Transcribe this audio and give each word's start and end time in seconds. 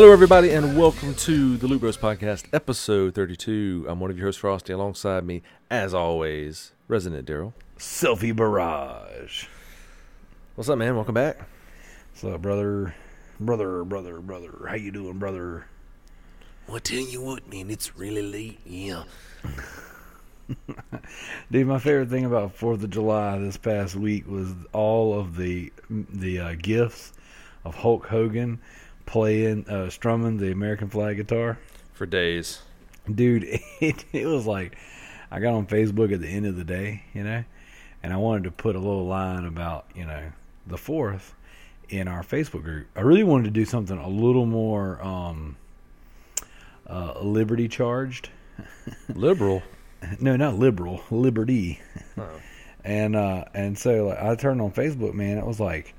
Hello, 0.00 0.12
everybody, 0.14 0.48
and 0.48 0.78
welcome 0.78 1.14
to 1.14 1.58
the 1.58 1.66
Loot 1.66 1.82
Bros 1.82 1.98
Podcast, 1.98 2.46
episode 2.54 3.14
32. 3.14 3.84
I'm 3.86 4.00
one 4.00 4.10
of 4.10 4.16
your 4.16 4.28
hosts, 4.28 4.40
Frosty. 4.40 4.72
Alongside 4.72 5.26
me, 5.26 5.42
as 5.70 5.92
always, 5.92 6.72
Resident 6.88 7.26
Darrell. 7.26 7.52
Selfie 7.76 8.34
Barrage. 8.34 9.44
What's 10.54 10.70
up, 10.70 10.78
man? 10.78 10.96
Welcome 10.96 11.12
back. 11.12 11.46
What's 12.12 12.24
up, 12.24 12.40
brother? 12.40 12.94
Brother, 13.38 13.84
brother, 13.84 14.20
brother. 14.20 14.64
How 14.66 14.74
you 14.74 14.90
doing, 14.90 15.18
brother? 15.18 15.66
Well, 16.66 16.80
tell 16.80 16.98
you 17.00 17.20
what, 17.20 17.46
man, 17.50 17.70
it's 17.70 17.94
really 17.94 18.22
late. 18.22 18.60
Yeah. 18.64 19.02
Dude, 21.50 21.66
my 21.66 21.78
favorite 21.78 22.08
thing 22.08 22.24
about 22.24 22.54
Fourth 22.54 22.82
of 22.82 22.88
July 22.88 23.36
this 23.36 23.58
past 23.58 23.96
week 23.96 24.26
was 24.26 24.54
all 24.72 25.20
of 25.20 25.36
the 25.36 25.70
the 25.90 26.38
uh, 26.38 26.54
gifts 26.54 27.12
of 27.66 27.74
Hulk 27.74 28.06
Hogan 28.06 28.60
playing, 29.06 29.68
uh, 29.68 29.90
strumming 29.90 30.38
the 30.38 30.52
American 30.52 30.88
flag 30.88 31.16
guitar. 31.16 31.58
For 31.92 32.06
days. 32.06 32.60
Dude, 33.12 33.44
it, 33.80 34.04
it 34.12 34.26
was 34.26 34.46
like 34.46 34.76
I 35.30 35.40
got 35.40 35.54
on 35.54 35.66
Facebook 35.66 36.12
at 36.12 36.20
the 36.20 36.28
end 36.28 36.46
of 36.46 36.56
the 36.56 36.64
day, 36.64 37.04
you 37.14 37.22
know, 37.22 37.44
and 38.02 38.12
I 38.12 38.16
wanted 38.16 38.44
to 38.44 38.50
put 38.50 38.76
a 38.76 38.78
little 38.78 39.06
line 39.06 39.44
about 39.44 39.86
you 39.94 40.04
know 40.04 40.32
the 40.66 40.78
fourth 40.78 41.34
in 41.88 42.08
our 42.08 42.22
Facebook 42.22 42.62
group. 42.62 42.86
I 42.96 43.00
really 43.00 43.24
wanted 43.24 43.44
to 43.44 43.50
do 43.50 43.64
something 43.64 43.98
a 43.98 44.08
little 44.08 44.46
more 44.46 45.02
um, 45.02 45.56
uh, 46.86 47.20
liberty 47.20 47.68
charged. 47.68 48.30
Liberal. 49.14 49.62
no, 50.20 50.36
not 50.36 50.58
liberal, 50.58 51.02
liberty. 51.10 51.80
Oh. 52.16 52.28
And 52.84 53.14
uh, 53.14 53.44
and 53.54 53.78
so 53.78 54.06
like, 54.06 54.18
I 54.18 54.34
turned 54.34 54.60
on 54.60 54.72
Facebook, 54.72 55.14
man. 55.14 55.38
It 55.38 55.46
was 55.46 55.60
like 55.60 55.94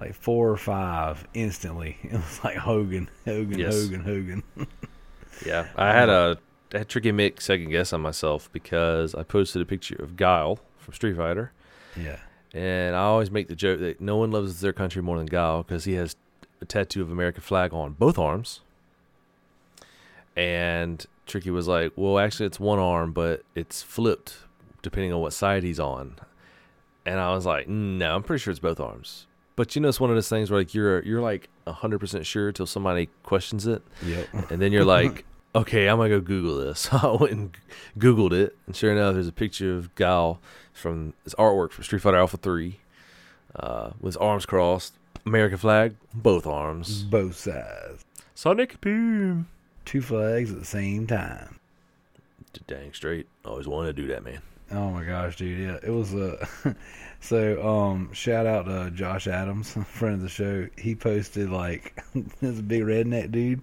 like 0.00 0.14
four 0.14 0.50
or 0.50 0.56
five 0.56 1.26
instantly. 1.34 1.96
It 2.04 2.12
was 2.12 2.40
like 2.44 2.56
Hogan, 2.56 3.08
Hogan, 3.24 3.58
Yes. 3.58 3.74
Hogan, 3.82 4.00
Hogan. 4.00 4.42
Yeah. 5.46 5.68
I 5.76 5.92
had 5.92 6.08
a, 6.08 6.36
I 6.74 6.78
had 6.78 6.88
tricky 6.88 7.12
mix 7.12 7.44
second 7.44 7.70
guess 7.70 7.92
on 7.92 8.00
myself 8.00 8.48
because 8.52 9.14
I 9.14 9.22
posted 9.22 9.62
a 9.62 9.64
picture 9.64 9.94
of 10.02 10.16
Guile 10.16 10.58
from 10.78 10.94
Street 10.94 11.16
Fighter. 11.16 11.52
yeah, 11.96 12.16
And 12.52 12.96
I 12.96 13.02
always 13.02 13.30
make 13.30 13.46
the 13.46 13.54
joke 13.54 13.78
that 13.78 14.00
no 14.00 14.16
one 14.16 14.32
loves 14.32 14.60
their 14.60 14.72
country 14.72 15.00
more 15.00 15.16
than 15.16 15.26
Guile 15.26 15.62
because 15.62 15.84
he 15.84 15.92
has 15.94 16.16
a 16.60 16.64
tattoo 16.64 17.02
of 17.02 17.12
American 17.12 17.40
flag 17.42 17.72
on 17.72 17.92
both 17.92 18.18
arms. 18.18 18.60
And 20.36 21.06
Tricky 21.26 21.50
was 21.50 21.68
like, 21.68 21.92
"Well, 21.94 22.18
actually, 22.18 22.46
it's 22.46 22.58
one 22.60 22.80
arm, 22.80 23.12
but 23.12 23.42
it's 23.54 23.80
flipped 23.82 24.38
depending 24.82 25.12
on 25.12 25.20
what 25.20 25.32
side 25.32 25.62
he's 25.62 25.78
on." 25.80 26.16
And 27.06 27.20
I 27.20 27.32
was 27.32 27.46
like, 27.46 27.66
mm, 27.68 27.96
"No, 27.98 28.16
I'm 28.16 28.22
pretty 28.24 28.40
sure 28.42 28.50
it's 28.50 28.58
both 28.60 28.80
arms." 28.80 29.26
But 29.58 29.74
you 29.74 29.82
know, 29.82 29.88
it's 29.88 29.98
one 29.98 30.08
of 30.08 30.14
those 30.14 30.28
things 30.28 30.52
where 30.52 30.60
like 30.60 30.72
you're 30.72 31.02
you're 31.02 31.20
like 31.20 31.48
hundred 31.66 31.98
percent 31.98 32.24
sure 32.24 32.52
till 32.52 32.64
somebody 32.64 33.08
questions 33.24 33.66
it, 33.66 33.82
yep. 34.06 34.28
and 34.50 34.62
then 34.62 34.70
you're 34.70 34.84
like, 34.98 35.24
"Okay, 35.52 35.88
I'm 35.88 35.96
gonna 35.96 36.10
go 36.10 36.20
Google 36.20 36.58
this." 36.58 36.88
I 36.92 37.10
went 37.10 37.32
and 37.32 37.56
Googled 37.98 38.30
it, 38.30 38.56
and 38.66 38.76
sure 38.76 38.92
enough, 38.92 39.14
there's 39.14 39.26
a 39.26 39.32
picture 39.32 39.74
of 39.74 39.92
Guile 39.96 40.40
from 40.72 41.12
his 41.24 41.34
artwork 41.34 41.72
from 41.72 41.82
Street 41.82 42.02
Fighter 42.02 42.18
Alpha 42.18 42.36
Three, 42.36 42.78
uh, 43.56 43.90
with 44.00 44.14
his 44.14 44.16
arms 44.18 44.46
crossed, 44.46 44.94
American 45.26 45.58
flag, 45.58 45.96
both 46.14 46.46
arms. 46.46 47.02
Both 47.02 47.34
sides, 47.34 48.04
Sonic 48.36 48.80
Boom. 48.80 49.48
two 49.84 50.02
flags 50.02 50.52
at 50.52 50.60
the 50.60 50.64
same 50.64 51.08
time. 51.08 51.58
Dang 52.68 52.92
straight. 52.92 53.26
Always 53.44 53.66
wanted 53.66 53.96
to 53.96 54.02
do 54.02 54.06
that, 54.06 54.22
man. 54.22 54.40
Oh 54.70 54.90
my 54.90 55.02
gosh, 55.02 55.34
dude! 55.34 55.58
Yeah, 55.58 55.78
it 55.82 55.90
was 55.90 56.14
uh, 56.14 56.46
so 57.20 57.66
um, 57.66 58.12
shout 58.12 58.46
out 58.46 58.66
to 58.66 58.90
Josh 58.90 59.26
Adams, 59.26 59.72
friend 59.86 60.14
of 60.16 60.20
the 60.22 60.28
show. 60.28 60.68
He 60.76 60.94
posted 60.94 61.50
like 61.50 61.96
this 62.40 62.60
big 62.60 62.82
redneck 62.82 63.30
dude 63.32 63.62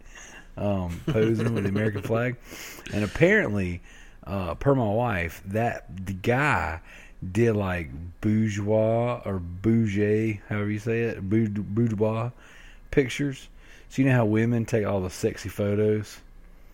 um, 0.57 1.01
posing 1.07 1.53
with 1.53 1.63
the 1.63 1.69
American 1.69 2.01
flag, 2.01 2.35
and 2.93 3.03
apparently, 3.03 3.81
uh, 4.25 4.55
per 4.55 4.75
my 4.75 4.89
wife, 4.89 5.41
that 5.47 5.85
the 6.05 6.13
guy 6.13 6.79
did 7.31 7.55
like 7.55 7.89
bourgeois 8.21 9.21
or 9.25 9.39
bougie, 9.39 10.41
however 10.49 10.69
you 10.69 10.79
say 10.79 11.01
it, 11.03 11.27
bou- 11.29 11.47
bourgeois 11.49 12.29
pictures. 12.91 13.47
So 13.89 14.01
you 14.01 14.09
know 14.09 14.16
how 14.16 14.25
women 14.25 14.66
take 14.66 14.85
all 14.85 15.01
the 15.01 15.09
sexy 15.09 15.49
photos 15.49 16.19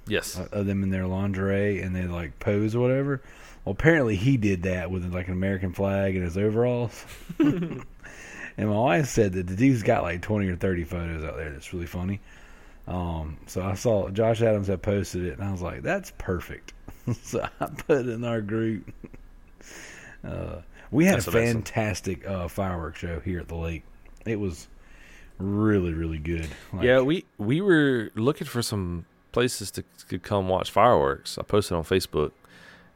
Yes. 0.07 0.39
of 0.51 0.65
them 0.65 0.81
in 0.83 0.89
their 0.89 1.05
lingerie 1.05 1.81
and 1.81 1.95
they 1.95 2.05
like 2.05 2.39
pose 2.39 2.75
or 2.75 2.79
whatever. 2.81 3.21
Well, 3.65 3.73
apparently 3.73 4.15
he 4.15 4.37
did 4.37 4.63
that 4.63 4.89
with 4.89 5.13
like 5.13 5.27
an 5.27 5.33
American 5.33 5.73
flag 5.73 6.15
in 6.15 6.23
his 6.23 6.37
overalls. 6.37 7.05
and 7.39 7.85
my 8.57 8.65
wife 8.65 9.07
said 9.07 9.33
that 9.33 9.47
the 9.47 9.55
dude's 9.55 9.83
got 9.83 10.03
like 10.03 10.21
twenty 10.21 10.47
or 10.47 10.55
thirty 10.55 10.83
photos 10.83 11.23
out 11.23 11.37
there. 11.37 11.51
That's 11.51 11.73
really 11.73 11.85
funny. 11.85 12.19
Um, 12.87 13.37
so 13.45 13.61
I 13.61 13.75
saw 13.75 14.09
Josh 14.09 14.41
Adams 14.41 14.67
had 14.67 14.81
posted 14.81 15.25
it, 15.25 15.37
and 15.37 15.47
I 15.47 15.51
was 15.51 15.61
like, 15.61 15.83
"That's 15.83 16.11
perfect." 16.17 16.73
so 17.23 17.47
I 17.59 17.65
put 17.67 17.99
it 17.99 18.09
in 18.09 18.23
our 18.23 18.41
group. 18.41 18.91
Uh, 20.23 20.57
we 20.91 21.05
had 21.05 21.15
That's 21.15 21.27
a 21.27 21.31
fantastic 21.31 22.27
uh, 22.27 22.47
fireworks 22.47 22.99
show 22.99 23.19
here 23.19 23.39
at 23.39 23.47
the 23.47 23.55
lake. 23.55 23.83
It 24.25 24.39
was 24.39 24.67
really, 25.37 25.93
really 25.93 26.19
good. 26.19 26.47
Like, 26.73 26.83
yeah, 26.83 27.01
we 27.01 27.25
we 27.37 27.61
were 27.61 28.11
looking 28.15 28.47
for 28.47 28.61
some 28.61 29.05
places 29.31 29.71
to, 29.71 29.83
to 30.09 30.19
come 30.19 30.49
watch 30.49 30.71
fireworks. 30.71 31.37
I 31.37 31.43
posted 31.43 31.77
on 31.77 31.83
Facebook, 31.83 32.31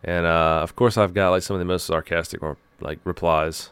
and 0.05 0.27
uh, 0.27 0.59
of 0.61 0.75
course, 0.75 0.97
I've 0.97 1.15
got 1.15 1.31
like 1.31 1.41
some 1.41 1.55
of 1.55 1.59
the 1.59 1.65
most 1.65 1.85
sarcastic 1.85 2.41
or 2.41 2.57
like 2.79 2.99
replies. 3.03 3.71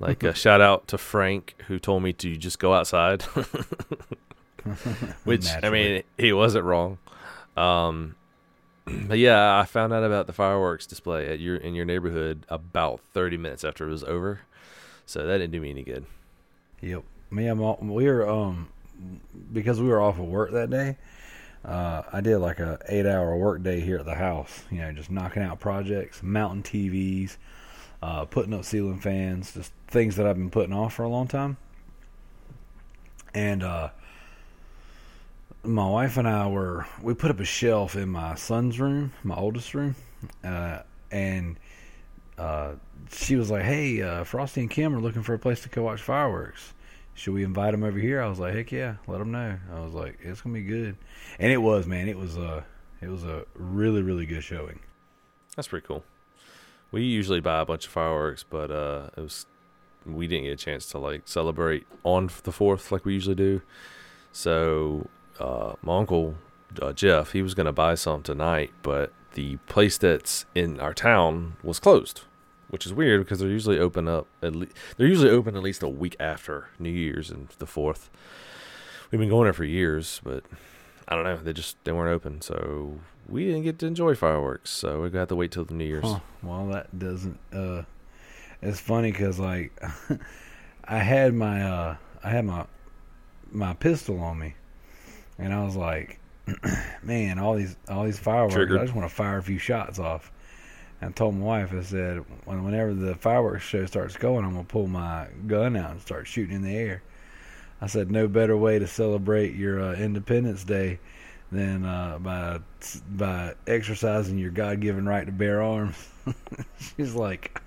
Like 0.00 0.22
a 0.22 0.34
shout 0.34 0.62
out 0.62 0.88
to 0.88 0.96
Frank 0.96 1.56
who 1.68 1.78
told 1.78 2.02
me 2.02 2.14
to 2.14 2.34
just 2.34 2.58
go 2.58 2.72
outside, 2.72 3.20
which 5.24 5.46
I 5.62 5.68
mean 5.68 6.02
he 6.16 6.32
wasn't 6.32 6.64
wrong. 6.64 6.96
Um, 7.54 8.16
but 8.86 9.18
yeah, 9.18 9.58
I 9.58 9.66
found 9.66 9.92
out 9.92 10.02
about 10.02 10.26
the 10.26 10.32
fireworks 10.32 10.86
display 10.86 11.28
at 11.28 11.38
your 11.38 11.56
in 11.56 11.74
your 11.74 11.84
neighborhood 11.84 12.46
about 12.48 13.00
thirty 13.12 13.36
minutes 13.36 13.62
after 13.62 13.86
it 13.86 13.90
was 13.90 14.02
over, 14.04 14.40
so 15.04 15.26
that 15.26 15.36
didn't 15.36 15.52
do 15.52 15.60
me 15.60 15.68
any 15.68 15.82
good. 15.82 16.06
Yep. 16.80 17.02
Me, 17.30 17.46
I'm 17.46 17.60
all, 17.60 17.78
we 17.82 18.06
were 18.06 18.26
um 18.26 18.68
because 19.52 19.82
we 19.82 19.88
were 19.88 20.00
off 20.00 20.18
of 20.18 20.24
work 20.24 20.52
that 20.52 20.70
day. 20.70 20.96
Uh, 21.64 22.02
I 22.10 22.20
did 22.20 22.38
like 22.38 22.58
a 22.58 22.78
eight 22.88 23.06
hour 23.06 23.36
work 23.36 23.62
day 23.62 23.80
here 23.80 23.98
at 23.98 24.06
the 24.06 24.14
house. 24.14 24.64
You 24.70 24.78
know, 24.78 24.92
just 24.92 25.10
knocking 25.10 25.42
out 25.42 25.60
projects, 25.60 26.22
mounting 26.22 26.62
TVs, 26.62 27.36
uh, 28.02 28.24
putting 28.24 28.54
up 28.54 28.64
ceiling 28.64 29.00
fans, 29.00 29.52
just 29.52 29.72
things 29.88 30.16
that 30.16 30.26
I've 30.26 30.36
been 30.36 30.50
putting 30.50 30.72
off 30.72 30.94
for 30.94 31.02
a 31.02 31.08
long 31.08 31.28
time. 31.28 31.58
And 33.34 33.62
uh, 33.62 33.90
my 35.62 35.88
wife 35.88 36.16
and 36.16 36.26
I 36.26 36.48
were 36.48 36.86
we 37.02 37.14
put 37.14 37.30
up 37.30 37.40
a 37.40 37.44
shelf 37.44 37.94
in 37.94 38.08
my 38.08 38.34
son's 38.34 38.80
room, 38.80 39.12
my 39.22 39.36
oldest 39.36 39.74
room, 39.74 39.94
uh, 40.42 40.80
and 41.10 41.58
uh, 42.38 42.72
she 43.12 43.36
was 43.36 43.50
like, 43.50 43.62
"Hey, 43.62 44.02
uh, 44.02 44.24
Frosty 44.24 44.62
and 44.62 44.70
Kim 44.70 44.94
are 44.94 45.00
looking 45.00 45.22
for 45.22 45.34
a 45.34 45.38
place 45.38 45.60
to 45.62 45.68
go 45.68 45.82
watch 45.82 46.00
fireworks. 46.00 46.72
Should 47.20 47.34
we 47.34 47.44
invite 47.44 47.72
them 47.72 47.84
over 47.84 47.98
here?" 47.98 48.22
I 48.22 48.28
was 48.28 48.38
like, 48.38 48.54
"Heck 48.54 48.72
yeah, 48.72 48.94
let 49.06 49.18
them 49.18 49.30
know." 49.30 49.58
I 49.74 49.80
was 49.80 49.92
like, 49.92 50.18
"It's 50.22 50.40
gonna 50.40 50.54
be 50.54 50.62
good," 50.62 50.96
and 51.38 51.52
it 51.52 51.58
was, 51.58 51.86
man. 51.86 52.08
It 52.08 52.16
was 52.16 52.38
a 52.38 52.64
it 53.02 53.08
was 53.08 53.24
a 53.24 53.44
really 53.54 54.00
really 54.00 54.24
good 54.24 54.42
showing. 54.42 54.80
That's 55.54 55.68
pretty 55.68 55.86
cool. 55.86 56.02
We 56.90 57.02
usually 57.02 57.40
buy 57.40 57.60
a 57.60 57.66
bunch 57.66 57.84
of 57.84 57.92
fireworks, 57.92 58.42
but 58.42 58.70
uh, 58.70 59.10
it 59.18 59.20
was 59.20 59.44
we 60.06 60.26
didn't 60.26 60.44
get 60.44 60.52
a 60.52 60.56
chance 60.56 60.86
to 60.86 60.98
like 60.98 61.28
celebrate 61.28 61.86
on 62.04 62.30
the 62.44 62.52
fourth 62.52 62.90
like 62.90 63.04
we 63.04 63.12
usually 63.12 63.34
do. 63.34 63.60
So 64.32 65.08
uh, 65.38 65.74
my 65.82 65.98
uncle 65.98 66.36
uh, 66.80 66.94
Jeff, 66.94 67.32
he 67.32 67.42
was 67.42 67.52
gonna 67.52 67.72
buy 67.72 67.96
some 67.96 68.22
tonight, 68.22 68.72
but 68.82 69.12
the 69.34 69.56
place 69.68 69.98
that's 69.98 70.46
in 70.54 70.80
our 70.80 70.94
town 70.94 71.56
was 71.62 71.78
closed, 71.78 72.22
which 72.70 72.86
is 72.86 72.92
weird 72.92 73.22
because 73.22 73.40
they're 73.40 73.48
usually 73.48 73.78
open 73.78 74.08
up 74.08 74.26
at 74.42 74.54
least 74.56 74.72
they're 74.96 75.06
usually 75.06 75.30
open 75.30 75.56
at 75.56 75.62
least 75.62 75.82
a 75.82 75.88
week 75.88 76.16
after 76.18 76.68
New 76.78 76.90
Year's 76.90 77.30
and 77.30 77.48
the 77.58 77.66
fourth. 77.66 78.10
We've 79.10 79.18
been 79.20 79.28
going 79.28 79.44
there 79.44 79.52
for 79.52 79.64
years, 79.64 80.20
but 80.24 80.44
I 81.08 81.16
don't 81.16 81.24
know. 81.24 81.36
They 81.36 81.52
just 81.52 81.76
they 81.84 81.92
weren't 81.92 82.14
open, 82.14 82.40
so 82.40 83.00
we 83.28 83.44
didn't 83.44 83.62
get 83.62 83.78
to 83.80 83.86
enjoy 83.86 84.14
fireworks. 84.14 84.70
So 84.70 85.00
we're 85.00 85.08
gonna 85.08 85.20
have 85.20 85.28
to 85.28 85.36
wait 85.36 85.50
till 85.50 85.64
the 85.64 85.74
New 85.74 85.84
Year's. 85.84 86.04
Huh. 86.04 86.20
Well, 86.42 86.66
that 86.68 86.96
doesn't. 86.96 87.38
Uh, 87.52 87.82
it's 88.62 88.80
funny 88.80 89.10
because 89.10 89.38
like 89.38 89.72
I 90.84 90.98
had 90.98 91.34
my 91.34 91.62
uh, 91.62 91.96
I 92.22 92.30
had 92.30 92.44
my 92.44 92.66
my 93.50 93.74
pistol 93.74 94.20
on 94.20 94.38
me, 94.38 94.54
and 95.38 95.52
I 95.52 95.64
was 95.64 95.74
like, 95.74 96.20
man, 97.02 97.40
all 97.40 97.56
these 97.56 97.76
all 97.88 98.04
these 98.04 98.18
fireworks. 98.18 98.54
Triggered. 98.54 98.80
I 98.80 98.84
just 98.84 98.94
want 98.94 99.08
to 99.08 99.14
fire 99.14 99.38
a 99.38 99.42
few 99.42 99.58
shots 99.58 99.98
off. 99.98 100.30
And 101.00 101.10
I 101.10 101.12
told 101.12 101.34
my 101.34 101.44
wife, 101.44 101.72
I 101.72 101.82
said, 101.82 102.18
whenever 102.44 102.92
the 102.94 103.14
fireworks 103.14 103.64
show 103.64 103.86
starts 103.86 104.16
going, 104.16 104.44
I'm 104.44 104.52
gonna 104.52 104.64
pull 104.64 104.86
my 104.86 105.28
gun 105.46 105.76
out 105.76 105.92
and 105.92 106.00
start 106.00 106.26
shooting 106.26 106.54
in 106.56 106.62
the 106.62 106.76
air. 106.76 107.02
I 107.80 107.86
said, 107.86 108.10
no 108.10 108.28
better 108.28 108.56
way 108.56 108.78
to 108.78 108.86
celebrate 108.86 109.54
your 109.54 109.80
uh, 109.80 109.94
Independence 109.94 110.64
Day 110.64 110.98
than 111.50 111.84
uh, 111.86 112.18
by 112.18 112.60
by 113.08 113.54
exercising 113.66 114.38
your 114.38 114.50
God 114.50 114.80
given 114.80 115.06
right 115.06 115.24
to 115.24 115.32
bear 115.32 115.62
arms. 115.62 115.96
She's 116.96 117.14
like, 117.14 117.60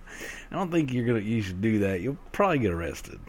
I 0.52 0.56
don't 0.56 0.70
think 0.72 0.94
you're 0.94 1.06
gonna 1.06 1.20
you 1.20 1.42
should 1.42 1.62
do 1.62 1.80
that. 1.80 2.02
You'll 2.02 2.18
probably 2.32 2.60
get 2.60 2.72
arrested. 2.72 3.20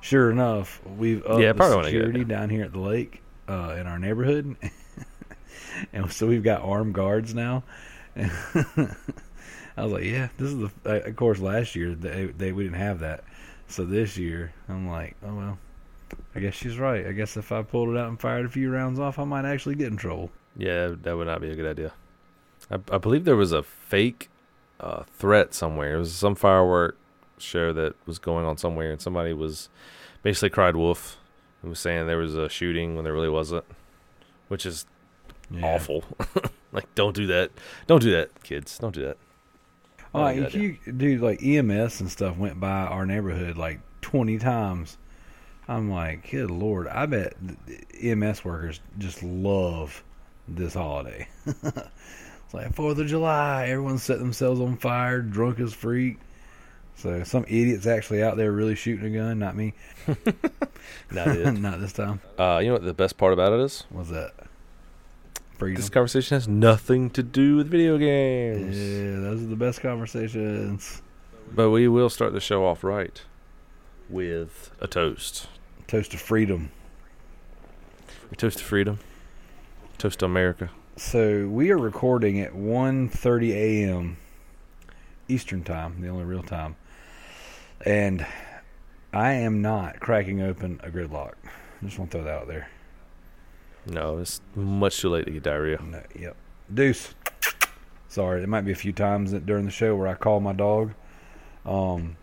Sure 0.00 0.30
enough, 0.30 0.80
we've 0.96 1.24
upped 1.26 1.42
Yeah, 1.42 1.52
the 1.52 1.56
probably 1.58 1.76
wanna 1.76 1.90
get- 1.90 1.96
security 1.98 2.24
down 2.24 2.48
here 2.48 2.64
at 2.64 2.72
the 2.72 2.80
lake. 2.80 3.20
uh, 3.46 3.76
in 3.78 3.86
our 3.86 3.98
neighborhood, 3.98 4.56
and 5.92 6.10
so 6.12 6.26
we've 6.26 6.42
got 6.42 6.62
armed 6.62 6.94
guards 6.94 7.34
now. 7.34 7.62
I 9.76 9.84
was 9.84 9.92
like, 9.92 10.04
yeah, 10.04 10.28
this 10.38 10.52
is 10.52 10.58
the. 10.58 11.06
Of 11.06 11.16
course, 11.16 11.38
last 11.38 11.76
year 11.76 11.94
they, 11.94 12.26
they 12.26 12.52
we 12.52 12.64
didn't 12.64 12.78
have 12.78 12.98
that, 13.00 13.24
so 13.68 13.84
this 13.84 14.16
year 14.16 14.52
I'm 14.68 14.88
like, 14.88 15.16
oh 15.24 15.34
well, 15.34 15.58
I 16.34 16.40
guess 16.40 16.54
she's 16.54 16.78
right. 16.78 17.06
I 17.06 17.12
guess 17.12 17.36
if 17.36 17.52
I 17.52 17.62
pulled 17.62 17.90
it 17.90 17.96
out 17.96 18.08
and 18.08 18.20
fired 18.20 18.46
a 18.46 18.48
few 18.48 18.70
rounds 18.70 18.98
off, 18.98 19.18
I 19.18 19.24
might 19.24 19.44
actually 19.44 19.76
get 19.76 19.88
in 19.88 19.96
trouble. 19.96 20.30
Yeah, 20.56 20.94
that 21.02 21.16
would 21.16 21.28
not 21.28 21.40
be 21.40 21.50
a 21.50 21.54
good 21.54 21.70
idea. 21.70 21.92
I, 22.70 22.78
I 22.90 22.98
believe 22.98 23.24
there 23.24 23.36
was 23.36 23.52
a 23.52 23.62
fake 23.62 24.28
uh, 24.80 25.04
threat 25.04 25.54
somewhere. 25.54 25.94
It 25.94 25.98
was 25.98 26.12
some 26.12 26.34
firework 26.34 26.96
show 27.38 27.72
that 27.72 27.94
was 28.06 28.18
going 28.18 28.44
on 28.44 28.56
somewhere, 28.56 28.90
and 28.90 29.00
somebody 29.00 29.32
was 29.32 29.68
basically 30.22 30.50
cried 30.50 30.74
wolf 30.74 31.18
and 31.62 31.70
was 31.70 31.78
saying 31.78 32.06
there 32.06 32.18
was 32.18 32.34
a 32.34 32.48
shooting 32.48 32.94
when 32.94 33.04
there 33.04 33.12
really 33.12 33.28
wasn't, 33.28 33.64
which 34.48 34.66
is 34.66 34.86
Yeah. 35.50 35.64
awful. 35.64 36.04
like, 36.72 36.94
don't 36.94 37.14
do 37.14 37.26
that. 37.28 37.50
Don't 37.86 38.02
do 38.02 38.10
that, 38.12 38.42
kids. 38.42 38.78
Don't 38.78 38.94
do 38.94 39.02
that. 39.02 39.16
Oh, 40.14 40.22
like, 40.22 40.36
good 40.36 40.54
you, 40.54 40.78
dude, 40.96 41.20
like 41.20 41.42
EMS 41.42 42.00
and 42.00 42.10
stuff 42.10 42.36
went 42.36 42.58
by 42.58 42.86
our 42.86 43.04
neighborhood 43.06 43.56
like 43.56 43.80
20 44.00 44.38
times. 44.38 44.96
I'm 45.68 45.90
like, 45.90 46.30
good 46.30 46.50
lord, 46.50 46.88
I 46.88 47.04
bet 47.06 47.34
EMS 48.02 48.44
workers 48.44 48.80
just 48.96 49.22
love 49.22 50.02
this 50.46 50.72
holiday. 50.72 51.28
it's 51.46 52.54
like 52.54 52.74
Fourth 52.74 52.98
of 52.98 53.06
July, 53.06 53.66
everyone 53.68 53.98
set 53.98 54.18
themselves 54.18 54.60
on 54.60 54.78
fire, 54.78 55.20
drunk 55.20 55.60
as 55.60 55.74
freak. 55.74 56.18
So 56.96 57.22
some 57.22 57.44
idiots 57.46 57.86
actually 57.86 58.22
out 58.22 58.36
there 58.36 58.50
really 58.50 58.74
shooting 58.74 59.14
a 59.14 59.18
gun, 59.18 59.38
not 59.38 59.54
me. 59.54 59.74
Not 61.10 61.28
it. 61.28 61.52
not 61.52 61.80
this 61.80 61.92
time. 61.92 62.20
Uh, 62.38 62.60
you 62.62 62.68
know 62.68 62.74
what 62.74 62.84
the 62.84 62.94
best 62.94 63.18
part 63.18 63.32
about 63.32 63.52
it 63.52 63.60
is? 63.60 63.84
What's 63.90 64.08
that? 64.10 64.32
Freedom. 65.58 65.80
This 65.80 65.90
conversation 65.90 66.36
has 66.36 66.46
nothing 66.46 67.10
to 67.10 67.22
do 67.22 67.56
with 67.56 67.68
video 67.68 67.98
games. 67.98 68.78
Yeah, 68.78 69.18
those 69.18 69.42
are 69.42 69.46
the 69.46 69.56
best 69.56 69.80
conversations. 69.80 71.02
But 71.52 71.70
we 71.70 71.88
will 71.88 72.08
start 72.08 72.32
the 72.32 72.40
show 72.40 72.64
off 72.64 72.84
right 72.84 73.20
with 74.08 74.70
a 74.80 74.86
toast. 74.86 75.48
Toast 75.88 76.12
to 76.12 76.16
freedom. 76.16 76.70
We 78.30 78.36
toast 78.36 78.58
to 78.58 78.64
freedom. 78.64 79.00
Toast 79.98 80.20
to 80.20 80.26
America. 80.26 80.70
So 80.94 81.48
we 81.48 81.72
are 81.72 81.78
recording 81.78 82.38
at 82.40 82.52
1:30 82.52 83.50
a.m. 83.50 84.16
Eastern 85.26 85.64
time, 85.64 86.00
the 86.00 86.08
only 86.08 86.24
real 86.24 86.44
time, 86.44 86.76
and 87.84 88.24
I 89.12 89.32
am 89.32 89.60
not 89.60 89.98
cracking 89.98 90.40
open 90.40 90.80
a 90.84 90.90
gridlock. 90.90 91.34
I 91.44 91.84
just 91.84 91.98
want 91.98 92.12
to 92.12 92.18
throw 92.18 92.24
that 92.24 92.42
out 92.42 92.46
there. 92.46 92.68
No, 93.88 94.18
it's 94.18 94.40
much 94.54 95.00
too 95.00 95.08
late 95.08 95.24
to 95.26 95.30
get 95.30 95.42
diarrhea. 95.42 95.80
No, 95.82 96.02
yep. 96.18 96.36
Deuce. 96.72 97.14
Sorry, 98.08 98.40
there 98.40 98.48
might 98.48 98.64
be 98.64 98.72
a 98.72 98.76
few 98.76 98.92
times 98.92 99.32
that 99.32 99.46
during 99.46 99.64
the 99.64 99.70
show 99.70 99.94
where 99.96 100.08
I 100.08 100.14
call 100.14 100.40
my 100.40 100.52
dog. 100.52 100.92
Um, 101.66 102.16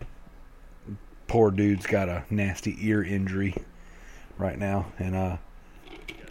poor 1.28 1.50
dude's 1.50 1.86
got 1.86 2.08
a 2.08 2.24
nasty 2.30 2.76
ear 2.80 3.02
injury 3.02 3.54
right 4.38 4.58
now, 4.58 4.86
and 4.98 5.14
uh, 5.14 5.36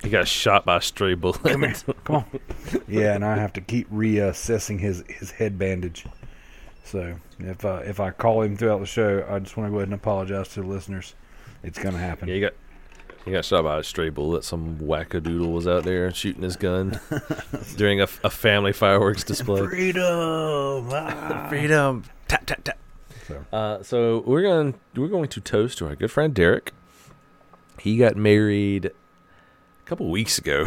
He 0.03 0.09
got 0.09 0.27
shot 0.27 0.65
by 0.65 0.77
a 0.77 0.81
stray 0.81 1.13
bullet. 1.15 1.41
Come 1.43 1.63
here. 1.63 1.73
Come 2.03 2.15
on. 2.17 2.25
Yeah, 2.88 3.15
and 3.15 3.23
I 3.23 3.35
have 3.38 3.53
to 3.53 3.61
keep 3.61 3.89
reassessing 3.89 4.79
his 4.79 5.03
his 5.07 5.31
head 5.31 5.57
bandage. 5.57 6.05
So 6.83 7.15
if 7.39 7.63
uh, 7.65 7.81
if 7.85 7.99
I 7.99 8.11
call 8.11 8.41
him 8.41 8.57
throughout 8.57 8.79
the 8.79 8.85
show, 8.85 9.25
I 9.29 9.39
just 9.39 9.57
want 9.57 9.67
to 9.67 9.71
go 9.71 9.77
ahead 9.77 9.88
and 9.88 9.95
apologize 9.95 10.49
to 10.49 10.61
the 10.61 10.67
listeners. 10.67 11.15
It's 11.63 11.79
gonna 11.79 11.97
happen. 11.97 12.27
Yeah, 12.27 12.35
he 12.35 12.41
got 12.41 12.53
he 13.25 13.31
got 13.31 13.44
shot 13.44 13.63
by 13.63 13.80
a 13.80 13.83
stray 13.83 14.10
bullet. 14.10 14.44
Some 14.44 14.77
wackadoodle 14.77 15.51
was 15.51 15.68
out 15.68 15.83
there 15.83 16.13
shooting 16.13 16.44
his 16.44 16.56
gun 16.56 17.00
during 17.75 18.00
a, 18.00 18.07
a 18.24 18.30
family 18.30 18.72
fireworks 18.72 19.24
display. 19.25 19.66
Freedom. 19.66 20.88
Ah. 20.92 21.45
Freedom. 21.50 22.04
Tap 22.27 22.45
tap 22.45 22.63
tap. 22.63 22.77
So. 23.27 23.45
Uh, 23.51 23.83
so 23.83 24.24
we're 24.27 24.44
going 24.44 24.75
we're 24.95 25.07
going 25.07 25.30
to 25.30 25.42
toast 25.42 25.80
to 25.80 25.88
our 25.88 25.95
good 25.95 26.12
friend 26.12 26.33
Derek. 26.33 26.72
He 27.80 27.98
got 27.98 28.16
married 28.16 28.86
a 28.86 28.92
couple 29.86 30.10
weeks 30.10 30.38
ago. 30.38 30.66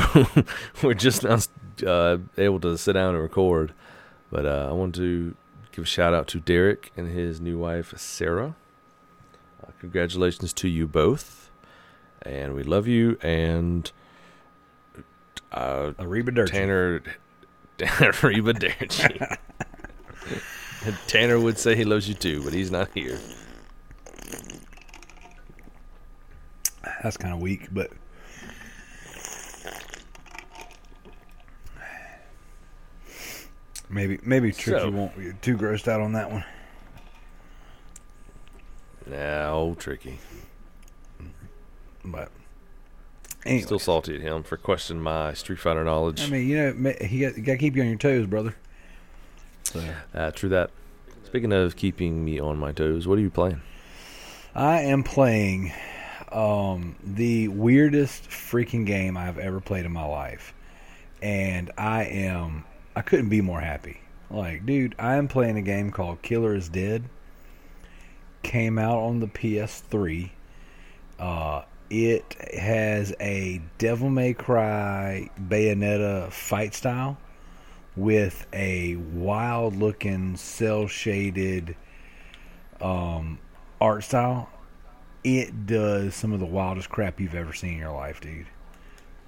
we're 0.82 0.94
just 0.94 1.22
now 1.22 1.38
uh, 1.86 2.18
able 2.36 2.60
to 2.60 2.76
sit 2.76 2.94
down 2.94 3.14
and 3.14 3.22
record, 3.22 3.72
but 4.30 4.44
uh, 4.44 4.66
I 4.68 4.72
want 4.72 4.94
to 4.96 5.34
give 5.72 5.84
a 5.84 5.86
shout 5.86 6.12
out 6.12 6.26
to 6.28 6.40
Derek 6.40 6.90
and 6.96 7.08
his 7.08 7.40
new 7.40 7.58
wife 7.58 7.94
Sarah. 7.96 8.56
Uh, 9.62 9.70
congratulations 9.80 10.52
to 10.54 10.68
you 10.68 10.88
both, 10.88 11.47
and 12.22 12.54
we 12.54 12.62
love 12.62 12.86
you. 12.86 13.18
And 13.22 13.90
uh, 15.52 15.92
Ariba 15.98 16.34
Dirty. 16.34 16.52
Tanner, 16.52 17.02
Derchi. 17.78 19.38
Tanner 21.06 21.38
would 21.40 21.58
say 21.58 21.74
he 21.76 21.84
loves 21.84 22.08
you 22.08 22.14
too, 22.14 22.42
but 22.42 22.52
he's 22.52 22.70
not 22.70 22.88
here. 22.94 23.18
That's 27.02 27.16
kind 27.16 27.32
of 27.34 27.40
weak, 27.40 27.68
but 27.72 27.90
maybe 33.88 34.18
maybe 34.22 34.52
Tricky 34.52 34.78
So- 34.80 34.90
won't 34.90 35.16
be 35.16 35.32
too 35.40 35.56
grossed 35.56 35.88
out 35.88 36.00
on 36.00 36.12
that 36.12 36.30
one. 36.30 36.44
Nah, 39.06 39.50
old 39.52 39.78
tricky. 39.80 40.18
But 42.10 42.30
anyway, 43.44 43.62
Still 43.62 43.78
salty 43.78 44.16
at 44.16 44.20
him 44.20 44.42
for 44.42 44.56
questioning 44.56 45.02
my 45.02 45.34
Street 45.34 45.58
Fighter 45.58 45.84
knowledge. 45.84 46.22
I 46.22 46.30
mean, 46.30 46.48
you 46.48 46.56
know, 46.72 46.94
he 47.00 47.20
got, 47.20 47.34
got 47.36 47.52
to 47.52 47.58
keep 47.58 47.76
you 47.76 47.82
on 47.82 47.88
your 47.88 47.98
toes, 47.98 48.26
brother. 48.26 48.54
So 49.64 49.82
uh, 50.14 50.30
true 50.32 50.48
that. 50.50 50.70
Speaking 51.24 51.52
of 51.52 51.76
keeping 51.76 52.24
me 52.24 52.40
on 52.40 52.56
my 52.56 52.72
toes, 52.72 53.06
what 53.06 53.18
are 53.18 53.22
you 53.22 53.30
playing? 53.30 53.60
I 54.54 54.80
am 54.80 55.04
playing 55.04 55.72
um, 56.32 56.96
the 57.04 57.48
weirdest 57.48 58.30
freaking 58.30 58.86
game 58.86 59.16
I've 59.16 59.38
ever 59.38 59.60
played 59.60 59.84
in 59.84 59.92
my 59.92 60.06
life, 60.06 60.54
and 61.20 61.70
I 61.76 62.04
am 62.04 62.64
I 62.96 63.02
couldn't 63.02 63.28
be 63.28 63.40
more 63.40 63.60
happy. 63.60 64.00
Like, 64.30 64.66
dude, 64.66 64.94
I 64.98 65.14
am 65.14 65.28
playing 65.28 65.56
a 65.56 65.62
game 65.62 65.90
called 65.90 66.20
Killer 66.20 66.54
is 66.54 66.68
Dead. 66.68 67.04
Came 68.42 68.78
out 68.78 68.98
on 68.98 69.20
the 69.20 69.26
PS3. 69.28 70.30
Uh, 71.18 71.62
it 71.90 72.34
has 72.54 73.14
a 73.20 73.60
Devil 73.78 74.10
May 74.10 74.34
Cry 74.34 75.30
Bayonetta 75.40 76.30
fight 76.30 76.74
style 76.74 77.18
with 77.96 78.46
a 78.52 78.96
wild 78.96 79.76
looking 79.76 80.36
cel 80.36 80.86
shaded 80.86 81.76
um, 82.80 83.38
art 83.80 84.04
style. 84.04 84.50
It 85.24 85.66
does 85.66 86.14
some 86.14 86.32
of 86.32 86.40
the 86.40 86.46
wildest 86.46 86.88
crap 86.88 87.20
you've 87.20 87.34
ever 87.34 87.52
seen 87.52 87.74
in 87.74 87.78
your 87.78 87.92
life, 87.92 88.20
dude. 88.20 88.46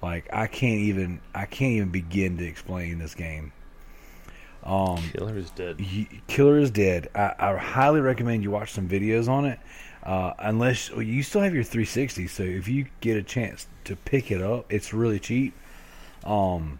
Like 0.01 0.29
I 0.33 0.47
can't 0.47 0.79
even 0.79 1.19
I 1.35 1.45
can't 1.45 1.73
even 1.73 1.89
begin 1.89 2.37
to 2.37 2.45
explain 2.45 2.97
this 2.97 3.13
game. 3.13 3.51
Um, 4.63 5.01
Killer 5.13 5.37
is 5.37 5.49
dead. 5.51 5.79
Y- 5.79 6.21
Killer 6.27 6.59
is 6.59 6.71
Dead. 6.71 7.09
I, 7.15 7.33
I 7.39 7.57
highly 7.57 7.99
recommend 7.99 8.43
you 8.43 8.51
watch 8.51 8.71
some 8.71 8.87
videos 8.87 9.27
on 9.27 9.45
it. 9.45 9.59
Uh, 10.03 10.33
unless 10.39 10.89
well, 10.91 11.01
you 11.03 11.23
still 11.23 11.41
have 11.41 11.53
your 11.53 11.63
360, 11.63 12.27
so 12.27 12.43
if 12.43 12.67
you 12.67 12.87
get 13.01 13.17
a 13.17 13.23
chance 13.23 13.67
to 13.85 13.95
pick 13.95 14.31
it 14.31 14.41
up, 14.41 14.65
it's 14.71 14.93
really 14.93 15.19
cheap. 15.19 15.53
Um, 16.23 16.79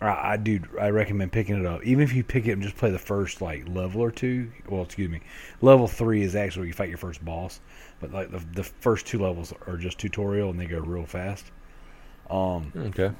I, 0.00 0.32
I 0.34 0.36
do. 0.38 0.60
I 0.80 0.90
recommend 0.90 1.32
picking 1.32 1.58
it 1.60 1.66
up. 1.66 1.84
Even 1.84 2.04
if 2.04 2.12
you 2.14 2.24
pick 2.24 2.46
it 2.46 2.52
and 2.52 2.62
just 2.62 2.76
play 2.76 2.90
the 2.90 2.98
first 2.98 3.40
like 3.40 3.68
level 3.68 4.02
or 4.02 4.10
two. 4.10 4.52
Well, 4.68 4.82
excuse 4.82 5.10
me, 5.10 5.20
level 5.60 5.88
three 5.88 6.22
is 6.22 6.36
actually 6.36 6.60
where 6.62 6.68
you 6.68 6.74
fight 6.74 6.88
your 6.90 6.98
first 6.98 7.24
boss, 7.24 7.60
but 8.00 8.12
like 8.12 8.30
the 8.30 8.40
the 8.54 8.64
first 8.64 9.06
two 9.06 9.18
levels 9.18 9.52
are 9.66 9.76
just 9.76 9.98
tutorial 9.98 10.50
and 10.50 10.60
they 10.60 10.66
go 10.66 10.80
real 10.80 11.06
fast. 11.06 11.52
Um, 12.30 12.74
Okay. 12.76 13.12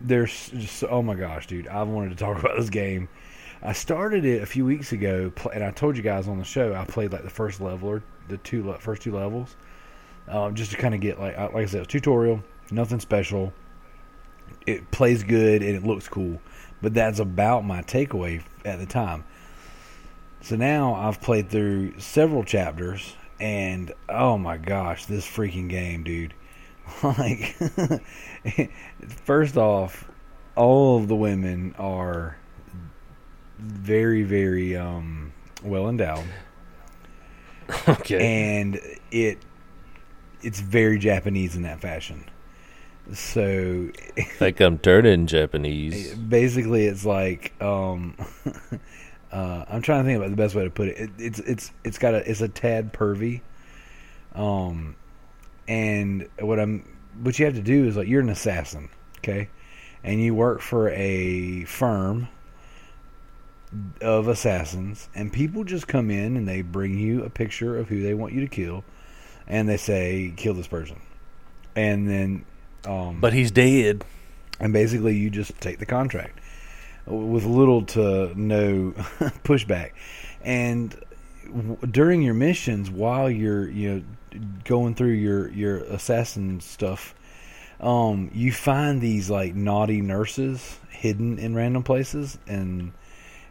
there's 0.00 0.50
just 0.50 0.84
oh 0.88 1.02
my 1.02 1.14
gosh, 1.14 1.46
dude, 1.46 1.68
I 1.68 1.82
wanted 1.82 2.10
to 2.10 2.16
talk 2.16 2.38
about 2.40 2.56
this 2.56 2.70
game. 2.70 3.08
I 3.62 3.72
started 3.72 4.24
it 4.24 4.42
a 4.42 4.46
few 4.46 4.64
weeks 4.64 4.92
ago, 4.92 5.32
and 5.52 5.64
I 5.64 5.70
told 5.72 5.96
you 5.96 6.02
guys 6.02 6.28
on 6.28 6.38
the 6.38 6.44
show 6.44 6.74
I 6.74 6.84
played 6.84 7.12
like 7.12 7.24
the 7.24 7.30
first 7.30 7.60
level 7.60 7.88
or 7.88 8.02
the 8.28 8.38
two 8.38 8.72
first 8.78 9.02
two 9.02 9.12
levels, 9.12 9.56
um, 10.28 10.54
just 10.54 10.70
to 10.70 10.76
kind 10.76 10.94
of 10.94 11.00
get 11.00 11.18
like 11.18 11.36
like 11.36 11.54
I 11.54 11.66
said, 11.66 11.82
a 11.82 11.86
tutorial, 11.86 12.42
nothing 12.70 13.00
special. 13.00 13.52
It 14.66 14.90
plays 14.90 15.24
good 15.24 15.62
and 15.62 15.74
it 15.74 15.84
looks 15.84 16.08
cool, 16.08 16.40
but 16.80 16.94
that's 16.94 17.18
about 17.18 17.64
my 17.64 17.82
takeaway 17.82 18.42
at 18.64 18.78
the 18.78 18.86
time. 18.86 19.24
So 20.40 20.56
now 20.56 20.94
I've 20.94 21.20
played 21.20 21.50
through 21.50 21.98
several 21.98 22.44
chapters, 22.44 23.16
and 23.40 23.92
oh 24.08 24.38
my 24.38 24.56
gosh, 24.56 25.06
this 25.06 25.26
freaking 25.26 25.68
game, 25.68 26.04
dude! 26.04 26.32
like, 27.02 27.56
first 29.24 29.56
off, 29.56 30.08
all 30.54 30.98
of 30.98 31.08
the 31.08 31.16
women 31.16 31.74
are 31.78 32.37
very, 33.58 34.22
very 34.22 34.76
um, 34.76 35.32
well 35.62 35.88
endowed, 35.88 36.24
Okay. 37.88 38.50
and 38.52 38.80
it 39.10 39.38
it's 40.42 40.60
very 40.60 40.98
Japanese 40.98 41.56
in 41.56 41.62
that 41.62 41.80
fashion. 41.80 42.24
So 43.12 43.90
like 44.40 44.60
I'm 44.60 44.78
turning 44.78 45.26
Japanese. 45.26 46.14
basically, 46.14 46.86
it's 46.86 47.04
like 47.04 47.52
um, 47.62 48.16
uh, 49.32 49.64
I'm 49.68 49.82
trying 49.82 50.04
to 50.04 50.08
think 50.08 50.18
about 50.18 50.30
the 50.30 50.36
best 50.36 50.54
way 50.54 50.64
to 50.64 50.70
put 50.70 50.88
it. 50.88 50.98
it. 50.98 51.10
It's 51.18 51.38
it's 51.40 51.72
it's 51.84 51.98
got 51.98 52.14
a 52.14 52.30
it's 52.30 52.40
a 52.40 52.48
tad 52.48 52.92
pervy. 52.92 53.40
Um, 54.34 54.94
and 55.66 56.28
what 56.38 56.60
I'm 56.60 56.84
what 57.22 57.38
you 57.38 57.46
have 57.46 57.54
to 57.54 57.62
do 57.62 57.86
is 57.86 57.96
like 57.96 58.08
you're 58.08 58.20
an 58.20 58.28
assassin, 58.28 58.88
okay, 59.18 59.48
and 60.04 60.22
you 60.22 60.34
work 60.34 60.60
for 60.60 60.90
a 60.90 61.64
firm 61.64 62.28
of 64.00 64.28
assassins, 64.28 65.08
and 65.14 65.32
people 65.32 65.64
just 65.64 65.86
come 65.88 66.10
in 66.10 66.36
and 66.36 66.48
they 66.48 66.62
bring 66.62 66.98
you 66.98 67.22
a 67.24 67.30
picture 67.30 67.76
of 67.76 67.88
who 67.88 68.02
they 68.02 68.14
want 68.14 68.32
you 68.32 68.40
to 68.40 68.48
kill, 68.48 68.84
and 69.46 69.68
they 69.68 69.76
say 69.76 70.32
kill 70.36 70.54
this 70.54 70.66
person, 70.66 71.00
and 71.76 72.08
then 72.08 72.44
um, 72.86 73.20
But 73.20 73.32
he's 73.32 73.50
dead. 73.50 74.04
and 74.60 74.72
basically 74.72 75.16
you 75.16 75.30
just 75.30 75.58
take 75.60 75.78
the 75.78 75.86
contract 75.86 76.38
with 77.06 77.44
little 77.44 77.82
to 77.82 78.32
no 78.38 78.92
pushback 79.44 79.92
and 80.42 80.94
w- 81.46 81.78
during 81.90 82.20
your 82.22 82.34
missions 82.34 82.90
while 82.90 83.30
you're 83.30 83.68
you 83.68 84.04
know 84.34 84.40
going 84.64 84.94
through 84.94 85.12
your 85.12 85.48
your 85.52 85.78
assassin 85.84 86.60
stuff 86.60 87.14
um 87.80 88.30
you 88.34 88.52
find 88.52 89.00
these 89.00 89.30
like 89.30 89.54
naughty 89.54 90.02
nurses 90.02 90.78
hidden 90.90 91.38
in 91.38 91.54
random 91.54 91.82
places 91.82 92.36
and 92.46 92.92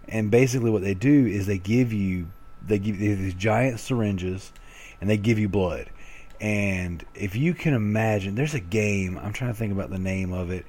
and 0.08 0.32
basically 0.32 0.70
what 0.70 0.82
they 0.82 0.94
do 0.94 1.26
is 1.26 1.46
they 1.46 1.58
give 1.58 1.92
you 1.92 2.28
they 2.66 2.80
give 2.80 3.00
you 3.00 3.16
these 3.16 3.34
giant 3.34 3.80
syringes 3.80 4.52
and 5.00 5.10
they 5.10 5.18
give 5.18 5.40
you 5.40 5.48
blood. 5.48 5.90
And 6.40 7.04
if 7.16 7.36
you 7.36 7.54
can 7.54 7.74
imagine 7.74 8.36
there's 8.36 8.54
a 8.54 8.60
game 8.60 9.18
i'm 9.18 9.34
trying 9.34 9.52
to 9.52 9.58
think 9.58 9.72
about 9.72 9.90
the 9.90 10.00
name 10.00 10.34
of 10.34 10.52
it. 10.52 10.66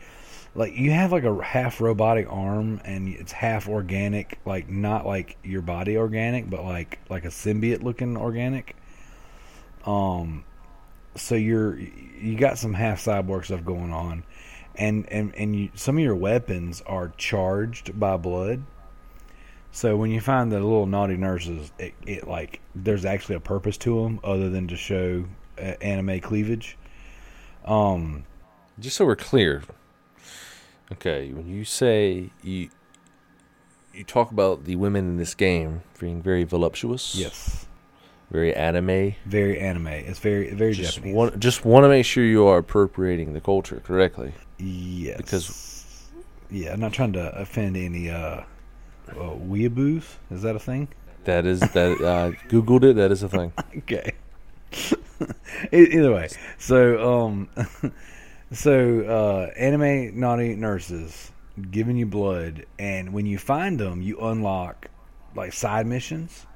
Like 0.54 0.74
you 0.74 0.90
have 0.90 1.12
like 1.12 1.24
a 1.24 1.42
half 1.42 1.80
robotic 1.80 2.26
arm 2.30 2.80
and 2.84 3.08
it's 3.08 3.32
half 3.32 3.68
organic 3.68 4.38
like 4.44 4.68
not 4.68 5.06
like 5.06 5.36
your 5.44 5.62
body 5.62 5.96
organic 5.96 6.48
but 6.48 6.64
like 6.64 6.98
like 7.08 7.24
a 7.24 7.28
symbiote 7.28 7.82
looking 7.82 8.16
organic. 8.16 8.76
Um 9.84 10.44
so 11.14 11.34
you're 11.34 11.78
you 11.78 12.36
got 12.36 12.58
some 12.58 12.74
half 12.74 13.04
cyborg 13.04 13.44
stuff 13.44 13.64
going 13.64 13.92
on. 13.92 14.24
And 14.74 15.06
and 15.10 15.34
and 15.34 15.54
you, 15.54 15.70
some 15.74 15.96
of 15.96 16.02
your 16.02 16.16
weapons 16.16 16.82
are 16.86 17.12
charged 17.16 17.98
by 17.98 18.16
blood 18.16 18.62
so 19.72 19.96
when 19.96 20.10
you 20.10 20.20
find 20.20 20.50
the 20.50 20.56
little 20.60 20.86
naughty 20.86 21.16
nurses 21.16 21.70
it, 21.78 21.94
it 22.06 22.26
like 22.26 22.60
there's 22.74 23.04
actually 23.04 23.34
a 23.36 23.40
purpose 23.40 23.76
to 23.76 24.02
them 24.02 24.18
other 24.24 24.48
than 24.50 24.66
to 24.68 24.76
show 24.76 25.24
uh, 25.58 25.74
anime 25.82 26.20
cleavage 26.20 26.76
um 27.64 28.24
Just 28.78 28.96
so 28.96 29.04
we're 29.04 29.16
clear. 29.16 29.62
Okay, 30.92 31.32
when 31.32 31.46
you 31.48 31.64
say 31.64 32.30
you 32.42 32.70
you 33.92 34.04
talk 34.04 34.30
about 34.30 34.64
the 34.64 34.76
women 34.76 35.04
in 35.10 35.16
this 35.16 35.34
game 35.34 35.82
being 35.98 36.22
very 36.22 36.44
voluptuous, 36.44 37.14
yes 37.14 37.66
very 38.30 38.54
anime. 38.54 39.14
very 39.24 39.58
anime 39.58 39.86
it's 39.88 40.18
very 40.18 40.52
very 40.54 40.72
Just 40.74 40.96
japanese 40.96 41.14
want 41.14 41.40
just 41.40 41.64
want 41.64 41.84
to 41.84 41.88
make 41.88 42.04
sure 42.04 42.22
you 42.24 42.46
are 42.46 42.58
appropriating 42.58 43.32
the 43.32 43.40
culture 43.40 43.80
correctly. 43.84 44.32
Yes. 44.58 45.16
Because- 45.16 45.64
yeah, 46.50 46.72
I'm 46.72 46.80
not 46.80 46.92
trying 46.94 47.12
to 47.12 47.38
offend 47.38 47.76
any 47.76 48.08
uh, 48.10 48.42
uh 49.10 49.34
weeaboos. 49.36 50.04
Is 50.30 50.42
that 50.42 50.56
a 50.56 50.60
thing? 50.60 50.88
That 51.24 51.44
is 51.44 51.60
that 51.60 52.00
uh, 52.00 52.30
googled 52.48 52.84
it. 52.84 52.96
That 52.96 53.12
is 53.12 53.22
a 53.22 53.28
thing. 53.28 53.52
Okay. 53.78 54.12
Either 55.72 56.12
way, 56.12 56.28
so 56.58 57.24
um, 57.24 57.48
so 58.52 59.00
uh, 59.00 59.58
anime 59.58 60.18
naughty 60.18 60.54
nurses 60.54 61.32
giving 61.70 61.96
you 61.96 62.06
blood, 62.06 62.66
and 62.78 63.12
when 63.12 63.26
you 63.26 63.38
find 63.38 63.78
them, 63.78 64.02
you 64.02 64.18
unlock 64.20 64.88
like 65.34 65.52
side 65.52 65.86
missions, 65.86 66.46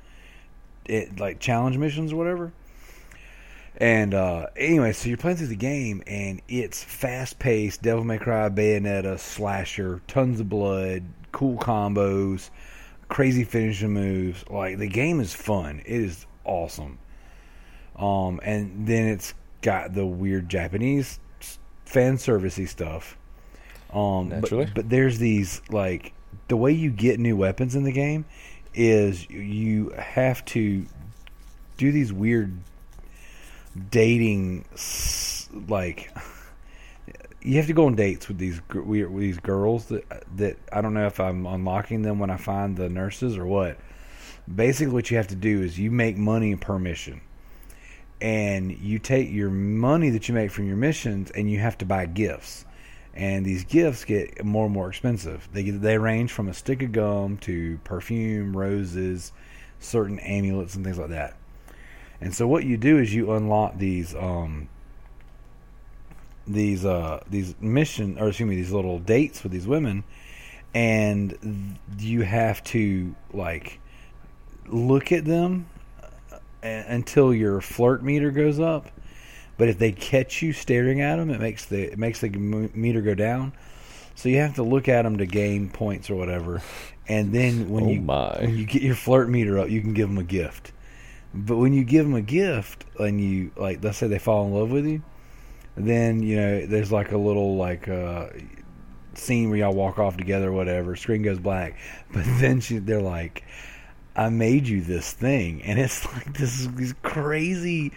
it 0.84 1.18
like 1.18 1.40
challenge 1.40 1.76
missions 1.78 2.12
or 2.12 2.16
whatever. 2.16 2.52
And 3.76 4.14
uh, 4.14 4.46
anyway, 4.56 4.92
so 4.92 5.08
you're 5.08 5.18
playing 5.18 5.38
through 5.38 5.46
the 5.48 5.56
game, 5.56 6.02
and 6.06 6.42
it's 6.48 6.84
fast 6.84 7.38
paced, 7.38 7.82
Devil 7.82 8.04
May 8.04 8.18
Cry, 8.18 8.48
Bayonetta, 8.48 9.18
slasher, 9.18 10.02
tons 10.06 10.40
of 10.40 10.48
blood, 10.48 11.04
cool 11.32 11.56
combos, 11.58 12.50
crazy 13.08 13.44
finishing 13.44 13.90
moves. 13.92 14.44
Like 14.48 14.78
the 14.78 14.88
game 14.88 15.20
is 15.20 15.34
fun. 15.34 15.80
It 15.84 16.00
is 16.00 16.26
awesome. 16.44 16.98
Um, 17.96 18.40
and 18.42 18.86
then 18.86 19.06
it's 19.08 19.34
got 19.60 19.94
the 19.94 20.06
weird 20.06 20.48
Japanese 20.48 21.18
fan 21.84 22.16
servicey 22.16 22.68
stuff. 22.68 23.16
Um, 23.92 24.28
but- 24.30 24.40
Naturally. 24.42 24.68
but 24.74 24.88
there's 24.88 25.18
these 25.18 25.60
like 25.70 26.14
the 26.48 26.56
way 26.56 26.72
you 26.72 26.90
get 26.90 27.20
new 27.20 27.36
weapons 27.36 27.74
in 27.74 27.84
the 27.84 27.92
game 27.92 28.24
is 28.74 29.28
you 29.28 29.90
have 29.90 30.42
to 30.46 30.86
do 31.76 31.92
these 31.92 32.12
weird 32.12 32.56
dating 33.90 34.64
like 35.68 36.10
you 37.42 37.56
have 37.56 37.66
to 37.66 37.72
go 37.72 37.86
on 37.86 37.94
dates 37.94 38.28
with 38.28 38.38
these 38.38 38.60
with 38.72 39.18
these 39.18 39.38
girls 39.38 39.86
that 39.86 40.04
that 40.36 40.56
I 40.72 40.80
don't 40.80 40.94
know 40.94 41.06
if 41.06 41.20
I'm 41.20 41.46
unlocking 41.46 42.02
them 42.02 42.18
when 42.18 42.30
I 42.30 42.36
find 42.36 42.76
the 42.76 42.88
nurses 42.88 43.36
or 43.36 43.46
what. 43.46 43.78
Basically, 44.52 44.92
what 44.92 45.10
you 45.10 45.16
have 45.16 45.28
to 45.28 45.36
do 45.36 45.62
is 45.62 45.78
you 45.78 45.90
make 45.90 46.16
money 46.16 46.56
per 46.56 46.78
mission, 46.78 47.20
and 48.20 48.76
you 48.78 48.98
take 48.98 49.30
your 49.30 49.50
money 49.50 50.10
that 50.10 50.28
you 50.28 50.34
make 50.34 50.50
from 50.50 50.66
your 50.66 50.76
missions 50.76 51.30
and 51.32 51.50
you 51.50 51.58
have 51.58 51.78
to 51.78 51.84
buy 51.84 52.06
gifts. 52.06 52.64
And 53.14 53.44
these 53.44 53.64
gifts 53.64 54.04
get 54.04 54.42
more 54.44 54.64
and 54.64 54.74
more 54.74 54.88
expensive. 54.88 55.48
They 55.52 55.70
they 55.70 55.98
range 55.98 56.32
from 56.32 56.48
a 56.48 56.54
stick 56.54 56.82
of 56.82 56.92
gum 56.92 57.36
to 57.38 57.78
perfume, 57.84 58.56
roses, 58.56 59.32
certain 59.80 60.18
amulets, 60.20 60.76
and 60.76 60.84
things 60.84 60.98
like 60.98 61.10
that. 61.10 61.36
And 62.20 62.34
so 62.34 62.46
what 62.46 62.64
you 62.64 62.76
do 62.76 62.98
is 62.98 63.12
you 63.12 63.32
unlock 63.32 63.78
these 63.78 64.14
um, 64.14 64.68
these 66.46 66.84
uh, 66.84 67.22
these 67.28 67.54
mission 67.60 68.18
or 68.18 68.28
excuse 68.28 68.48
me 68.48 68.56
these 68.56 68.72
little 68.72 68.98
dates 68.98 69.42
with 69.42 69.52
these 69.52 69.66
women, 69.66 70.04
and 70.74 71.78
you 71.98 72.22
have 72.22 72.62
to 72.64 73.14
like 73.32 73.80
look 74.68 75.12
at 75.12 75.24
them 75.24 75.66
uh, 76.02 76.38
until 76.62 77.32
your 77.34 77.60
flirt 77.60 78.02
meter 78.02 78.30
goes 78.30 78.58
up. 78.60 78.88
But 79.58 79.68
if 79.68 79.78
they 79.78 79.92
catch 79.92 80.42
you 80.42 80.52
staring 80.52 81.00
at 81.00 81.16
them, 81.16 81.30
it 81.30 81.40
makes 81.40 81.66
the 81.66 81.92
it 81.92 81.98
makes 81.98 82.20
the 82.20 82.30
meter 82.30 83.00
go 83.02 83.14
down. 83.14 83.52
So 84.14 84.28
you 84.28 84.38
have 84.38 84.54
to 84.56 84.62
look 84.62 84.88
at 84.88 85.02
them 85.02 85.18
to 85.18 85.26
gain 85.26 85.70
points 85.70 86.10
or 86.10 86.16
whatever. 86.16 86.62
And 87.08 87.32
then 87.32 87.68
when 87.70 87.84
Oh 87.84 87.88
you 87.88 88.00
my. 88.00 88.38
when 88.40 88.56
you 88.56 88.66
get 88.66 88.82
your 88.82 88.94
flirt 88.94 89.28
meter 89.28 89.58
up, 89.58 89.70
you 89.70 89.80
can 89.80 89.92
give 89.94 90.08
them 90.08 90.18
a 90.18 90.24
gift. 90.24 90.72
But 91.34 91.56
when 91.56 91.72
you 91.72 91.84
give 91.84 92.04
them 92.04 92.14
a 92.14 92.22
gift 92.22 92.84
and 92.98 93.20
you 93.20 93.52
like, 93.56 93.82
let's 93.82 93.98
say 93.98 94.06
they 94.06 94.18
fall 94.18 94.46
in 94.46 94.52
love 94.54 94.70
with 94.70 94.86
you, 94.86 95.02
then 95.76 96.22
you 96.22 96.36
know 96.36 96.66
there's 96.66 96.92
like 96.92 97.12
a 97.12 97.18
little 97.18 97.56
like 97.56 97.88
uh, 97.88 98.28
scene 99.14 99.50
where 99.50 99.58
y'all 99.58 99.74
walk 99.74 99.98
off 99.98 100.16
together 100.16 100.48
or 100.48 100.52
whatever. 100.52 100.96
Screen 100.96 101.22
goes 101.22 101.38
black, 101.38 101.78
but 102.12 102.24
then 102.38 102.60
she 102.60 102.78
they're 102.78 103.02
like, 103.02 103.44
"I 104.16 104.28
made 104.28 104.68
you 104.68 104.82
this 104.82 105.12
thing," 105.12 105.62
and 105.62 105.78
it's 105.78 106.04
like 106.12 106.34
this 106.34 106.66
these 106.68 106.94
crazy, 107.02 107.92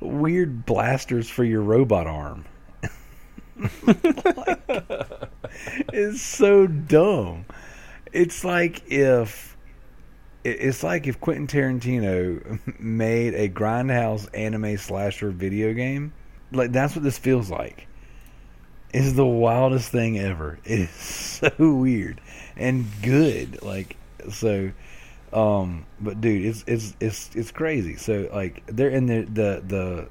weird 0.00 0.66
blasters 0.66 1.28
for 1.28 1.44
your 1.44 1.62
robot 1.62 2.06
arm. 2.06 2.44
Like, 4.36 4.60
it's 5.92 6.20
so 6.20 6.66
dumb. 6.66 7.46
It's 8.12 8.44
like 8.44 8.82
if 8.92 9.56
it's 10.44 10.82
like 10.82 11.06
if 11.06 11.20
Quentin 11.20 11.46
Tarantino 11.46 12.78
made 12.78 13.34
a 13.34 13.48
grindhouse 13.48 14.28
anime 14.34 14.76
slasher 14.76 15.30
video 15.30 15.72
game. 15.72 16.12
Like 16.56 16.72
that's 16.72 16.94
what 16.94 17.02
this 17.02 17.18
feels 17.18 17.50
like. 17.50 17.86
It's 18.92 19.12
the 19.12 19.26
wildest 19.26 19.90
thing 19.90 20.18
ever. 20.18 20.58
It 20.64 20.80
is 20.80 20.90
so 20.90 21.50
weird 21.58 22.20
and 22.56 22.86
good. 23.02 23.62
Like 23.62 23.96
so 24.30 24.72
um 25.32 25.86
but 26.00 26.20
dude, 26.20 26.44
it's 26.46 26.64
it's 26.66 26.96
it's 27.00 27.30
it's 27.34 27.50
crazy. 27.50 27.96
So 27.96 28.28
like 28.32 28.64
they're 28.66 28.90
in 28.90 29.06
the 29.06 29.22
the 29.22 29.62
the 29.66 30.08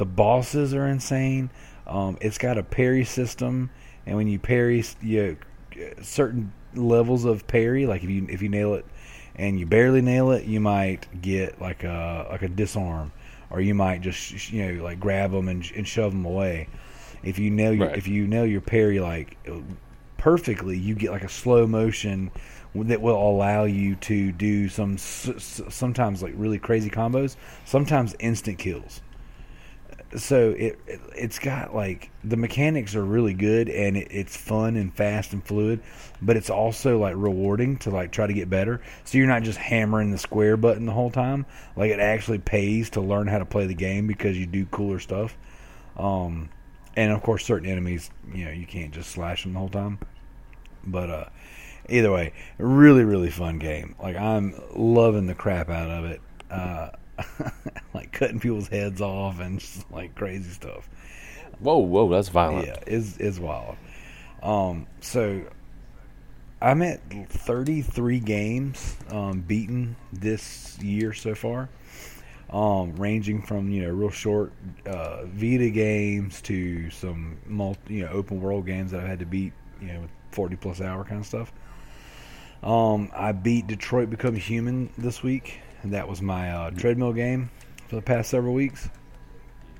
the 0.00 0.06
bosses 0.06 0.72
are 0.74 0.86
insane. 0.86 1.50
Um, 1.86 2.16
it's 2.22 2.38
got 2.38 2.56
a 2.56 2.62
parry 2.62 3.04
system, 3.04 3.68
and 4.06 4.16
when 4.16 4.28
you 4.28 4.38
parry, 4.38 4.82
you 5.02 5.36
certain 6.00 6.52
levels 6.74 7.24
of 7.24 7.46
parry. 7.46 7.86
Like 7.86 8.02
if 8.02 8.08
you 8.08 8.26
if 8.30 8.40
you 8.40 8.48
nail 8.48 8.74
it, 8.74 8.86
and 9.36 9.60
you 9.60 9.66
barely 9.66 10.00
nail 10.00 10.30
it, 10.30 10.44
you 10.44 10.58
might 10.58 11.06
get 11.20 11.60
like 11.60 11.84
a 11.84 12.26
like 12.30 12.42
a 12.42 12.48
disarm, 12.48 13.12
or 13.50 13.60
you 13.60 13.74
might 13.74 14.00
just 14.00 14.52
you 14.52 14.74
know 14.76 14.84
like 14.84 15.00
grab 15.00 15.32
them 15.32 15.48
and, 15.48 15.70
and 15.76 15.86
shove 15.86 16.12
them 16.12 16.24
away. 16.24 16.68
If 17.22 17.38
you 17.38 17.50
nail 17.50 17.74
your 17.74 17.88
Right. 17.88 17.98
if 17.98 18.08
you 18.08 18.26
nail 18.26 18.46
your 18.46 18.60
parry 18.60 19.00
like 19.00 19.36
perfectly, 20.16 20.78
you 20.78 20.94
get 20.94 21.10
like 21.10 21.24
a 21.24 21.28
slow 21.28 21.66
motion 21.66 22.30
that 22.74 23.00
will 23.00 23.16
allow 23.16 23.64
you 23.64 23.96
to 23.96 24.30
do 24.32 24.68
some 24.68 24.96
sometimes 24.96 26.22
like 26.22 26.32
really 26.36 26.58
crazy 26.58 26.88
combos, 26.90 27.36
sometimes 27.64 28.14
instant 28.20 28.58
kills 28.58 29.02
so 30.16 30.50
it, 30.50 30.78
it 30.86 31.00
it's 31.14 31.38
got 31.38 31.74
like 31.74 32.10
the 32.24 32.36
mechanics 32.36 32.94
are 32.94 33.04
really 33.04 33.34
good 33.34 33.68
and 33.68 33.96
it, 33.96 34.08
it's 34.10 34.36
fun 34.36 34.76
and 34.76 34.92
fast 34.92 35.32
and 35.32 35.44
fluid, 35.44 35.80
but 36.20 36.36
it's 36.36 36.50
also 36.50 36.98
like 36.98 37.14
rewarding 37.16 37.76
to 37.78 37.90
like 37.90 38.10
try 38.10 38.26
to 38.26 38.32
get 38.32 38.50
better. 38.50 38.80
So 39.04 39.18
you're 39.18 39.26
not 39.26 39.42
just 39.42 39.58
hammering 39.58 40.10
the 40.10 40.18
square 40.18 40.56
button 40.56 40.86
the 40.86 40.92
whole 40.92 41.10
time. 41.10 41.46
Like 41.76 41.90
it 41.90 42.00
actually 42.00 42.38
pays 42.38 42.90
to 42.90 43.00
learn 43.00 43.28
how 43.28 43.38
to 43.38 43.44
play 43.44 43.66
the 43.66 43.74
game 43.74 44.06
because 44.06 44.36
you 44.36 44.46
do 44.46 44.66
cooler 44.66 44.98
stuff. 44.98 45.36
Um, 45.96 46.50
and 46.96 47.12
of 47.12 47.22
course, 47.22 47.44
certain 47.44 47.68
enemies, 47.68 48.10
you 48.32 48.44
know, 48.44 48.50
you 48.50 48.66
can't 48.66 48.92
just 48.92 49.10
slash 49.10 49.44
them 49.44 49.52
the 49.52 49.58
whole 49.58 49.68
time. 49.68 49.98
But 50.84 51.10
uh, 51.10 51.24
either 51.88 52.10
way, 52.10 52.32
really, 52.58 53.04
really 53.04 53.30
fun 53.30 53.58
game. 53.58 53.94
Like 54.02 54.16
I'm 54.16 54.54
loving 54.74 55.26
the 55.26 55.34
crap 55.34 55.70
out 55.70 55.90
of 55.90 56.04
it. 56.06 56.20
Uh, 56.50 56.90
like 57.94 58.12
cutting 58.12 58.40
people's 58.40 58.68
heads 58.68 59.00
off 59.00 59.40
and 59.40 59.60
just 59.60 59.90
like 59.90 60.14
crazy 60.14 60.50
stuff. 60.50 60.88
Whoa, 61.58 61.78
whoa, 61.78 62.08
that's 62.08 62.28
violent. 62.28 62.66
Yeah, 62.66 62.82
is 62.86 63.18
is 63.18 63.38
wild. 63.38 63.76
Um, 64.42 64.86
so 65.00 65.42
I'm 66.62 66.82
at 66.82 67.00
33 67.28 68.20
games 68.20 68.96
um, 69.10 69.40
beaten 69.40 69.96
this 70.12 70.78
year 70.80 71.12
so 71.12 71.34
far, 71.34 71.68
um, 72.50 72.96
ranging 72.96 73.42
from 73.42 73.70
you 73.70 73.82
know 73.82 73.90
real 73.90 74.10
short 74.10 74.52
uh, 74.86 75.24
Vita 75.26 75.70
games 75.70 76.40
to 76.42 76.90
some 76.90 77.38
multi, 77.46 77.94
you 77.94 78.04
know 78.04 78.12
open 78.12 78.40
world 78.40 78.66
games 78.66 78.90
that 78.90 79.00
I've 79.00 79.08
had 79.08 79.18
to 79.20 79.26
beat 79.26 79.52
you 79.80 79.88
know 79.88 80.00
with 80.00 80.10
40 80.32 80.56
plus 80.56 80.80
hour 80.80 81.04
kind 81.04 81.20
of 81.20 81.26
stuff. 81.26 81.52
Um, 82.62 83.10
I 83.14 83.32
beat 83.32 83.66
Detroit 83.66 84.10
Become 84.10 84.36
Human 84.36 84.90
this 84.98 85.22
week. 85.22 85.60
And 85.82 85.92
that 85.92 86.08
was 86.08 86.20
my 86.20 86.50
uh, 86.50 86.70
treadmill 86.70 87.12
game 87.12 87.50
for 87.88 87.96
the 87.96 88.02
past 88.02 88.30
several 88.30 88.54
weeks. 88.54 88.88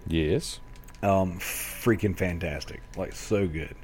Yes. 0.06 0.60
Um, 1.02 1.38
freaking 1.38 2.16
fantastic, 2.16 2.82
like 2.96 3.12
so 3.14 3.46
good. 3.46 3.74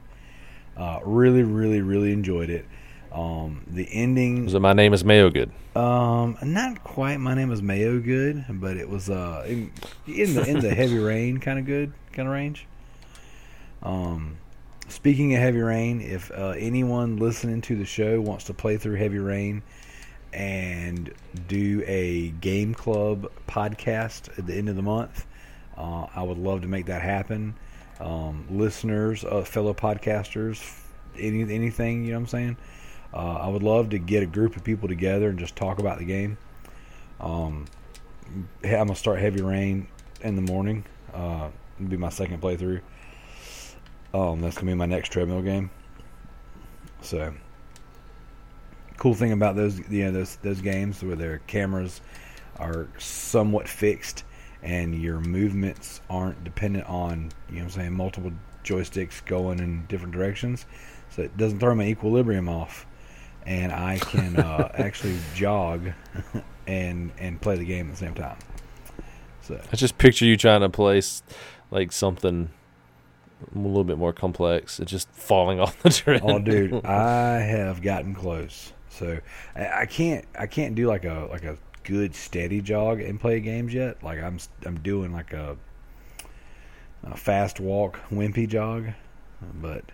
Uh, 0.76 1.00
really, 1.04 1.42
really, 1.42 1.80
really 1.80 2.12
enjoyed 2.12 2.50
it. 2.50 2.66
Um, 3.12 3.64
the 3.66 3.88
ending 3.90 4.44
Was 4.44 4.54
it 4.54 4.60
My 4.60 4.74
Name 4.74 4.92
is 4.92 5.04
Mayo 5.04 5.30
Good? 5.30 5.50
Um, 5.74 6.36
not 6.42 6.84
quite. 6.84 7.18
My 7.18 7.34
name 7.34 7.50
is 7.50 7.62
Mayo 7.62 7.98
Good, 7.98 8.44
but 8.48 8.76
it 8.76 8.88
was 8.88 9.08
uh 9.08 9.44
in, 9.46 9.72
in 10.06 10.34
the 10.34 10.44
in 10.46 10.60
the 10.60 10.74
heavy 10.74 10.98
rain 10.98 11.38
kind 11.38 11.58
of 11.58 11.64
good 11.64 11.92
kind 12.12 12.28
of 12.28 12.34
range. 12.34 12.66
Um, 13.82 14.36
speaking 14.88 15.34
of 15.34 15.40
heavy 15.40 15.60
rain, 15.60 16.02
if 16.02 16.30
uh, 16.30 16.54
anyone 16.58 17.16
listening 17.16 17.62
to 17.62 17.76
the 17.76 17.86
show 17.86 18.20
wants 18.20 18.44
to 18.44 18.54
play 18.54 18.76
through 18.76 18.96
heavy 18.96 19.18
rain 19.18 19.62
and 20.36 21.14
do 21.48 21.82
a 21.86 22.28
game 22.42 22.74
club 22.74 23.32
podcast 23.48 24.38
at 24.38 24.46
the 24.46 24.54
end 24.54 24.68
of 24.68 24.76
the 24.76 24.82
month, 24.82 25.26
uh, 25.78 26.06
I 26.14 26.22
would 26.22 26.36
love 26.36 26.60
to 26.60 26.68
make 26.68 26.86
that 26.86 27.00
happen. 27.00 27.54
Um, 27.98 28.46
listeners, 28.50 29.24
uh, 29.24 29.44
fellow 29.44 29.72
podcasters, 29.72 30.62
any 31.18 31.40
anything 31.42 32.04
you 32.04 32.10
know 32.10 32.18
what 32.18 32.24
I'm 32.24 32.26
saying. 32.26 32.56
Uh, 33.14 33.38
I 33.38 33.48
would 33.48 33.62
love 33.62 33.90
to 33.90 33.98
get 33.98 34.22
a 34.22 34.26
group 34.26 34.56
of 34.56 34.62
people 34.62 34.88
together 34.88 35.30
and 35.30 35.38
just 35.38 35.56
talk 35.56 35.78
about 35.78 35.98
the 35.98 36.04
game. 36.04 36.36
Um, 37.18 37.64
I'm 38.62 38.70
gonna 38.70 38.94
start 38.94 39.18
Heavy 39.20 39.40
Rain 39.40 39.88
in 40.20 40.36
the 40.36 40.42
morning. 40.42 40.84
Uh, 41.14 41.48
it'll 41.78 41.88
be 41.88 41.96
my 41.96 42.10
second 42.10 42.42
playthrough. 42.42 42.82
Um, 44.12 44.42
that's 44.42 44.56
gonna 44.56 44.70
be 44.70 44.74
my 44.74 44.84
next 44.84 45.12
treadmill 45.12 45.40
game. 45.40 45.70
So, 47.00 47.32
cool 48.96 49.14
thing 49.14 49.32
about 49.32 49.56
those, 49.56 49.78
you 49.90 50.04
know, 50.04 50.12
those 50.12 50.36
those 50.36 50.60
games 50.60 51.02
where 51.02 51.16
their 51.16 51.38
cameras 51.46 52.00
are 52.58 52.88
somewhat 52.98 53.68
fixed 53.68 54.24
and 54.62 55.00
your 55.00 55.20
movements 55.20 56.00
aren't 56.08 56.42
dependent 56.42 56.86
on, 56.86 57.30
you 57.48 57.56
know, 57.56 57.60
what 57.60 57.64
I'm 57.64 57.70
saying 57.70 57.92
multiple 57.92 58.32
joysticks 58.64 59.24
going 59.24 59.58
in 59.58 59.86
different 59.86 60.12
directions. 60.12 60.66
So 61.10 61.22
it 61.22 61.36
doesn't 61.36 61.60
throw 61.60 61.74
my 61.74 61.84
equilibrium 61.84 62.48
off 62.48 62.86
and 63.46 63.72
I 63.72 63.98
can 63.98 64.36
uh, 64.36 64.70
actually 64.74 65.18
jog 65.34 65.92
and 66.66 67.12
and 67.18 67.40
play 67.40 67.56
the 67.56 67.64
game 67.64 67.86
at 67.86 67.92
the 67.92 67.98
same 67.98 68.14
time. 68.14 68.38
So 69.42 69.60
I 69.72 69.76
just 69.76 69.98
picture 69.98 70.24
you 70.24 70.36
trying 70.36 70.62
to 70.62 70.68
place 70.68 71.22
like 71.70 71.92
something 71.92 72.50
a 73.54 73.58
little 73.58 73.84
bit 73.84 73.98
more 73.98 74.12
complex 74.12 74.78
and 74.78 74.88
just 74.88 75.08
falling 75.12 75.60
off 75.60 75.80
the 75.82 75.90
train. 75.90 76.20
oh, 76.22 76.38
dude, 76.38 76.84
I 76.84 77.38
have 77.38 77.82
gotten 77.82 78.14
close. 78.14 78.72
So 78.98 79.18
I, 79.54 79.86
can't 79.86 80.24
I 80.38 80.46
can't 80.46 80.74
do 80.74 80.86
like 80.86 81.04
a 81.04 81.28
like 81.30 81.44
a 81.44 81.58
good 81.84 82.14
steady 82.14 82.60
jog 82.60 83.00
and 83.00 83.20
play 83.20 83.40
games 83.40 83.74
yet. 83.74 84.02
Like 84.02 84.22
I'm 84.22 84.38
I'm 84.64 84.80
doing 84.80 85.12
like 85.12 85.32
a, 85.32 85.56
a 87.04 87.16
fast 87.16 87.60
walk 87.60 88.00
wimpy 88.10 88.48
jog, 88.48 88.88
but 89.60 89.84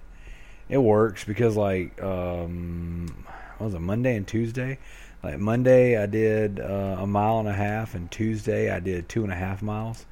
it 0.68 0.78
works 0.78 1.24
because 1.24 1.56
like 1.56 2.02
um 2.02 3.26
what 3.58 3.66
was 3.66 3.74
it 3.74 3.80
Monday 3.80 4.16
and 4.16 4.26
Tuesday? 4.26 4.78
Like 5.22 5.38
Monday 5.38 5.96
I 5.96 6.06
did 6.06 6.58
uh, 6.58 6.96
a 6.98 7.06
mile 7.06 7.38
and 7.38 7.48
a 7.48 7.52
half, 7.52 7.94
and 7.94 8.10
Tuesday 8.10 8.70
I 8.70 8.80
did 8.80 9.08
two 9.08 9.22
and 9.22 9.32
a 9.32 9.36
half 9.36 9.62
miles, 9.62 10.04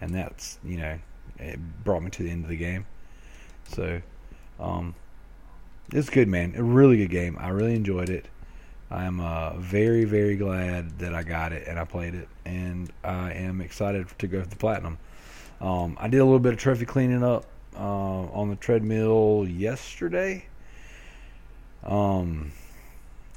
and 0.00 0.12
that's 0.14 0.58
you 0.64 0.76
know 0.76 0.98
it 1.38 1.84
brought 1.84 2.02
me 2.02 2.10
to 2.10 2.22
the 2.22 2.30
end 2.30 2.44
of 2.44 2.50
the 2.50 2.56
game. 2.56 2.86
So, 3.68 4.00
um, 4.58 4.94
it's 5.92 6.10
good, 6.10 6.28
man. 6.28 6.54
A 6.56 6.62
really 6.62 6.96
good 6.96 7.10
game. 7.10 7.36
I 7.38 7.48
really 7.48 7.74
enjoyed 7.74 8.08
it. 8.10 8.26
I'm 8.90 9.20
uh, 9.20 9.54
very, 9.56 10.04
very 10.04 10.36
glad 10.36 10.98
that 11.00 11.14
I 11.14 11.22
got 11.22 11.52
it 11.52 11.66
and 11.66 11.78
I 11.78 11.84
played 11.84 12.14
it, 12.14 12.28
and 12.44 12.92
I 13.02 13.32
am 13.32 13.60
excited 13.60 14.06
to 14.18 14.26
go 14.26 14.42
for 14.42 14.48
the 14.48 14.56
platinum. 14.56 14.98
Um, 15.60 15.96
I 15.98 16.08
did 16.08 16.18
a 16.18 16.24
little 16.24 16.38
bit 16.38 16.52
of 16.52 16.58
trophy 16.58 16.84
cleaning 16.84 17.24
up 17.24 17.46
uh, 17.74 17.80
on 17.80 18.50
the 18.50 18.56
treadmill 18.56 19.46
yesterday. 19.48 20.46
Um, 21.82 22.52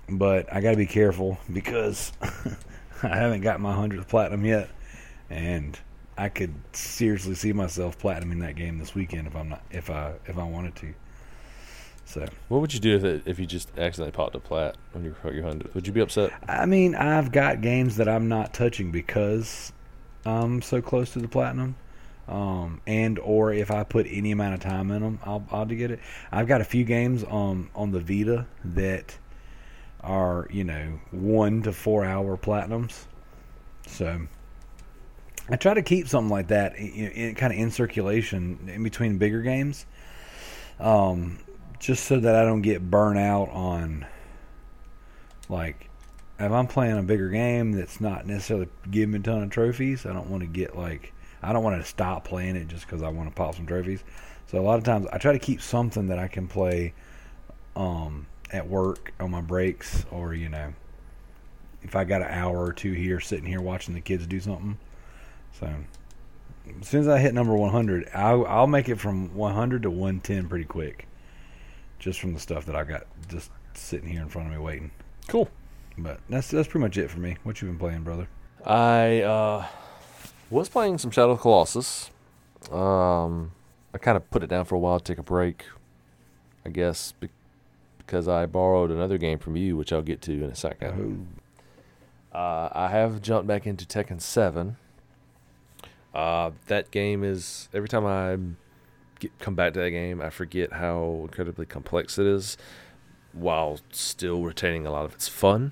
but 0.08 0.52
I 0.54 0.62
got 0.62 0.72
to 0.72 0.78
be 0.78 0.86
careful 0.86 1.40
because 1.54 2.12
I 3.04 3.16
haven't 3.16 3.42
got 3.42 3.60
my 3.60 3.74
hundredth 3.74 4.08
platinum 4.08 4.46
yet, 4.46 4.70
and 5.30 5.80
I 6.18 6.30
could 6.30 6.54
seriously 6.74 7.36
see 7.36 7.54
myself 7.54 7.98
platinuming 7.98 8.42
that 8.42 8.56
game 8.56 8.78
this 8.78 8.94
weekend 8.94 9.28
if 9.28 9.36
I'm 9.36 9.50
not 9.50 9.64
if 9.72 9.90
I 9.90 10.14
if 10.26 10.38
I 10.38 10.44
wanted 10.44 10.76
to. 10.78 10.94
So 12.10 12.26
What 12.48 12.62
would 12.62 12.74
you 12.74 12.80
do 12.80 12.96
if 12.96 13.04
it, 13.04 13.22
if 13.28 13.38
you 13.38 13.46
just 13.46 13.70
accidentally 13.78 14.12
popped 14.12 14.34
a 14.34 14.40
plat 14.40 14.76
on 14.96 15.04
your 15.04 15.16
your 15.32 15.44
hundred? 15.44 15.76
Would 15.76 15.86
you 15.86 15.94
be 15.94 16.02
upset? 16.02 16.32
I 16.50 16.66
mean, 16.66 16.96
I've 16.96 17.32
got 17.32 17.62
games 17.62 17.98
that 17.98 18.10
I'm 18.10 18.28
not 18.28 18.52
touching 18.52 18.92
because 18.92 19.72
I'm 20.26 20.64
so 20.64 20.82
close 20.82 21.14
to 21.14 21.20
the 21.20 21.28
platinum. 21.28 21.76
Um, 22.28 22.82
and 22.88 23.20
or 23.20 23.54
if 23.54 23.70
I 23.70 23.84
put 23.84 24.08
any 24.10 24.32
amount 24.32 24.56
of 24.56 24.60
time 24.60 24.90
in 24.90 25.04
them, 25.04 25.20
I'll 25.24 25.46
I'll 25.52 25.66
get 25.66 25.92
it. 25.92 26.00
I've 26.32 26.48
got 26.48 26.62
a 26.62 26.64
few 26.64 26.84
games 26.84 27.24
on 27.24 27.70
on 27.76 27.92
the 27.92 28.00
Vita 28.00 28.48
that 28.66 29.16
are 30.02 30.48
you 30.50 30.64
know 30.64 31.00
one 31.12 31.62
to 31.62 31.72
four 31.72 32.06
hour 32.06 32.38
platinums. 32.38 33.06
So 33.86 34.22
I 35.48 35.58
try 35.58 35.76
to 35.76 35.84
keep 35.84 36.08
something 36.08 36.32
like 36.32 36.48
that 36.48 36.76
in, 36.76 37.12
in, 37.12 37.36
kind 37.36 37.54
of 37.54 37.60
in 37.60 37.70
circulation 37.70 38.68
in 38.74 38.82
between 38.82 39.20
bigger 39.20 39.44
games, 39.44 39.86
um, 40.80 41.40
just 41.80 42.06
so 42.06 42.20
that 42.20 42.36
I 42.36 42.44
don't 42.44 42.62
get 42.62 42.90
burnt 42.90 43.18
out 43.18 43.50
on 43.50 44.06
like 45.48 45.90
if 46.40 46.52
I'm 46.52 46.68
playing 46.68 46.98
a 46.98 47.04
bigger 47.04 47.30
game 47.30 47.74
that's 47.74 48.00
not 48.00 48.26
necessarily 48.26 48.68
giving 48.90 49.12
me 49.12 49.20
a 49.20 49.22
ton 49.22 49.44
of 49.44 49.50
trophies. 49.50 50.06
I 50.06 50.14
don't 50.14 50.30
want 50.30 50.42
to 50.42 50.48
get 50.48 50.78
like 50.78 51.14
I 51.42 51.54
don't 51.54 51.64
want 51.64 51.82
to 51.82 51.88
stop 51.88 52.26
playing 52.26 52.56
it 52.56 52.68
just 52.68 52.86
because 52.86 53.02
I 53.02 53.10
want 53.10 53.30
to 53.30 53.36
pop 53.36 53.56
some 53.56 53.66
trophies. 53.66 54.04
So 54.48 54.60
a 54.60 54.62
lot 54.62 54.78
of 54.78 54.84
times 54.84 55.08
I 55.12 55.18
try 55.18 55.32
to 55.32 55.40
keep 55.40 55.62
something 55.62 56.08
that 56.08 56.20
I 56.20 56.28
can 56.28 56.48
play 56.48 56.94
um, 57.76 58.26
at 58.52 58.68
work 58.68 59.14
on 59.20 59.32
my 59.32 59.42
breaks, 59.42 60.06
or 60.12 60.34
you 60.34 60.50
know, 60.50 60.74
if 61.84 61.96
I 61.96 62.04
got 62.04 62.22
an 62.22 62.30
hour 62.30 62.58
or 62.58 62.74
two 62.74 62.94
here 62.94 63.20
sitting 63.20 63.46
here 63.46 63.62
watching 63.62 63.94
the 63.94 64.02
kids 64.02 64.26
do 64.28 64.40
something. 64.40 64.78
So 65.60 65.74
as 66.82 66.88
soon 66.88 67.02
as 67.02 67.08
I 67.08 67.20
hit 67.20 67.34
number 67.34 67.56
100, 67.56 68.10
I'll, 68.14 68.46
I'll 68.46 68.68
make 68.68 68.90
it 68.90 69.00
from 69.00 69.36
100 69.36 69.84
to 69.84 69.90
110 69.90 70.50
pretty 70.50 70.66
quick, 70.66 71.08
just 72.00 72.20
from 72.20 72.34
the 72.34 72.40
stuff 72.40 72.66
that 72.66 72.76
I 72.76 72.84
got 72.84 73.04
just 73.28 73.52
sitting 73.74 74.10
here 74.10 74.22
in 74.22 74.30
front 74.30 74.48
of 74.48 74.54
me 74.54 74.60
waiting. 74.60 74.92
Cool. 75.28 75.50
But 75.98 76.20
that's 76.30 76.50
that's 76.50 76.68
pretty 76.68 76.84
much 76.84 76.98
it 76.98 77.12
for 77.12 77.20
me. 77.20 77.38
What 77.44 77.62
you 77.62 77.68
been 77.68 77.78
playing, 77.78 78.04
brother? 78.04 78.28
I 78.66 79.22
uh, 79.22 79.66
was 80.50 80.70
playing 80.70 80.98
some 80.98 81.12
Shadow 81.12 81.32
of 81.32 81.42
Colossus. 81.42 82.10
Um, 82.72 83.52
I 83.94 83.98
kind 83.98 84.18
of 84.18 84.30
put 84.32 84.44
it 84.44 84.48
down 84.48 84.66
for 84.66 84.76
a 84.76 84.80
while, 84.80 85.00
to 85.00 85.04
take 85.04 85.18
a 85.18 85.24
break, 85.24 85.66
I 86.66 86.70
guess, 86.70 87.14
be- 87.14 87.30
because 87.98 88.28
I 88.28 88.46
borrowed 88.46 88.92
another 88.92 89.18
game 89.18 89.40
from 89.40 89.56
you, 89.56 89.78
which 89.78 89.94
I'll 89.94 90.02
get 90.02 90.22
to 90.24 90.32
in 90.34 90.50
a 90.50 90.56
second. 90.56 91.28
Uh, 92.34 92.70
I 92.72 92.90
have 92.90 93.22
jumped 93.22 93.48
back 93.48 93.66
into 93.66 93.86
Tekken 93.86 94.22
7. 94.22 94.78
Uh, 96.14 96.52
that 96.68 96.92
game 96.92 97.24
is 97.24 97.70
every 97.74 97.88
time 97.88 98.06
I 98.06 98.38
get, 99.20 99.38
come 99.40 99.56
back 99.56 99.74
to 99.74 99.80
that 99.80 99.92
game, 99.92 100.22
I 100.22 100.30
forget 100.30 100.74
how 100.74 101.20
incredibly 101.22 101.66
complex 101.66 102.18
it 102.18 102.26
is, 102.26 102.58
while 103.34 103.80
still 103.92 104.44
retaining 104.44 104.88
a 104.88 104.92
lot 104.92 105.06
of 105.06 105.14
its 105.14 105.28
fun. 105.28 105.72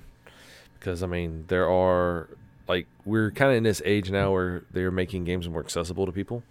Because 0.78 1.02
I 1.02 1.06
mean, 1.06 1.44
there 1.48 1.68
are 1.68 2.28
like 2.68 2.86
we're 3.04 3.30
kind 3.30 3.50
of 3.50 3.56
in 3.56 3.64
this 3.64 3.82
age 3.84 4.10
now 4.10 4.30
where 4.32 4.62
they're 4.70 4.90
making 4.90 5.24
games 5.24 5.48
more 5.48 5.60
accessible 5.60 6.06
to 6.06 6.12
people, 6.12 6.42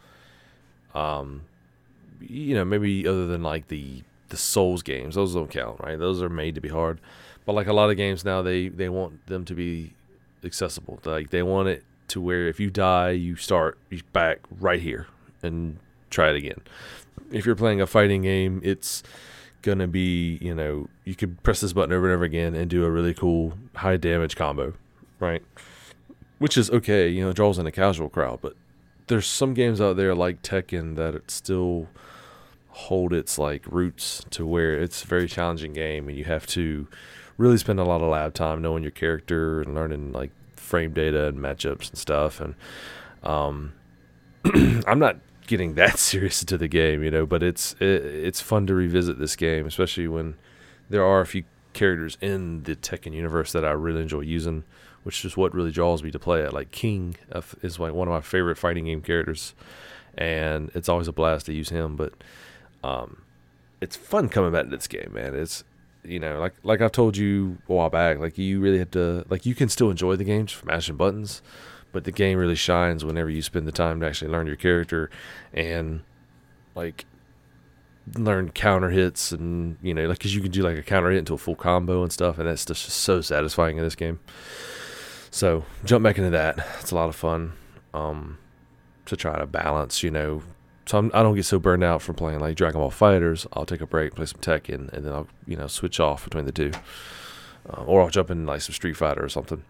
Um, 0.94 1.44
you 2.20 2.56
know, 2.56 2.66
maybe 2.66 3.08
other 3.08 3.28
than 3.28 3.44
like 3.44 3.68
the 3.68 4.04
the 4.30 4.38
Souls 4.38 4.84
games, 4.84 5.16
those 5.16 5.34
don't 5.34 5.50
count, 5.50 5.80
right? 5.82 5.98
Those 5.98 6.22
are 6.22 6.30
made 6.30 6.56
to 6.56 6.62
be 6.62 6.70
hard. 6.70 7.00
But 7.46 7.54
like 7.54 7.68
a 7.68 7.74
lot 7.74 7.90
of 7.90 7.98
games 7.98 8.26
now, 8.26 8.42
they 8.42 8.68
they 8.68 8.90
want 8.90 9.28
them 9.28 9.46
to 9.46 9.54
be 9.54 9.94
accessible. 10.44 11.00
Like 11.06 11.30
they 11.30 11.44
want 11.44 11.70
it 11.70 11.84
to 12.10 12.20
where 12.22 12.48
if 12.48 12.60
you 12.60 12.70
die, 12.70 13.12
you 13.12 13.36
start 13.36 13.78
back 14.12 14.40
right 14.60 14.82
here 14.82 15.08
and 15.44 15.78
try 16.10 16.30
it 16.30 16.36
again. 16.36 16.62
If 17.32 17.46
you're 17.46 17.56
playing 17.56 17.82
a 17.82 17.88
fighting 17.88 18.22
game, 18.22 18.62
it's 18.63 19.04
gonna 19.62 19.88
be 19.88 20.38
you 20.41 20.54
know 20.54 20.88
you 21.04 21.15
could 21.15 21.41
press 21.43 21.62
this 21.62 21.74
button 21.74 21.93
over 21.93 22.06
and 22.08 22.15
over 22.15 22.24
again 22.24 22.56
and 22.56 22.70
do 22.70 22.86
a 22.86 22.91
really 22.91 23.13
cool 23.13 23.54
high 23.76 23.98
damage 23.98 24.36
combo, 24.36 24.74
right? 25.20 25.43
Which 26.39 26.58
is 26.58 26.70
okay, 26.70 27.10
you 27.10 27.24
know, 27.24 27.34
draws 27.34 27.58
in 27.58 27.67
a 27.67 27.72
casual 27.72 28.10
crowd. 28.10 28.39
But 28.41 28.56
there's 29.08 29.28
some 29.28 29.54
games 29.54 29.82
out 29.82 29.98
there 29.98 30.13
like 30.13 30.41
Tekken 30.41 30.96
that 30.96 31.15
it 31.15 31.32
still 31.32 31.88
hold 32.70 33.12
its 33.12 33.39
like 33.39 33.65
roots 33.65 34.24
to 34.30 34.46
where 34.46 34.80
it's 34.80 35.04
a 35.04 35.08
very 35.08 35.28
challenging 35.28 35.74
game 35.74 36.08
and 36.08 36.15
you 36.15 36.24
have 36.26 36.46
to 36.46 36.88
really 37.38 37.58
spend 37.58 37.80
a 37.80 37.84
lot 37.84 38.02
of 38.02 38.10
lab 38.10 38.36
time 38.36 38.62
knowing 38.62 38.84
your 38.84 38.91
character 38.91 39.62
and 39.62 39.74
learning 39.74 40.12
like 40.12 40.30
frame 40.56 40.93
data 40.93 41.28
and 41.28 41.39
matchups 41.39 41.89
and 41.89 41.98
stuff 41.98 42.39
and 42.39 42.54
um 43.24 43.74
I'm 44.86 45.00
not 45.00 45.17
getting 45.48 45.76
that 45.76 45.98
serious 46.00 46.42
into 46.42 46.58
the 46.58 46.68
game, 46.68 47.04
you 47.04 47.12
know, 47.12 47.26
but 47.26 47.42
it's 47.42 47.74
it, 47.80 48.06
it's 48.06 48.42
fun 48.42 48.68
to 48.68 48.76
revisit 48.76 49.20
this 49.20 49.36
game, 49.36 49.66
especially 49.66 50.08
when 50.08 50.36
there 50.90 51.04
are 51.04 51.22
a 51.22 51.26
few 51.26 51.44
characters 51.74 52.18
in 52.22 52.64
the 52.64 52.76
Tekken 52.76 53.14
universe 53.14 53.52
that 53.54 53.66
I 53.66 53.72
really 53.72 54.02
enjoy 54.02 54.22
using, 54.22 54.64
which 55.04 55.24
is 55.26 55.38
what 55.38 55.54
really 55.54 55.72
draws 55.72 56.04
me 56.04 56.12
to 56.12 56.20
play 56.20 56.42
it. 56.42 56.54
Like 56.54 56.72
King 56.72 57.16
is 57.62 57.80
like 57.80 57.94
one 57.94 58.08
of 58.08 58.14
my 58.14 58.22
favorite 58.22 58.58
fighting 58.58 58.86
game 58.86 59.02
characters, 59.02 59.54
and 60.18 60.72
it's 60.74 60.90
always 60.90 61.08
a 61.08 61.14
blast 61.14 61.48
to 61.48 61.54
use 61.54 61.70
him. 61.70 61.96
But 61.96 62.14
um, 62.84 63.24
it's 63.82 63.96
fun 63.96 64.30
coming 64.30 64.52
back 64.52 64.66
to 64.66 64.70
this 64.70 64.88
game, 64.88 65.12
man. 65.14 65.36
It's 65.36 65.64
you 66.04 66.20
know, 66.20 66.40
like 66.40 66.56
like 66.64 66.82
I've 66.82 66.92
told 66.92 67.18
you 67.18 67.58
a 67.68 67.74
while 67.74 67.90
back, 67.90 68.20
like 68.20 68.38
you 68.38 68.60
really 68.60 68.80
have 68.80 68.92
to 68.92 69.26
like 69.30 69.46
you 69.46 69.56
can 69.56 69.70
still 69.70 69.90
enjoy 69.90 70.16
the 70.16 70.24
game 70.24 70.46
just 70.46 70.60
from 70.60 70.68
mashing 70.68 70.96
buttons, 70.96 71.42
but 71.91 72.04
the 72.04 72.12
game 72.12 72.38
really 72.38 72.56
shines 72.56 73.04
whenever 73.04 73.30
you 73.30 73.41
spend 73.41 73.67
the 73.67 73.71
time 73.71 74.00
to 74.00 74.06
actually 74.06 74.32
learn 74.32 74.47
your 74.47 74.56
character 74.56 75.10
and 75.54 76.02
like 76.76 77.06
learn 78.15 78.50
counter 78.52 78.89
hits 78.89 79.32
and 79.32 79.78
you 79.82 79.93
know 79.93 80.08
like 80.08 80.17
because 80.17 80.34
you 80.36 80.41
can 80.41 80.52
do 80.52 80.62
like 80.62 80.78
a 80.78 80.84
counter 80.84 81.10
hit 81.10 81.19
into 81.19 81.34
a 81.34 81.38
full 81.38 81.56
combo 81.56 82.04
and 82.04 82.12
stuff 82.12 82.38
and 82.38 82.47
that's 82.47 82.65
just 82.65 82.89
so 82.89 83.21
satisfying 83.21 83.78
in 83.78 83.84
this 83.84 83.95
game. 83.95 84.19
So 85.30 85.65
jump 85.84 86.04
back 86.04 86.17
into 86.17 86.30
that. 86.32 86.65
It's 86.80 86.91
a 86.91 86.95
lot 86.95 87.10
of 87.10 87.15
fun 87.15 87.54
um 87.93 88.38
to 89.06 89.15
try 89.15 89.38
to 89.38 89.45
balance 89.45 90.04
you 90.04 90.12
know. 90.12 90.43
So 90.86 90.97
I'm, 91.00 91.12
I 91.13 91.19
do 91.19 91.30
not 91.30 91.34
get 91.34 91.45
so 91.45 91.60
burned 91.60 91.84
out 91.84 92.02
from 92.02 92.15
playing 92.15 92.39
like 92.39 92.56
Dragon 92.56 92.80
Ball 92.80 92.91
FighterZ. 92.91 93.47
I'll 93.52 93.65
take 93.65 93.82
a 93.82 93.88
break, 93.88 94.15
play 94.15 94.26
some 94.26 94.39
Tekken, 94.39 94.91
and 94.93 95.06
then 95.06 95.12
I'll 95.12 95.28
you 95.45 95.58
know 95.58 95.67
switch 95.67 96.00
off 96.00 96.23
between 96.23 96.45
the 96.45 96.54
two, 96.54 96.71
uh, 97.69 97.84
or 97.84 98.02
I'll 98.02 98.10
jump 98.10 98.32
in 98.32 98.45
like 98.45 98.62
some 98.62 98.73
Street 98.73 98.95
Fighter 98.95 99.23
or 99.23 99.28
something. 99.28 99.63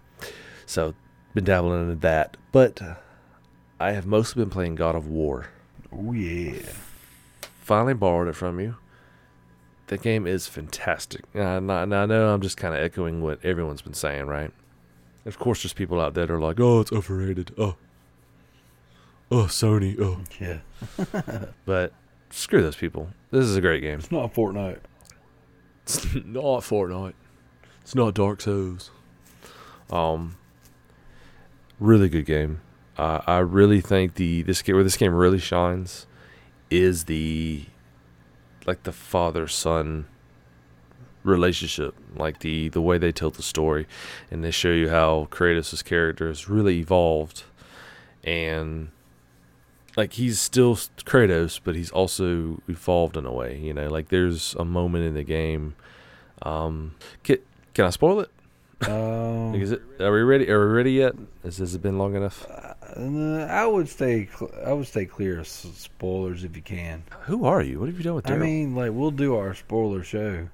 So 0.68 0.94
been 1.38 1.44
dabbling 1.44 1.92
in 1.92 2.00
that, 2.00 2.36
but 2.52 2.82
I 3.80 3.92
have 3.92 4.08
mostly 4.08 4.42
been 4.42 4.50
playing 4.50 4.74
God 4.74 4.96
of 4.96 5.06
War. 5.06 5.50
Oh 5.94 6.12
yeah! 6.12 6.64
Finally 7.62 7.94
borrowed 7.94 8.28
it 8.28 8.34
from 8.34 8.60
you. 8.60 8.78
The 9.86 10.00
game 10.00 10.26
is 10.26 10.48
fantastic. 10.48 11.26
I, 11.36 11.58
and 11.58 11.72
I 11.72 12.08
know 12.08 12.34
I'm 12.34 12.42
just 12.42 12.58
kind 12.58 12.74
of 12.74 12.82
echoing 12.82 13.22
what 13.22 13.46
everyone's 13.46 13.84
been 13.84 13.94
saying, 13.94 14.26
right? 14.26 14.52
Of 15.28 15.38
course, 15.38 15.62
there's 15.62 15.74
people 15.74 16.02
out 16.02 16.16
there 16.16 16.26
that 16.26 16.34
are 16.34 16.40
like, 16.40 16.60
"Oh, 16.60 16.80
it's 16.80 16.92
overrated." 16.92 17.54
Oh, 17.56 17.76
oh 19.30 19.44
Sony, 19.44 19.96
oh 20.02 20.22
yeah. 20.42 20.62
but 21.66 21.94
screw 22.32 22.64
those 22.64 22.76
people. 22.76 23.10
This 23.30 23.46
is 23.46 23.56
a 23.56 23.62
great 23.62 23.82
game. 23.82 24.00
It's 24.00 24.12
not 24.12 24.34
Fortnite. 24.34 24.80
It's 25.84 26.04
not 26.26 26.62
Fortnite. 26.62 27.14
It's 27.84 27.94
not 27.94 28.16
Dark 28.16 28.42
Souls. 28.42 28.90
Um, 29.92 30.36
really 31.80 32.10
good 32.10 32.26
game. 32.26 32.62
Uh, 32.98 33.22
I 33.28 33.40
really 33.40 33.82
think 33.82 34.16
the 34.16 34.42
this 34.42 34.62
game 34.62 34.76
where 34.76 34.84
this 34.84 34.98
game 34.98 35.14
really 35.14 35.40
shines 35.40 36.08
is 36.70 37.06
the 37.06 37.66
like 38.66 38.84
the 38.84 38.92
father 38.92 39.48
son 39.48 40.08
relationship, 41.24 41.96
like 42.16 42.40
the 42.40 42.70
the 42.70 42.82
way 42.82 42.98
they 42.98 43.12
tell 43.12 43.30
the 43.30 43.44
story, 43.44 43.88
and 44.32 44.44
they 44.44 44.52
show 44.52 44.72
you 44.72 44.90
how 44.90 45.28
Kratos' 45.30 45.84
character 45.84 46.28
has 46.28 46.50
really 46.50 46.80
evolved, 46.80 47.44
and 48.24 48.90
like 49.96 50.14
he's 50.14 50.40
still 50.40 50.76
Kratos, 50.76 51.60
but 51.64 51.76
he's 51.76 51.92
also 51.92 52.62
evolved 52.68 53.18
in 53.18 53.26
a 53.26 53.34
way. 53.34 53.58
You 53.58 53.74
know, 53.74 53.88
like 53.90 54.10
there's 54.10 54.56
a 54.56 54.66
moment 54.66 55.06
in 55.06 55.14
the 55.14 55.24
game. 55.24 55.76
Um, 56.42 56.96
can, 57.24 57.38
can 57.74 57.86
I 57.86 57.90
spoil 57.90 58.20
it? 58.22 58.30
Um, 58.82 59.56
is 59.56 59.72
it? 59.72 59.82
Are 60.00 60.12
we 60.12 60.22
ready? 60.22 60.50
Are 60.50 60.68
we 60.68 60.74
ready 60.74 60.92
yet? 60.92 61.16
Has, 61.44 61.58
has 61.58 61.74
it 61.74 61.82
been 61.82 61.98
long 61.98 62.16
enough? 62.16 62.46
Uh, 62.50 63.46
I 63.50 63.66
would 63.66 63.90
stay. 63.90 64.28
Cl- 64.28 64.52
I 64.66 64.74
would 64.74 64.88
stay 64.88 65.06
clear 65.06 65.40
of 65.40 65.48
spoilers 65.48 66.44
if 66.44 66.56
you 66.56 66.62
can. 66.62 67.04
Who 67.22 67.46
are 67.46 67.62
you? 67.62 67.80
What 67.80 67.90
have 67.90 67.98
you 67.98 68.04
done 68.04 68.16
with? 68.16 68.26
Darrell? 68.26 68.44
I 68.44 68.46
mean, 68.46 68.76
like 68.76 68.92
we'll 68.94 69.12
do 69.12 69.36
our 69.36 69.56
spoiler 69.56 70.04
show. 70.04 70.50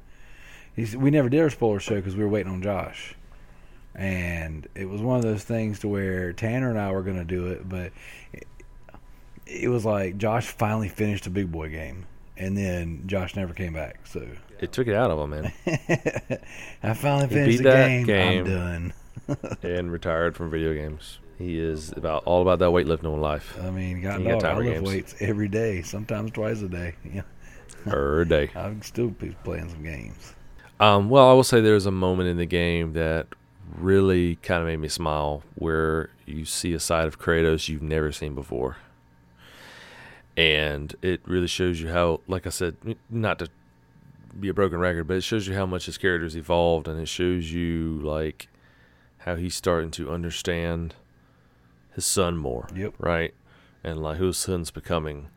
He's, 0.75 0.95
we 0.95 1.11
never 1.11 1.29
did 1.29 1.41
our 1.41 1.49
spoiler 1.49 1.79
show 1.79 1.95
because 1.95 2.15
we 2.15 2.23
were 2.23 2.29
waiting 2.29 2.51
on 2.51 2.63
Josh, 2.63 3.13
and 3.93 4.67
it 4.73 4.85
was 4.85 5.01
one 5.01 5.17
of 5.17 5.23
those 5.23 5.43
things 5.43 5.79
to 5.79 5.87
where 5.87 6.33
Tanner 6.33 6.69
and 6.69 6.79
I 6.79 6.91
were 6.91 7.03
going 7.03 7.17
to 7.17 7.25
do 7.25 7.47
it, 7.47 7.67
but 7.67 7.91
it 9.45 9.69
was 9.69 9.85
like 9.85 10.17
Josh 10.17 10.47
finally 10.47 10.89
finished 10.89 11.27
a 11.27 11.29
big 11.29 11.51
boy 11.51 11.69
game, 11.69 12.05
and 12.37 12.57
then 12.57 13.03
Josh 13.05 13.35
never 13.35 13.53
came 13.53 13.73
back. 13.73 14.05
So 14.07 14.27
it 14.59 14.71
took 14.71 14.87
it 14.87 14.95
out 14.95 15.11
of 15.11 15.19
him, 15.19 15.29
man. 15.29 15.53
I 16.83 16.93
finally 16.93 17.27
he 17.27 17.33
finished 17.33 17.57
the 17.59 17.63
game. 17.63 18.05
game. 18.05 18.45
I'm 18.45 18.51
done. 18.51 18.93
and 19.63 19.91
retired 19.91 20.35
from 20.35 20.49
video 20.49 20.73
games. 20.73 21.19
He 21.37 21.59
is 21.59 21.91
about 21.95 22.23
all 22.25 22.41
about 22.41 22.59
that 22.59 22.69
weightlifting 22.69 23.13
in 23.13 23.21
life. 23.21 23.57
I 23.61 23.69
mean, 23.71 24.01
God, 24.01 24.21
no, 24.21 24.37
I 24.37 24.55
lift 24.55 24.73
games. 24.73 24.87
weights 24.87 25.15
every 25.19 25.47
day, 25.47 25.81
sometimes 25.81 26.31
twice 26.31 26.61
a 26.61 26.69
day. 26.69 26.95
Yeah, 27.13 27.21
per 27.85 28.23
day. 28.23 28.49
I'm 28.55 28.81
still 28.81 29.13
playing 29.43 29.69
some 29.69 29.83
games. 29.83 30.33
Um, 30.79 31.09
well, 31.09 31.29
I 31.29 31.33
will 31.33 31.43
say 31.43 31.59
there's 31.59 31.85
a 31.85 31.91
moment 31.91 32.29
in 32.29 32.37
the 32.37 32.45
game 32.45 32.93
that 32.93 33.27
really 33.77 34.37
kind 34.37 34.61
of 34.61 34.67
made 34.67 34.77
me 34.77 34.87
smile, 34.87 35.43
where 35.55 36.09
you 36.25 36.45
see 36.45 36.73
a 36.73 36.79
side 36.79 37.07
of 37.07 37.19
Kratos 37.19 37.67
you've 37.67 37.81
never 37.81 38.11
seen 38.11 38.35
before 38.35 38.77
and 40.35 40.95
it 41.01 41.21
really 41.25 41.47
shows 41.47 41.79
you 41.79 41.89
how 41.89 42.19
like 42.27 42.47
i 42.47 42.49
said 42.49 42.75
not 43.09 43.39
to 43.39 43.47
be 44.39 44.49
a 44.49 44.53
broken 44.53 44.79
record 44.79 45.07
but 45.07 45.17
it 45.17 45.21
shows 45.21 45.47
you 45.47 45.53
how 45.53 45.65
much 45.65 45.85
his 45.85 45.97
character's 45.97 46.35
evolved 46.35 46.87
and 46.87 46.99
it 46.99 47.07
shows 47.07 47.51
you 47.51 47.99
like 48.01 48.47
how 49.19 49.35
he's 49.35 49.55
starting 49.55 49.91
to 49.91 50.11
understand 50.11 50.95
his 51.93 52.05
son 52.05 52.37
more 52.37 52.67
yep. 52.75 52.93
right? 52.99 53.33
And 53.83 54.01
like 54.01 54.17
who 54.17 54.27
his 54.27 54.37
son's 54.37 54.71
becoming. 54.71 55.27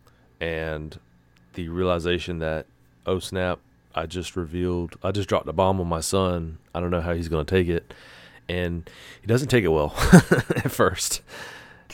And 0.40 0.98
the 1.54 1.68
realization 1.68 2.38
that 2.40 2.66
oh 3.06 3.18
snap 3.18 3.60
i 3.94 4.04
just 4.04 4.36
revealed 4.36 4.94
i 5.02 5.10
just 5.10 5.26
dropped 5.26 5.48
a 5.48 5.52
bomb 5.52 5.80
on 5.80 5.86
my 5.86 6.00
son. 6.00 6.58
I 6.74 6.80
don't 6.80 6.90
know 6.90 7.00
how 7.00 7.14
he's 7.14 7.28
going 7.28 7.46
to 7.46 7.54
take 7.54 7.68
it. 7.68 7.94
And 8.48 8.88
he 9.20 9.26
doesn't 9.26 9.48
take 9.48 9.64
it 9.64 9.68
well 9.68 9.94
at 10.12 10.70
first. 10.70 11.22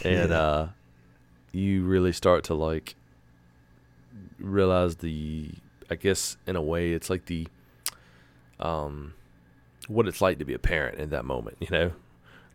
And 0.04 0.32
uh 0.32 0.68
you 1.52 1.84
really 1.84 2.12
start 2.12 2.44
to 2.44 2.54
like 2.54 2.94
realize 4.38 4.96
the 4.96 5.50
I 5.90 5.94
guess 5.94 6.36
in 6.46 6.56
a 6.56 6.62
way 6.62 6.92
it's 6.92 7.10
like 7.10 7.26
the 7.26 7.46
um 8.58 9.14
what 9.88 10.06
it's 10.06 10.20
like 10.20 10.38
to 10.38 10.44
be 10.44 10.54
a 10.54 10.58
parent 10.58 10.98
in 10.98 11.10
that 11.10 11.24
moment, 11.24 11.56
you 11.60 11.68
know? 11.70 11.92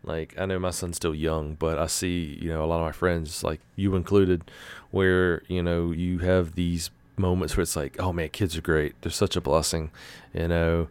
Like 0.04 0.36
I 0.38 0.46
know 0.46 0.60
my 0.60 0.70
son's 0.72 0.96
still 0.96 1.16
young, 1.16 1.56
but 1.56 1.78
I 1.78 1.88
see, 1.88 2.38
you 2.42 2.50
know, 2.50 2.64
a 2.64 2.68
lot 2.68 2.80
of 2.80 2.86
my 2.86 2.92
friends, 2.92 3.44
like 3.44 3.60
you 3.76 3.96
included, 3.96 4.50
where, 4.92 5.44
you 5.48 5.62
know, 5.62 5.92
you 5.92 6.20
have 6.20 6.56
these 6.56 6.90
moments 7.18 7.58
where 7.58 7.64
it's 7.64 7.76
like, 7.76 8.00
oh 8.00 8.14
man, 8.14 8.30
kids 8.30 8.56
are 8.58 8.62
great. 8.62 8.96
They're 9.02 9.12
such 9.12 9.36
a 9.36 9.42
blessing. 9.42 9.92
You 10.34 10.48
know, 10.48 10.88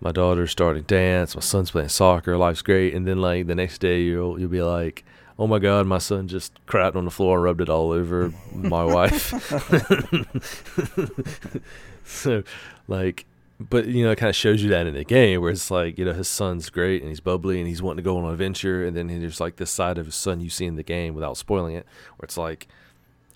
my 0.00 0.12
daughter's 0.12 0.50
starting 0.50 0.82
dance, 0.82 1.34
my 1.34 1.40
son's 1.40 1.70
playing 1.70 1.88
soccer, 1.88 2.36
life's 2.36 2.62
great. 2.62 2.94
And 2.94 3.06
then 3.06 3.20
like 3.20 3.46
the 3.46 3.54
next 3.54 3.78
day 3.78 4.02
you'll 4.02 4.38
you'll 4.38 4.50
be 4.50 4.62
like, 4.62 5.04
oh 5.38 5.46
my 5.46 5.58
god, 5.58 5.86
my 5.86 5.98
son 5.98 6.28
just 6.28 6.52
crapped 6.66 6.96
on 6.96 7.04
the 7.04 7.10
floor 7.10 7.36
and 7.36 7.44
rubbed 7.44 7.60
it 7.60 7.68
all 7.68 7.92
over 7.92 8.32
my 8.52 8.84
wife. 8.84 9.32
so, 12.04 12.42
like, 12.88 13.24
but 13.60 13.86
you 13.86 14.04
know, 14.04 14.10
it 14.10 14.16
kind 14.16 14.30
of 14.30 14.36
shows 14.36 14.62
you 14.62 14.70
that 14.70 14.86
in 14.86 14.94
the 14.94 15.04
game 15.04 15.40
where 15.40 15.50
it's 15.50 15.70
like, 15.70 15.98
you 15.98 16.04
know, 16.04 16.12
his 16.12 16.28
son's 16.28 16.70
great 16.70 17.02
and 17.02 17.10
he's 17.10 17.20
bubbly 17.20 17.58
and 17.58 17.68
he's 17.68 17.82
wanting 17.82 17.98
to 17.98 18.02
go 18.02 18.18
on 18.18 18.24
an 18.24 18.32
adventure, 18.32 18.84
and 18.84 18.96
then 18.96 19.06
there's 19.06 19.40
like 19.40 19.56
this 19.56 19.70
side 19.70 19.98
of 19.98 20.06
his 20.06 20.14
son 20.14 20.40
you 20.40 20.50
see 20.50 20.66
in 20.66 20.76
the 20.76 20.82
game 20.82 21.14
without 21.14 21.36
spoiling 21.36 21.74
it, 21.74 21.86
where 22.16 22.24
it's 22.24 22.38
like, 22.38 22.66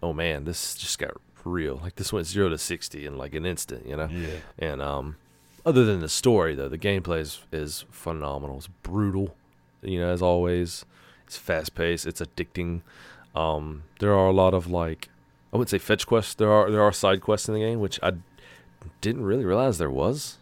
oh 0.02 0.12
man, 0.12 0.44
this 0.44 0.74
just 0.74 0.98
got 0.98 1.12
real. 1.44 1.80
Like 1.82 1.96
this 1.96 2.12
went 2.12 2.26
zero 2.26 2.48
to 2.48 2.58
sixty 2.58 3.06
in 3.06 3.16
like 3.16 3.34
an 3.34 3.46
instant, 3.46 3.86
you 3.86 3.96
know. 3.96 4.08
Yeah. 4.10 4.36
And 4.58 4.82
um, 4.82 5.16
other 5.64 5.84
than 5.84 6.00
the 6.00 6.08
story 6.08 6.54
though, 6.56 6.68
the 6.68 6.78
gameplay 6.78 7.20
is, 7.20 7.40
is 7.52 7.84
phenomenal. 7.90 8.58
It's 8.58 8.68
brutal, 8.82 9.36
you 9.82 10.00
know, 10.00 10.12
as 10.12 10.22
always. 10.22 10.84
It's 11.32 11.38
fast 11.38 11.74
paced. 11.74 12.06
It's 12.06 12.20
addicting. 12.20 12.82
Um, 13.34 13.84
there 14.00 14.12
are 14.12 14.26
a 14.26 14.32
lot 14.32 14.52
of 14.52 14.66
like 14.66 15.08
I 15.50 15.56
wouldn't 15.56 15.70
say 15.70 15.78
fetch 15.78 16.06
quests. 16.06 16.34
There 16.34 16.52
are 16.52 16.70
there 16.70 16.82
are 16.82 16.92
side 16.92 17.22
quests 17.22 17.48
in 17.48 17.54
the 17.54 17.60
game, 17.60 17.80
which 17.80 17.98
I 18.02 18.12
didn't 19.00 19.24
really 19.24 19.46
realize 19.46 19.78
there 19.78 19.90
was. 19.90 20.36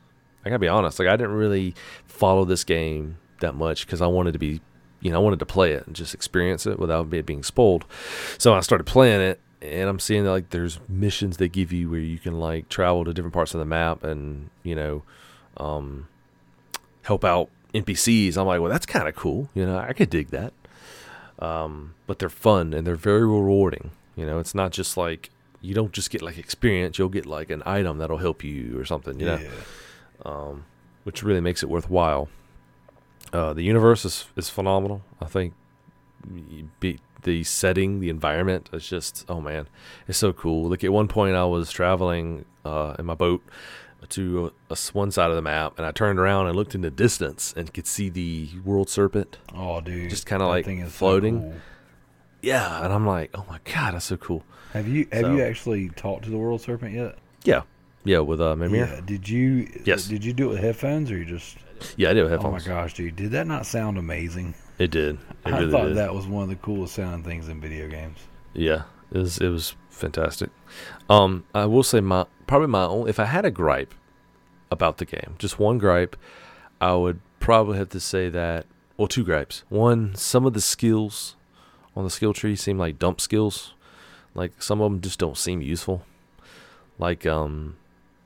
I 0.45 0.49
gotta 0.49 0.59
be 0.59 0.67
honest. 0.67 0.99
Like 0.99 1.07
I 1.07 1.15
didn't 1.15 1.37
really 1.37 1.77
follow 2.07 2.45
this 2.45 2.65
game 2.65 3.19
that 3.39 3.55
much 3.55 3.87
because 3.87 4.03
I 4.03 4.09
wanted 4.09 4.33
to 4.33 4.41
be, 4.41 4.61
you 5.01 5.13
know, 5.13 5.21
I 5.21 5.23
wanted 5.23 5.39
to 5.39 5.47
play 5.47 5.75
it 5.75 5.87
and 5.87 5.95
just 5.95 6.13
experience 6.13 6.67
it 6.67 6.81
without 6.81 7.15
it 7.15 7.25
being 7.25 7.45
spoiled. 7.45 7.85
So 8.37 8.53
I 8.53 8.59
started 8.59 8.83
playing 8.83 9.21
it, 9.21 9.39
and 9.63 9.89
I'm 9.89 10.01
seeing 10.01 10.25
that 10.25 10.31
like 10.33 10.51
there's 10.51 10.81
missions 10.89 11.37
they 11.37 11.49
give 11.49 11.73
you 11.73 11.89
where 11.89 12.01
you 12.01 12.19
can 12.19 12.41
like 12.41 12.69
travel 12.69 13.05
to 13.05 13.15
different 13.15 13.35
parts 13.35 13.55
of 13.55 13.61
the 13.61 13.65
map 13.65 14.03
and 14.03 14.51
you 14.65 14.75
know, 14.75 15.05
um, 15.57 16.09
help 17.03 17.25
out 17.25 17.49
NPCs. 17.75 18.37
I'm 18.37 18.49
like, 18.49 18.61
well, 18.61 18.71
that's 18.73 18.87
kind 18.87 19.07
of 19.07 19.15
cool. 19.15 19.49
You 19.55 19.67
know, 19.67 19.79
I 19.79 19.93
could 19.93 20.11
dig 20.11 20.31
that. 20.31 20.53
Um, 21.41 21.95
but 22.07 22.19
they're 22.19 22.29
fun 22.29 22.75
and 22.75 22.87
they're 22.87 22.95
very 22.95 23.23
rewarding. 23.27 23.91
You 24.17 24.27
know, 24.27 24.39
it's 24.39 24.55
not 24.55 24.73
just 24.73 24.97
like 24.97 25.31
you 25.63 25.75
don't 25.75 25.93
just 25.93 26.11
get 26.11 26.23
like 26.23 26.39
experience. 26.39 26.99
You'll 26.99 27.09
get 27.09 27.27
like 27.27 27.51
an 27.51 27.63
item 27.67 27.99
that'll 27.99 28.19
help 28.19 28.45
you 28.45 28.79
or 28.79 28.85
something. 28.85 29.19
You 29.19 29.27
know, 29.27 29.41
um, 30.25 30.65
which 31.05 31.23
really 31.23 31.41
makes 31.41 31.63
it 31.63 31.69
worthwhile. 31.69 32.29
Uh, 33.33 33.53
the 33.55 33.63
universe 33.63 34.05
is 34.05 34.27
is 34.37 34.51
phenomenal. 34.51 35.03
I 35.21 35.27
think 35.27 35.55
be, 36.81 36.99
the 37.23 37.45
setting, 37.45 38.01
the 38.01 38.09
environment 38.11 38.69
is 38.73 38.89
just 38.89 39.25
oh 39.29 39.41
man, 39.41 39.69
it's 40.09 40.19
so 40.19 40.33
cool. 40.33 40.69
Like 40.69 40.85
at 40.85 40.93
one 40.93 41.09
point, 41.09 41.37
I 41.37 41.45
was 41.45 41.71
traveling 41.71 42.45
uh, 42.65 42.97
in 42.99 43.07
my 43.07 43.15
boat 43.15 43.43
to 44.09 44.53
a, 44.71 44.75
a, 44.75 44.77
one 44.93 45.11
side 45.11 45.31
of 45.31 45.37
the 45.37 45.43
map, 45.43 45.75
and 45.77 45.87
I 45.87 45.93
turned 45.93 46.19
around 46.19 46.47
and 46.47 46.57
looked 46.57 46.75
in 46.75 46.81
the 46.81 46.91
distance 46.91 47.55
and 47.57 47.73
could 47.73 47.87
see 47.87 48.09
the 48.09 48.49
world 48.65 48.89
serpent. 48.89 49.39
Oh, 49.55 49.81
dude, 49.81 50.11
just 50.11 50.27
kind 50.27 50.43
of 50.43 50.49
like 50.49 50.67
floating. 50.89 51.41
So 51.41 51.49
cool. 51.49 51.55
Yeah, 52.43 52.85
and 52.85 52.93
I'm 52.93 53.07
like, 53.07 53.31
oh 53.35 53.45
my 53.49 53.61
god, 53.65 53.95
that's 53.95 54.07
so 54.07 54.17
cool. 54.17 54.45
Have 54.73 54.89
you 54.89 55.07
have 55.13 55.23
so, 55.23 55.35
you 55.35 55.43
actually 55.43 55.89
talked 55.91 56.25
to 56.25 56.31
the 56.31 56.39
world 56.39 56.61
serpent 56.61 56.95
yet? 56.95 57.19
Yeah, 57.45 57.63
yeah, 58.05 58.21
with 58.21 58.41
uh, 58.41 58.57
Mimir. 58.57 58.87
Yeah, 58.87 59.01
did 59.05 59.29
you? 59.29 59.69
Yes. 59.85 60.07
Did 60.07 60.25
you 60.25 60.33
do 60.33 60.47
it 60.47 60.55
with 60.55 60.61
headphones 60.61 61.11
or 61.11 61.19
you 61.19 61.25
just? 61.25 61.59
Yeah, 61.97 62.11
I 62.11 62.13
did 62.15 62.23
with 62.23 62.33
headphones. 62.33 62.67
Oh 62.67 62.71
my 62.71 62.81
gosh, 62.81 62.95
dude! 62.95 63.17
Did 63.17 63.33
that 63.33 63.47
not 63.47 63.67
sound 63.67 63.99
amazing? 63.99 64.55
It 64.79 64.91
did. 64.91 65.17
It 65.17 65.21
I 65.53 65.59
really 65.59 65.73
thought 65.73 65.89
did. 65.89 65.97
that 65.99 66.15
was 66.15 66.27
one 66.27 66.43
of 66.43 66.49
the 66.49 66.57
coolest 66.57 66.95
sounding 66.95 67.23
things 67.23 67.49
in 67.49 67.61
video 67.61 67.89
games. 67.89 68.19
Yeah, 68.55 68.85
it 69.13 69.19
was. 69.19 69.39
It 69.39 69.49
was 69.49 69.75
fantastic. 69.91 70.51
Um, 71.09 71.45
I 71.55 71.67
will 71.67 71.83
say 71.83 72.01
my 72.01 72.27
probably 72.47 72.69
my 72.69 72.85
own. 72.85 73.09
If 73.09 73.19
I 73.19 73.25
had 73.25 73.45
a 73.45 73.51
gripe 73.51 73.95
about 74.71 74.99
the 74.99 75.05
game, 75.05 75.37
just 75.39 75.59
one 75.59 75.79
gripe, 75.79 76.17
I 76.81 76.95
would 76.95 77.21
probably 77.39 77.79
have 77.79 77.91
to 77.91 78.01
say 78.01 78.29
that. 78.31 78.67
Well, 78.97 79.09
two 79.09 79.25
gripes. 79.25 79.65
One, 79.71 80.15
some 80.15 80.45
of 80.45 80.53
the 80.53 80.61
skills 80.61 81.37
on 81.97 82.05
the 82.05 82.11
skill 82.11 82.33
tree 82.33 82.55
seem 82.57 82.79
like 82.79 82.99
dump 82.99 83.21
skills. 83.21 83.73
Like 84.35 84.63
some 84.63 84.81
of 84.81 84.91
them 84.91 85.01
just 85.01 85.19
don't 85.19 85.37
seem 85.37 85.61
useful. 85.61 86.05
Like 86.99 87.27
um, 87.27 87.77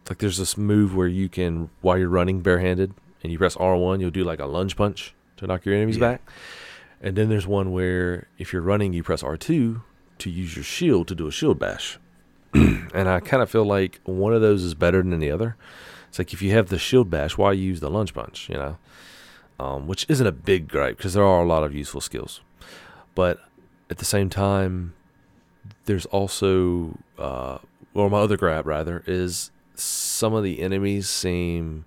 like 0.09 0.18
there's 0.18 0.38
this 0.38 0.59
move 0.59 0.94
where 0.94 1.07
you 1.07 1.29
can 1.29 1.70
while 1.81 1.96
you're 1.96 2.09
running 2.09 2.40
barehanded 2.40 2.92
and 3.22 3.33
you 3.33 3.38
press 3.38 3.57
R1, 3.57 4.00
you'll 4.00 4.11
do 4.11 4.24
like 4.24 4.40
a 4.40 4.46
lunge 4.46 4.77
punch 4.77 5.14
to 5.38 5.46
knock 5.46 5.64
your 5.64 5.74
enemies 5.74 5.96
yeah. 5.96 6.12
back. 6.12 6.31
And 7.00 7.16
then 7.16 7.29
there's 7.29 7.46
one 7.46 7.72
where 7.72 8.29
if 8.38 8.53
you're 8.53 8.62
running, 8.62 8.92
you 8.92 9.03
press 9.03 9.22
R2 9.22 9.83
to 10.18 10.31
use 10.31 10.57
your 10.57 10.64
shield 10.64 11.09
to 11.09 11.14
do 11.14 11.27
a 11.27 11.33
shield 11.33 11.59
bash. 11.59 11.98
and 12.55 13.09
I 13.09 13.20
kind 13.20 13.42
of 13.42 13.50
feel 13.50 13.64
like 13.64 14.00
one 14.05 14.33
of 14.33 14.40
those 14.40 14.62
is 14.62 14.74
better 14.74 15.03
than 15.03 15.18
the 15.18 15.31
other. 15.31 15.57
It's 16.09 16.18
like 16.18 16.33
if 16.33 16.40
you 16.40 16.53
have 16.53 16.68
the 16.68 16.79
shield 16.79 17.11
bash, 17.11 17.37
why 17.37 17.53
use 17.53 17.81
the 17.81 17.90
lunge 17.90 18.14
punch? 18.14 18.48
You 18.48 18.55
know, 18.55 18.79
um, 19.59 19.87
which 19.87 20.07
isn't 20.09 20.27
a 20.27 20.33
big 20.33 20.68
gripe 20.68 20.96
because 20.96 21.14
there 21.14 21.24
are 21.24 21.42
a 21.42 21.46
lot 21.46 21.64
of 21.64 21.74
useful 21.74 22.00
skills. 22.00 22.40
But 23.14 23.40
at 23.90 23.98
the 23.98 24.05
same 24.05 24.31
time, 24.31 24.94
there's 25.87 26.07
also, 26.07 26.98
uh, 27.18 27.59
or 27.94 28.11
my 28.11 28.18
other 28.18 28.37
grab 28.37 28.66
rather, 28.66 29.03
is 29.07 29.50
some 29.74 30.35
of 30.35 30.44
the 30.44 30.61
enemies 30.61 31.09
seem 31.09 31.85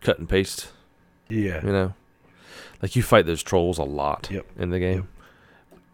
cut 0.00 0.18
and 0.18 0.28
paste. 0.28 0.68
Yeah. 1.28 1.64
You 1.64 1.72
know, 1.72 1.94
like 2.82 2.96
you 2.96 3.02
fight 3.02 3.26
those 3.26 3.42
trolls 3.42 3.78
a 3.78 3.84
lot 3.84 4.28
yep. 4.30 4.46
in 4.58 4.70
the 4.70 4.78
game. 4.78 4.96
Yep. 4.96 5.06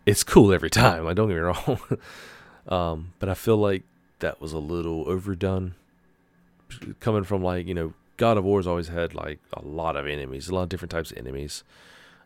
It's 0.04 0.24
cool 0.24 0.52
every 0.52 0.70
time. 0.70 1.04
Like 1.04 1.16
don't 1.16 1.28
get 1.28 1.34
me 1.34 1.40
wrong, 1.40 1.80
um, 2.68 3.12
but 3.18 3.28
I 3.28 3.34
feel 3.34 3.56
like 3.56 3.82
that 4.18 4.40
was 4.40 4.52
a 4.52 4.58
little 4.58 5.08
overdone. 5.08 5.74
Coming 7.00 7.24
from 7.24 7.42
like 7.42 7.66
you 7.66 7.74
know, 7.74 7.92
God 8.16 8.38
of 8.38 8.44
War's 8.44 8.66
always 8.66 8.88
had 8.88 9.14
like 9.14 9.40
a 9.52 9.62
lot 9.62 9.96
of 9.96 10.06
enemies, 10.06 10.48
a 10.48 10.54
lot 10.54 10.62
of 10.62 10.68
different 10.68 10.90
types 10.90 11.10
of 11.10 11.18
enemies. 11.18 11.62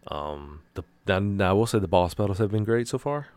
Um, 0.09 0.61
the 0.75 0.85
now 1.09 1.51
I 1.51 1.53
will 1.53 1.67
say 1.67 1.79
the 1.79 1.89
boss 1.89 2.15
battles 2.15 2.39
have 2.39 2.51
been 2.51 2.65
great 2.65 2.89
so 2.89 2.99
far. 2.99 3.29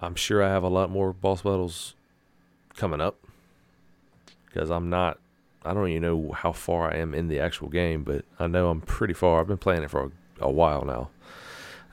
I'm 0.00 0.14
sure 0.14 0.42
I 0.42 0.48
have 0.48 0.62
a 0.62 0.68
lot 0.68 0.90
more 0.90 1.12
boss 1.12 1.42
battles 1.42 1.94
coming 2.76 3.00
up 3.00 3.16
because 4.46 4.70
I'm 4.70 4.90
not. 4.90 5.18
I 5.64 5.74
don't 5.74 5.88
even 5.88 6.02
know 6.02 6.32
how 6.32 6.52
far 6.52 6.92
I 6.92 6.96
am 6.98 7.12
in 7.12 7.28
the 7.28 7.40
actual 7.40 7.68
game, 7.68 8.04
but 8.04 8.24
I 8.38 8.46
know 8.46 8.70
I'm 8.70 8.80
pretty 8.80 9.14
far. 9.14 9.40
I've 9.40 9.48
been 9.48 9.58
playing 9.58 9.82
it 9.82 9.90
for 9.90 10.04
a, 10.04 10.10
a 10.44 10.50
while 10.50 10.84
now. 10.84 11.10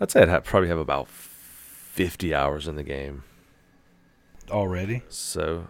I'd 0.04 0.12
say 0.12 0.22
I'd 0.22 0.28
have, 0.28 0.44
probably 0.44 0.68
have 0.68 0.80
about 0.80 1.08
50 1.08 2.34
hours 2.36 2.68
in 2.68 2.76
the 2.76 2.84
game 2.84 3.24
already. 4.52 5.02
So, 5.08 5.68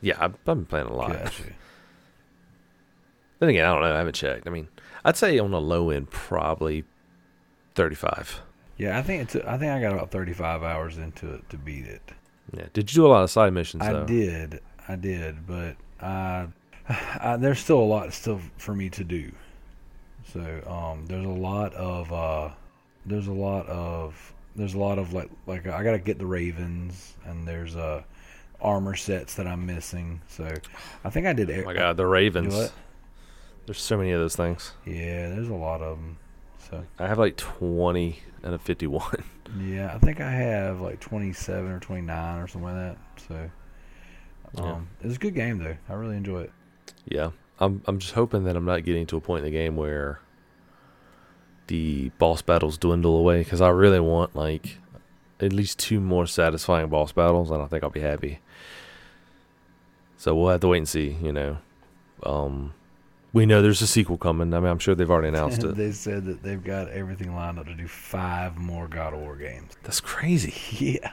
yeah, 0.00 0.14
I've, 0.20 0.34
I've 0.34 0.44
been 0.44 0.66
playing 0.66 0.86
a 0.86 0.94
lot. 0.94 1.12
Gotcha. 1.12 1.42
Then 3.40 3.50
again, 3.50 3.66
I 3.66 3.72
don't 3.72 3.82
know. 3.82 3.94
I 3.94 3.98
haven't 3.98 4.16
checked. 4.16 4.48
I 4.48 4.50
mean, 4.50 4.66
I'd 5.04 5.16
say 5.16 5.38
on 5.38 5.52
the 5.52 5.60
low 5.60 5.90
end, 5.90 6.10
probably 6.10 6.82
35. 7.76 8.40
Yeah, 8.78 8.98
I 8.98 9.02
think 9.02 9.22
it's. 9.22 9.36
I 9.36 9.56
think 9.56 9.70
I 9.70 9.80
got 9.80 9.92
about 9.92 10.10
35 10.10 10.64
hours 10.64 10.98
into 10.98 11.34
it 11.34 11.48
to 11.50 11.56
beat 11.56 11.86
it. 11.86 12.02
Yeah. 12.52 12.66
Did 12.72 12.92
you 12.92 13.02
do 13.02 13.06
a 13.06 13.10
lot 13.10 13.22
of 13.22 13.30
side 13.30 13.52
missions? 13.52 13.84
I 13.84 13.92
though? 13.92 14.06
did. 14.06 14.60
I 14.88 14.96
did, 14.96 15.46
but 15.46 15.76
I, 16.00 16.48
I, 17.20 17.36
there's 17.36 17.60
still 17.60 17.78
a 17.78 17.86
lot 17.86 18.12
still 18.12 18.40
for 18.56 18.74
me 18.74 18.90
to 18.90 19.04
do. 19.04 19.30
So 20.32 20.40
um, 20.66 21.06
there's 21.06 21.24
a 21.24 21.28
lot 21.28 21.72
of 21.74 22.12
uh, 22.12 22.50
there's 23.06 23.26
a 23.26 23.32
lot 23.32 23.66
of 23.66 24.34
there's 24.56 24.74
a 24.74 24.78
lot 24.78 24.98
of 24.98 25.12
like 25.12 25.30
like 25.46 25.66
I 25.66 25.82
gotta 25.82 25.98
get 25.98 26.18
the 26.18 26.26
ravens 26.26 27.14
and 27.24 27.46
there's 27.46 27.76
uh 27.76 28.02
armor 28.60 28.96
sets 28.96 29.34
that 29.36 29.46
I'm 29.46 29.66
missing. 29.66 30.20
So 30.28 30.52
I 31.04 31.10
think 31.10 31.26
I 31.26 31.32
did. 31.32 31.50
Oh 31.50 31.64
my 31.64 31.74
god, 31.74 31.96
the 31.96 32.06
ravens! 32.06 32.72
There's 33.66 33.80
so 33.80 33.98
many 33.98 34.12
of 34.12 34.20
those 34.20 34.36
things. 34.36 34.72
Yeah, 34.86 35.28
there's 35.28 35.50
a 35.50 35.54
lot 35.54 35.82
of 35.82 35.98
them. 35.98 36.16
So 36.70 36.84
I 36.98 37.06
have 37.06 37.18
like 37.18 37.36
20 37.36 38.18
and 38.42 38.54
a 38.54 38.58
51. 38.58 39.24
Yeah, 39.58 39.94
I 39.94 39.98
think 39.98 40.20
I 40.20 40.30
have 40.30 40.82
like 40.82 41.00
27 41.00 41.70
or 41.70 41.80
29 41.80 42.38
or 42.38 42.46
something 42.46 42.70
like 42.70 42.74
that. 42.74 42.98
So 43.26 43.50
um, 44.62 44.88
yeah. 45.00 45.06
it's 45.06 45.16
a 45.16 45.18
good 45.18 45.34
game 45.34 45.56
though. 45.56 45.74
I 45.88 45.92
really 45.94 46.18
enjoy 46.18 46.42
it. 46.42 46.52
Yeah, 47.06 47.30
I'm 47.58 47.80
I'm 47.86 47.98
just 47.98 48.12
hoping 48.12 48.44
that 48.44 48.56
I'm 48.56 48.66
not 48.66 48.84
getting 48.84 49.06
to 49.06 49.16
a 49.16 49.22
point 49.22 49.46
in 49.46 49.50
the 49.50 49.56
game 49.56 49.74
where 49.74 50.20
the 51.68 52.10
boss 52.18 52.42
battles 52.42 52.76
dwindle 52.76 53.16
away 53.16 53.38
because 53.38 53.60
I 53.60 53.68
really 53.68 54.00
want 54.00 54.34
like 54.34 54.78
at 55.40 55.52
least 55.52 55.78
two 55.78 56.00
more 56.00 56.26
satisfying 56.26 56.88
boss 56.88 57.12
battles, 57.12 57.50
and 57.50 57.62
I 57.62 57.66
think 57.66 57.84
I'll 57.84 57.90
be 57.90 58.00
happy. 58.00 58.40
So 60.16 60.34
we'll 60.34 60.48
have 60.50 60.60
to 60.60 60.68
wait 60.68 60.78
and 60.78 60.88
see. 60.88 61.16
You 61.22 61.32
know, 61.32 61.58
um, 62.24 62.74
we 63.32 63.46
know 63.46 63.62
there's 63.62 63.82
a 63.82 63.86
sequel 63.86 64.18
coming. 64.18 64.52
I 64.52 64.60
mean, 64.60 64.68
I'm 64.68 64.78
sure 64.78 64.94
they've 64.94 65.10
already 65.10 65.28
announced 65.36 65.62
it. 65.62 65.76
they 65.76 65.92
said 65.92 66.24
that 66.24 66.42
they've 66.42 66.62
got 66.62 66.88
everything 66.88 67.34
lined 67.34 67.58
up 67.58 67.66
to 67.66 67.74
do 67.74 67.86
five 67.86 68.56
more 68.56 68.88
God 68.88 69.14
of 69.14 69.20
War 69.20 69.36
games. 69.36 69.72
That's 69.82 70.00
crazy. 70.00 70.54
Yeah. 70.98 71.12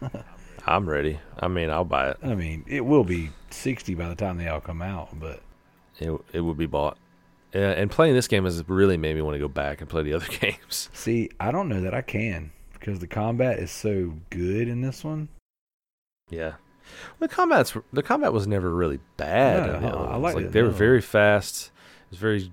I'm 0.68 0.88
ready. 0.88 1.20
I 1.38 1.46
mean, 1.46 1.70
I'll 1.70 1.84
buy 1.84 2.10
it. 2.10 2.16
I 2.24 2.34
mean, 2.34 2.64
it 2.66 2.84
will 2.84 3.04
be 3.04 3.30
60 3.50 3.94
by 3.94 4.08
the 4.08 4.16
time 4.16 4.36
they 4.36 4.48
all 4.48 4.60
come 4.60 4.82
out, 4.82 5.18
but 5.18 5.40
it 5.98 6.10
it 6.32 6.40
would 6.40 6.58
be 6.58 6.66
bought. 6.66 6.98
And 7.52 7.90
playing 7.90 8.14
this 8.14 8.28
game 8.28 8.44
has 8.44 8.66
really 8.68 8.96
made 8.96 9.14
me 9.14 9.22
want 9.22 9.34
to 9.34 9.38
go 9.38 9.48
back 9.48 9.80
and 9.80 9.88
play 9.88 10.02
the 10.02 10.14
other 10.14 10.26
games. 10.40 10.90
See, 10.92 11.30
I 11.40 11.50
don't 11.50 11.68
know 11.68 11.80
that 11.82 11.94
I 11.94 12.02
can 12.02 12.52
because 12.72 12.98
the 12.98 13.06
combat 13.06 13.58
is 13.58 13.70
so 13.70 14.14
good 14.30 14.68
in 14.68 14.80
this 14.80 15.02
one. 15.04 15.28
Yeah. 16.30 16.54
The 17.18 17.28
combat's 17.28 17.76
the 17.92 18.02
combat 18.02 18.32
was 18.32 18.46
never 18.46 18.70
really 18.70 19.00
bad. 19.16 19.82
No, 19.82 20.08
I 20.10 20.16
like, 20.16 20.36
like 20.36 20.52
they 20.52 20.62
were 20.62 20.70
very 20.70 21.00
fast. 21.00 21.72
It 22.06 22.10
was 22.10 22.18
very 22.18 22.52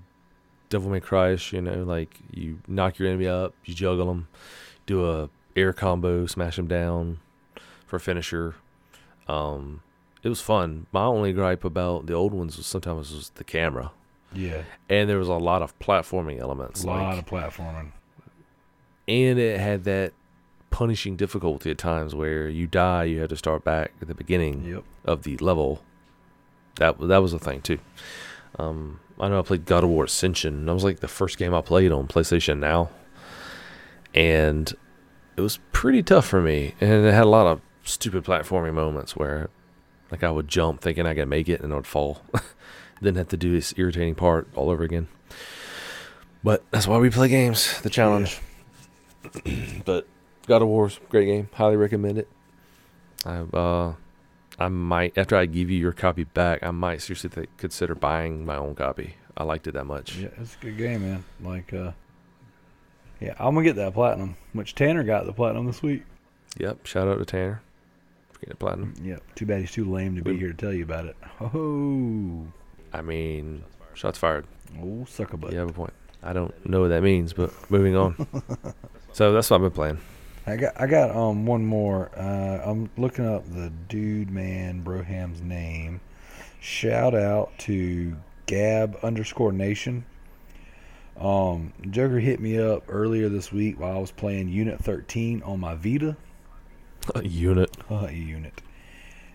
Devil 0.70 0.90
May 0.90 1.00
Cry-ish, 1.00 1.52
you 1.52 1.60
know, 1.60 1.84
like 1.84 2.18
you 2.32 2.58
knock 2.66 2.98
your 2.98 3.08
enemy 3.08 3.28
up, 3.28 3.54
you 3.64 3.74
juggle 3.74 4.06
them, 4.06 4.26
do 4.86 5.08
a 5.08 5.30
air 5.54 5.72
combo, 5.72 6.26
smash 6.26 6.56
them 6.56 6.66
down 6.66 7.20
for 7.86 7.96
a 7.96 8.00
finisher. 8.00 8.56
Um, 9.28 9.82
it 10.24 10.28
was 10.28 10.40
fun. 10.40 10.86
My 10.90 11.04
only 11.04 11.32
gripe 11.32 11.64
about 11.64 12.06
the 12.06 12.14
old 12.14 12.34
ones 12.34 12.56
was 12.56 12.66
sometimes 12.66 13.12
was 13.12 13.30
the 13.36 13.44
camera. 13.44 13.92
Yeah, 14.34 14.62
and 14.88 15.08
there 15.08 15.18
was 15.18 15.28
a 15.28 15.34
lot 15.34 15.62
of 15.62 15.78
platforming 15.78 16.40
elements. 16.40 16.84
A 16.84 16.86
lot 16.86 17.18
of 17.18 17.26
platforming, 17.26 17.92
and 19.08 19.38
it 19.38 19.60
had 19.60 19.84
that 19.84 20.12
punishing 20.70 21.16
difficulty 21.16 21.70
at 21.70 21.78
times 21.78 22.14
where 22.14 22.48
you 22.48 22.66
die, 22.66 23.04
you 23.04 23.20
have 23.20 23.28
to 23.28 23.36
start 23.36 23.62
back 23.62 23.92
at 24.02 24.08
the 24.08 24.14
beginning 24.14 24.64
yep. 24.64 24.84
of 25.04 25.22
the 25.22 25.36
level. 25.38 25.82
That 26.76 26.98
that 27.00 27.18
was 27.18 27.32
a 27.32 27.38
thing 27.38 27.60
too. 27.62 27.78
Um, 28.58 29.00
I 29.18 29.28
know 29.28 29.38
I 29.38 29.42
played 29.42 29.64
God 29.64 29.84
of 29.84 29.90
War 29.90 30.04
Ascension. 30.04 30.66
That 30.66 30.74
was 30.74 30.84
like 30.84 31.00
the 31.00 31.08
first 31.08 31.38
game 31.38 31.54
I 31.54 31.60
played 31.60 31.92
on 31.92 32.08
PlayStation 32.08 32.58
Now, 32.58 32.90
and 34.14 34.72
it 35.36 35.40
was 35.40 35.58
pretty 35.72 36.02
tough 36.02 36.26
for 36.26 36.40
me, 36.40 36.74
and 36.80 37.04
it 37.04 37.14
had 37.14 37.24
a 37.24 37.28
lot 37.28 37.46
of 37.46 37.60
stupid 37.84 38.24
platforming 38.24 38.74
moments 38.74 39.16
where, 39.16 39.50
like, 40.10 40.22
I 40.22 40.30
would 40.30 40.48
jump 40.48 40.80
thinking 40.80 41.06
I 41.06 41.14
could 41.14 41.28
make 41.28 41.48
it 41.48 41.60
and 41.60 41.72
I 41.72 41.76
would 41.76 41.86
fall, 41.86 42.22
then 43.04 43.14
have 43.16 43.28
to 43.28 43.36
do 43.36 43.52
this 43.52 43.72
irritating 43.76 44.14
part 44.14 44.48
all 44.54 44.70
over 44.70 44.82
again. 44.82 45.08
But 46.42 46.62
that's 46.70 46.86
why 46.86 46.98
we 46.98 47.10
play 47.10 47.28
games, 47.28 47.80
the 47.82 47.90
challenge. 47.90 48.38
but 49.84 50.06
God 50.46 50.62
of 50.62 50.68
War's 50.68 51.00
great 51.08 51.26
game, 51.26 51.48
highly 51.54 51.76
recommend 51.76 52.18
it. 52.18 52.28
I 53.24 53.38
uh, 53.38 53.94
I 54.58 54.68
might 54.68 55.16
after 55.16 55.36
I 55.36 55.46
give 55.46 55.70
you 55.70 55.78
your 55.78 55.92
copy 55.92 56.24
back, 56.24 56.62
I 56.62 56.70
might 56.70 57.00
seriously 57.00 57.30
th- 57.30 57.48
consider 57.56 57.94
buying 57.94 58.44
my 58.44 58.56
own 58.56 58.74
copy. 58.74 59.14
I 59.36 59.44
liked 59.44 59.66
it 59.66 59.72
that 59.72 59.84
much. 59.86 60.16
Yeah, 60.16 60.28
it's 60.40 60.54
a 60.60 60.64
good 60.64 60.76
game, 60.76 61.02
man. 61.02 61.24
Like, 61.42 61.72
uh, 61.72 61.92
yeah, 63.20 63.34
I'm 63.38 63.54
gonna 63.54 63.64
get 63.64 63.76
that 63.76 63.94
platinum, 63.94 64.36
which 64.52 64.74
Tanner 64.74 65.02
got 65.02 65.24
the 65.26 65.32
platinum 65.32 65.66
this 65.66 65.82
week. 65.82 66.02
Yep. 66.58 66.86
Shout 66.86 67.08
out 67.08 67.18
to 67.18 67.24
Tanner 67.24 67.62
for 68.32 68.38
getting 68.40 68.52
a 68.52 68.56
platinum. 68.56 68.94
Yep. 69.02 69.22
Too 69.34 69.46
bad 69.46 69.60
he's 69.60 69.72
too 69.72 69.90
lame 69.90 70.14
to 70.16 70.22
be 70.22 70.32
We- 70.32 70.38
here 70.38 70.48
to 70.48 70.54
tell 70.54 70.72
you 70.74 70.84
about 70.84 71.06
it. 71.06 71.16
Oh, 71.40 72.46
I 72.94 73.02
mean, 73.02 73.64
shots 73.94 74.18
fired. 74.18 74.46
oh, 74.80 75.04
sucker 75.08 75.36
butt. 75.36 75.52
You 75.52 75.58
have 75.58 75.70
a 75.70 75.72
point. 75.72 75.92
I 76.22 76.32
don't 76.32 76.54
know 76.64 76.80
what 76.80 76.88
that 76.88 77.02
means, 77.02 77.32
but 77.32 77.52
moving 77.70 77.96
on. 77.96 78.14
so 79.12 79.32
that's 79.32 79.50
what 79.50 79.56
I've 79.56 79.62
been 79.62 79.70
playing. 79.72 79.98
I 80.46 80.56
got 80.56 80.80
I 80.80 80.86
got 80.86 81.10
um 81.14 81.44
one 81.44 81.66
more. 81.66 82.10
Uh, 82.16 82.60
I'm 82.64 82.88
looking 82.96 83.26
up 83.26 83.44
the 83.50 83.70
dude 83.88 84.30
man 84.30 84.82
Broham's 84.82 85.42
name. 85.42 86.00
Shout 86.60 87.14
out 87.14 87.50
to 87.60 88.16
Gab 88.46 88.96
underscore 89.02 89.52
Nation. 89.52 90.04
Um, 91.18 91.72
Joker 91.90 92.20
hit 92.20 92.40
me 92.40 92.58
up 92.58 92.84
earlier 92.88 93.28
this 93.28 93.52
week 93.52 93.78
while 93.78 93.96
I 93.96 93.98
was 93.98 94.10
playing 94.10 94.48
Unit 94.48 94.82
13 94.82 95.42
on 95.42 95.60
my 95.60 95.74
Vita. 95.74 96.16
Unit. 97.22 97.76
uh, 97.90 98.06
unit. 98.12 98.62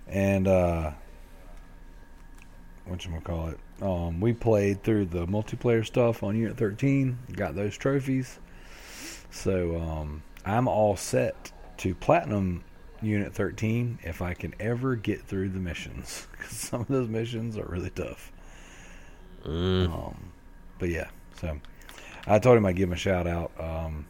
And 0.07 0.47
uh 0.47 0.91
what 2.89 3.05
you 3.05 3.11
gonna 3.11 3.21
call 3.21 3.49
it? 3.49 3.59
Um 3.81 4.19
we 4.19 4.33
played 4.33 4.83
through 4.83 5.05
the 5.05 5.25
multiplayer 5.27 5.85
stuff 5.85 6.23
on 6.23 6.35
Unit 6.35 6.57
13, 6.57 7.17
got 7.33 7.55
those 7.55 7.77
trophies. 7.77 8.39
So 9.31 9.79
um 9.79 10.23
I'm 10.45 10.67
all 10.67 10.95
set 10.95 11.51
to 11.77 11.95
platinum 11.95 12.63
Unit 13.01 13.33
13 13.33 13.99
if 14.03 14.21
I 14.21 14.33
can 14.33 14.53
ever 14.59 14.95
get 14.95 15.21
through 15.21 15.49
the 15.49 15.59
missions 15.59 16.27
cuz 16.39 16.51
some 16.51 16.81
of 16.81 16.87
those 16.87 17.07
missions 17.07 17.57
are 17.57 17.65
really 17.65 17.91
tough. 17.91 18.31
Mm. 19.45 19.93
Um 19.93 20.31
but 20.77 20.89
yeah, 20.89 21.09
so 21.35 21.59
I 22.27 22.39
told 22.39 22.57
him 22.57 22.65
I'd 22.65 22.75
give 22.75 22.89
him 22.89 22.93
a 22.93 22.97
shout 22.97 23.27
out 23.27 23.51
um 23.59 24.05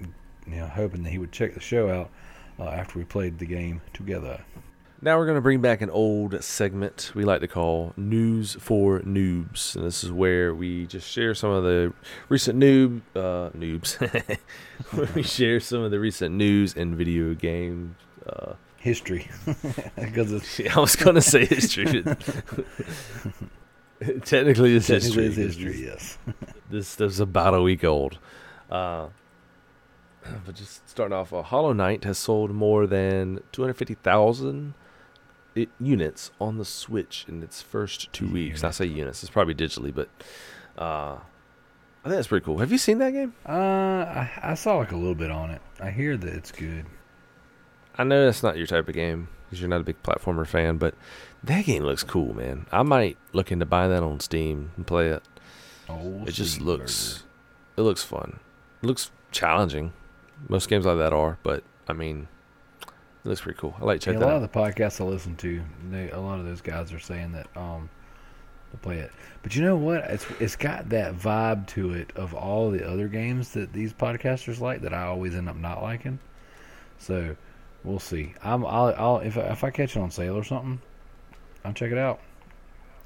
you 0.00 0.56
know 0.56 0.66
hoping 0.66 1.02
that 1.02 1.10
he 1.10 1.18
would 1.18 1.32
check 1.32 1.54
the 1.54 1.60
show 1.60 1.88
out 1.90 2.10
uh, 2.58 2.68
after 2.68 2.98
we 2.98 3.04
played 3.04 3.38
the 3.38 3.46
game 3.46 3.80
together. 3.92 4.42
Now 5.02 5.18
we're 5.18 5.26
going 5.26 5.36
to 5.36 5.42
bring 5.42 5.60
back 5.60 5.82
an 5.82 5.90
old 5.90 6.42
segment 6.42 7.12
we 7.14 7.24
like 7.24 7.40
to 7.42 7.48
call 7.48 7.92
News 7.98 8.56
for 8.58 9.00
Noobs. 9.00 9.76
And 9.76 9.84
this 9.84 10.02
is 10.02 10.10
where 10.10 10.54
we 10.54 10.86
just 10.86 11.06
share 11.06 11.34
some 11.34 11.50
of 11.50 11.64
the 11.64 11.92
recent 12.30 12.58
noob, 12.58 13.02
uh, 13.14 13.50
noobs. 13.50 13.98
where 14.92 15.08
we 15.14 15.22
share 15.22 15.60
some 15.60 15.82
of 15.82 15.90
the 15.90 16.00
recent 16.00 16.34
news 16.34 16.74
and 16.74 16.96
video 16.96 17.34
game. 17.34 17.96
Uh, 18.26 18.54
history 18.78 19.28
because 19.96 20.60
I 20.74 20.80
was 20.80 20.96
going 20.96 21.16
to 21.16 21.20
say 21.20 21.44
history. 21.44 22.02
Technically, 24.24 24.76
it's 24.76 24.86
technically 24.86 25.24
history. 25.24 25.26
it's 25.26 25.36
history. 25.36 25.84
Yes. 25.84 26.18
This, 26.70 26.98
is 27.00 27.20
about 27.20 27.54
a 27.54 27.60
week 27.60 27.84
old. 27.84 28.18
Uh, 28.70 29.08
but 30.46 30.54
just 30.54 30.88
starting 30.88 31.14
off, 31.16 31.32
uh, 31.34 31.42
Hollow 31.42 31.72
Knight 31.74 32.04
has 32.04 32.16
sold 32.16 32.50
more 32.50 32.86
than 32.86 33.40
250,000 33.52 34.74
i- 35.56 35.68
units 35.80 36.30
on 36.40 36.58
the 36.58 36.64
Switch 36.64 37.24
in 37.28 37.42
its 37.42 37.62
first 37.62 38.12
two 38.12 38.28
weeks. 38.28 38.62
I 38.64 38.70
say 38.70 38.86
units, 38.86 39.22
it's 39.22 39.30
probably 39.30 39.54
digitally, 39.54 39.94
but 39.94 40.08
uh, 40.78 41.14
I 41.16 42.04
think 42.04 42.16
that's 42.16 42.28
pretty 42.28 42.44
cool. 42.44 42.58
Have 42.58 42.72
you 42.72 42.78
seen 42.78 42.98
that 42.98 43.10
game? 43.12 43.34
Uh, 43.48 43.52
I, 43.52 44.30
I 44.42 44.54
saw 44.54 44.76
like 44.76 44.92
a 44.92 44.96
little 44.96 45.14
bit 45.14 45.30
on 45.30 45.50
it. 45.50 45.60
I 45.80 45.90
hear 45.90 46.16
that 46.16 46.32
it's 46.32 46.52
good. 46.52 46.86
I 47.98 48.04
know 48.04 48.24
that's 48.26 48.42
not 48.42 48.56
your 48.58 48.66
type 48.66 48.88
of 48.88 48.94
game 48.94 49.28
because 49.44 49.60
you're 49.60 49.70
not 49.70 49.80
a 49.80 49.84
big 49.84 50.02
platformer 50.02 50.46
fan, 50.46 50.76
but 50.76 50.94
that 51.42 51.64
game 51.64 51.82
looks 51.84 52.02
cool, 52.02 52.34
man. 52.34 52.66
I 52.72 52.82
might 52.82 53.16
look 53.32 53.50
into 53.50 53.64
buying 53.64 53.90
that 53.90 54.02
on 54.02 54.20
Steam 54.20 54.72
and 54.76 54.86
play 54.86 55.08
it. 55.08 55.22
Oh, 55.88 56.24
It 56.26 56.32
just 56.32 56.60
looks, 56.60 57.22
it 57.76 57.80
looks 57.82 58.02
fun. 58.02 58.40
It 58.82 58.86
looks 58.86 59.10
challenging. 59.30 59.92
Most 60.48 60.68
games 60.68 60.84
like 60.84 60.98
that 60.98 61.12
are, 61.12 61.38
but 61.42 61.62
I 61.88 61.92
mean, 61.94 62.28
it 63.26 63.30
looks 63.30 63.40
pretty 63.40 63.58
cool. 63.58 63.74
I 63.80 63.84
like 63.84 64.00
to 64.00 64.04
check 64.06 64.14
Yeah, 64.14 64.20
a 64.20 64.26
lot 64.26 64.34
out. 64.34 64.42
of 64.42 64.52
the 64.52 64.58
podcasts 64.58 65.00
I 65.00 65.04
listen 65.04 65.34
to, 65.36 65.60
they, 65.90 66.10
a 66.10 66.20
lot 66.20 66.38
of 66.38 66.44
those 66.46 66.60
guys 66.60 66.92
are 66.92 66.98
saying 67.00 67.32
that 67.32 67.48
um, 67.56 67.90
to 68.70 68.76
play 68.76 68.98
it. 68.98 69.10
But 69.42 69.56
you 69.56 69.62
know 69.62 69.76
what? 69.76 70.04
It's 70.04 70.24
it's 70.38 70.54
got 70.56 70.88
that 70.90 71.14
vibe 71.16 71.66
to 71.68 71.92
it 71.92 72.12
of 72.14 72.34
all 72.34 72.70
the 72.70 72.88
other 72.88 73.08
games 73.08 73.50
that 73.52 73.72
these 73.72 73.92
podcasters 73.92 74.60
like 74.60 74.80
that 74.82 74.94
I 74.94 75.02
always 75.06 75.34
end 75.34 75.48
up 75.48 75.56
not 75.56 75.82
liking. 75.82 76.20
So 76.98 77.36
we'll 77.82 77.98
see. 77.98 78.34
I'm 78.44 78.64
I'll, 78.64 78.94
I'll 78.96 79.18
if 79.18 79.36
I, 79.36 79.42
if 79.42 79.64
I 79.64 79.70
catch 79.70 79.96
it 79.96 80.00
on 80.00 80.10
sale 80.12 80.36
or 80.36 80.44
something, 80.44 80.80
I'll 81.64 81.72
check 81.72 81.90
it 81.90 81.98
out. 81.98 82.20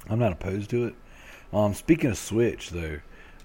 I'm 0.07 0.19
not 0.19 0.31
opposed 0.33 0.69
to 0.71 0.85
it. 0.85 0.95
Um, 1.51 1.73
speaking 1.73 2.11
of 2.11 2.17
Switch 2.17 2.69
though, 2.69 2.99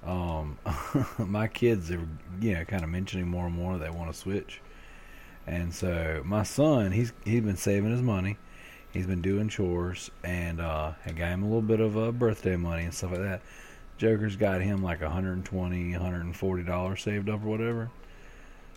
um, 0.05 0.59
my 1.19 1.49
kids 1.49 1.91
are 1.91 2.07
you 2.41 2.53
know 2.55 2.65
kind 2.67 2.85
of 2.85 2.91
mentioning 2.91 3.27
more 3.29 3.47
and 3.47 3.55
more 3.55 3.79
they 3.79 3.91
want 3.91 4.13
to 4.13 4.19
switch, 4.19 4.61
and 5.47 5.73
so 5.75 6.23
my 6.25 6.43
son 6.43 6.93
he's 6.93 7.13
he's 7.25 7.43
been 7.43 7.57
saving 7.57 7.91
his 7.91 8.03
money. 8.03 8.37
He's 8.93 9.07
been 9.07 9.21
doing 9.23 9.49
chores 9.49 10.11
and 10.25 10.61
uh, 10.61 10.93
I 11.05 11.11
got 11.13 11.29
him 11.29 11.43
a 11.43 11.47
little 11.47 11.61
bit 11.63 11.81
of 11.81 11.99
uh, 11.99 12.13
birthday 12.13 12.57
money 12.57 12.85
and 12.85 12.95
stuff 12.95 13.11
like 13.11 13.21
that. 13.21 13.43
Joker's 13.99 14.37
got 14.37 14.61
him 14.63 14.83
like 14.83 15.01
120 15.03 15.93
140 15.93 16.63
dollars 16.63 17.03
saved 17.03 17.29
up 17.29 17.43
or 17.45 17.49
whatever. 17.49 17.91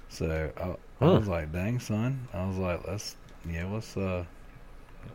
So 0.10 0.52
I, 0.58 1.06
I 1.06 1.10
was 1.10 1.28
like, 1.28 1.52
"Dang 1.54 1.80
son!" 1.80 2.28
I 2.34 2.46
was 2.48 2.58
like, 2.58 2.88
"Let's 2.88 3.16
yeah, 3.50 3.66
let's 3.72 3.96
uh, 3.96 4.26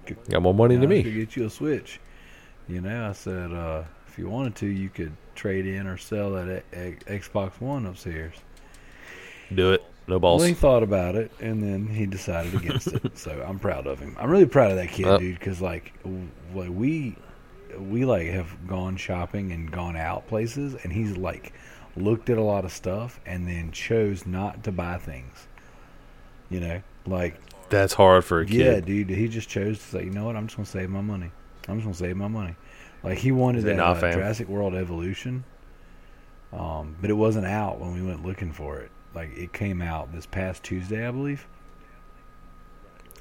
get, 0.06 0.28
Got 0.30 0.42
more 0.42 0.54
money 0.54 0.76
than 0.76 0.88
me. 0.88 1.02
get 1.02 1.36
you 1.36 1.46
a 1.46 1.50
Switch." 1.50 2.00
You 2.68 2.80
know, 2.80 3.08
I 3.10 3.12
said, 3.12 3.52
uh, 3.52 3.82
if 4.06 4.18
you 4.18 4.28
wanted 4.30 4.54
to, 4.56 4.66
you 4.66 4.88
could 4.88 5.12
trade 5.34 5.66
in 5.66 5.86
or 5.86 5.98
sell 5.98 6.30
that 6.32 6.64
a- 6.72 6.96
Xbox 7.06 7.60
One 7.60 7.84
upstairs. 7.86 8.34
Do 9.54 9.72
it. 9.72 9.84
No 10.06 10.18
balls. 10.18 10.40
Well, 10.40 10.48
he 10.48 10.54
thought 10.54 10.82
about 10.82 11.14
it, 11.14 11.30
and 11.40 11.62
then 11.62 11.86
he 11.86 12.04
decided 12.06 12.54
against 12.54 12.88
it. 12.88 13.16
So 13.18 13.44
I'm 13.46 13.58
proud 13.58 13.86
of 13.86 13.98
him. 13.98 14.16
I'm 14.20 14.28
really 14.30 14.44
proud 14.46 14.70
of 14.70 14.76
that 14.76 14.90
kid, 14.90 15.06
Yep. 15.06 15.20
dude, 15.20 15.38
because 15.38 15.60
like, 15.62 15.94
we, 16.52 17.16
we 17.78 18.04
like 18.04 18.26
have 18.28 18.66
gone 18.66 18.96
shopping 18.96 19.52
and 19.52 19.70
gone 19.70 19.96
out 19.96 20.26
places, 20.28 20.74
and 20.82 20.92
he's 20.92 21.16
like 21.16 21.52
looked 21.96 22.28
at 22.28 22.36
a 22.38 22.42
lot 22.42 22.64
of 22.64 22.72
stuff 22.72 23.20
and 23.24 23.46
then 23.46 23.70
chose 23.70 24.26
not 24.26 24.64
to 24.64 24.72
buy 24.72 24.98
things. 24.98 25.46
You 26.50 26.60
know, 26.60 26.82
like 27.06 27.36
That's 27.70 27.94
hard 27.94 28.24
for 28.24 28.40
a 28.40 28.46
kid. 28.46 28.54
yeah, 28.56 28.80
dude. 28.80 29.08
He 29.08 29.28
just 29.28 29.48
chose 29.48 29.78
to 29.78 29.84
say, 29.84 30.04
you 30.04 30.10
know 30.10 30.24
what? 30.26 30.36
I'm 30.36 30.46
just 30.46 30.56
gonna 30.56 30.66
save 30.66 30.90
my 30.90 31.00
money. 31.00 31.30
I'm 31.66 31.76
just 31.76 31.84
gonna 31.84 31.94
save 31.94 32.16
my 32.16 32.28
money. 32.28 32.56
Like 33.02 33.18
he 33.18 33.32
wanted 33.32 33.64
that 33.64 33.78
uh? 33.78 33.94
Jurassic 34.12 34.48
World 34.48 34.74
Evolution, 34.74 35.44
um, 36.52 36.96
but 37.00 37.10
it 37.10 37.14
wasn't 37.14 37.46
out 37.46 37.80
when 37.80 37.94
we 37.94 38.02
went 38.02 38.24
looking 38.24 38.52
for 38.52 38.78
it. 38.78 38.90
Like 39.14 39.36
it 39.36 39.52
came 39.52 39.80
out 39.80 40.12
this 40.12 40.26
past 40.26 40.62
Tuesday, 40.62 41.06
I 41.06 41.10
believe. 41.10 41.46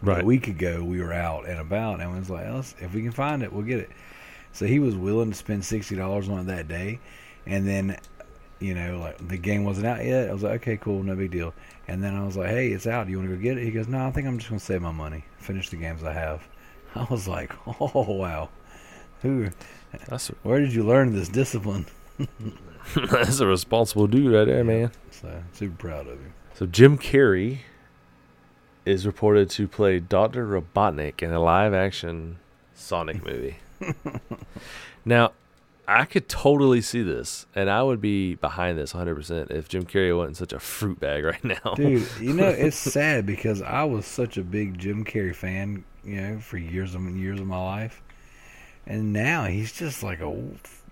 But 0.02 0.12
Right. 0.12 0.24
A 0.24 0.26
week 0.26 0.50
ago, 0.50 0.84
we 0.84 1.02
were 1.02 1.14
out 1.14 1.48
and 1.48 1.60
about, 1.60 2.02
and 2.02 2.18
was 2.18 2.30
like, 2.30 2.46
Let's, 2.50 2.76
if 2.80 2.94
we 2.94 3.02
can 3.02 3.12
find 3.12 3.42
it, 3.42 3.54
we'll 3.54 3.64
get 3.64 3.80
it. 3.80 3.90
So 4.52 4.66
he 4.66 4.80
was 4.80 4.96
willing 4.96 5.32
to 5.32 5.38
spend 5.38 5.64
sixty 5.64 5.96
dollars 5.96 6.28
on 6.28 6.40
it 6.40 6.48
that 6.48 6.68
day, 6.68 7.00
and 7.46 7.66
then, 7.66 7.98
you 8.60 8.74
know, 8.74 9.00
like 9.00 9.26
the 9.26 9.38
game 9.38 9.64
wasn't 9.64 9.88
out 9.88 10.04
yet. 10.04 10.30
I 10.30 10.34
was 10.34 10.44
like, 10.44 10.62
okay, 10.62 10.78
cool, 10.78 11.04
no 11.04 11.16
big 11.16 11.32
deal. 11.32 11.54
And 11.88 12.04
then 12.04 12.16
I 12.16 12.26
was 12.26 12.36
like, 12.36 12.50
hey, 12.50 12.70
it's 12.70 12.86
out. 12.86 13.06
Do 13.06 13.12
you 13.12 13.18
want 13.18 13.30
to 13.30 13.36
go 13.36 13.42
get 13.42 13.58
it? 13.58 13.64
He 13.64 13.72
goes, 13.72 13.88
no, 13.88 14.06
I 14.06 14.12
think 14.12 14.28
I'm 14.28 14.38
just 14.38 14.50
gonna 14.50 14.60
save 14.60 14.82
my 14.82 14.92
money, 14.92 15.24
finish 15.38 15.70
the 15.70 15.78
games 15.78 16.04
I 16.04 16.12
have. 16.12 16.44
I 16.96 17.06
was 17.10 17.28
like, 17.28 17.54
oh 17.66 18.12
wow, 18.12 18.50
who? 19.22 19.50
That's 20.10 20.28
Where 20.44 20.60
did 20.60 20.74
you 20.74 20.84
learn 20.84 21.14
this 21.14 21.30
discipline? 21.30 21.86
that's 23.12 23.40
a 23.40 23.48
responsible 23.48 24.08
dude 24.08 24.34
right 24.34 24.46
there, 24.46 24.64
man. 24.64 24.92
So 25.12 25.44
super 25.54 25.76
proud 25.76 26.08
of 26.08 26.20
him. 26.20 26.34
So 26.54 26.66
Jim 26.66 26.98
Carrey 26.98 27.60
is 28.86 29.06
reported 29.06 29.50
to 29.52 29.68
play 29.68 30.00
Dr. 30.00 30.46
Robotnik 30.46 31.22
in 31.22 31.32
a 31.32 31.40
live-action 31.40 32.40
Sonic 32.74 33.26
movie. 33.26 33.58
now, 35.06 35.32
I 35.88 36.06
could 36.06 36.30
totally 36.30 36.82
see 36.82 37.02
this, 37.02 37.46
and 37.56 37.70
I 37.70 37.84
would 37.84 38.00
be 38.00 38.36
behind 38.36 38.78
this 38.78 38.94
100% 38.94 39.52
if 39.52 39.68
Jim 39.68 39.84
Carrey 39.84 40.16
wasn't 40.16 40.38
such 40.38 40.54
a 40.54 40.60
fruit 40.60 41.00
bag 41.00 41.24
right 41.26 41.44
now. 41.44 41.74
Dude, 41.76 42.08
you 42.20 42.34
know 42.34 42.48
it's 42.48 42.78
sad 42.78 43.26
because 43.26 43.62
I 43.62 43.84
was 43.84 44.06
such 44.06 44.38
a 44.38 44.44
big 44.44 44.78
Jim 44.78 45.04
Carrey 45.04 45.36
fan, 45.36 45.84
you 46.04 46.22
know, 46.22 46.40
for 46.40 46.58
years 46.58 46.96
and 46.96 47.20
years 47.20 47.40
of 47.40 47.48
my 47.48 47.62
life, 47.62 48.02
and 48.86 49.12
now 49.14 49.46
he's 49.46 49.72
just 49.72 50.04
like 50.04 50.22
a. 50.22 50.42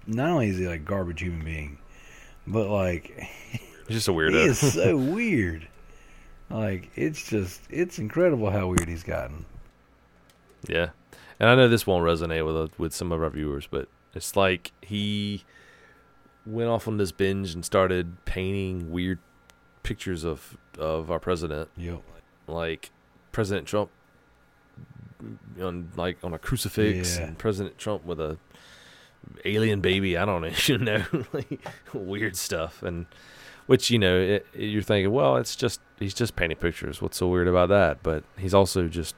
Not 0.07 0.29
only 0.29 0.49
is 0.49 0.57
he 0.57 0.67
like 0.67 0.83
garbage 0.83 1.21
human 1.21 1.45
being, 1.45 1.77
but 2.51 2.67
like 2.69 3.27
He's 3.87 3.97
just 3.97 4.07
a 4.07 4.11
he 4.11 4.17
weirdo. 4.17 4.45
is 4.47 4.59
so 4.73 4.95
weird. 4.97 5.67
Like 6.49 6.89
it's 6.95 7.27
just 7.29 7.61
it's 7.69 7.97
incredible 7.99 8.49
how 8.51 8.67
weird 8.67 8.87
he's 8.87 9.03
gotten. 9.03 9.45
Yeah, 10.67 10.89
and 11.39 11.49
I 11.49 11.55
know 11.55 11.67
this 11.67 11.87
won't 11.87 12.05
resonate 12.05 12.45
with 12.45 12.55
uh, 12.55 12.67
with 12.77 12.93
some 12.93 13.11
of 13.11 13.21
our 13.23 13.29
viewers, 13.29 13.67
but 13.69 13.87
it's 14.13 14.35
like 14.35 14.71
he 14.81 15.43
went 16.45 16.69
off 16.69 16.87
on 16.87 16.97
this 16.97 17.11
binge 17.11 17.53
and 17.53 17.63
started 17.63 18.23
painting 18.25 18.91
weird 18.91 19.19
pictures 19.83 20.23
of 20.23 20.57
of 20.77 21.09
our 21.09 21.19
president, 21.19 21.69
Yep. 21.77 22.01
like 22.47 22.91
President 23.31 23.67
Trump 23.67 23.89
on 25.61 25.91
like 25.95 26.17
on 26.23 26.33
a 26.33 26.39
crucifix, 26.39 27.17
Yeah. 27.17 27.25
and 27.27 27.37
President 27.37 27.77
Trump 27.77 28.05
with 28.05 28.19
a 28.19 28.37
alien 29.45 29.81
baby. 29.81 30.17
I 30.17 30.25
don't 30.25 30.45
even 30.45 30.83
know, 30.85 31.03
like 31.33 31.59
weird 31.93 32.35
stuff, 32.35 32.83
and 32.83 33.05
which 33.67 33.89
you 33.91 33.99
know 33.99 34.19
it, 34.19 34.45
you're 34.53 34.81
thinking, 34.81 35.11
well, 35.13 35.37
it's 35.37 35.55
just 35.55 35.79
he's 35.99 36.13
just 36.13 36.35
painting 36.35 36.57
pictures. 36.57 37.01
What's 37.01 37.17
so 37.17 37.27
weird 37.27 37.47
about 37.47 37.69
that? 37.69 38.03
But 38.03 38.23
he's 38.37 38.53
also 38.53 38.87
just 38.87 39.15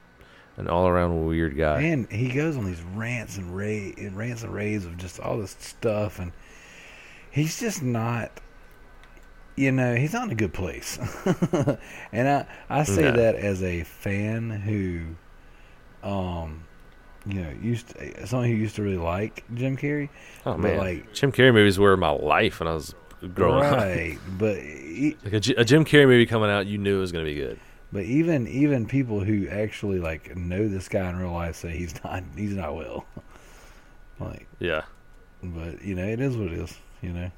an 0.57 0.67
all 0.67 0.87
around 0.87 1.25
weird 1.25 1.57
guy. 1.57 1.81
And 1.81 2.11
he 2.11 2.29
goes 2.29 2.55
on 2.57 2.65
these 2.65 2.81
rants 2.81 3.37
and 3.37 3.55
ra- 3.55 3.91
rants 4.11 4.43
and 4.43 4.53
raves 4.53 4.85
of 4.85 4.97
just 4.97 5.19
all 5.19 5.37
this 5.39 5.55
stuff, 5.59 6.19
and 6.19 6.31
he's 7.31 7.59
just 7.59 7.81
not. 7.81 8.31
You 9.55 9.71
know, 9.71 9.95
he's 9.95 10.13
not 10.13 10.23
in 10.25 10.31
a 10.31 10.35
good 10.35 10.51
place, 10.53 10.97
and 12.11 12.27
I 12.27 12.47
I 12.69 12.83
say 12.85 13.03
No. 13.03 13.11
that 13.11 13.35
as 13.35 13.61
a 13.61 13.83
fan 13.83 14.49
who, 14.49 16.07
um, 16.07 16.63
you 17.25 17.41
know, 17.41 17.49
used 17.61 17.89
to, 17.89 18.01
eh, 18.21 18.25
someone 18.25 18.49
who 18.49 18.55
used 18.55 18.75
to 18.75 18.83
really 18.83 18.97
like 18.97 19.43
Jim 19.53 19.77
Carrey, 19.77 20.09
Oh 20.45 20.51
but 20.53 20.59
man, 20.59 20.77
like 20.77 21.13
Jim 21.13 21.31
Carrey 21.31 21.53
movies 21.53 21.79
were 21.79 21.95
my 21.97 22.09
life 22.09 22.59
when 22.59 22.67
I 22.67 22.73
was 22.73 22.93
growing 23.33 23.63
up. 23.63 23.77
right, 23.77 24.17
but 24.37 24.57
he, 24.57 25.15
Like 25.23 25.33
a, 25.33 25.39
J- 25.39 25.55
a 25.55 25.63
Jim 25.65 25.85
Carrey 25.85 26.05
movie 26.07 26.25
coming 26.25 26.49
out, 26.49 26.65
you 26.67 26.77
knew 26.77 26.97
it 26.97 27.01
was 27.01 27.11
gonna 27.11 27.23
be 27.25 27.35
good. 27.35 27.59
but 27.91 28.03
even 28.03 28.47
even 28.47 28.85
people 28.85 29.23
who 29.23 29.47
actually 29.47 29.99
like 29.99 30.35
know 30.35 30.67
this 30.67 30.89
guy 30.89 31.09
in 31.09 31.15
real 31.17 31.31
life 31.31 31.55
say 31.55 31.75
he's 31.77 31.93
not 32.03 32.23
he's 32.35 32.53
not 32.53 32.75
well, 32.75 33.05
like. 34.19 34.47
Yeah, 34.59 34.83
But 35.41 35.81
you 35.83 35.95
know, 35.95 36.05
it 36.05 36.19
is 36.19 36.35
what 36.37 36.47
it 36.47 36.59
is. 36.59 36.77
You 37.01 37.11
know, 37.13 37.31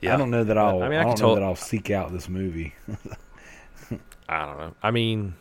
yeah. 0.00 0.14
I 0.14 0.16
don't 0.16 0.30
know 0.30 0.44
that 0.44 0.56
I'll. 0.58 0.82
I, 0.82 0.88
mean, 0.88 0.98
I, 0.98 1.02
I 1.02 1.04
don't 1.04 1.20
know 1.20 1.34
that 1.34 1.42
I'll 1.42 1.56
seek 1.56 1.90
out 1.90 2.12
this 2.12 2.28
movie. 2.28 2.74
I 4.28 4.44
don't 4.44 4.58
know. 4.58 4.74
I 4.82 4.90
mean, 4.90 5.34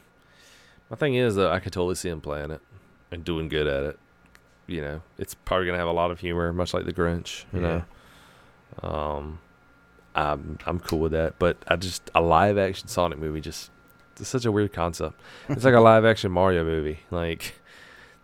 my 0.89 0.95
thing 0.95 1.15
is 1.15 1.35
that 1.35 1.51
I 1.51 1.59
could 1.59 1.73
totally 1.73 1.95
see 1.95 2.09
him 2.09 2.21
playing 2.21 2.51
it 2.51 2.61
and 3.15 3.25
doing 3.25 3.47
good 3.49 3.65
at 3.65 3.83
it. 3.83 3.99
You 4.67 4.81
know, 4.81 5.01
it's 5.17 5.33
probably 5.33 5.65
gonna 5.65 5.79
have 5.79 5.87
a 5.87 5.93
lot 5.93 6.11
of 6.11 6.19
humor, 6.19 6.51
much 6.53 6.73
like 6.73 6.85
The 6.85 6.93
Grinch. 6.93 7.45
You 7.53 7.61
know, 7.61 7.83
um, 8.83 9.39
I'm 10.13 10.59
I'm 10.65 10.79
cool 10.79 10.99
with 10.99 11.13
that. 11.13 11.39
But 11.39 11.57
I 11.67 11.75
just 11.77 12.11
a 12.13 12.21
live 12.21 12.57
action 12.57 12.87
Sonic 12.87 13.17
movie 13.17 13.41
just 13.41 13.71
it's 14.19 14.29
such 14.29 14.45
a 14.45 14.51
weird 14.51 14.73
concept. 14.73 15.19
It's 15.49 15.63
like 15.65 15.73
a 15.73 15.79
live 15.91 16.05
action 16.05 16.31
Mario 16.31 16.63
movie. 16.63 16.99
Like 17.11 17.55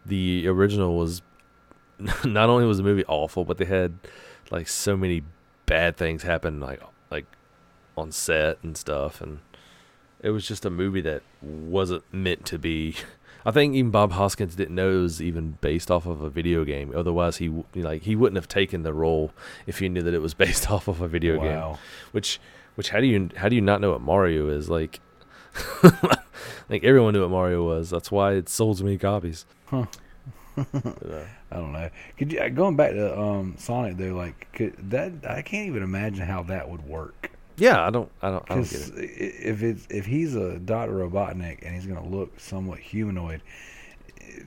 the 0.05 0.47
original 0.47 0.97
was 0.97 1.21
not 2.25 2.49
only 2.49 2.65
was 2.65 2.77
the 2.77 2.83
movie 2.83 3.05
awful, 3.07 3.45
but 3.45 3.57
they 3.57 3.65
had 3.65 3.93
like 4.49 4.67
so 4.67 4.97
many 4.97 5.23
bad 5.65 5.95
things 5.95 6.23
happen 6.23 6.59
like 6.59 6.81
like 7.09 7.25
on 7.95 8.11
set 8.11 8.57
and 8.61 8.75
stuff 8.75 9.21
and 9.21 9.39
it 10.19 10.31
was 10.31 10.45
just 10.45 10.65
a 10.65 10.69
movie 10.69 10.99
that 11.01 11.23
wasn't 11.41 12.03
meant 12.13 12.45
to 12.45 12.59
be 12.59 12.95
I 13.45 13.51
think 13.51 13.75
even 13.75 13.91
Bob 13.91 14.11
Hoskins 14.11 14.55
didn't 14.55 14.75
know 14.75 14.91
it 14.91 15.01
was 15.01 15.21
even 15.21 15.57
based 15.61 15.89
off 15.89 16.05
of 16.05 16.21
a 16.21 16.29
video 16.29 16.63
game. 16.63 16.93
Otherwise, 16.95 17.37
he 17.37 17.49
like 17.75 18.03
he 18.03 18.15
wouldn't 18.15 18.37
have 18.37 18.47
taken 18.47 18.83
the 18.83 18.93
role 18.93 19.31
if 19.65 19.79
he 19.79 19.89
knew 19.89 20.01
that 20.01 20.13
it 20.13 20.21
was 20.21 20.33
based 20.45 20.69
off 20.69 20.87
of 20.87 21.01
a 21.01 21.07
video 21.07 21.39
game. 21.39 21.77
Which, 22.11 22.39
which 22.75 22.89
how 22.89 22.99
do 22.99 23.07
you 23.07 23.29
how 23.35 23.49
do 23.49 23.55
you 23.55 23.61
not 23.61 23.81
know 23.81 23.91
what 23.91 24.01
Mario 24.01 24.49
is? 24.49 24.69
Like, 24.69 24.99
like 26.69 26.83
everyone 26.83 27.13
knew 27.13 27.21
what 27.21 27.31
Mario 27.31 27.65
was. 27.65 27.89
That's 27.89 28.11
why 28.11 28.33
it 28.33 28.49
sold 28.49 28.77
so 28.77 28.83
many 28.83 28.97
copies. 28.97 29.45
Huh. 29.65 29.85
I 30.57 31.55
don't 31.55 31.71
know. 31.71 31.89
Could 32.17 32.31
you 32.31 32.49
going 32.49 32.75
back 32.75 32.91
to 32.91 33.17
um, 33.17 33.55
Sonic 33.57 33.97
though? 33.97 34.13
Like 34.13 34.47
could 34.53 34.75
that 34.91 35.13
I 35.27 35.41
can't 35.41 35.67
even 35.67 35.81
imagine 35.81 36.25
how 36.27 36.43
that 36.43 36.69
would 36.69 36.85
work. 36.85 37.31
Yeah, 37.61 37.85
I 37.85 37.89
don't, 37.91 38.09
I 38.23 38.31
don't, 38.31 38.43
I 38.49 38.55
don't 38.55 38.69
get 38.69 38.81
it. 38.81 38.95
if 38.97 39.61
it's 39.61 39.85
if 39.91 40.05
he's 40.07 40.35
a 40.35 40.57
Doctor 40.57 40.93
Robotnik 40.93 41.59
and 41.65 41.75
he's 41.75 41.85
going 41.85 42.01
to 42.01 42.09
look 42.09 42.39
somewhat 42.39 42.79
humanoid, 42.79 43.41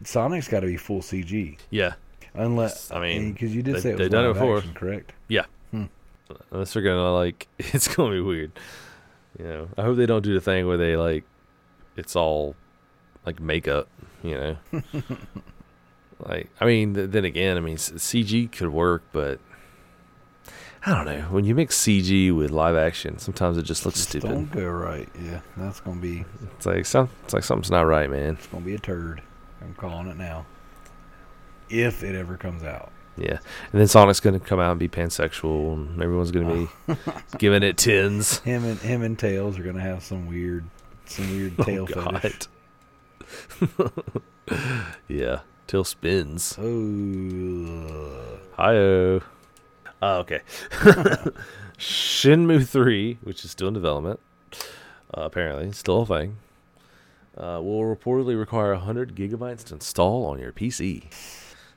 Sonic's 0.05 0.49
got 0.49 0.61
to 0.61 0.67
be 0.67 0.77
full 0.77 1.01
CG. 1.01 1.57
Yeah, 1.71 1.93
Unless 2.35 2.91
I 2.91 3.01
mean, 3.01 3.33
because 3.33 3.55
you 3.55 3.63
did 3.63 3.77
they- 3.77 3.81
say 3.81 3.89
it 3.91 3.93
was 3.93 3.99
they've 4.01 4.11
done 4.11 4.25
it 4.31 4.33
before. 4.35 4.59
action, 4.59 4.75
correct? 4.75 5.13
Yeah. 5.29 5.45
Hmm. 5.71 5.85
Unless 6.51 6.73
they're 6.73 6.83
gonna 6.83 7.13
like, 7.15 7.47
it's 7.59 7.87
gonna 7.95 8.11
be 8.17 8.21
weird. 8.21 8.51
You 9.39 9.45
know, 9.45 9.69
I 9.79 9.83
hope 9.83 9.97
they 9.97 10.07
don't 10.07 10.23
do 10.23 10.35
the 10.35 10.41
thing 10.41 10.67
where 10.67 10.77
they 10.77 10.97
like, 10.97 11.23
it's 11.97 12.17
all 12.17 12.57
like 13.25 13.39
makeup. 13.41 13.89
You 14.25 14.35
know, 14.73 14.83
like 16.27 16.49
I 16.61 16.65
mean, 16.67 16.95
th- 16.95 17.11
then 17.11 17.25
again, 17.25 17.57
I 17.57 17.61
mean, 17.61 17.77
CG 17.77 18.51
could 18.53 18.69
work, 18.71 19.03
but 19.13 19.39
I 20.87 20.95
don't 20.95 21.07
know. 21.07 21.23
When 21.31 21.45
you 21.45 21.55
mix 21.55 21.79
CG 21.79 22.35
with 22.37 22.51
live 22.51 22.77
action, 22.77 23.19
sometimes 23.19 23.57
it 23.57 23.63
just 23.63 23.87
looks 23.87 23.97
Just 23.97 24.11
stupid. 24.11 24.29
Don't 24.29 24.51
go 24.53 24.69
right. 24.69 25.09
Yeah, 25.23 25.41
that's 25.57 25.81
going 25.81 25.97
to 25.97 26.03
be 26.03 26.25
It's 26.57 26.67
like 26.67 26.85
some, 26.85 27.09
it's 27.25 27.33
like 27.33 27.43
something's 27.45 27.71
not 27.71 27.83
right, 27.87 28.11
man. 28.11 28.35
it's 28.35 28.47
going 28.49 28.63
to 28.63 28.67
be 28.67 28.75
a 28.75 28.79
turd. 28.79 29.23
I'm 29.63 29.75
calling 29.75 30.09
it 30.09 30.17
now. 30.19 30.45
If 31.71 32.03
it 32.03 32.15
ever 32.15 32.37
comes 32.37 32.63
out. 32.63 32.93
Yeah, 33.17 33.39
and 33.73 33.81
then 33.81 33.87
Sonic's 33.87 34.19
gonna 34.19 34.41
come 34.41 34.59
out 34.59 34.73
and 34.73 34.81
be 34.81 34.89
pansexual, 34.89 35.75
and 35.75 36.03
everyone's 36.03 36.33
gonna 36.33 36.67
be 36.89 36.97
giving 37.39 37.63
it 37.63 37.77
tens. 37.77 38.41
Him 38.41 38.65
and 38.65 38.79
him 38.81 39.03
and 39.03 39.17
Tails 39.17 39.57
are 39.57 39.63
gonna 39.63 39.81
have 39.81 40.03
some 40.03 40.27
weird, 40.27 40.65
some 41.07 41.31
weird 41.31 41.55
oh, 41.61 41.63
tail 41.65 41.89
oh, 41.95 42.19
fetish. 42.19 42.49
Yeah, 45.09 45.41
tail 45.69 45.85
spins. 45.85 46.59
Oh, 46.59 48.39
Hi-oh. 48.57 49.23
Oh, 50.07 50.19
okay. 50.19 50.41
Shenmue 51.79 52.67
3, 52.69 53.19
which 53.23 53.43
is 53.45 53.51
still 53.51 53.69
in 53.69 53.75
development, 53.75 54.21
uh, 55.17 55.23
apparently, 55.23 55.73
still 55.73 56.03
a 56.03 56.07
thing, 56.07 56.37
uh, 57.39 57.59
will 57.63 57.81
reportedly 57.83 58.39
require 58.39 58.73
100 58.73 59.15
gigabytes 59.17 59.65
to 59.65 59.75
install 59.75 60.27
on 60.27 60.39
your 60.39 60.53
PC. 60.53 61.05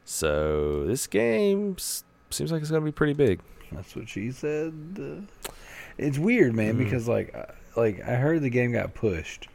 So 0.04 0.84
this 0.86 1.08
game 1.08 1.76
s- 1.78 2.04
seems 2.30 2.52
like 2.52 2.62
it's 2.62 2.70
going 2.70 2.82
to 2.82 2.86
be 2.86 2.92
pretty 2.92 3.14
big. 3.14 3.40
that's 3.72 3.96
what 3.96 4.10
she 4.10 4.32
said. 4.32 4.74
Uh, 5.00 5.52
it's 5.98 6.18
weird, 6.18 6.54
man, 6.54 6.76
Mm. 6.76 6.80
because 6.84 7.08
like, 7.08 7.34
uh, 7.34 7.46
like 7.76 8.02
I 8.02 8.16
heard 8.16 8.42
the 8.42 8.50
game 8.50 8.74
got 8.74 8.94
pushed, 8.94 9.48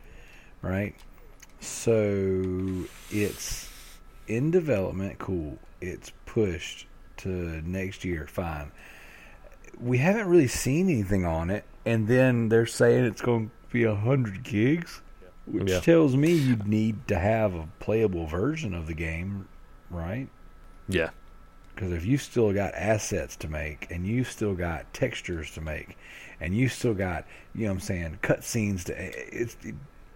right? 0.63 0.95
So 1.61 2.85
it's 3.11 3.69
in 4.29 4.51
development. 4.51 5.19
Cool. 5.19 5.59
It's 5.81 6.13
pushed 6.27 6.87
to 7.23 7.29
next 7.69 8.05
year. 8.05 8.27
Fine. 8.27 8.73
We 9.81 9.99
haven't 9.99 10.27
really 10.29 10.49
seen 10.49 10.89
anything 10.89 11.25
on 11.25 11.51
it, 11.51 11.65
and 11.85 12.07
then 12.07 12.49
they're 12.49 12.67
saying 12.67 13.05
it's 13.05 13.23
going 13.23 13.49
to 13.49 13.73
be 13.73 13.85
a 13.85 13.95
hundred 13.95 14.43
gigs, 14.43 15.01
which 15.47 15.71
Yeah. 15.71 15.81
tells 15.81 16.15
me 16.17 16.33
you 16.33 16.57
need 16.57 17.09
to 17.09 17.19
have 17.19 17.55
a 17.55 17.69
playable 17.81 18.27
version 18.27 18.75
of 18.75 18.87
the 18.87 18.95
game, 18.95 19.49
right? 19.91 20.29
Yeah. 20.89 21.11
Because 21.75 21.93
if 21.93 22.05
you 22.05 22.19
still 22.19 22.53
got 22.53 22.75
assets 22.75 23.35
to 23.37 23.49
make, 23.49 23.91
and 23.91 24.07
you 24.07 24.25
still 24.25 24.55
got 24.55 24.93
textures 24.93 25.51
to 25.53 25.61
make, 25.63 25.97
and 26.39 26.55
you 26.55 26.69
still 26.69 26.95
got, 26.95 27.25
you 27.55 27.63
know, 27.65 27.71
what 27.71 27.75
I'm 27.77 27.81
saying, 27.81 28.19
cutscenes 28.23 28.85
to, 28.85 29.01
eh, 29.01 29.07
eh, 29.07 29.25
it's, 29.33 29.57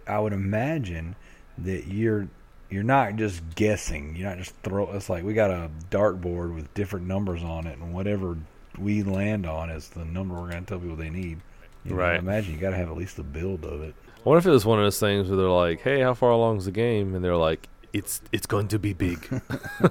I 0.05 0.19
would 0.19 0.33
imagine 0.33 1.15
that 1.57 1.87
you're 1.87 2.27
you're 2.69 2.83
not 2.83 3.15
just 3.15 3.41
guessing. 3.55 4.15
You're 4.15 4.29
not 4.29 4.37
just 4.37 4.53
throw. 4.63 4.91
It's 4.93 5.09
like 5.09 5.23
we 5.23 5.33
got 5.33 5.51
a 5.51 5.69
dartboard 5.89 6.53
with 6.55 6.73
different 6.73 7.07
numbers 7.07 7.43
on 7.43 7.67
it, 7.67 7.77
and 7.77 7.93
whatever 7.93 8.37
we 8.77 9.03
land 9.03 9.45
on 9.45 9.69
is 9.69 9.89
the 9.89 10.05
number 10.05 10.35
we're 10.35 10.49
going 10.51 10.63
to 10.63 10.69
tell 10.69 10.79
people 10.79 10.95
they 10.95 11.09
need. 11.09 11.39
You 11.85 11.95
know, 11.95 12.01
I 12.01 12.09
Right. 12.11 12.19
imagine 12.19 12.53
you 12.53 12.59
got 12.59 12.71
to 12.71 12.75
have 12.77 12.89
at 12.89 12.97
least 12.97 13.17
a 13.19 13.23
build 13.23 13.63
of 13.65 13.81
it. 13.81 13.95
I 14.17 14.29
wonder 14.29 14.39
if 14.39 14.45
it 14.45 14.51
was 14.51 14.65
one 14.65 14.77
of 14.79 14.85
those 14.85 14.99
things 14.99 15.29
where 15.29 15.37
they're 15.37 15.47
like, 15.49 15.81
"Hey, 15.81 16.01
how 16.01 16.13
far 16.13 16.31
along 16.31 16.57
is 16.57 16.65
the 16.65 16.71
game?" 16.71 17.15
And 17.15 17.23
they're 17.23 17.37
like, 17.37 17.67
"It's 17.93 18.21
it's 18.31 18.45
going 18.45 18.67
to 18.69 18.79
be 18.79 18.93
big." 18.93 19.19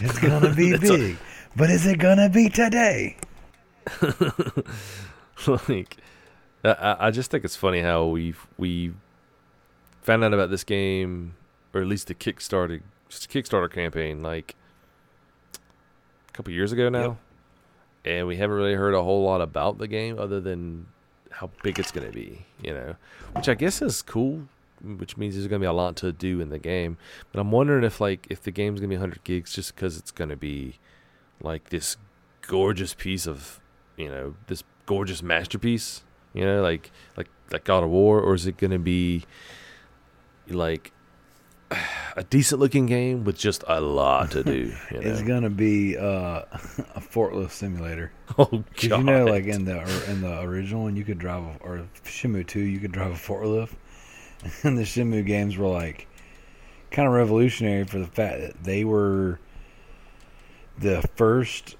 It's 0.00 0.18
gonna 0.18 0.54
be 0.54 0.70
It's 0.70 0.88
a- 0.90 0.96
big, 0.96 1.16
but 1.56 1.68
is 1.70 1.86
it 1.86 1.98
gonna 1.98 2.30
be 2.30 2.48
today? 2.48 3.16
like, 5.46 5.96
I- 6.64 6.68
I, 6.70 7.06
I 7.06 7.10
just 7.10 7.30
think 7.30 7.44
it's 7.44 7.56
funny 7.56 7.80
how 7.80 8.06
we 8.06 8.34
we 8.58 8.92
found 10.02 10.24
out 10.24 10.32
about 10.34 10.50
this 10.50 10.64
game, 10.64 11.34
or 11.74 11.80
at 11.80 11.86
least 11.86 12.06
the 12.08 12.14
Kickstarter 12.14 12.80
Kickstarter 13.10 13.70
campaign, 13.70 14.22
like 14.22 14.54
a 16.28 16.32
couple 16.32 16.52
years 16.52 16.72
ago 16.72 16.88
now, 16.88 17.02
Yep. 17.02 17.16
and 18.04 18.26
we 18.26 18.36
haven't 18.36 18.56
really 18.56 18.74
heard 18.74 18.94
a 18.94 19.02
whole 19.02 19.22
lot 19.24 19.40
about 19.40 19.78
the 19.78 19.86
game 19.88 20.18
other 20.18 20.40
than 20.40 20.86
how 21.30 21.50
big 21.62 21.78
it's 21.78 21.90
going 21.92 22.06
to 22.06 22.12
be. 22.12 22.46
You 22.62 22.74
know, 22.74 22.96
which 23.34 23.48
I 23.48 23.54
guess 23.54 23.82
is 23.82 24.02
cool. 24.02 24.48
Which 24.84 25.16
means 25.16 25.34
there's 25.36 25.46
going 25.46 25.60
to 25.60 25.64
be 25.64 25.68
a 25.68 25.72
lot 25.72 25.94
to 25.96 26.10
do 26.10 26.40
in 26.40 26.48
the 26.48 26.58
game, 26.58 26.96
but 27.30 27.38
I'm 27.38 27.52
wondering 27.52 27.84
if 27.84 28.00
like 28.00 28.26
if 28.28 28.42
the 28.42 28.50
game's 28.50 28.80
going 28.80 28.90
to 28.90 28.96
be 28.96 28.98
100 28.98 29.22
gigs 29.22 29.52
just 29.52 29.76
because 29.76 29.96
it's 29.96 30.10
going 30.10 30.30
to 30.30 30.36
be 30.36 30.78
like 31.40 31.68
this 31.70 31.96
gorgeous 32.48 32.92
piece 32.92 33.24
of 33.28 33.60
you 33.96 34.08
know 34.08 34.34
this 34.48 34.64
gorgeous 34.86 35.22
masterpiece 35.22 36.02
you 36.34 36.44
know 36.44 36.60
like 36.62 36.90
like 37.16 37.28
like 37.52 37.62
God 37.62 37.84
of 37.84 37.90
War, 37.90 38.20
or 38.20 38.34
is 38.34 38.44
it 38.48 38.56
going 38.56 38.72
to 38.72 38.78
be 38.80 39.24
like 40.48 40.90
a 42.16 42.24
decent 42.24 42.60
looking 42.60 42.86
game 42.86 43.24
with 43.24 43.38
just 43.38 43.64
a 43.66 43.80
lot 43.80 44.32
to 44.32 44.44
do? 44.44 44.72
You 44.90 45.00
know? 45.00 45.10
It's 45.10 45.22
gonna 45.22 45.50
be 45.50 45.96
uh, 45.96 46.02
a 46.94 47.00
forklift 47.00 47.52
simulator. 47.52 48.12
oh 48.38 48.44
God! 48.44 48.82
you 48.82 49.02
know, 49.02 49.24
like 49.24 49.46
in 49.46 49.64
the 49.64 49.80
in 50.10 50.20
the 50.20 50.40
original 50.40 50.84
one, 50.84 50.96
you 50.96 51.04
could 51.04 51.18
drive 51.18 51.42
a, 51.42 51.56
or 51.60 51.86
Shenmue 52.04 52.46
two, 52.46 52.60
you 52.60 52.78
could 52.78 52.92
drive 52.92 53.12
a 53.12 53.14
forklift. 53.14 53.74
And 54.64 54.76
the 54.76 54.82
Shenmue 54.82 55.24
games 55.24 55.56
were 55.56 55.68
like 55.68 56.08
kind 56.90 57.06
of 57.06 57.14
revolutionary 57.14 57.84
for 57.84 57.98
the 57.98 58.06
fact 58.06 58.40
that 58.40 58.64
they 58.64 58.84
were 58.84 59.38
the 60.78 61.02
first 61.16 61.76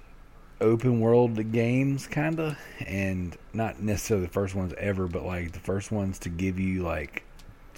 open 0.60 1.00
world 1.00 1.52
games, 1.52 2.06
kind 2.06 2.38
of, 2.40 2.56
and 2.86 3.36
not 3.52 3.80
necessarily 3.80 4.26
the 4.26 4.32
first 4.32 4.54
ones 4.54 4.72
ever, 4.78 5.06
but 5.06 5.24
like 5.24 5.52
the 5.52 5.58
first 5.58 5.90
ones 5.90 6.18
to 6.20 6.28
give 6.28 6.58
you 6.58 6.82
like 6.82 7.24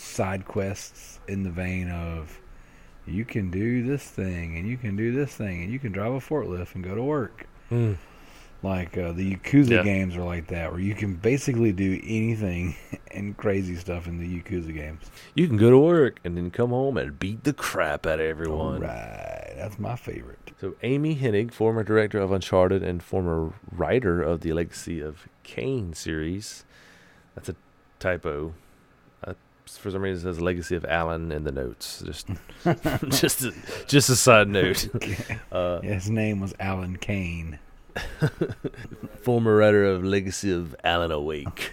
side 0.04 0.44
quests 0.46 1.18
in 1.28 1.42
the 1.42 1.50
vein 1.50 1.90
of 1.90 2.40
you 3.06 3.24
can 3.24 3.50
do 3.50 3.82
this 3.82 4.02
thing 4.04 4.56
and 4.56 4.66
you 4.68 4.76
can 4.76 4.96
do 4.96 5.12
this 5.12 5.34
thing 5.34 5.62
and 5.62 5.72
you 5.72 5.78
can 5.78 5.92
drive 5.92 6.12
a 6.12 6.18
forklift 6.20 6.74
and 6.74 6.82
go 6.84 6.94
to 6.94 7.02
work. 7.02 7.46
Mm. 7.70 7.96
Like 8.62 8.96
uh, 8.96 9.12
the 9.12 9.36
Yakuza 9.36 9.68
Yeah. 9.70 9.82
games 9.82 10.16
are 10.16 10.22
like 10.24 10.46
that, 10.46 10.70
where 10.72 10.80
you 10.80 10.94
can 10.94 11.14
basically 11.16 11.70
do 11.72 12.00
anything 12.02 12.76
and 13.10 13.36
crazy 13.36 13.76
stuff 13.76 14.06
in 14.06 14.18
the 14.18 14.40
Yakuza 14.40 14.72
games. 14.74 15.02
You 15.34 15.46
can 15.48 15.58
go 15.58 15.68
to 15.70 15.78
work 15.78 16.18
and 16.24 16.34
then 16.34 16.50
come 16.50 16.70
home 16.70 16.96
and 16.96 17.18
beat 17.18 17.44
the 17.44 17.52
crap 17.52 18.06
out 18.06 18.20
of 18.20 18.26
everyone. 18.26 18.80
Right, 18.80 19.52
that's 19.56 19.78
my 19.78 19.96
favorite. 19.96 20.38
So 20.62 20.76
Amy 20.82 21.16
Hennig, 21.16 21.52
former 21.52 21.82
director 21.82 22.18
of 22.20 22.32
Uncharted 22.32 22.82
and 22.82 23.02
former 23.02 23.52
writer 23.70 24.22
of 24.22 24.40
the 24.40 24.54
Legacy 24.54 25.00
of 25.02 25.28
Kain 25.42 25.92
series, 25.92 26.64
that's 27.34 27.50
a 27.50 27.56
typo. 27.98 28.54
For 29.66 29.90
some 29.90 30.02
reason, 30.02 30.28
it 30.28 30.34
says 30.34 30.40
Legacy 30.40 30.76
of 30.76 30.84
Alan 30.84 31.32
in 31.32 31.44
the 31.44 31.52
notes. 31.52 32.02
Just, 32.04 32.28
just, 33.10 33.42
a, 33.44 33.52
just 33.86 34.10
a 34.10 34.16
side 34.16 34.48
note. 34.48 34.88
Uh, 35.52 35.80
His 35.80 36.10
name 36.10 36.40
was 36.40 36.52
Alan 36.58 36.96
Kane. 36.96 37.58
former 39.20 39.56
writer 39.56 39.84
of 39.84 40.04
Legacy 40.04 40.52
of 40.52 40.74
Alan 40.84 41.12
Awake. 41.12 41.70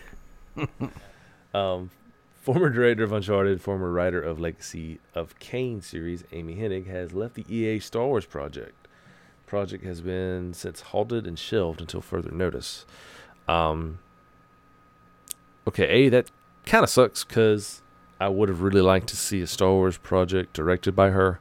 um, 1.54 1.90
former 2.36 2.70
director 2.70 3.04
of 3.04 3.12
Uncharted, 3.12 3.62
former 3.62 3.92
writer 3.92 4.22
of 4.22 4.40
Legacy 4.40 5.00
of 5.16 5.38
Kain 5.40 5.82
series, 5.82 6.24
Amy 6.32 6.56
Hennig, 6.56 6.88
has 6.88 7.14
left 7.14 7.34
the 7.36 7.46
EA 7.54 7.80
Star 7.80 8.06
Wars 8.06 8.26
project. 8.26 8.88
Project 9.48 9.84
has 9.84 10.02
been 10.02 10.54
since 10.54 10.82
halted 10.82 11.26
and 11.28 11.38
shelved 11.38 11.82
until 11.82 12.02
further 12.02 12.32
notice. 12.32 12.86
Um, 13.48 14.00
okay, 15.68 15.88
A, 15.88 16.10
that 16.10 16.32
kind 16.66 16.84
of 16.84 16.90
sucks 16.90 17.24
because 17.24 17.81
I 18.22 18.30
would 18.30 18.50
have 18.50 18.62
really 18.62 18.82
liked 18.82 19.08
to 19.08 19.18
see 19.18 19.42
a 19.42 19.48
Star 19.48 19.72
Wars 19.72 19.98
project 19.98 20.54
directed 20.54 20.96
by 20.96 21.10
her. 21.10 21.40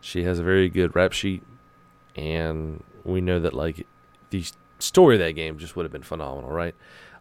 She 0.00 0.22
has 0.22 0.38
a 0.38 0.44
very 0.44 0.68
good 0.68 0.94
rap 0.94 1.12
sheet, 1.12 1.42
and 2.14 2.84
we 3.02 3.20
know 3.20 3.40
that, 3.40 3.52
like, 3.52 3.84
the 4.30 4.44
story 4.78 5.16
of 5.16 5.18
that 5.18 5.32
game 5.32 5.58
just 5.58 5.74
would 5.74 5.84
have 5.84 5.90
been 5.90 6.04
phenomenal, 6.04 6.50
right? 6.50 6.76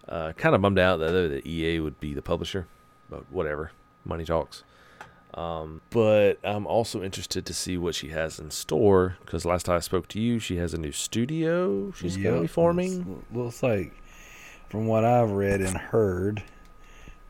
Uh, 0.07 0.33
kind 0.33 0.53
of 0.53 0.61
bummed 0.61 0.77
out 0.77 0.97
that 0.97 1.11
though 1.11 1.27
that 1.27 1.47
EA 1.47 1.79
would 1.79 1.99
be 1.99 2.13
the 2.13 2.21
publisher, 2.21 2.67
but 3.09 3.23
whatever, 3.31 3.71
money 4.05 4.25
talks. 4.25 4.63
Um, 5.33 5.81
but 5.89 6.37
I'm 6.43 6.67
also 6.67 7.01
interested 7.01 7.47
to 7.47 7.53
see 7.53 7.77
what 7.77 7.95
she 7.95 8.09
has 8.09 8.37
in 8.37 8.51
store 8.51 9.17
because 9.21 9.43
last 9.43 9.65
time 9.65 9.77
I 9.77 9.79
spoke 9.79 10.07
to 10.09 10.19
you, 10.19 10.37
she 10.37 10.57
has 10.57 10.75
a 10.75 10.77
new 10.77 10.91
studio 10.91 11.91
she's 11.93 12.17
going 12.17 12.35
to 12.35 12.41
be 12.41 12.47
forming. 12.47 13.23
Looks, 13.31 13.33
looks 13.33 13.63
like, 13.63 13.93
from 14.69 14.85
what 14.85 15.03
I've 15.03 15.31
read 15.31 15.61
and 15.61 15.75
heard, 15.75 16.43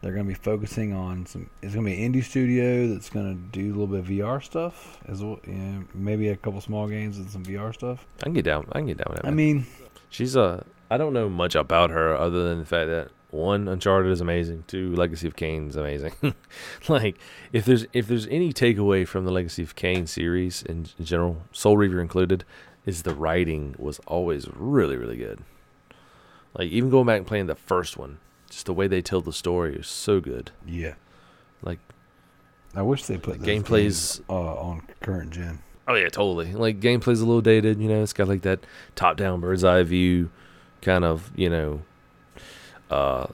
they're 0.03 0.11
going 0.11 0.25
to 0.25 0.29
be 0.29 0.35
focusing 0.35 0.93
on 0.93 1.25
some. 1.25 1.49
It's 1.61 1.73
going 1.73 1.85
to 1.85 1.91
be 1.91 2.03
an 2.03 2.13
indie 2.13 2.23
studio 2.23 2.89
that's 2.89 3.09
going 3.09 3.33
to 3.33 3.57
do 3.57 3.69
a 3.69 3.73
little 3.73 3.87
bit 3.87 4.01
of 4.01 4.07
VR 4.07 4.43
stuff, 4.43 4.99
as 5.07 5.23
well. 5.23 5.39
You 5.47 5.53
know, 5.53 5.83
maybe 5.93 6.27
a 6.27 6.35
couple 6.35 6.59
small 6.59 6.89
games 6.89 7.17
and 7.17 7.29
some 7.29 7.43
VR 7.43 7.73
stuff. 7.73 8.05
I 8.19 8.25
can 8.25 8.33
get 8.33 8.43
down. 8.43 8.67
I 8.73 8.79
can 8.79 8.87
get 8.87 8.97
down 8.97 9.07
with 9.09 9.21
that. 9.21 9.25
I 9.25 9.29
man. 9.29 9.35
mean, 9.37 9.65
she's 10.09 10.35
a. 10.35 10.65
I 10.91 10.97
don't 10.97 11.13
know 11.13 11.29
much 11.29 11.55
about 11.55 11.89
her 11.89 12.15
other 12.15 12.49
than 12.49 12.59
the 12.59 12.65
fact 12.65 12.89
that 12.89 13.11
one, 13.31 13.69
Uncharted 13.69 14.11
is 14.11 14.19
amazing. 14.19 14.65
Two, 14.67 14.93
Legacy 14.93 15.25
of 15.25 15.37
Kain 15.37 15.69
is 15.69 15.77
amazing. 15.77 16.13
like 16.89 17.17
if 17.53 17.63
there's 17.63 17.85
if 17.93 18.05
there's 18.05 18.27
any 18.27 18.51
takeaway 18.51 19.07
from 19.07 19.23
the 19.23 19.31
Legacy 19.31 19.63
of 19.63 19.75
Kain 19.75 20.05
series 20.05 20.63
in, 20.63 20.87
in 20.99 21.05
general, 21.05 21.43
Soul 21.53 21.77
Reaver 21.77 22.01
included, 22.01 22.43
is 22.85 23.03
the 23.03 23.15
writing 23.15 23.73
was 23.79 23.99
always 23.99 24.49
really 24.53 24.97
really 24.97 25.17
good. 25.17 25.39
Like 26.57 26.67
even 26.69 26.89
going 26.89 27.07
back 27.07 27.19
and 27.19 27.25
playing 27.25 27.47
the 27.47 27.55
first 27.55 27.95
one, 27.95 28.19
just 28.53 28.65
the 28.67 28.73
way 28.73 28.87
they 28.87 29.01
tell 29.01 29.21
the 29.21 29.33
story 29.33 29.75
is 29.75 29.87
so 29.87 30.19
good. 30.19 30.51
yeah. 30.65 30.93
Like 31.61 31.79
I 32.75 32.81
wish 32.81 33.05
they 33.05 33.17
put 33.17 33.39
gameplay's- 33.41 34.17
games, 34.17 34.21
uh, 34.29 34.33
on 34.55 34.81
current 35.01 35.31
gen. 35.31 35.59
Oh 35.87 35.95
yeah, 35.95 36.09
totally. 36.09 36.53
Like 36.53 36.79
gameplay's 36.79 37.21
a 37.21 37.25
little 37.25 37.41
dated, 37.41 37.79
you 37.81 37.87
know. 37.89 38.01
It's 38.03 38.13
got 38.13 38.27
like 38.27 38.41
that 38.43 38.59
top-down 38.95 39.39
bird's 39.41 39.63
eye 39.63 39.83
view, 39.83 40.29
kind 40.81 41.03
of, 41.05 41.31
you 41.35 41.49
know. 41.49 41.81
Uh, 42.89 43.27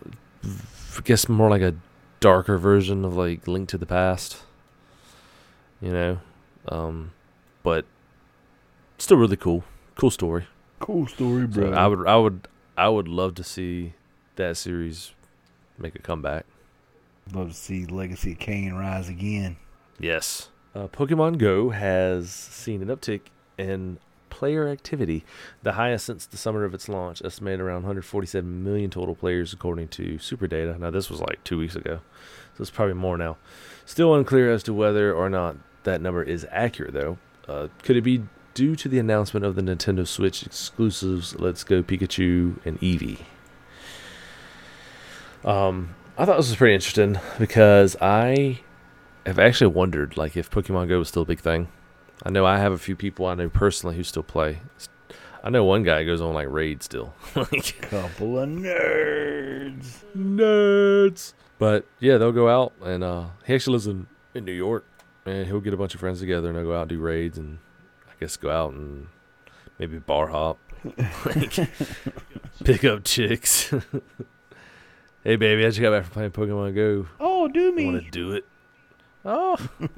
I 0.43 1.01
guess 1.03 1.27
more 1.29 1.49
like 1.49 1.61
a 1.61 1.75
darker 2.19 2.57
version 2.57 3.03
of 3.05 3.15
like 3.15 3.47
Link 3.47 3.69
to 3.69 3.77
the 3.77 3.85
Past. 3.85 4.37
You 5.81 5.91
know, 5.93 6.19
um, 6.67 7.11
but 7.63 7.85
still 8.97 9.17
really 9.17 9.37
cool. 9.37 9.63
Cool 9.95 10.11
story. 10.11 10.45
Cool 10.79 11.07
story, 11.07 11.47
So 11.51 11.61
bro. 11.61 11.73
I 11.73 11.87
would, 11.87 12.07
I 12.07 12.15
would, 12.17 12.47
I 12.77 12.89
would 12.89 13.07
love 13.07 13.35
to 13.35 13.43
see 13.43 13.93
that 14.39 14.57
series 14.57 15.11
make 15.77 15.95
a 15.95 15.99
comeback. 15.99 16.45
love 17.33 17.49
to 17.49 17.53
see 17.53 17.85
Legacy 17.85 18.31
of 18.31 18.39
Kain 18.39 18.73
rise 18.73 19.07
again. 19.07 19.57
Yes. 19.99 20.49
Uh, 20.73 20.87
Pokemon 20.87 21.37
Go 21.37 21.69
has 21.69 22.31
seen 22.31 22.81
an 22.81 22.87
uptick 22.87 23.21
in 23.57 23.99
player 24.29 24.67
activity, 24.67 25.25
the 25.63 25.73
highest 25.73 26.05
since 26.05 26.25
the 26.25 26.37
summer 26.37 26.63
of 26.63 26.73
its 26.73 26.87
launch, 26.87 27.21
estimated 27.23 27.59
around 27.59 27.83
147 27.83 28.63
million 28.63 28.89
total 28.89 29.15
players 29.15 29.51
according 29.51 29.89
to 29.89 30.15
SuperData. 30.15 30.79
Now, 30.79 30.89
this 30.89 31.09
was 31.09 31.19
like 31.19 31.43
two 31.43 31.57
weeks 31.57 31.75
ago, 31.75 31.99
so 32.55 32.61
it's 32.61 32.71
probably 32.71 32.93
more 32.93 33.17
now. 33.17 33.37
Still 33.85 34.15
unclear 34.15 34.51
as 34.51 34.63
to 34.63 34.73
whether 34.73 35.13
or 35.13 35.29
not 35.29 35.57
that 35.83 36.01
number 36.01 36.23
is 36.23 36.47
accurate, 36.51 36.93
though. 36.93 37.17
Uh, 37.47 37.67
could 37.83 37.97
it 37.97 38.03
be 38.03 38.23
due 38.53 38.75
to 38.75 38.87
the 38.87 38.99
announcement 38.99 39.45
of 39.45 39.55
the 39.55 39.61
Nintendo 39.61 40.07
Switch 40.07 40.45
exclusives 40.45 41.35
Let's 41.39 41.63
Go 41.63 41.83
Pikachu 41.83 42.63
and 42.65 42.79
Eevee? 42.79 43.19
Um, 45.45 45.95
I 46.17 46.25
thought 46.25 46.37
this 46.37 46.49
was 46.49 46.55
pretty 46.57 46.75
interesting 46.75 47.17
because 47.37 47.95
I 48.01 48.59
have 49.25 49.39
actually 49.39 49.67
wondered 49.67 50.17
like 50.17 50.35
if 50.35 50.49
Pokemon 50.49 50.89
Go 50.89 50.99
was 50.99 51.07
still 51.09 51.21
a 51.21 51.25
big 51.25 51.39
thing. 51.39 51.67
I 52.23 52.29
know 52.29 52.45
I 52.45 52.57
have 52.57 52.73
a 52.73 52.77
few 52.77 52.95
people 52.95 53.25
I 53.25 53.35
know 53.35 53.49
personally 53.49 53.95
who 53.95 54.03
still 54.03 54.23
play. 54.23 54.59
I 55.41 55.49
know 55.49 55.63
one 55.63 55.83
guy 55.83 56.03
goes 56.03 56.19
on 56.19 56.33
like 56.33 56.49
raid 56.49 56.83
still. 56.83 57.13
like 57.35 57.79
Couple 57.81 58.39
of 58.39 58.49
nerds. 58.49 60.03
nerds. 60.15 61.33
But 61.57 61.85
yeah, 61.99 62.17
they'll 62.17 62.33
go 62.33 62.49
out 62.49 62.73
and 62.83 63.03
uh 63.03 63.27
he 63.45 63.53
actually 63.55 63.73
lives 63.73 63.87
in, 63.87 64.07
in 64.33 64.43
New 64.45 64.51
York 64.51 64.85
and 65.25 65.45
he'll 65.47 65.61
get 65.61 65.73
a 65.73 65.77
bunch 65.77 65.93
of 65.93 66.01
friends 66.01 66.19
together 66.19 66.49
and 66.49 66.57
they'll 66.57 66.65
go 66.65 66.75
out 66.75 66.81
and 66.83 66.89
do 66.89 66.99
raids 66.99 67.37
and 67.37 67.59
I 68.09 68.11
guess 68.19 68.35
go 68.35 68.49
out 68.49 68.73
and 68.73 69.07
maybe 69.77 69.99
bar 69.99 70.27
hop. 70.27 70.59
like 71.25 71.53
pick 72.65 72.83
up 72.83 73.05
chicks. 73.05 73.73
Hey 75.23 75.35
baby, 75.35 75.65
I 75.65 75.69
just 75.69 75.81
got 75.81 75.91
back 75.91 76.05
from 76.05 76.13
playing 76.13 76.31
Pokemon 76.31 76.75
Go. 76.75 77.07
Oh, 77.19 77.47
do 77.47 77.77
I 77.77 77.85
want 77.85 78.03
to 78.03 78.11
do 78.11 78.33
it. 78.33 78.45
Oh. 79.25 79.57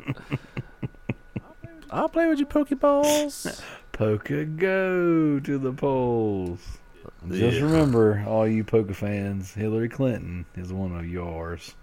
I'll 1.91 2.09
play 2.09 2.27
with 2.27 2.39
your 2.39 2.47
Pokeballs. 2.47 3.61
Poke 3.91 4.31
go 4.55 5.39
to 5.39 5.57
the 5.57 5.73
polls. 5.73 6.79
Just 7.29 7.61
remember, 7.61 8.23
all 8.25 8.47
you 8.47 8.63
Poke 8.63 8.93
fans, 8.93 9.53
Hillary 9.53 9.89
Clinton 9.89 10.45
is 10.55 10.71
one 10.71 10.95
of 10.95 11.05
yours. 11.05 11.75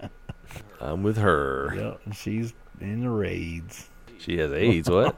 I'm 0.80 1.02
with 1.02 1.16
her. 1.16 1.72
Yep, 1.74 2.14
she's 2.14 2.52
in 2.80 3.00
the 3.00 3.10
raids. 3.10 3.88
She 4.18 4.38
has 4.38 4.52
AIDS. 4.52 4.90
What? 4.90 5.16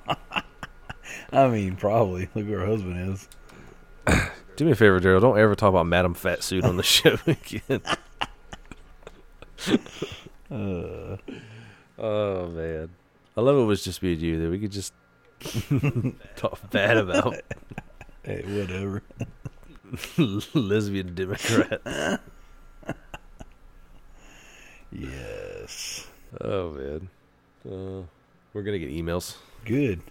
I 1.33 1.49
mean, 1.49 1.77
probably. 1.77 2.29
Look 2.35 2.45
who 2.45 2.53
her 2.53 2.67
husband 2.67 3.15
is. 3.15 3.29
Do 4.61 4.67
me 4.67 4.73
a 4.73 4.75
favor, 4.75 5.01
Darrell. 5.01 5.21
Don't 5.23 5.39
ever 5.39 5.55
talk 5.55 5.71
about 5.71 5.87
Madam 5.87 6.13
Fat 6.13 6.43
Suit 6.43 6.65
on 6.65 6.77
the 6.77 6.83
show 6.99 7.17
again. 7.27 7.81
Uh, 10.51 11.17
Oh 11.99 12.47
man, 12.49 12.91
I 13.39 13.41
love 13.41 13.57
it 13.57 13.65
was 13.65 13.83
just 13.83 14.03
me 14.03 14.13
and 14.13 14.21
you 14.21 14.39
that 14.43 14.51
we 14.51 14.59
could 14.59 14.71
just 14.71 14.93
talk 16.37 16.59
bad 16.71 16.99
about 16.99 17.37
hey, 18.23 18.43
whatever. 18.47 19.03
lesbian 20.53 21.15
Democrats. 21.15 22.21
Yes. 24.93 26.07
Oh 26.39 26.73
man, 26.73 27.09
uh, 27.67 28.03
we're 28.53 28.63
gonna 28.63 28.79
get 28.79 28.91
emails. 28.91 29.37
Good. 29.65 30.03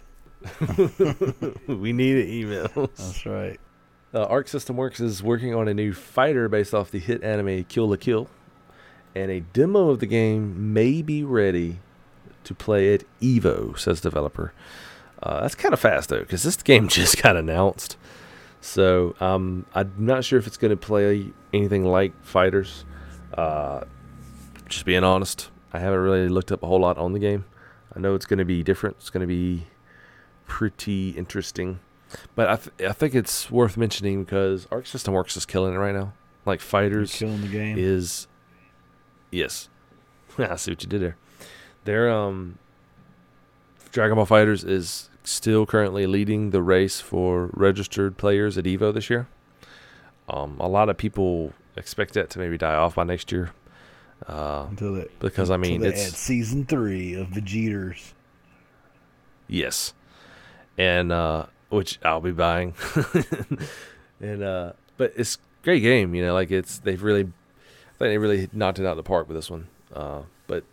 we 1.68 1.92
need 1.92 2.26
emails. 2.26 2.96
That's 2.96 3.24
right. 3.26 3.60
Uh, 4.12 4.24
Arc 4.24 4.48
System 4.48 4.76
Works 4.76 5.00
is 5.00 5.22
working 5.22 5.54
on 5.54 5.68
a 5.68 5.74
new 5.74 5.92
fighter 5.92 6.48
based 6.48 6.74
off 6.74 6.90
the 6.90 6.98
hit 6.98 7.22
anime 7.22 7.64
Kill 7.64 7.88
la 7.88 7.96
Kill. 7.96 8.28
and 9.14 9.30
a 9.30 9.40
demo 9.40 9.90
of 9.90 10.00
the 10.00 10.06
game 10.06 10.72
may 10.72 11.02
be 11.02 11.22
ready 11.24 11.78
to 12.44 12.54
play 12.54 12.94
at 12.94 13.04
Evo, 13.20 13.78
says 13.78 14.00
developer. 14.00 14.52
Uh, 15.22 15.40
that's 15.40 15.54
kind 15.54 15.74
of 15.74 15.80
fast 15.80 16.08
though, 16.08 16.20
because 16.20 16.42
this 16.42 16.56
game 16.56 16.88
just 17.00 17.22
got 17.22 17.36
announced. 17.36 17.96
So 18.60 19.14
um, 19.20 19.66
I'm 19.74 19.92
not 19.98 20.24
sure 20.24 20.38
if 20.38 20.46
it's 20.46 20.56
going 20.56 20.70
to 20.70 20.76
play 20.76 21.30
anything 21.52 21.84
like 21.84 22.12
FighterZ. 22.24 22.84
Uh, 23.34 23.84
just 24.68 24.84
being 24.84 25.04
honest, 25.04 25.50
I 25.72 25.78
haven't 25.78 26.00
really 26.00 26.28
looked 26.28 26.52
up 26.52 26.62
a 26.62 26.66
whole 26.66 26.80
lot 26.80 26.98
on 26.98 27.12
the 27.12 27.18
game. 27.18 27.44
I 27.94 28.00
know 28.00 28.14
it's 28.14 28.26
going 28.26 28.38
to 28.38 28.44
be 28.44 28.62
different. 28.62 28.96
It's 28.98 29.10
going 29.10 29.22
to 29.22 29.26
be 29.26 29.66
pretty 30.46 31.10
interesting. 31.10 31.80
But 32.34 32.48
I, 32.48 32.56
th- 32.56 32.90
I 32.90 32.92
think 32.92 33.14
it's 33.14 33.50
worth 33.50 33.76
mentioning 33.76 34.24
because 34.24 34.66
Arc 34.70 34.86
System 34.86 35.14
Works 35.14 35.36
is 35.36 35.46
killing 35.46 35.74
it 35.74 35.78
right 35.78 35.94
now. 35.94 36.12
Like 36.46 36.60
FighterZ 36.60 37.12
killing 37.12 37.42
the 37.42 37.48
game. 37.48 37.78
is 37.78 38.26
yes. 39.30 39.68
I 40.38 40.56
see 40.56 40.72
what 40.72 40.82
you 40.82 40.88
did 40.88 41.02
there. 41.02 41.16
Their 41.84 42.10
um 42.10 42.58
Dragon 43.92 44.16
Ball 44.16 44.26
FighterZ 44.26 44.68
is 44.68 45.10
still 45.24 45.66
currently 45.66 46.06
leading 46.06 46.50
the 46.50 46.62
race 46.62 47.00
for 47.00 47.50
registered 47.52 48.16
players 48.16 48.56
at 48.56 48.64
Evo 48.64 48.92
this 48.92 49.10
year. 49.10 49.28
Um, 50.28 50.56
a 50.60 50.68
lot 50.68 50.88
of 50.88 50.96
people 50.96 51.52
expect 51.76 52.14
that 52.14 52.30
to 52.30 52.38
maybe 52.38 52.56
die 52.56 52.74
off 52.74 52.94
by 52.94 53.04
next 53.04 53.32
year. 53.32 53.50
Uh, 54.26 54.66
until 54.70 54.96
it, 54.96 55.10
because 55.18 55.50
I 55.50 55.56
mean 55.56 55.82
it's 55.82 56.16
season 56.16 56.66
three 56.66 57.14
of 57.14 57.28
Vegeters. 57.28 58.14
Yes, 59.48 59.94
and 60.76 61.10
uh, 61.10 61.46
which 61.70 61.98
I'll 62.04 62.20
be 62.20 62.32
buying. 62.32 62.74
and 64.20 64.42
uh, 64.42 64.72
but 64.96 65.12
it's 65.16 65.38
great 65.62 65.80
game, 65.80 66.14
you 66.14 66.22
know. 66.22 66.34
Like 66.34 66.50
it's 66.50 66.78
they've 66.78 67.02
really, 67.02 67.22
I 67.22 67.98
think 67.98 68.10
they 68.10 68.18
really 68.18 68.48
knocked 68.52 68.78
it 68.78 68.86
out 68.86 68.92
of 68.92 68.96
the 68.98 69.02
park 69.02 69.28
with 69.28 69.36
this 69.36 69.50
one. 69.50 69.68
Uh, 69.94 70.22
but 70.46 70.64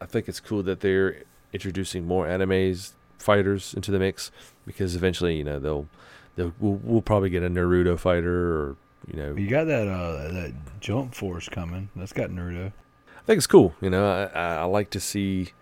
I 0.00 0.06
think 0.06 0.28
it's 0.28 0.40
cool 0.40 0.62
that 0.62 0.80
they're 0.80 1.22
introducing 1.52 2.06
more 2.06 2.26
animes 2.26 2.92
fighters 3.18 3.74
into 3.74 3.90
the 3.90 3.98
mix 3.98 4.30
because 4.66 4.94
eventually, 4.96 5.36
you 5.36 5.44
know, 5.44 5.58
they'll 5.58 5.88
they'll 6.36 6.52
we'll, 6.58 6.80
we'll 6.82 7.02
probably 7.02 7.30
get 7.30 7.42
a 7.42 7.48
Naruto 7.48 7.98
fighter 7.98 8.56
or 8.56 8.76
you 9.12 9.16
know. 9.16 9.34
You 9.34 9.48
got 9.48 9.64
that 9.64 9.88
uh 9.88 10.32
that 10.32 10.52
Jump 10.80 11.14
Force 11.14 11.48
coming. 11.48 11.90
That's 11.96 12.12
got 12.12 12.30
Naruto. 12.30 12.68
I 12.68 13.26
think 13.26 13.38
it's 13.38 13.46
cool. 13.46 13.74
You 13.80 13.90
know, 13.90 14.06
I, 14.06 14.38
I, 14.38 14.54
I 14.56 14.64
like 14.64 14.90
to 14.90 15.00
see 15.00 15.52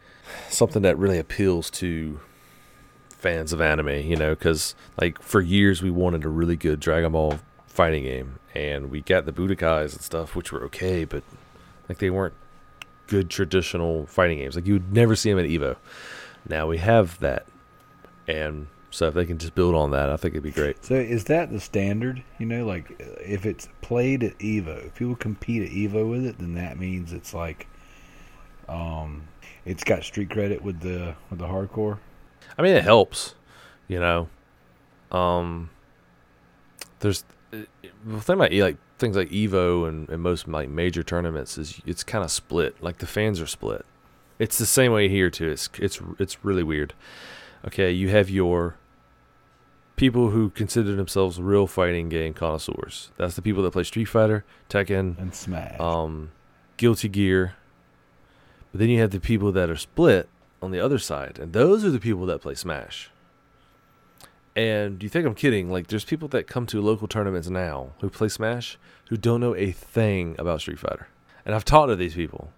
something 0.48 0.82
that 0.82 0.98
really 0.98 1.18
appeals 1.18 1.70
to 1.70 2.20
fans 3.22 3.52
of 3.52 3.60
anime. 3.60 3.88
You 3.88 4.16
know, 4.16 4.30
because 4.30 4.74
like 5.00 5.22
for 5.22 5.40
years 5.40 5.82
we 5.82 5.90
wanted 5.90 6.24
a 6.24 6.28
really 6.28 6.56
good 6.56 6.80
Dragon 6.80 7.12
Ball 7.12 7.38
fighting 7.66 8.02
game, 8.04 8.38
and 8.54 8.90
we 8.90 9.00
got 9.00 9.24
the 9.24 9.32
Budokais 9.32 9.92
and 9.94 10.02
stuff, 10.02 10.36
which 10.36 10.52
were 10.52 10.62
okay, 10.64 11.04
but 11.04 11.22
like 11.88 11.98
they 11.98 12.10
weren't 12.10 12.34
good 13.06 13.30
traditional 13.30 14.06
fighting 14.06 14.38
games. 14.38 14.56
Like 14.56 14.66
you 14.66 14.74
would 14.74 14.92
never 14.92 15.16
see 15.16 15.30
them 15.30 15.38
at 15.38 15.46
Evo. 15.46 15.76
Now 16.48 16.66
we 16.66 16.78
have 16.78 17.18
that, 17.20 17.46
and 18.26 18.66
so 18.90 19.06
if 19.06 19.14
they 19.14 19.24
can 19.24 19.38
just 19.38 19.54
build 19.54 19.74
on 19.74 19.90
that, 19.92 20.10
I 20.10 20.16
think 20.16 20.34
it'd 20.34 20.42
be 20.42 20.50
great. 20.50 20.84
So 20.84 20.94
is 20.94 21.24
that 21.24 21.50
the 21.50 21.60
standard? 21.60 22.22
You 22.38 22.46
know, 22.46 22.66
like 22.66 22.94
if 22.98 23.46
it's 23.46 23.68
played 23.80 24.22
at 24.22 24.38
Evo, 24.38 24.86
if 24.86 24.94
people 24.94 25.16
compete 25.16 25.62
at 25.62 25.70
Evo 25.70 26.08
with 26.08 26.26
it, 26.26 26.38
then 26.38 26.54
that 26.54 26.78
means 26.78 27.12
it's 27.12 27.32
like, 27.32 27.66
um, 28.68 29.22
it's 29.64 29.82
got 29.82 30.04
street 30.04 30.30
credit 30.30 30.62
with 30.62 30.80
the 30.80 31.14
with 31.30 31.38
the 31.38 31.46
hardcore. 31.46 31.98
I 32.58 32.62
mean, 32.62 32.74
it 32.74 32.84
helps, 32.84 33.34
you 33.88 33.98
know. 34.00 34.28
Um, 35.10 35.70
there's 37.00 37.24
the 37.50 38.20
thing 38.20 38.36
about 38.36 38.52
like 38.52 38.76
things 38.98 39.16
like 39.16 39.30
Evo 39.30 39.88
and, 39.88 40.08
and 40.08 40.22
most 40.22 40.48
like 40.48 40.68
major 40.68 41.02
tournaments 41.02 41.58
is 41.58 41.80
it's 41.86 42.02
kind 42.04 42.24
of 42.24 42.30
split. 42.30 42.82
Like 42.82 42.98
the 42.98 43.06
fans 43.06 43.40
are 43.40 43.46
split. 43.46 43.84
It's 44.38 44.58
the 44.58 44.66
same 44.66 44.92
way 44.92 45.08
here 45.08 45.30
too. 45.30 45.50
It's 45.50 45.68
it's 45.78 46.00
it's 46.18 46.44
really 46.44 46.62
weird. 46.62 46.94
Okay, 47.66 47.90
you 47.92 48.08
have 48.08 48.30
your 48.30 48.76
people 49.96 50.30
who 50.30 50.50
consider 50.50 50.96
themselves 50.96 51.40
real 51.40 51.66
fighting 51.66 52.08
game 52.08 52.34
connoisseurs. 52.34 53.10
That's 53.18 53.36
the 53.36 53.42
people 53.42 53.62
that 53.62 53.72
play 53.72 53.84
Street 53.84 54.06
Fighter, 54.06 54.44
Tekken, 54.68 55.18
and 55.18 55.34
Smash. 55.34 55.78
um, 55.78 56.32
Guilty 56.76 57.08
Gear. 57.08 57.54
But 58.72 58.80
then 58.80 58.88
you 58.88 59.00
have 59.00 59.10
the 59.10 59.20
people 59.20 59.52
that 59.52 59.68
are 59.68 59.76
split 59.76 60.28
on 60.62 60.70
the 60.70 60.80
other 60.80 60.98
side, 60.98 61.38
and 61.38 61.52
those 61.52 61.84
are 61.84 61.90
the 61.90 62.00
people 62.00 62.24
that 62.26 62.40
play 62.40 62.54
Smash. 62.54 63.10
And 64.54 65.02
you 65.02 65.08
think 65.08 65.26
I'm 65.26 65.34
kidding? 65.34 65.70
Like, 65.70 65.88
there's 65.88 66.04
people 66.04 66.28
that 66.28 66.46
come 66.46 66.66
to 66.66 66.80
local 66.80 67.08
tournaments 67.08 67.48
now 67.48 67.90
who 68.00 68.08
play 68.08 68.28
Smash 68.28 68.78
who 69.08 69.16
don't 69.16 69.40
know 69.40 69.56
a 69.56 69.72
thing 69.72 70.36
about 70.38 70.60
Street 70.60 70.78
Fighter. 70.78 71.08
And 71.44 71.54
I've 71.54 71.64
talked 71.64 71.88
to 71.88 71.96
these 71.96 72.14
people. 72.14 72.52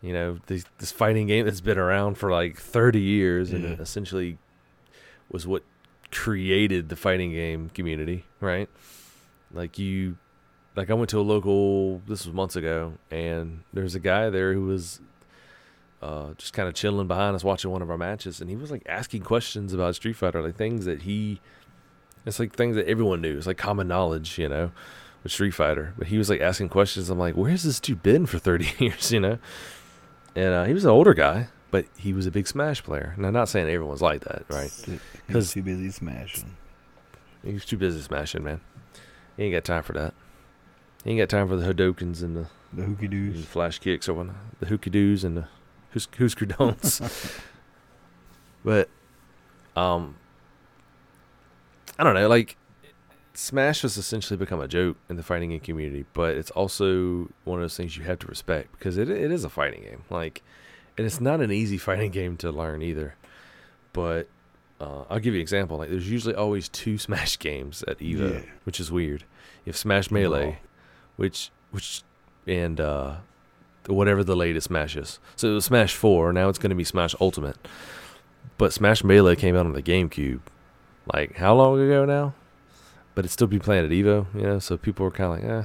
You 0.00 0.12
know, 0.12 0.38
this, 0.46 0.64
this 0.78 0.90
fighting 0.90 1.28
game 1.28 1.44
that's 1.44 1.60
been 1.60 1.78
around 1.78 2.16
for 2.16 2.30
like 2.30 2.58
30 2.58 3.00
years 3.00 3.52
and 3.52 3.64
mm. 3.64 3.80
essentially 3.80 4.38
was 5.30 5.46
what 5.46 5.62
created 6.10 6.88
the 6.88 6.96
fighting 6.96 7.30
game 7.30 7.70
community, 7.70 8.24
right? 8.40 8.68
Like, 9.52 9.78
you, 9.78 10.16
like, 10.74 10.90
I 10.90 10.94
went 10.94 11.10
to 11.10 11.20
a 11.20 11.22
local, 11.22 11.98
this 12.08 12.26
was 12.26 12.34
months 12.34 12.56
ago, 12.56 12.94
and 13.10 13.62
there's 13.72 13.94
a 13.94 14.00
guy 14.00 14.30
there 14.30 14.54
who 14.54 14.64
was 14.64 15.00
uh, 16.02 16.34
just 16.36 16.52
kind 16.52 16.68
of 16.68 16.74
chilling 16.74 17.06
behind 17.06 17.34
us 17.36 17.44
watching 17.44 17.70
one 17.70 17.80
of 17.82 17.90
our 17.90 17.96
matches, 17.98 18.40
and 18.40 18.50
he 18.50 18.56
was 18.56 18.70
like 18.70 18.82
asking 18.86 19.22
questions 19.22 19.72
about 19.72 19.94
Street 19.94 20.14
Fighter, 20.16 20.42
like 20.42 20.56
things 20.56 20.84
that 20.84 21.02
he, 21.02 21.40
it's 22.26 22.38
like 22.38 22.54
things 22.54 22.76
that 22.76 22.86
everyone 22.88 23.20
knew. 23.20 23.36
It's 23.38 23.46
like 23.46 23.56
common 23.58 23.88
knowledge, 23.88 24.38
you 24.38 24.48
know, 24.48 24.72
with 25.22 25.32
Street 25.32 25.52
Fighter. 25.52 25.94
But 25.96 26.08
he 26.08 26.18
was 26.18 26.28
like 26.28 26.40
asking 26.40 26.68
questions. 26.70 27.08
I'm 27.10 27.18
like, 27.18 27.34
where's 27.36 27.62
this 27.62 27.78
dude 27.80 28.02
been 28.02 28.26
for 28.26 28.38
30 28.38 28.68
years, 28.84 29.12
you 29.12 29.20
know? 29.20 29.38
And 30.34 30.52
uh, 30.54 30.64
he 30.64 30.74
was 30.74 30.84
an 30.84 30.90
older 30.90 31.14
guy, 31.14 31.48
but 31.70 31.84
he 31.96 32.12
was 32.12 32.26
a 32.26 32.30
big 32.30 32.46
Smash 32.48 32.82
player. 32.82 33.12
And 33.16 33.24
I'm 33.26 33.32
not 33.32 33.48
saying 33.48 33.68
everyone's 33.68 34.02
like 34.02 34.22
that, 34.22 34.44
right? 34.48 34.70
He's 34.70 34.98
'cause- 35.30 35.52
too 35.52 35.62
busy 35.62 35.90
smashing. 35.90 36.56
He 37.44 37.52
was 37.52 37.64
too 37.64 37.76
busy 37.76 38.00
smashing, 38.00 38.42
man. 38.44 38.60
He 39.36 39.44
ain't 39.44 39.54
got 39.54 39.64
time 39.64 39.82
for 39.82 39.92
that. 39.94 40.14
He 41.04 41.10
ain't 41.10 41.18
got 41.18 41.28
time 41.28 41.48
for 41.48 41.56
the 41.56 41.72
Hadokens 41.74 42.22
and 42.22 42.36
the 42.36 42.46
The 42.72 42.82
hooky 42.84 43.08
the 43.08 43.32
doos. 43.32 43.44
flash 43.44 43.78
kicks 43.80 44.08
or 44.08 44.14
whatnot, 44.14 44.36
the 44.60 44.66
hooky 44.66 44.90
doos 44.90 45.24
and 45.24 45.36
the 45.36 45.48
who's 45.92 46.08
Husker 46.18 46.46
don'ts. 46.46 47.00
but 48.64 48.88
um, 49.76 50.16
I 51.98 52.04
don't 52.04 52.14
know. 52.14 52.28
Like 52.28 52.56
Smash 53.34 53.82
has 53.82 53.96
essentially 53.96 54.36
become 54.36 54.60
a 54.60 54.68
joke 54.68 54.96
in 55.08 55.16
the 55.16 55.22
fighting 55.22 55.50
game 55.50 55.60
community, 55.60 56.04
but 56.12 56.36
it's 56.36 56.50
also 56.50 57.28
one 57.44 57.58
of 57.58 57.62
those 57.62 57.76
things 57.76 57.96
you 57.96 58.04
have 58.04 58.18
to 58.20 58.26
respect 58.26 58.72
because 58.72 58.96
it 58.98 59.08
it 59.10 59.30
is 59.30 59.44
a 59.44 59.48
fighting 59.50 59.82
game. 59.82 60.04
Like, 60.10 60.42
and 60.98 61.06
it's 61.06 61.20
not 61.20 61.40
an 61.40 61.50
easy 61.52 61.78
fighting 61.78 62.10
game 62.20 62.36
to 62.38 62.50
learn 62.50 62.82
either. 62.82 63.14
But 63.92 64.28
uh, 64.80 65.04
I'll 65.10 65.18
give 65.18 65.34
you 65.34 65.38
an 65.40 65.42
example. 65.42 65.76
Like, 65.78 65.90
there's 65.90 66.10
usually 66.10 66.34
always 66.34 66.68
two 66.68 66.98
Smash 66.98 67.38
games 67.38 67.84
at 67.86 67.98
Evo, 67.98 68.34
Yeah. 68.34 68.50
which 68.64 68.80
is 68.80 68.90
weird. 68.90 69.22
You 69.64 69.70
have 69.70 69.76
Smash 69.76 70.10
Melee, 70.10 70.58
which 71.16 71.50
which 71.70 72.02
and 72.46 72.80
uh 72.80 73.16
whatever 73.86 74.22
the 74.22 74.36
latest 74.36 74.68
Smash 74.68 74.96
is. 74.96 75.18
So 75.36 75.50
it 75.50 75.54
was 75.54 75.64
Smash 75.64 75.94
Four. 75.94 76.32
Now 76.32 76.48
it's 76.48 76.58
going 76.58 76.70
to 76.70 76.76
be 76.76 76.84
Smash 76.84 77.14
Ultimate. 77.20 77.56
But 78.58 78.72
Smash 78.72 79.02
Melee 79.02 79.36
came 79.36 79.56
out 79.56 79.66
on 79.66 79.72
the 79.72 79.82
GameCube, 79.82 80.40
like 81.12 81.36
how 81.36 81.54
long 81.54 81.80
ago 81.80 82.04
now? 82.04 82.34
But 83.14 83.24
it's 83.24 83.34
still 83.34 83.46
be 83.46 83.58
playing 83.58 83.84
at 83.84 83.90
Evo, 83.90 84.26
you 84.34 84.42
know. 84.42 84.58
So 84.58 84.76
people 84.76 85.04
were 85.04 85.10
kind 85.10 85.32
of 85.32 85.42
like, 85.42 85.50
eh. 85.50 85.64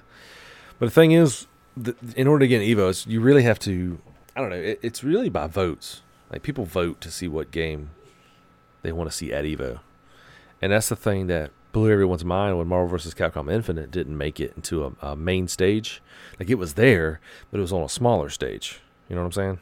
But 0.80 0.88
the 0.88 0.92
thing 0.92 1.12
is, 1.12 1.48
th- 1.82 1.98
in 2.16 2.28
order 2.28 2.44
to 2.44 2.48
get 2.48 2.62
an 2.62 2.68
Evo, 2.68 3.06
you 3.08 3.22
really 3.22 3.44
have 3.44 3.60
to. 3.60 4.00
I 4.36 4.42
don't 4.42 4.50
know. 4.50 4.58
It, 4.58 4.80
it's 4.82 5.04
really 5.04 5.30
by 5.30 5.48
votes. 5.48 6.02
Like 6.32 6.44
people 6.44 6.66
vote 6.66 7.00
to 7.02 7.12
see 7.12 7.28
what 7.28 7.52
game 7.52 7.92
they 8.82 8.92
want 8.92 9.10
to 9.10 9.16
see 9.16 9.32
at 9.32 9.46
Evo, 9.46 9.80
and 10.62 10.72
that's 10.72 10.90
the 10.90 10.96
thing 10.96 11.28
that 11.28 11.52
blew 11.78 11.92
everyone's 11.92 12.26
mind 12.26 12.58
when 12.58 12.68
Marvel 12.68 12.88
vs. 12.90 13.14
Capcom 13.14 13.52
Infinite 13.52 13.92
didn't 13.92 14.18
make 14.18 14.40
it 14.40 14.54
into 14.56 14.86
a, 14.86 14.92
a 15.12 15.16
main 15.16 15.48
stage. 15.48 16.02
Like 16.40 16.50
it 16.50 16.56
was 16.56 16.74
there, 16.74 17.20
but 17.52 17.58
it 17.60 17.62
was 17.62 17.74
on 17.74 17.84
a 17.84 17.90
smaller 17.90 18.30
stage. 18.30 18.80
You 19.10 19.16
know 19.16 19.22
what 19.22 19.28
I'm 19.28 19.32
saying? 19.32 19.60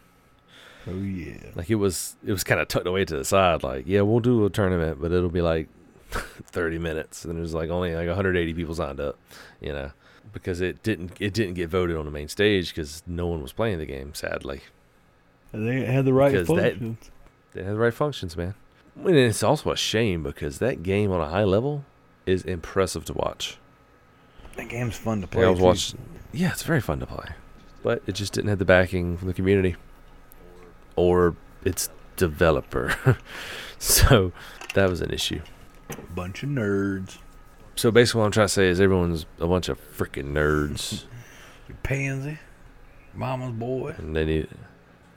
Oh 0.87 0.95
yeah. 1.01 1.37
Like 1.55 1.69
it 1.69 1.75
was, 1.75 2.15
it 2.25 2.31
was 2.31 2.43
kind 2.43 2.59
of 2.61 2.67
tucked 2.67 2.87
away 2.87 3.05
to 3.05 3.15
the 3.17 3.25
side. 3.25 3.63
Like, 3.63 3.85
yeah, 3.87 4.01
we'll 4.01 4.19
do 4.19 4.45
a 4.45 4.49
tournament, 4.49 5.01
but 5.01 5.11
it'll 5.11 5.29
be 5.29 5.41
like 5.41 5.67
30 6.11 6.77
minutes, 6.79 7.25
and 7.25 7.37
there's 7.37 7.53
like 7.53 7.69
only 7.69 7.93
like 7.95 8.07
180 8.07 8.53
people 8.53 8.75
signed 8.75 8.99
up. 8.99 9.17
You 9.61 9.73
know, 9.73 9.91
because 10.33 10.61
it 10.61 10.83
didn't, 10.83 11.13
it 11.19 11.33
didn't 11.33 11.55
get 11.55 11.69
voted 11.69 11.95
on 11.97 12.05
the 12.05 12.11
main 12.11 12.27
stage 12.27 12.69
because 12.73 13.03
no 13.07 13.27
one 13.27 13.41
was 13.41 13.51
playing 13.53 13.79
the 13.79 13.85
game. 13.85 14.13
Sadly, 14.13 14.61
They 15.51 15.85
had 15.85 16.05
the 16.05 16.13
right 16.13 16.31
Because 16.31 16.47
that- 16.49 16.73
functions. 16.73 17.11
they 17.53 17.63
had 17.63 17.73
the 17.73 17.79
right 17.79 17.93
functions, 17.93 18.35
man. 18.37 18.53
And 18.97 19.15
it's 19.15 19.43
also 19.43 19.71
a 19.71 19.75
shame 19.75 20.23
because 20.23 20.59
that 20.59 20.81
game 20.81 21.11
on 21.11 21.19
a 21.19 21.27
high 21.27 21.43
level 21.43 21.83
is 22.25 22.43
impressive 22.43 23.05
to 23.05 23.13
watch. 23.13 23.57
That 24.55 24.69
game's 24.69 24.95
fun 24.97 25.21
to 25.21 25.27
play. 25.27 25.45
I 25.45 25.49
was 25.49 25.59
watching. 25.59 25.99
Yeah, 26.31 26.51
it's 26.51 26.63
very 26.63 26.81
fun 26.81 26.99
to 26.99 27.05
play, 27.05 27.29
but 27.83 28.01
it 28.07 28.13
just 28.13 28.33
didn't 28.33 28.49
have 28.49 28.59
the 28.59 28.65
backing 28.65 29.17
from 29.17 29.27
the 29.27 29.33
community 29.33 29.75
or 30.95 31.35
its 31.63 31.89
developer. 32.15 33.17
so 33.79 34.31
that 34.73 34.89
was 34.89 35.01
an 35.01 35.11
issue. 35.11 35.41
Bunch 36.13 36.43
of 36.43 36.49
nerds. 36.49 37.17
So 37.75 37.91
basically, 37.91 38.19
what 38.19 38.25
I'm 38.27 38.31
trying 38.31 38.47
to 38.47 38.53
say 38.53 38.67
is 38.67 38.79
everyone's 38.79 39.25
a 39.39 39.47
bunch 39.47 39.69
of 39.69 39.79
freaking 39.97 40.31
nerds. 40.33 41.03
You 41.67 41.73
pansy. 41.81 42.37
Mama's 43.15 43.51
boy. 43.53 43.95
and 43.97 44.15
they 44.15 44.23
need 44.23 44.47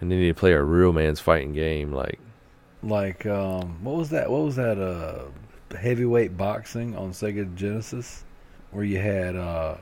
and 0.01 0.11
they 0.11 0.17
need 0.17 0.29
to 0.29 0.35
play 0.35 0.53
a 0.53 0.63
real 0.63 0.95
man's 0.95 1.21
fighting 1.21 1.53
game. 1.53 1.93
Like 1.93 2.19
Like 2.83 3.27
um, 3.27 3.85
what 3.85 3.97
was 3.97 4.09
that? 4.11 4.31
What 4.31 4.45
was 4.45 4.57
that? 4.57 4.79
Uh, 4.79 5.25
heavyweight 5.77 6.37
boxing 6.37 6.97
on 6.97 7.11
Sega 7.13 7.55
Genesis, 7.55 8.25
where 8.71 8.85
you 8.85 8.99
had 8.99 9.37
uh, 9.37 9.77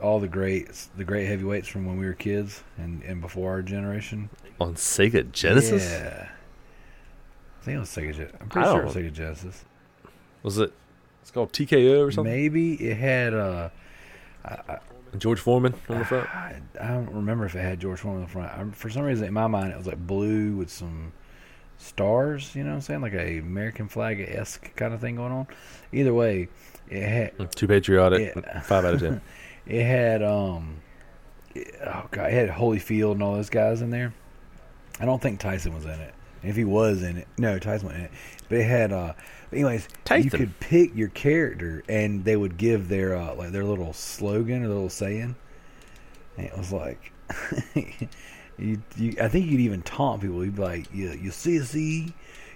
all 0.00 0.18
the 0.20 0.28
greats, 0.28 0.88
the 0.96 1.04
great 1.04 1.26
heavyweights 1.26 1.68
from 1.68 1.86
when 1.86 1.98
we 1.98 2.06
were 2.06 2.14
kids 2.14 2.62
and 2.78 3.02
and 3.02 3.20
before 3.20 3.50
our 3.50 3.62
generation. 3.62 4.28
on 4.60 4.74
Sega 4.74 5.30
Genesis, 5.32 5.90
Yeah. 5.90 6.28
I 7.60 7.64
think 7.64 7.76
it 7.76 7.80
was 7.80 7.90
Sega 7.90 8.14
Genesis. 8.14 8.36
I'm 8.40 8.46
I 8.46 8.48
pretty 8.48 8.68
sure 8.68 8.80
it 8.80 8.84
was 8.86 8.94
Sega 8.94 9.12
Genesis. 9.12 9.64
was 10.42 10.58
it? 10.58 10.72
It's 11.22 11.30
called 11.30 11.52
TKO 11.52 12.06
or 12.06 12.10
something. 12.10 12.32
Maybe 12.32 12.74
it 12.74 12.96
had. 12.96 13.34
Uh, 13.34 13.68
I, 14.44 14.58
I, 14.68 14.78
George 15.18 15.40
Foreman 15.40 15.74
on 15.88 15.98
the 15.98 16.04
front. 16.04 16.28
I, 16.34 16.60
I 16.80 16.86
don't 16.88 17.10
remember 17.12 17.44
if 17.44 17.54
it 17.54 17.60
had 17.60 17.80
George 17.80 17.98
Foreman 18.00 18.22
on 18.22 18.26
the 18.26 18.32
front. 18.32 18.50
I, 18.52 18.64
for 18.74 18.88
some 18.88 19.02
reason, 19.02 19.26
in 19.26 19.34
my 19.34 19.46
mind, 19.48 19.72
it 19.72 19.76
was 19.76 19.86
like 19.86 19.98
blue 20.06 20.52
with 20.56 20.70
some 20.70 21.12
stars. 21.80 22.54
You 22.54 22.62
know 22.64 22.70
what 22.70 22.76
I'm 22.76 22.80
saying? 22.82 23.00
Like 23.00 23.14
a 23.14 23.38
American 23.38 23.88
flag 23.88 24.20
esque 24.20 24.74
kind 24.76 24.94
of 24.94 25.00
thing 25.00 25.16
going 25.16 25.32
on. 25.32 25.46
Either 25.92 26.14
way, 26.14 26.48
it 26.88 27.02
had 27.02 27.52
Too 27.56 27.66
patriotic. 27.66 28.34
Yeah. 28.36 28.60
Five 28.60 28.84
out 28.84 28.94
of 28.94 29.00
ten. 29.00 29.20
it 29.66 29.84
had 29.84 30.22
um 30.22 30.76
it- 31.54 31.74
oh 31.84 32.06
god, 32.10 32.32
it 32.32 32.32
had 32.32 32.48
Holyfield 32.50 33.12
and 33.12 33.22
all 33.22 33.34
those 33.34 33.50
guys 33.50 33.82
in 33.82 33.90
there. 33.90 34.12
I 35.00 35.04
don't 35.06 35.20
think 35.20 35.40
Tyson 35.40 35.74
was 35.74 35.84
in 35.84 35.98
it. 36.00 36.14
If 36.42 36.56
he 36.56 36.64
was 36.64 37.02
in 37.02 37.16
it, 37.18 37.28
no, 37.38 37.58
Tyson 37.58 37.88
wasn't 37.88 38.04
in 38.04 38.04
it. 38.06 38.12
But 38.48 38.58
it 38.58 38.64
had 38.64 38.92
uh 38.92 39.12
anyways, 39.52 39.88
you 40.24 40.30
could 40.30 40.58
pick 40.60 40.94
your 40.94 41.08
character 41.08 41.82
and 41.88 42.24
they 42.24 42.36
would 42.36 42.56
give 42.56 42.88
their 42.88 43.16
uh 43.16 43.34
like 43.34 43.52
their 43.52 43.64
little 43.64 43.92
slogan 43.92 44.64
or 44.64 44.68
little 44.68 44.88
saying. 44.90 45.36
And 46.36 46.46
it 46.46 46.56
was 46.56 46.72
like 46.72 47.12
you, 48.60 48.82
you 48.96 49.16
I 49.20 49.28
think 49.28 49.46
you'd 49.46 49.60
even 49.60 49.82
taunt 49.82 50.22
people. 50.22 50.44
You'd 50.44 50.56
be 50.56 50.62
like, 50.62 50.94
you 50.94 51.10
you 51.10 51.30
sissy, 51.30 52.12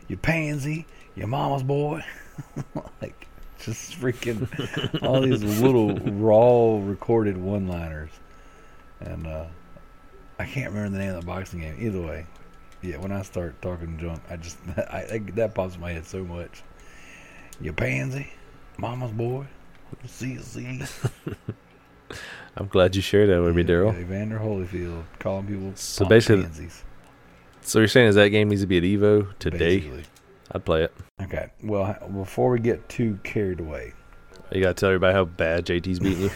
you 0.09 0.17
pansy, 0.17 0.87
your 1.17 1.27
mama's 1.27 1.63
boy. 1.63 2.05
like 3.03 3.27
just 3.61 3.99
freaking 3.99 5.03
all 5.03 5.23
these 5.23 5.43
little 5.61 5.97
raw 5.97 6.79
recorded 6.83 7.37
one 7.37 7.67
liners. 7.67 8.11
And 9.01 9.27
uh 9.27 9.47
I 10.39 10.45
can't 10.47 10.73
remember 10.73 10.99
the 10.99 11.05
name 11.05 11.15
of 11.15 11.21
the 11.21 11.27
boxing 11.27 11.61
game. 11.61 11.77
Either 11.79 12.01
way. 12.01 12.27
Yeah, 12.83 12.99
when 12.99 13.13
I 13.13 13.23
start 13.23 13.61
talking 13.63 13.99
junk, 13.99 14.21
I 14.29 14.37
just 14.37 14.59
I, 14.77 15.07
I 15.13 15.19
that 15.35 15.55
pops 15.55 15.77
in 15.77 15.81
my 15.81 15.93
head 15.93 16.07
so 16.07 16.23
much. 16.23 16.63
You 17.61 17.73
pansy, 17.73 18.31
mama's 18.77 19.13
boy, 19.13 19.47
see. 20.07 20.39
I'm 22.57 22.69
glad 22.69 22.95
you 22.95 23.03
shared 23.03 23.31
that 23.31 23.43
with 23.43 23.57
me, 23.57 23.63
Darrell. 23.65 23.93
Evander 23.97 24.39
Holyfield 24.39 25.05
calling 25.19 25.47
people 25.47 25.73
So 25.75 26.05
basically- 26.05 26.45
pansies, 26.45 26.83
So 27.63 27.79
you're 27.81 27.89
saying 27.89 28.09
is 28.09 28.15
that 28.15 28.29
game 28.29 28.49
needs 28.49 28.61
to 28.61 28.67
be 28.67 28.77
at 28.79 28.85
Evo 28.85 29.37
today? 29.39 29.79
basically. 29.79 30.05
I'd 30.53 30.65
play 30.65 30.85
it. 30.85 30.95
Okay. 31.23 31.49
Well, 31.63 31.97
before 32.15 32.51
we 32.51 32.61
get 32.61 32.89
too 32.89 33.19
carried 33.25 33.59
away, 33.61 33.93
You 34.53 34.61
gotta 34.61 34.75
tell 34.75 34.91
everybody 34.91 35.15
how 35.15 35.25
bad 35.25 35.67
JT's 35.67 35.99
beating 35.99 36.25
you. 36.25 36.31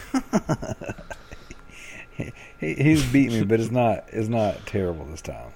he, 2.59 2.73
he's 2.73 3.05
beat 3.11 3.31
me, 3.31 3.43
but 3.43 3.59
it's 3.59 3.71
not 3.71 4.05
it's 4.09 4.27
not 4.27 4.65
terrible 4.65 5.05
this 5.05 5.21
time. 5.21 5.51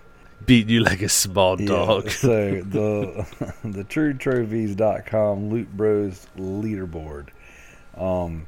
Beat 0.46 0.68
you 0.70 0.82
like 0.82 1.02
a 1.02 1.10
small 1.10 1.60
Yeah, 1.60 1.68
dog. 1.68 2.10
so 2.10 2.62
the 2.66 3.26
the 3.64 3.84
TrueTrophies.com 3.84 5.50
Loot 5.50 5.76
Bros 5.76 6.28
leaderboard. 6.38 7.30
Um, 7.98 8.46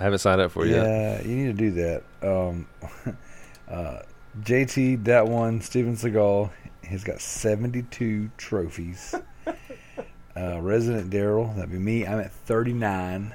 I 0.00 0.04
haven't 0.04 0.20
signed 0.20 0.40
up 0.40 0.50
for 0.52 0.64
it 0.64 0.70
yet. 0.70 0.82
yeah, 0.82 1.22
you 1.22 1.36
need 1.36 1.46
to 1.46 1.52
do 1.52 1.70
that. 1.72 2.02
Um, 2.22 2.66
uh, 3.68 3.98
JT, 4.42 5.04
that 5.04 5.28
one, 5.28 5.60
Steven 5.60 5.94
Seagal, 5.94 6.50
he's 6.82 7.04
got 7.04 7.20
72 7.20 8.30
trophies. 8.36 9.14
Uh, 10.36 10.60
Resident 10.60 11.10
Darrell, 11.10 11.52
that'd 11.56 11.72
be 11.72 11.78
me. 11.78 12.06
I'm 12.06 12.20
at 12.20 12.30
39. 12.30 13.34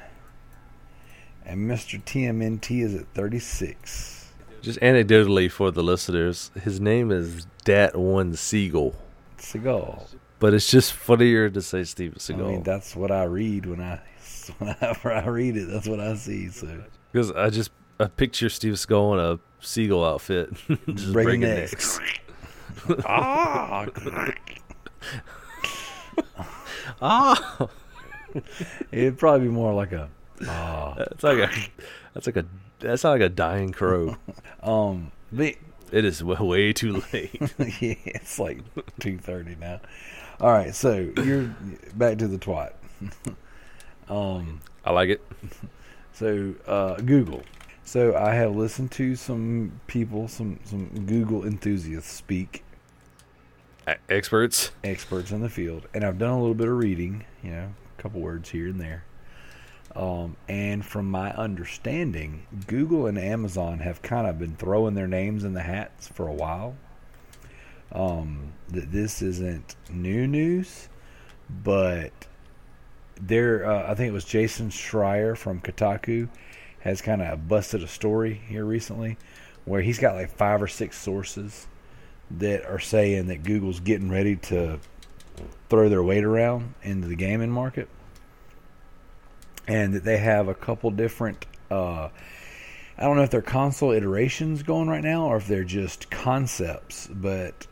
And 1.45 1.69
Mr. 1.69 2.01
TMNT 2.01 2.81
is 2.81 2.95
at 2.95 3.05
36. 3.13 4.31
Just 4.61 4.79
anecdotally 4.79 5.51
for 5.51 5.71
the 5.71 5.83
listeners, 5.83 6.51
his 6.63 6.79
name 6.79 7.11
is 7.11 7.45
Dat 7.65 7.95
One 7.97 8.33
Siegel, 8.35 8.95
Seagal. 9.37 10.15
but 10.39 10.53
it's 10.53 10.71
just 10.71 10.93
funnier 10.93 11.49
to 11.49 11.61
say 11.61 11.83
Steven 11.83 12.17
Seagal. 12.17 12.45
I 12.45 12.47
mean, 12.47 12.63
that's 12.63 12.95
what 12.95 13.11
I 13.11 13.25
read 13.25 13.65
when 13.65 13.81
I 13.81 13.99
whenever 14.59 15.11
I 15.11 15.25
read 15.25 15.57
it. 15.57 15.65
That's 15.69 15.87
what 15.87 15.99
I 15.99 16.15
see. 16.15 16.49
So 16.49 16.83
because 17.11 17.31
I 17.31 17.49
just 17.49 17.71
I 17.99 18.05
picture 18.07 18.49
Steve 18.49 18.73
Seagal 18.73 19.13
in 19.13 19.19
a 19.19 19.39
seagull 19.65 20.03
outfit, 20.05 20.53
just 20.67 21.13
Breaking 21.13 21.13
breaking, 21.13 21.41
necks. 21.41 21.99
necks. 21.99 22.19
ah, 23.05 23.85
Ah, 27.01 27.67
it'd 28.91 29.17
probably 29.17 29.47
be 29.47 29.53
more 29.53 29.73
like 29.73 29.91
a 29.91 30.09
ah. 30.47 30.93
that's 30.97 31.23
like 31.23 31.37
a 31.37 31.49
that's 32.13 32.27
like 32.27 32.35
a 32.37 32.45
that's 32.79 33.03
not 33.03 33.11
like 33.11 33.21
a 33.21 33.29
dying 33.29 33.71
crow. 33.71 34.15
Um, 34.61 35.11
but 35.31 35.55
It 35.91 36.05
is 36.05 36.23
way, 36.23 36.35
way 36.39 36.73
too 36.73 37.01
late. 37.13 37.33
yeah, 37.59 37.95
it's 38.05 38.37
like 38.39 38.59
two 38.99 39.17
thirty 39.17 39.55
now. 39.55 39.79
All 40.39 40.51
right, 40.51 40.75
so 40.75 41.11
you're 41.23 41.55
back 41.95 42.17
to 42.19 42.27
the 42.27 42.37
twat. 42.37 42.73
Um, 44.09 44.61
I 44.83 44.91
like 44.91 45.09
it. 45.09 45.21
so 46.13 46.53
uh, 46.67 46.95
Google. 46.97 47.43
So 47.83 48.15
I 48.15 48.33
have 48.33 48.55
listened 48.55 48.91
to 48.93 49.15
some 49.15 49.79
people, 49.87 50.27
some 50.27 50.59
some 50.63 51.05
Google 51.05 51.45
enthusiasts 51.45 52.11
speak, 52.11 52.63
Experts. 54.09 54.71
experts 54.83 55.31
in 55.31 55.41
the 55.41 55.49
field, 55.49 55.87
and 55.93 56.03
I've 56.03 56.17
done 56.17 56.31
a 56.31 56.39
little 56.39 56.55
bit 56.55 56.67
of 56.67 56.77
reading. 56.77 57.25
You 57.43 57.51
know, 57.51 57.73
a 57.97 58.01
couple 58.01 58.21
words 58.21 58.49
here 58.49 58.67
and 58.67 58.79
there. 58.81 59.03
Um, 59.95 60.35
and 60.49 60.83
from 60.85 61.09
my 61.09 61.31
understanding, 61.33 62.45
Google 62.67 63.05
and 63.05 63.17
Amazon 63.17 63.79
have 63.79 64.01
kind 64.01 64.27
of 64.27 64.37
been 64.37 64.55
throwing 64.55 64.93
their 64.93 65.07
names 65.07 65.43
in 65.43 65.53
the 65.53 65.61
hats 65.61 66.07
for 66.07 66.27
a 66.27 66.33
while. 66.33 66.75
Um, 67.91 68.51
that 68.69 68.91
this 68.91 69.21
isn't 69.21 69.75
new 69.89 70.27
news, 70.27 70.89
but 71.63 72.11
there, 73.19 73.69
uh, 73.69 73.91
I 73.91 73.95
think 73.95 74.09
it 74.09 74.13
was 74.13 74.25
Jason 74.25 74.69
Schreier 74.69 75.37
from 75.37 75.61
Kotaku 75.61 76.29
has 76.81 77.01
kind 77.01 77.21
of 77.21 77.47
busted 77.47 77.81
a 77.81 77.87
story 77.87 78.33
here 78.47 78.65
recently 78.65 79.17
where 79.65 79.81
he's 79.81 79.97
got 79.97 80.15
like 80.15 80.29
five 80.29 80.61
or 80.61 80.67
six 80.67 80.97
sources 80.97 81.65
that 82.31 82.65
are 82.65 82.79
saying 82.79 83.27
that 83.27 83.43
Google's 83.43 83.79
getting 83.79 84.09
ready 84.09 84.35
to 84.35 84.79
throw 85.69 85.89
their 85.89 86.03
weight 86.03 86.23
around 86.23 86.73
into 86.83 87.07
the 87.07 87.15
gaming 87.15 87.51
market. 87.51 87.89
And 89.67 89.95
that 89.95 90.03
they 90.03 90.17
have 90.17 90.47
a 90.47 90.53
couple 90.53 90.91
different 90.91 91.45
uh, 91.71 92.09
I 92.97 93.03
don't 93.03 93.17
know 93.17 93.23
if 93.23 93.29
they're 93.29 93.41
console 93.41 93.91
iterations 93.91 94.63
going 94.63 94.87
right 94.87 95.03
now 95.03 95.25
or 95.25 95.37
if 95.37 95.47
they're 95.47 95.65
just 95.65 96.09
concepts, 96.09 97.07
but 97.07 97.67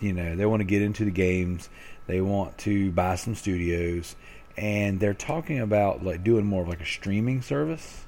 you 0.00 0.12
know, 0.12 0.36
they 0.36 0.46
want 0.46 0.60
to 0.60 0.64
get 0.64 0.82
into 0.82 1.04
the 1.04 1.10
games, 1.10 1.68
they 2.06 2.20
want 2.20 2.56
to 2.58 2.92
buy 2.92 3.16
some 3.16 3.34
studios, 3.34 4.14
and 4.58 4.98
they're 4.98 5.14
talking 5.14 5.60
about 5.60 6.04
like 6.04 6.24
doing 6.24 6.44
more 6.44 6.62
of 6.62 6.68
like 6.68 6.80
a 6.80 6.86
streaming 6.86 7.42
service. 7.42 8.04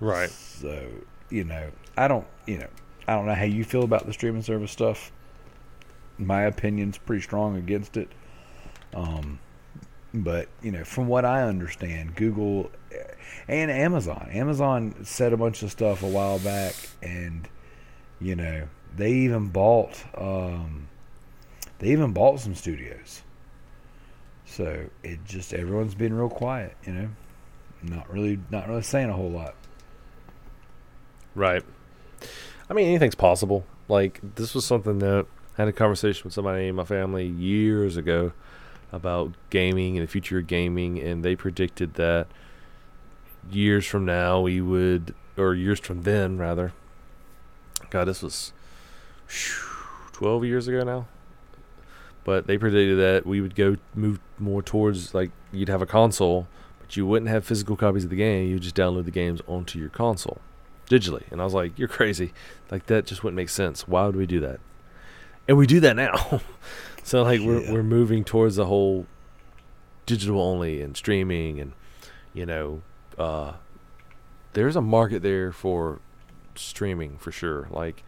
Right. 0.00 0.30
So, 0.30 0.88
you 1.28 1.44
know, 1.44 1.70
I 1.94 2.08
don't, 2.08 2.26
you 2.46 2.58
know, 2.58 2.68
I 3.06 3.14
don't 3.14 3.26
know 3.26 3.34
how 3.34 3.44
you 3.44 3.64
feel 3.64 3.82
about 3.82 4.06
the 4.06 4.14
streaming 4.14 4.42
service 4.42 4.70
stuff. 4.72 5.12
My 6.16 6.42
opinion's 6.42 6.96
pretty 6.96 7.20
strong 7.20 7.56
against 7.56 7.98
it. 7.98 8.08
Um, 8.94 9.38
but 10.14 10.48
you 10.62 10.72
know, 10.72 10.84
from 10.84 11.06
what 11.06 11.26
I 11.26 11.42
understand, 11.42 12.14
Google 12.14 12.70
and 13.48 13.70
Amazon, 13.70 14.30
Amazon 14.32 15.04
said 15.04 15.34
a 15.34 15.36
bunch 15.36 15.62
of 15.62 15.70
stuff 15.70 16.02
a 16.02 16.08
while 16.08 16.38
back, 16.38 16.74
and 17.02 17.46
you 18.18 18.34
know, 18.34 18.66
they 18.96 19.12
even 19.12 19.48
bought, 19.48 20.02
um, 20.16 20.88
they 21.80 21.88
even 21.88 22.12
bought 22.12 22.40
some 22.40 22.54
studios. 22.54 23.22
So 24.58 24.86
it 25.04 25.24
just 25.24 25.54
everyone's 25.54 25.94
been 25.94 26.12
real 26.12 26.28
quiet, 26.28 26.76
you 26.84 26.92
know, 26.92 27.08
not 27.80 28.12
really, 28.12 28.40
not 28.50 28.66
really 28.66 28.82
saying 28.82 29.08
a 29.08 29.12
whole 29.12 29.30
lot. 29.30 29.54
Right. 31.36 31.62
I 32.68 32.74
mean, 32.74 32.88
anything's 32.88 33.14
possible. 33.14 33.64
Like 33.86 34.18
this 34.34 34.56
was 34.56 34.64
something 34.64 34.98
that 34.98 35.26
I 35.56 35.62
had 35.62 35.68
a 35.68 35.72
conversation 35.72 36.24
with 36.24 36.34
somebody 36.34 36.66
in 36.66 36.74
my 36.74 36.82
family 36.82 37.24
years 37.24 37.96
ago 37.96 38.32
about 38.90 39.34
gaming 39.50 39.96
and 39.96 40.04
the 40.04 40.10
future 40.10 40.38
of 40.38 40.48
gaming, 40.48 40.98
and 40.98 41.24
they 41.24 41.36
predicted 41.36 41.94
that 41.94 42.26
years 43.52 43.86
from 43.86 44.06
now 44.06 44.40
we 44.40 44.60
would, 44.60 45.14
or 45.36 45.54
years 45.54 45.78
from 45.78 46.02
then 46.02 46.36
rather. 46.36 46.72
God, 47.90 48.06
this 48.06 48.22
was 48.22 48.52
twelve 50.10 50.44
years 50.44 50.66
ago 50.66 50.82
now. 50.82 51.06
But 52.28 52.46
they 52.46 52.58
predicted 52.58 52.98
that 52.98 53.24
we 53.24 53.40
would 53.40 53.54
go 53.54 53.78
move 53.94 54.20
more 54.38 54.60
towards 54.60 55.14
like 55.14 55.30
you'd 55.50 55.70
have 55.70 55.80
a 55.80 55.86
console, 55.86 56.46
but 56.78 56.94
you 56.94 57.06
wouldn't 57.06 57.30
have 57.30 57.42
physical 57.42 57.74
copies 57.74 58.04
of 58.04 58.10
the 58.10 58.16
game. 58.16 58.50
You 58.50 58.58
just 58.58 58.76
download 58.76 59.06
the 59.06 59.10
games 59.10 59.40
onto 59.46 59.78
your 59.78 59.88
console 59.88 60.36
digitally. 60.90 61.22
And 61.30 61.40
I 61.40 61.44
was 61.44 61.54
like, 61.54 61.78
you're 61.78 61.88
crazy. 61.88 62.34
Like 62.70 62.84
that 62.84 63.06
just 63.06 63.24
wouldn't 63.24 63.36
make 63.38 63.48
sense. 63.48 63.88
Why 63.88 64.04
would 64.04 64.14
we 64.14 64.26
do 64.26 64.40
that? 64.40 64.60
And 65.48 65.56
we 65.56 65.66
do 65.66 65.80
that 65.80 65.96
now. 65.96 66.42
so 67.02 67.22
like 67.22 67.40
we're 67.40 67.72
we're 67.72 67.82
moving 67.82 68.24
towards 68.24 68.56
the 68.56 68.66
whole 68.66 69.06
digital 70.04 70.38
only 70.38 70.82
and 70.82 70.98
streaming 70.98 71.60
and 71.60 71.72
you 72.34 72.44
know 72.44 72.82
uh 73.18 73.54
there's 74.52 74.76
a 74.76 74.82
market 74.82 75.22
there 75.22 75.50
for 75.50 76.00
streaming 76.56 77.16
for 77.16 77.32
sure. 77.32 77.68
Like 77.70 78.04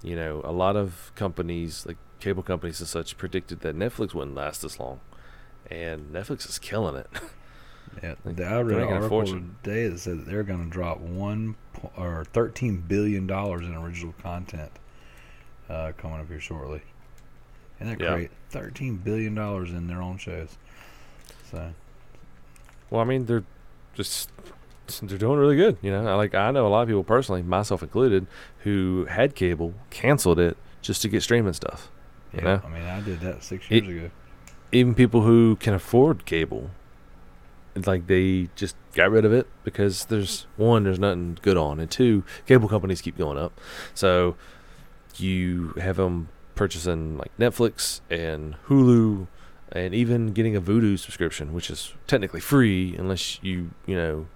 you 0.00 0.14
know, 0.14 0.42
a 0.44 0.52
lot 0.52 0.76
of 0.76 1.10
companies 1.16 1.84
like 1.84 1.96
cable 2.20 2.42
companies 2.42 2.80
and 2.80 2.88
such 2.88 3.16
predicted 3.16 3.60
that 3.60 3.76
Netflix 3.76 4.14
wouldn't 4.14 4.36
last 4.36 4.62
this 4.62 4.78
long. 4.80 5.00
And 5.70 6.12
Netflix 6.12 6.48
is 6.48 6.58
killing 6.58 6.96
it. 6.96 7.08
Yeah, 8.02 8.14
Like, 8.22 8.38
I 8.38 8.50
they're 8.50 8.64
read 8.64 8.78
an 8.82 8.88
article 8.88 9.08
fortune. 9.08 9.56
today 9.62 9.88
that 9.88 9.98
said 9.98 10.18
that 10.18 10.26
they're 10.26 10.42
going 10.42 10.62
to 10.62 10.70
drop 10.70 10.98
one 11.00 11.56
po- 11.72 11.90
or 11.96 12.22
thirteen 12.26 12.82
billion 12.86 13.26
dollars 13.26 13.62
in 13.62 13.74
original 13.74 14.12
content 14.22 14.70
uh, 15.70 15.92
coming 15.96 16.20
up 16.20 16.28
here 16.28 16.38
shortly. 16.38 16.82
And 17.80 17.88
they're 17.88 17.96
Yeah. 17.98 18.14
great. 18.14 18.30
Thirteen 18.50 18.96
billion 18.96 19.34
dollars 19.34 19.70
in 19.70 19.86
their 19.86 20.02
own 20.02 20.18
shows. 20.18 20.58
So 21.50 21.72
Well, 22.90 23.00
I 23.00 23.04
mean, 23.04 23.24
they're 23.24 23.44
just 23.94 24.30
they're 25.02 25.16
doing 25.16 25.38
really 25.38 25.56
good. 25.56 25.78
You 25.80 25.90
know, 25.90 26.14
like 26.18 26.34
I 26.34 26.50
know 26.50 26.66
a 26.66 26.68
lot 26.68 26.82
of 26.82 26.88
people 26.88 27.04
personally, 27.04 27.42
myself 27.42 27.82
included, 27.82 28.26
who 28.64 29.06
had 29.08 29.34
cable, 29.34 29.72
canceled 29.88 30.38
it 30.38 30.58
just 30.82 31.00
to 31.02 31.08
get 31.08 31.22
streaming 31.22 31.54
stuff. 31.54 31.90
You 32.32 32.40
yeah, 32.40 32.44
know? 32.44 32.62
I 32.64 32.68
mean, 32.68 32.82
I 32.82 33.00
did 33.00 33.20
that 33.20 33.42
six 33.42 33.66
It- 33.70 33.84
years 33.84 33.96
ago. 34.04 34.10
Even 34.70 34.94
people 34.94 35.22
who 35.22 35.56
can 35.56 35.72
afford 35.72 36.26
cable, 36.26 36.70
like 37.86 38.06
they 38.06 38.48
just 38.54 38.76
got 38.92 39.10
rid 39.10 39.24
of 39.24 39.32
it 39.32 39.46
because 39.64 40.04
there's 40.06 40.46
one, 40.56 40.84
there's 40.84 40.98
nothing 40.98 41.38
good 41.40 41.56
on, 41.56 41.80
and 41.80 41.90
two, 41.90 42.22
cable 42.46 42.68
companies 42.68 43.00
keep 43.00 43.16
going 43.16 43.38
up. 43.38 43.58
So 43.94 44.36
you 45.16 45.68
have 45.80 45.96
them 45.96 46.28
purchasing 46.54 47.16
like 47.16 47.30
Netflix 47.38 48.00
and 48.10 48.56
Hulu, 48.68 49.26
and 49.72 49.94
even 49.94 50.32
getting 50.32 50.54
a 50.54 50.60
Vudu 50.60 50.98
subscription, 50.98 51.54
which 51.54 51.70
is 51.70 51.94
technically 52.06 52.40
free 52.40 52.94
unless 52.96 53.38
you 53.42 53.70
you 53.86 53.94
know 53.96 54.26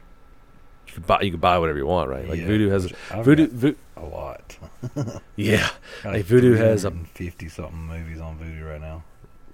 you 0.92 0.96
can 0.96 1.02
buy 1.06 1.20
you 1.22 1.30
can 1.30 1.40
buy 1.40 1.58
whatever 1.58 1.78
you 1.78 1.86
want, 1.86 2.08
right? 2.10 2.28
Like 2.28 2.40
Yeah, 2.40 2.46
Vudu 2.46 2.70
has 2.70 2.92
I've 3.10 3.24
Vudu, 3.26 3.48
Vo- 3.50 3.74
a 3.96 4.04
lot. 4.04 4.56
yeah, 5.36 5.70
Like, 6.04 6.24
Vudu 6.26 6.56
has 6.56 6.84
a- 6.84 6.90
fifty 7.14 7.48
something 7.48 7.76
movies 7.86 8.20
on 8.20 8.38
Vudu 8.38 8.68
right 8.68 8.80
now. 8.80 9.04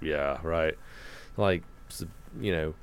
yeah, 0.01 0.39
right. 0.43 0.75
Like 1.37 1.63
you 2.41 2.53
know, 2.53 2.75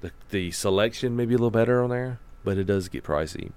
the 0.00 0.12
the 0.30 0.50
selection 0.52 1.16
may 1.16 1.26
be 1.26 1.34
a 1.34 1.38
little 1.38 1.50
better 1.50 1.82
on 1.82 1.90
there, 1.90 2.18
but 2.44 2.56
it 2.58 2.64
does 2.64 2.88
get 2.88 3.04
pricey. 3.04 3.52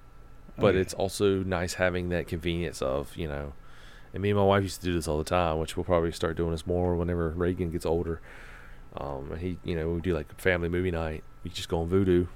But 0.58 0.68
Oh, 0.68 0.76
yeah. 0.76 0.82
it's 0.82 0.94
also 0.94 1.44
nice 1.44 1.76
having 1.76 2.10
that 2.10 2.28
convenience 2.28 2.82
of 2.82 3.16
you 3.16 3.28
know, 3.28 3.54
and 4.14 4.22
me 4.24 4.30
and 4.32 4.38
my 4.40 4.46
wife 4.46 4.64
used 4.64 4.82
to 4.82 4.86
do 4.88 4.94
this 4.94 5.08
all 5.08 5.18
the 5.18 5.24
time, 5.24 5.60
which 5.60 5.76
we'll 5.78 5.84
probably 5.84 6.12
start 6.12 6.38
doing 6.38 6.52
this 6.52 6.66
more 6.68 6.96
whenever 6.96 7.30
Reagan 7.30 7.72
gets 7.72 7.86
older. 7.86 8.22
Um, 8.96 9.36
he, 9.40 9.58
you 9.64 9.76
know, 9.76 9.90
we 9.90 10.02
do 10.02 10.14
like 10.14 10.32
a 10.32 10.42
family 10.42 10.70
movie 10.70 10.92
night. 10.92 11.24
We 11.44 11.50
just 11.50 11.68
go 11.70 11.82
on 11.82 11.90
Vudu, 11.90 12.28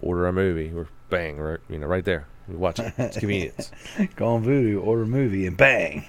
order 0.00 0.26
a 0.28 0.32
movie, 0.32 0.72
or 0.72 0.86
bang, 1.10 1.38
right, 1.38 1.60
you 1.68 1.78
know, 1.78 1.86
right 1.86 2.04
there. 2.04 2.26
We 2.48 2.56
watch 2.56 2.78
it. 2.78 2.94
It's 2.96 3.18
convenience. 3.18 3.70
go 4.16 4.28
on 4.28 4.44
Vudu, 4.44 4.84
order 4.84 5.02
a 5.02 5.06
movie, 5.06 5.46
and 5.46 5.56
bang. 5.56 6.06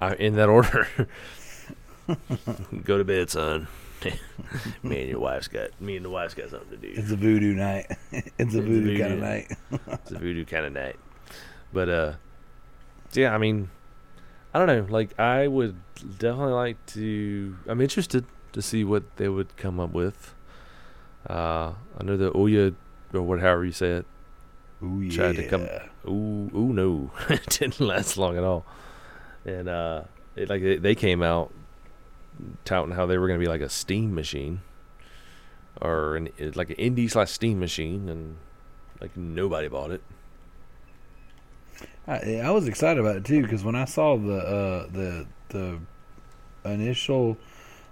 I'm 0.00 0.12
in 0.18 0.36
that 0.36 0.48
order. 0.48 0.86
Go 2.84 2.98
to 2.98 3.04
bed, 3.04 3.30
son. 3.30 3.68
me 4.82 5.00
and 5.00 5.10
your 5.10 5.18
wife's 5.18 5.48
got 5.48 5.78
me 5.80 5.96
and 5.96 6.04
the 6.04 6.10
wife's 6.10 6.34
got 6.34 6.50
something 6.50 6.70
to 6.70 6.76
do. 6.76 6.92
It's 6.94 7.10
a 7.10 7.16
Voodoo 7.16 7.54
night. 7.54 7.86
it's 8.12 8.54
a 8.54 8.58
a 8.60 8.62
Voodoo 8.62 8.98
kind 8.98 9.12
of 9.14 9.18
night. 9.18 9.52
It's 9.72 10.10
a 10.12 10.18
voodoo 10.18 10.44
kind 10.44 10.64
of 10.66 10.72
night. 10.72 10.96
But 11.72 11.88
uh, 11.88 12.12
yeah, 13.12 13.34
I 13.34 13.38
mean, 13.38 13.70
I 14.54 14.58
don't 14.58 14.68
know. 14.68 14.86
Like, 14.88 15.18
I 15.18 15.48
would 15.48 15.76
definitely 16.18 16.52
like 16.52 16.84
to. 16.94 17.56
I'm 17.66 17.80
interested 17.80 18.24
to 18.52 18.62
see 18.62 18.84
what 18.84 19.16
they 19.16 19.28
would 19.28 19.56
come 19.56 19.80
up 19.80 19.92
with. 19.92 20.34
Uh, 21.28 21.72
I 21.98 22.04
know 22.04 22.16
the 22.16 22.30
Ouya 22.32 22.74
or 23.12 23.22
whatever 23.22 23.64
you 23.64 23.72
say 23.72 23.90
it. 23.92 24.06
Ooh 24.82 25.00
yeah. 25.00 25.16
Tried 25.16 25.36
to 25.36 25.48
come- 25.48 25.68
Ooh, 26.06 26.50
ooh, 26.56 26.72
no, 26.72 27.10
it 27.28 27.44
didn't 27.50 27.80
last 27.80 28.16
long 28.16 28.36
at 28.38 28.44
all. 28.44 28.64
And 29.44 29.68
uh, 29.68 30.02
it, 30.36 30.48
like 30.48 30.62
they, 30.62 30.76
they 30.76 30.94
came 30.94 31.22
out 31.22 31.52
touting 32.64 32.94
how 32.94 33.06
they 33.06 33.18
were 33.18 33.26
going 33.26 33.38
to 33.38 33.44
be 33.44 33.50
like 33.50 33.60
a 33.60 33.68
steam 33.68 34.14
machine, 34.14 34.60
or 35.80 36.16
an 36.16 36.28
like 36.54 36.70
an 36.70 36.76
indie 36.76 37.10
slash 37.10 37.30
steam 37.30 37.58
machine, 37.60 38.08
and 38.08 38.36
like 39.00 39.16
nobody 39.16 39.68
bought 39.68 39.90
it. 39.90 40.02
I, 42.06 42.40
I 42.40 42.50
was 42.50 42.66
excited 42.66 43.00
about 43.00 43.16
it 43.16 43.24
too 43.24 43.42
because 43.42 43.62
when 43.64 43.74
I 43.74 43.84
saw 43.84 44.16
the 44.16 44.36
uh, 44.38 44.86
the 44.92 45.26
the 45.50 45.78
initial 46.64 47.36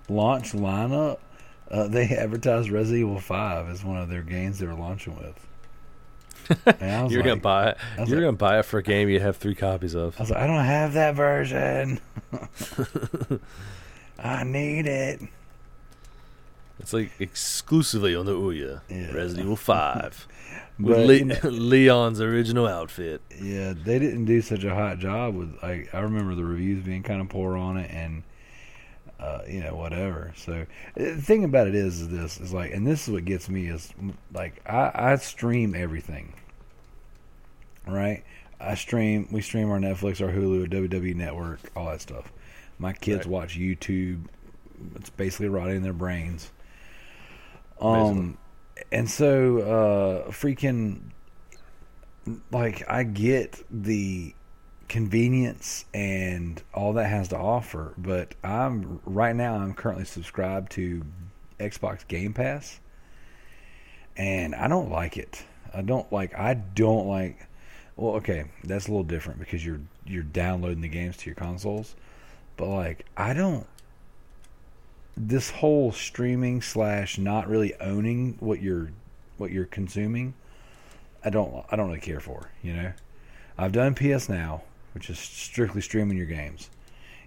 launch 0.09 0.53
lineup, 0.53 1.19
uh, 1.71 1.89
they 1.89 2.07
advertised 2.17 2.71
Resident 2.71 3.01
Evil 3.01 3.21
Five 3.21 3.69
as 3.69 3.85
one 3.85 3.97
of 3.97 4.09
their 4.09 4.23
games 4.23 4.59
they 4.59 4.67
were 4.67 4.75
launching 4.75 5.17
with. 5.17 5.39
And 6.81 6.91
I 6.93 7.03
was 7.03 7.13
You're 7.13 7.23
like, 7.23 7.31
gonna 7.31 7.41
buy 7.41 7.69
it. 7.71 7.77
You're 7.97 8.07
like- 8.07 8.25
gonna 8.27 8.33
buy 8.35 8.59
it 8.61 8.65
for 8.67 8.79
a 8.79 8.83
game 8.83 9.09
you 9.09 9.19
have 9.19 9.37
three 9.37 9.57
copies 9.57 9.95
of. 9.95 10.17
I 10.19 10.23
was 10.23 10.31
like, 10.31 10.39
I 10.41 10.47
don't 10.47 10.65
have 10.65 10.93
that 10.93 11.17
version. 11.17 11.99
I 14.19 14.45
need 14.45 14.87
it. 14.87 15.21
It's 16.79 16.93
like 16.93 17.11
exclusively 17.19 18.15
on 18.15 18.27
the 18.27 18.33
Ouya. 18.33 18.81
Yeah. 18.89 19.13
Resident 19.13 19.45
Evil 19.47 19.57
Five 19.57 20.29
with 20.79 20.97
But, 20.97 21.07
Le- 21.07 21.15
you 21.15 21.25
know- 21.25 21.37
Leon's 21.45 22.21
original 22.21 22.67
outfit. 22.67 23.23
Yeah, 23.41 23.73
they 23.77 23.99
didn't 23.99 24.27
do 24.27 24.41
such 24.41 24.63
a 24.65 24.75
hot 24.75 24.99
job 24.99 25.35
with. 25.35 25.57
Like, 25.63 25.93
I 25.95 26.01
remember 26.01 26.35
the 26.35 26.45
reviews 26.45 26.85
being 26.85 27.03
kind 27.03 27.21
of 27.21 27.29
poor 27.29 27.57
on 27.57 27.77
it, 27.77 27.91
and 27.91 28.23
uh, 29.21 29.41
you 29.49 29.61
know 29.61 29.75
whatever. 29.75 30.33
So 30.37 30.53
uh, 30.63 30.65
the 30.95 31.23
thing 31.23 31.45
about 31.45 31.67
it 31.69 31.75
is, 31.75 32.03
is 32.03 32.09
this 32.09 32.41
is 32.41 32.53
like, 32.53 32.73
and 32.73 32.87
this 32.87 33.07
is 33.09 33.13
what 33.15 33.25
gets 33.25 33.49
me 33.49 33.67
is 33.69 33.93
like 34.33 34.61
I, 34.69 34.91
I 34.95 35.17
stream 35.17 35.75
everything, 35.75 36.35
right? 37.87 38.25
I 38.61 38.75
stream. 38.75 39.29
We 39.31 39.43
stream 39.43 39.71
our 39.71 39.79
Netflix, 39.79 40.21
our 40.25 40.33
Hulu, 40.33 40.69
WWE 40.69 41.15
Network, 41.15 41.61
all 41.77 41.87
that 41.87 42.01
stuff. 42.01 42.33
My 42.79 42.93
kids 42.93 43.27
Right. 43.27 43.27
watch 43.27 43.59
YouTube. 43.59 44.25
It's 44.97 45.11
basically 45.11 45.49
rotting 45.49 45.83
their 45.83 45.93
brains. 45.93 46.51
Basically. 47.79 48.01
Um, 48.11 48.39
and 48.93 49.11
so 49.11 49.59
uh, 50.27 50.31
freaking 50.31 51.01
like 52.51 52.89
I 52.89 53.05
get 53.05 53.63
the 53.71 54.35
convenience 54.89 55.85
and 55.93 56.63
all 56.75 56.95
that 56.95 57.07
has 57.07 57.29
to 57.29 57.37
offer, 57.37 57.95
but 57.99 58.35
I'm 58.43 59.01
right 59.05 59.35
now 59.35 59.57
I'm 59.57 59.75
currently 59.75 60.05
subscribed 60.05 60.73
to 60.73 61.03
Xbox 61.59 62.07
Game 62.07 62.33
Pass 62.33 62.81
and 64.17 64.55
I 64.55 64.69
don't 64.69 64.91
like 64.91 65.17
it. 65.17 65.45
I 65.75 65.83
don't 65.83 66.11
like 66.13 66.35
I 66.39 66.55
don't 66.55 67.07
like 67.07 67.47
well 67.97 68.15
okay, 68.17 68.45
that's 68.65 68.87
a 68.87 68.91
little 68.91 69.05
different 69.05 69.39
because 69.39 69.65
you're 69.65 69.81
you're 70.05 70.23
downloading 70.23 70.81
the 70.81 70.89
games 70.89 71.17
to 71.19 71.27
your 71.27 71.35
consoles. 71.35 71.95
But 72.57 72.69
like 72.69 73.07
I 73.17 73.35
don't 73.35 73.67
this 75.17 75.51
whole 75.51 75.93
streaming 75.93 76.63
slash 76.63 77.19
not 77.19 77.49
really 77.49 77.75
owning 77.81 78.37
what 78.41 78.61
you're 78.63 78.91
what 79.39 79.51
you're 79.51 79.67
consuming 79.67 80.35
I 81.27 81.31
don't 81.31 81.67
I 81.71 81.75
don't 81.75 81.89
really 81.89 82.01
care 82.01 82.21
for, 82.21 82.51
you 82.63 82.73
know. 82.73 82.93
I've 83.59 83.73
done 83.73 83.97
PS 83.97 84.29
Now, 84.29 84.63
which 84.97 85.11
is 85.11 85.19
strictly 85.19 85.83
streaming 85.83 86.17
your 86.17 86.25
games. 86.25 86.71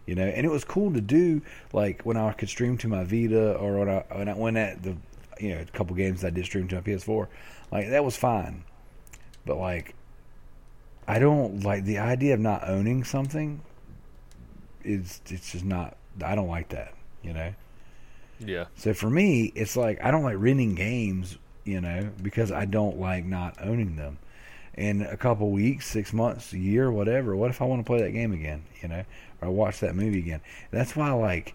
You 0.07 0.15
know, 0.15 0.25
and 0.25 0.43
it 0.43 0.49
was 0.49 0.63
cool 0.63 0.91
to 0.93 1.01
do 1.01 1.43
like 1.71 2.01
when 2.01 2.17
I 2.17 2.33
could 2.33 2.49
stream 2.49 2.79
to 2.79 2.87
my 2.87 3.03
Vita 3.03 3.53
or 3.57 3.77
when 3.77 3.89
I 3.89 4.03
when 4.11 4.27
I 4.27 4.33
went 4.33 4.57
at 4.57 4.81
the 4.81 4.97
you 5.39 5.53
know, 5.53 5.61
a 5.61 5.65
couple 5.65 5.95
games 5.95 6.21
that 6.21 6.27
I 6.27 6.29
did 6.31 6.45
stream 6.45 6.67
to 6.69 6.77
my 6.77 6.81
PS4. 6.81 7.27
Like 7.71 7.91
that 7.91 8.03
was 8.03 8.17
fine. 8.17 8.63
But 9.45 9.57
like 9.57 9.93
I 11.07 11.19
don't 11.19 11.63
like 11.63 11.83
the 11.83 11.99
idea 11.99 12.33
of 12.33 12.39
not 12.39 12.67
owning 12.67 13.03
something 13.03 13.61
is 14.83 15.21
it's 15.27 15.51
just 15.51 15.63
not 15.63 15.95
I 16.25 16.33
don't 16.33 16.49
like 16.49 16.69
that, 16.69 16.95
you 17.21 17.33
know. 17.33 17.53
Yeah. 18.39 18.65
So 18.77 18.95
for 18.95 19.11
me, 19.11 19.51
it's 19.53 19.77
like 19.77 20.03
I 20.03 20.09
don't 20.09 20.23
like 20.23 20.37
renting 20.39 20.73
games, 20.73 21.37
you 21.65 21.81
know, 21.81 22.09
because 22.19 22.51
I 22.51 22.65
don't 22.65 22.99
like 22.99 23.25
not 23.25 23.57
owning 23.61 23.95
them. 23.95 24.17
In 24.77 25.01
a 25.01 25.17
couple 25.17 25.49
weeks, 25.51 25.87
six 25.87 26.13
months, 26.13 26.53
a 26.53 26.57
year, 26.59 26.89
whatever. 26.91 27.35
What 27.35 27.49
if 27.49 27.61
I 27.61 27.65
want 27.65 27.81
to 27.81 27.83
play 27.85 28.01
that 28.01 28.11
game 28.11 28.31
again, 28.31 28.63
you 28.81 28.87
know, 28.87 29.03
or 29.41 29.49
watch 29.51 29.79
that 29.81 29.95
movie 29.95 30.19
again? 30.19 30.39
That's 30.71 30.95
why, 30.95 31.11
like, 31.11 31.53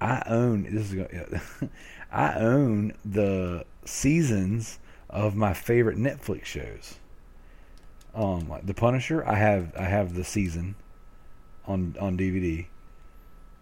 I 0.00 0.22
own 0.26 0.62
this 0.62 0.92
is 0.92 0.94
go- 0.94 1.68
I 2.12 2.34
own 2.34 2.94
the 3.04 3.64
seasons 3.84 4.78
of 5.10 5.34
my 5.36 5.52
favorite 5.52 5.98
Netflix 5.98 6.44
shows. 6.46 6.94
Um, 8.14 8.48
like 8.48 8.64
The 8.66 8.74
Punisher, 8.74 9.26
I 9.26 9.34
have 9.34 9.74
I 9.76 9.84
have 9.84 10.14
the 10.14 10.24
season 10.24 10.74
on 11.66 11.96
on 12.00 12.16
DVD, 12.16 12.66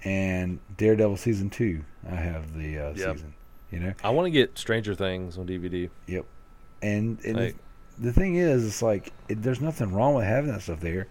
and 0.05 0.61
Daredevil 0.77 1.17
season 1.17 1.51
two, 1.51 1.85
I 2.09 2.15
have 2.17 2.57
the 2.57 2.79
uh, 2.79 2.89
Yep. 2.95 2.97
season. 3.17 3.35
You 3.73 3.81
know, 3.81 3.95
I 4.05 4.11
want 4.11 4.27
to 4.27 4.31
get 4.31 4.57
Stranger 4.59 4.95
Things 4.95 5.37
on 5.39 5.47
DVD. 5.47 5.91
Yep, 6.07 6.25
and 6.83 7.19
and 7.25 7.37
Like- 7.37 7.57
the, 7.99 8.13
thing 8.13 8.37
is, 8.37 8.67
it's 8.67 8.83
like 8.83 9.13
it, 9.29 9.43
there's 9.43 9.61
nothing 9.61 9.93
wrong 9.93 10.15
with 10.15 10.25
having 10.25 10.51
that 10.53 10.63
stuff 10.63 10.81
there, 10.81 11.09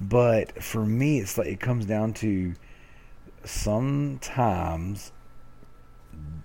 but 0.00 0.62
for 0.62 0.84
me, 0.84 1.20
it's 1.20 1.38
like 1.38 1.48
it 1.48 1.60
comes 1.60 1.86
down 1.86 2.12
to 2.14 2.54
sometimes 3.44 5.12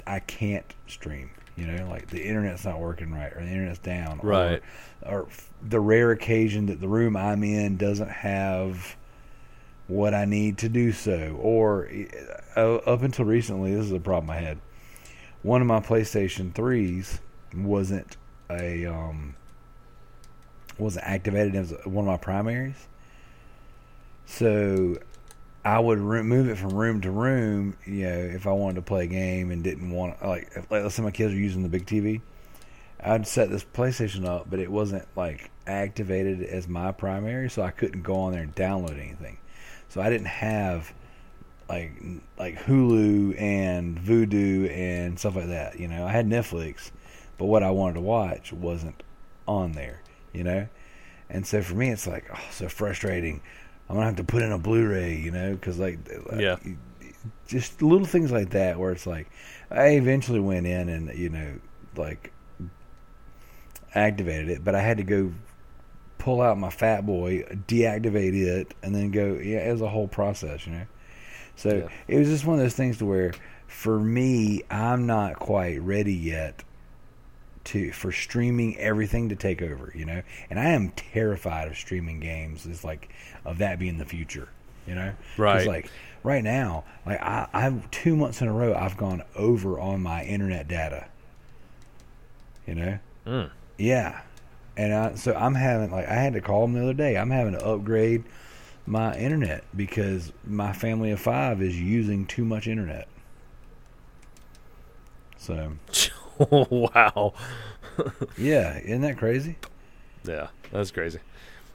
I 0.06 0.20
can't 0.20 0.74
stream. 0.88 1.32
You 1.56 1.66
know, 1.66 1.90
like 1.90 2.08
the 2.08 2.24
internet's 2.24 2.66
not 2.66 2.80
working 2.80 3.12
right, 3.12 3.34
or 3.34 3.44
the 3.44 3.50
internet's 3.50 3.80
down, 3.80 4.20
Right. 4.22 4.62
Or, 5.04 5.24
f- 5.24 5.50
the 5.68 5.80
rare 5.80 6.12
occasion 6.12 6.68
that 6.68 6.80
the 6.80 6.88
room 6.88 7.18
I'm 7.18 7.44
in 7.44 7.78
doesn't 7.78 8.10
have 8.10 8.96
what 9.88 10.14
I 10.14 10.26
need 10.26 10.60
to 10.60 10.70
do 10.70 10.92
so, 10.92 11.36
or 11.42 11.90
uh, 12.56 12.76
up 12.76 13.02
until 13.02 13.26
recently, 13.26 13.74
this 13.74 13.86
is 13.86 13.92
a 13.92 14.00
problem 14.00 14.30
I 14.30 14.38
had. 14.38 14.60
One 15.42 15.62
of 15.62 15.68
my 15.68 15.80
PlayStation 15.80 16.54
threes 16.54 17.22
wasn't 17.56 18.18
a 18.52 18.86
um, 18.86 19.36
wasn't 20.80 21.06
activated 21.06 21.56
as 21.56 21.74
one 21.86 22.06
of 22.06 22.12
my 22.12 22.18
primaries. 22.18 22.88
So 24.26 24.98
I 25.64 25.80
would 25.80 26.00
move 26.00 26.50
it 26.50 26.58
from 26.58 26.74
room 26.74 27.02
to 27.02 27.12
room, 27.12 27.78
you 27.86 28.06
know, 28.06 28.18
if 28.18 28.48
I 28.48 28.52
wanted 28.52 28.76
to 28.76 28.82
play 28.82 29.06
a 29.06 29.08
game 29.08 29.52
and 29.52 29.64
didn't 29.64 29.92
want 29.92 30.24
like, 30.26 30.50
if, 30.56 30.72
like 30.72 30.84
let's 30.84 30.96
say 30.96 31.04
my 31.04 31.12
kids 31.12 31.34
are 31.34 31.38
using 31.38 31.64
the 31.64 31.70
big 31.70 31.86
TV, 31.86 32.22
I'd 33.00 33.28
set 33.28 33.50
this 33.50 33.64
PlayStation 33.64 34.26
up, 34.26 34.50
but 34.50 34.60
it 34.60 34.72
wasn't 34.72 35.08
like 35.16 35.52
activated 35.66 36.42
as 36.42 36.68
my 36.68 36.92
primary, 36.92 37.50
so 37.50 37.62
I 37.62 37.72
couldn't 37.72 38.02
go 38.02 38.16
on 38.16 38.34
there 38.34 38.44
and 38.44 38.56
download 38.56 39.00
anything. 39.00 39.38
So 39.90 40.02
I 40.02 40.10
didn't 40.10 40.28
have 40.28 40.94
like 41.70 41.92
like 42.38 42.58
Hulu 42.60 43.40
and 43.40 44.00
Vudu 44.00 44.72
and 44.72 45.20
stuff 45.20 45.36
like 45.36 45.48
that. 45.48 45.80
You 45.80 45.88
know, 45.88 46.06
I 46.06 46.12
had 46.12 46.28
Netflix, 46.28 46.92
but 47.38 47.46
what 47.46 47.64
I 47.64 47.72
wanted 47.72 47.96
to 47.96 48.02
watch 48.02 48.54
wasn't 48.54 49.04
on 49.48 49.74
there. 49.74 50.02
You 50.34 50.44
know, 50.44 50.68
and 51.30 51.46
so 51.46 51.62
for 51.62 51.76
me, 51.76 51.90
it's 51.90 52.08
like 52.08 52.30
oh, 52.34 52.40
so 52.52 52.70
frustrating. 52.70 53.42
I'm 53.90 53.96
gonna 53.96 54.08
have 54.08 54.18
to 54.18 54.24
put 54.24 54.44
in 54.44 54.52
a 54.52 54.58
Blu-ray, 54.58 55.16
you 55.16 55.32
know, 55.32 55.54
because 55.54 55.80
like 55.80 56.00
Yeah. 56.36 56.58
just 57.48 57.82
little 57.82 58.06
things 58.06 58.32
like 58.32 58.50
that 58.52 58.80
where 58.80 58.92
it's 58.92 59.08
like 59.08 59.30
I 59.72 59.90
eventually 59.92 60.40
went 60.40 60.68
in 60.68 60.90
and 60.90 61.18
you 61.18 61.30
know 61.30 61.54
like 61.96 62.32
activated 63.96 64.50
it, 64.50 64.64
but 64.64 64.76
I 64.76 64.82
had 64.82 64.98
to 64.98 65.04
go 65.04 65.32
pull 66.18 66.42
out 66.42 66.58
my 66.58 66.70
Fat 66.70 67.06
Boy, 67.06 67.44
deactivate 67.68 68.36
it, 68.36 68.74
and 68.84 68.94
then 68.94 69.12
go. 69.12 69.36
Yeah, 69.42 69.68
it 69.68 69.72
was 69.72 69.82
a 69.82 69.90
whole 69.90 70.08
process, 70.08 70.66
you 70.66 70.74
know. 70.74 70.86
So 71.56 71.70
Yeah. 71.70 71.90
it 72.08 72.20
was 72.20 72.28
just 72.28 72.46
one 72.46 72.58
of 72.60 72.64
those 72.64 72.76
things 72.76 72.98
to 73.00 73.06
where, 73.06 73.34
for 73.68 74.00
me, 74.00 74.64
I'm 74.70 75.06
not 75.06 75.38
quite 75.40 75.82
ready 75.82 76.14
yet 76.14 76.64
to 77.68 77.92
for 77.92 78.12
streaming 78.12 78.78
everything 78.78 79.30
to 79.30 79.36
take 79.36 79.62
over, 79.62 79.92
you 79.96 80.06
know. 80.06 80.22
And 80.50 80.60
I 80.60 80.70
am 80.70 80.90
terrified 80.92 81.68
of 81.68 81.78
streaming 81.78 82.20
games. 82.20 82.66
It's 82.66 82.84
like 82.84 83.10
of 83.46 83.60
that 83.60 83.80
being 83.80 83.98
the 83.98 84.06
future, 84.06 84.50
you 84.86 84.96
know. 84.96 85.14
Right. 85.38 85.68
like 85.68 85.90
right 86.24 86.44
now, 86.44 86.86
like 87.06 87.22
I, 87.22 87.48
I've 87.54 87.90
two 87.92 88.16
months 88.16 88.42
in 88.42 88.48
a 88.48 88.54
row, 88.54 88.74
I've 88.74 88.98
gone 88.98 89.24
over 89.36 89.80
on 89.80 90.02
my 90.02 90.24
internet 90.24 90.68
data. 90.68 91.08
You 92.66 92.76
know. 92.76 93.00
Mm. 93.26 93.52
Yeah, 93.78 94.22
and 94.78 94.94
I, 94.94 95.16
so 95.16 95.34
I'm 95.36 95.56
having 95.56 95.92
like 95.92 96.08
I 96.08 96.16
had 96.16 96.34
to 96.34 96.42
call 96.42 96.62
them 96.62 96.74
the 96.74 96.84
other 96.84 96.94
day. 96.94 97.18
I'm 97.18 97.32
having 97.32 97.54
to 97.54 97.66
upgrade 97.66 98.24
my 98.86 99.16
internet 99.18 99.66
because 99.76 100.32
my 100.46 100.72
family 100.72 101.12
of 101.12 101.20
five 101.20 101.62
is 101.62 101.80
using 101.80 102.26
too 102.26 102.46
much 102.46 102.68
internet. 102.68 103.08
So 105.38 105.74
wow. 106.52 107.34
yeah, 108.38 108.78
isn't 108.80 109.02
that 109.02 109.18
crazy? 109.18 109.58
Yeah, 110.24 110.48
that's 110.72 110.92
crazy. 110.92 111.20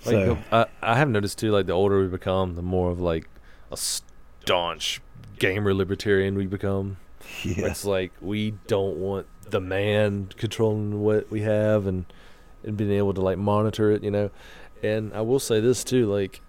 Like, 0.05 0.13
So 0.15 0.39
I, 0.51 0.67
I 0.83 0.97
have 0.97 1.09
noticed 1.09 1.39
too, 1.39 1.51
like 1.53 1.67
the 1.67 1.73
older 1.73 2.01
we 2.01 2.09
become, 2.09 2.55
the 2.55 2.63
more 2.63 2.91
of 2.91 3.01
like 3.01 3.29
a 3.71 3.77
staunch 3.77 5.01
gamer 5.39 5.75
libertarian 5.75 6.37
we 6.37 6.47
become. 6.47 6.99
yeah, 7.43 7.67
It's 7.67 7.85
like 7.85 8.13
we 8.21 8.53
don't 8.67 8.97
want 8.97 9.27
the 9.49 9.61
man 9.61 10.29
controlling 10.37 11.01
what 11.03 11.31
we 11.31 11.41
have 11.43 11.87
and 11.87 12.05
and 12.65 12.77
being 12.77 12.93
able 12.93 13.13
to 13.15 13.21
like 13.21 13.39
monitor 13.39 13.91
it, 13.91 14.05
you 14.05 14.11
know. 14.11 14.31
And 14.83 15.13
I 15.15 15.21
will 15.21 15.41
say 15.41 15.61
this 15.61 15.83
too, 15.85 16.07
like 16.07 16.41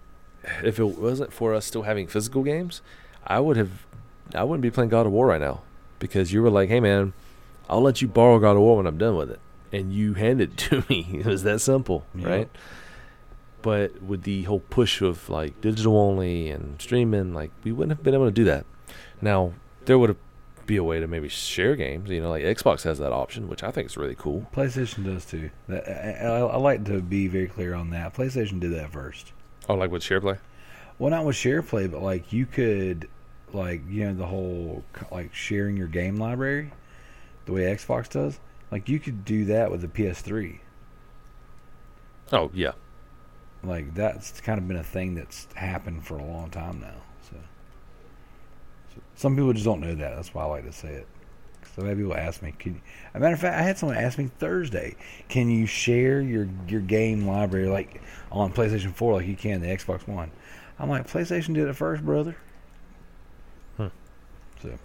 if 0.62 0.78
it 0.78 0.84
wasn't 0.84 1.32
for 1.32 1.54
us 1.54 1.64
still 1.64 1.82
having 1.82 2.06
physical 2.06 2.42
games, 2.42 2.82
I 3.26 3.40
would 3.40 3.56
have 3.56 3.86
I 4.34 4.44
wouldn't 4.44 4.62
be 4.62 4.70
playing 4.70 4.90
God 4.90 5.06
of 5.06 5.12
War 5.12 5.26
right 5.26 5.40
now 5.40 5.62
because 5.98 6.32
you 6.32 6.42
were 6.42 6.50
like, 6.50 6.68
"Hey 6.68 6.80
man, 6.80 7.12
I'll 7.68 7.80
let 7.82 8.02
you 8.02 8.08
borrow 8.08 8.38
God 8.38 8.52
of 8.56 8.62
War 8.62 8.76
when 8.76 8.86
I'm 8.86 8.98
done 8.98 9.16
with 9.16 9.30
it." 9.30 9.40
And 9.72 9.92
you 9.92 10.14
hand 10.14 10.40
it 10.40 10.56
to 10.68 10.84
me. 10.88 11.06
It 11.20 11.26
was 11.26 11.42
that 11.44 11.60
simple, 11.60 12.04
Yeah. 12.14 12.28
right? 12.28 12.50
But 13.62 14.02
with 14.02 14.24
the 14.24 14.42
whole 14.42 14.60
push 14.60 15.00
of 15.00 15.28
like 15.30 15.60
digital 15.60 15.96
only 15.96 16.50
and 16.50 16.80
streaming, 16.80 17.32
like 17.32 17.50
we 17.64 17.72
wouldn't 17.72 17.96
have 17.96 18.04
been 18.04 18.14
able 18.14 18.26
to 18.26 18.30
do 18.30 18.44
that. 18.44 18.66
Now, 19.22 19.54
there 19.86 19.98
would 19.98 20.16
be 20.66 20.76
a 20.76 20.84
way 20.84 21.00
to 21.00 21.06
maybe 21.06 21.28
share 21.28 21.74
games, 21.76 22.10
you 22.10 22.20
know, 22.20 22.28
like 22.30 22.42
Xbox 22.44 22.82
has 22.84 22.98
that 22.98 23.12
option, 23.12 23.48
which 23.48 23.62
I 23.62 23.70
think 23.70 23.86
is 23.86 23.96
really 23.96 24.14
cool. 24.14 24.46
PlayStation 24.54 25.04
does 25.04 25.24
too. 25.24 25.50
I, 25.68 25.74
I, 25.76 26.26
I 26.40 26.56
like 26.56 26.84
to 26.86 27.00
be 27.00 27.26
very 27.28 27.48
clear 27.48 27.74
on 27.74 27.90
that. 27.90 28.14
PlayStation 28.14 28.60
did 28.60 28.72
that 28.74 28.92
first. 28.92 29.32
Oh, 29.68 29.74
like 29.74 29.90
with 29.90 30.02
SharePlay? 30.02 30.38
Well, 30.98 31.10
not 31.10 31.24
with 31.24 31.36
SharePlay, 31.36 31.90
but 31.90 32.02
like 32.02 32.32
you 32.32 32.44
could, 32.46 33.08
like 33.52 33.82
you 33.88 34.04
know, 34.04 34.14
the 34.14 34.26
whole 34.26 34.84
like 35.10 35.34
sharing 35.34 35.76
your 35.76 35.88
game 35.88 36.16
library, 36.16 36.70
the 37.46 37.52
way 37.52 37.62
Xbox 37.62 38.08
does. 38.08 38.38
Like 38.70 38.88
you 38.88 38.98
could 38.98 39.24
do 39.24 39.46
that 39.46 39.70
with 39.70 39.80
the 39.80 39.88
PS3. 39.88 40.58
Oh, 42.32 42.50
yeah. 42.54 42.72
Like 43.62 43.94
that's 43.94 44.40
kind 44.40 44.58
of 44.58 44.68
been 44.68 44.76
a 44.76 44.84
thing 44.84 45.14
that's 45.14 45.46
happened 45.54 46.04
for 46.06 46.18
a 46.18 46.24
long 46.24 46.50
time 46.50 46.80
now. 46.80 47.02
So, 47.30 47.36
so 48.94 49.02
some 49.14 49.36
people 49.36 49.52
just 49.52 49.64
don't 49.64 49.80
know 49.80 49.94
that. 49.94 50.16
That's 50.16 50.34
why 50.34 50.42
I 50.42 50.46
like 50.46 50.64
to 50.66 50.72
say 50.72 50.88
it. 50.88 51.06
So 51.74 51.86
I've 51.86 51.96
people 51.96 52.14
ask 52.14 52.42
me, 52.42 52.52
"Can?" 52.58 52.74
You, 52.74 52.80
a 53.14 53.20
matter 53.20 53.34
of 53.34 53.40
fact, 53.40 53.58
I 53.58 53.62
had 53.62 53.78
someone 53.78 53.96
ask 53.96 54.18
me 54.18 54.30
Thursday, 54.38 54.96
"Can 55.28 55.48
you 55.48 55.66
share 55.66 56.20
your 56.20 56.46
your 56.68 56.82
game 56.82 57.26
library 57.26 57.68
like 57.68 58.02
on 58.30 58.52
PlayStation 58.52 58.94
4 58.94 59.14
like 59.14 59.26
you 59.26 59.34
can 59.34 59.60
the 59.60 59.68
Xbox 59.68 60.06
One?" 60.06 60.30
I'm 60.78 60.88
like, 60.88 61.06
PlayStation 61.06 61.54
did 61.54 61.68
it 61.68 61.74
first, 61.74 62.04
brother. 62.04 62.36
Huh. 63.76 63.90
So, 64.62 64.78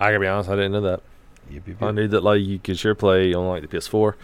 I 0.00 0.08
gotta 0.10 0.20
be 0.20 0.26
honest, 0.26 0.48
I 0.50 0.56
didn't 0.56 0.72
know 0.72 0.80
that. 0.82 1.02
yep, 1.50 1.62
yep, 1.66 1.82
I 1.82 1.90
knew 1.90 2.08
that 2.08 2.22
like 2.22 2.40
you 2.42 2.58
could 2.58 2.78
share 2.78 2.94
play 2.94 3.32
on 3.34 3.46
like 3.48 3.62
the 3.62 3.68
PS4. 3.76 4.14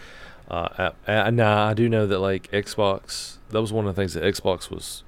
Uh, 0.51 0.93
I, 1.09 1.12
I, 1.12 1.68
I 1.70 1.75
do 1.75 1.89
know 1.89 2.07
that 2.07 2.18
like 2.18 2.51
Xbox, 2.51 3.39
that 3.51 3.61
was 3.61 3.72
one 3.72 3.87
of 3.87 3.95
the 3.95 4.01
things 4.01 4.12
that 4.14 4.22
Xbox 4.25 4.70
was 4.70 5.03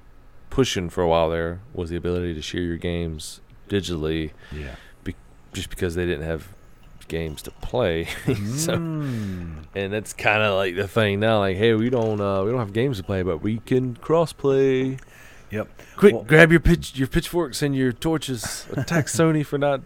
pushing 0.49 0.89
for 0.89 1.01
a 1.03 1.07
while. 1.07 1.29
There 1.29 1.59
was 1.73 1.89
the 1.89 1.95
ability 1.95 2.33
to 2.33 2.41
share 2.41 2.61
your 2.61 2.77
games 2.77 3.39
digitally, 3.69 4.31
yeah. 4.51 4.75
just 5.53 5.69
because 5.69 5.95
they 5.95 6.05
didn't 6.05 6.25
have 6.25 6.47
games 7.07 7.41
to 7.43 7.51
play. 7.51 8.05
so, 8.25 8.75
Mm. 8.77 9.63
and 9.75 9.93
that's 9.93 10.11
kind 10.13 10.41
of 10.43 10.55
like 10.55 10.75
the 10.75 10.87
thing 10.87 11.19
now. 11.19 11.39
Like, 11.39 11.57
hey, 11.57 11.73
we 11.75 11.89
don't 11.89 12.19
uh, 12.19 12.43
we 12.43 12.49
don't 12.51 12.59
have 12.59 12.73
games 12.73 12.97
to 12.97 13.03
play, 13.03 13.21
but 13.21 13.41
we 13.41 13.59
can 13.59 13.95
cross 13.95 14.33
play. 14.33 14.97
Yep. 15.51 15.69
Quick, 15.95 16.13
Well- 16.15 16.23
grab 16.23 16.51
your 16.51 16.59
pitch, 16.59 16.97
your 16.97 17.07
pitchforks 17.07 17.61
and 17.61 17.75
your 17.75 17.91
torches. 17.93 18.65
Attack 18.75 19.05
Sony 19.17 19.45
for 19.45 19.57
not 19.57 19.81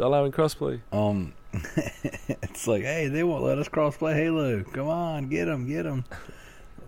allowing 0.00 0.32
crossplay. 0.32 0.80
Um, 0.92 1.34
it's 1.52 2.66
like, 2.66 2.82
hey, 2.82 3.08
they 3.08 3.22
won't 3.24 3.42
let 3.42 3.58
us 3.58 3.68
crossplay 3.68 4.14
Halo. 4.14 4.62
Come 4.64 4.88
on, 4.88 5.28
get 5.28 5.46
them, 5.46 5.66
get 5.66 5.84
them. 5.84 6.04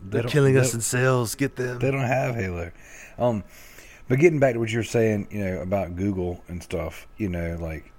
They're 0.05 0.23
killing 0.25 0.57
us 0.57 0.75
in 0.75 0.81
sales. 0.81 1.35
Get 1.35 1.57
them. 1.57 1.79
They 1.79 1.91
don't 1.91 2.01
have 2.01 2.35
Halo. 2.35 2.73
Um, 3.19 3.45
but 4.09 4.19
getting 4.19 4.41
back 4.41 4.55
to 4.55 4.59
what 4.59 4.71
you're 4.71 4.83
saying, 4.83 5.29
you 5.31 5.45
know, 5.45 5.61
about 5.61 5.97
Google 5.97 6.43
and 6.49 6.63
stuff, 6.63 7.07
you 7.17 7.29
know, 7.29 7.57
like 7.61 7.93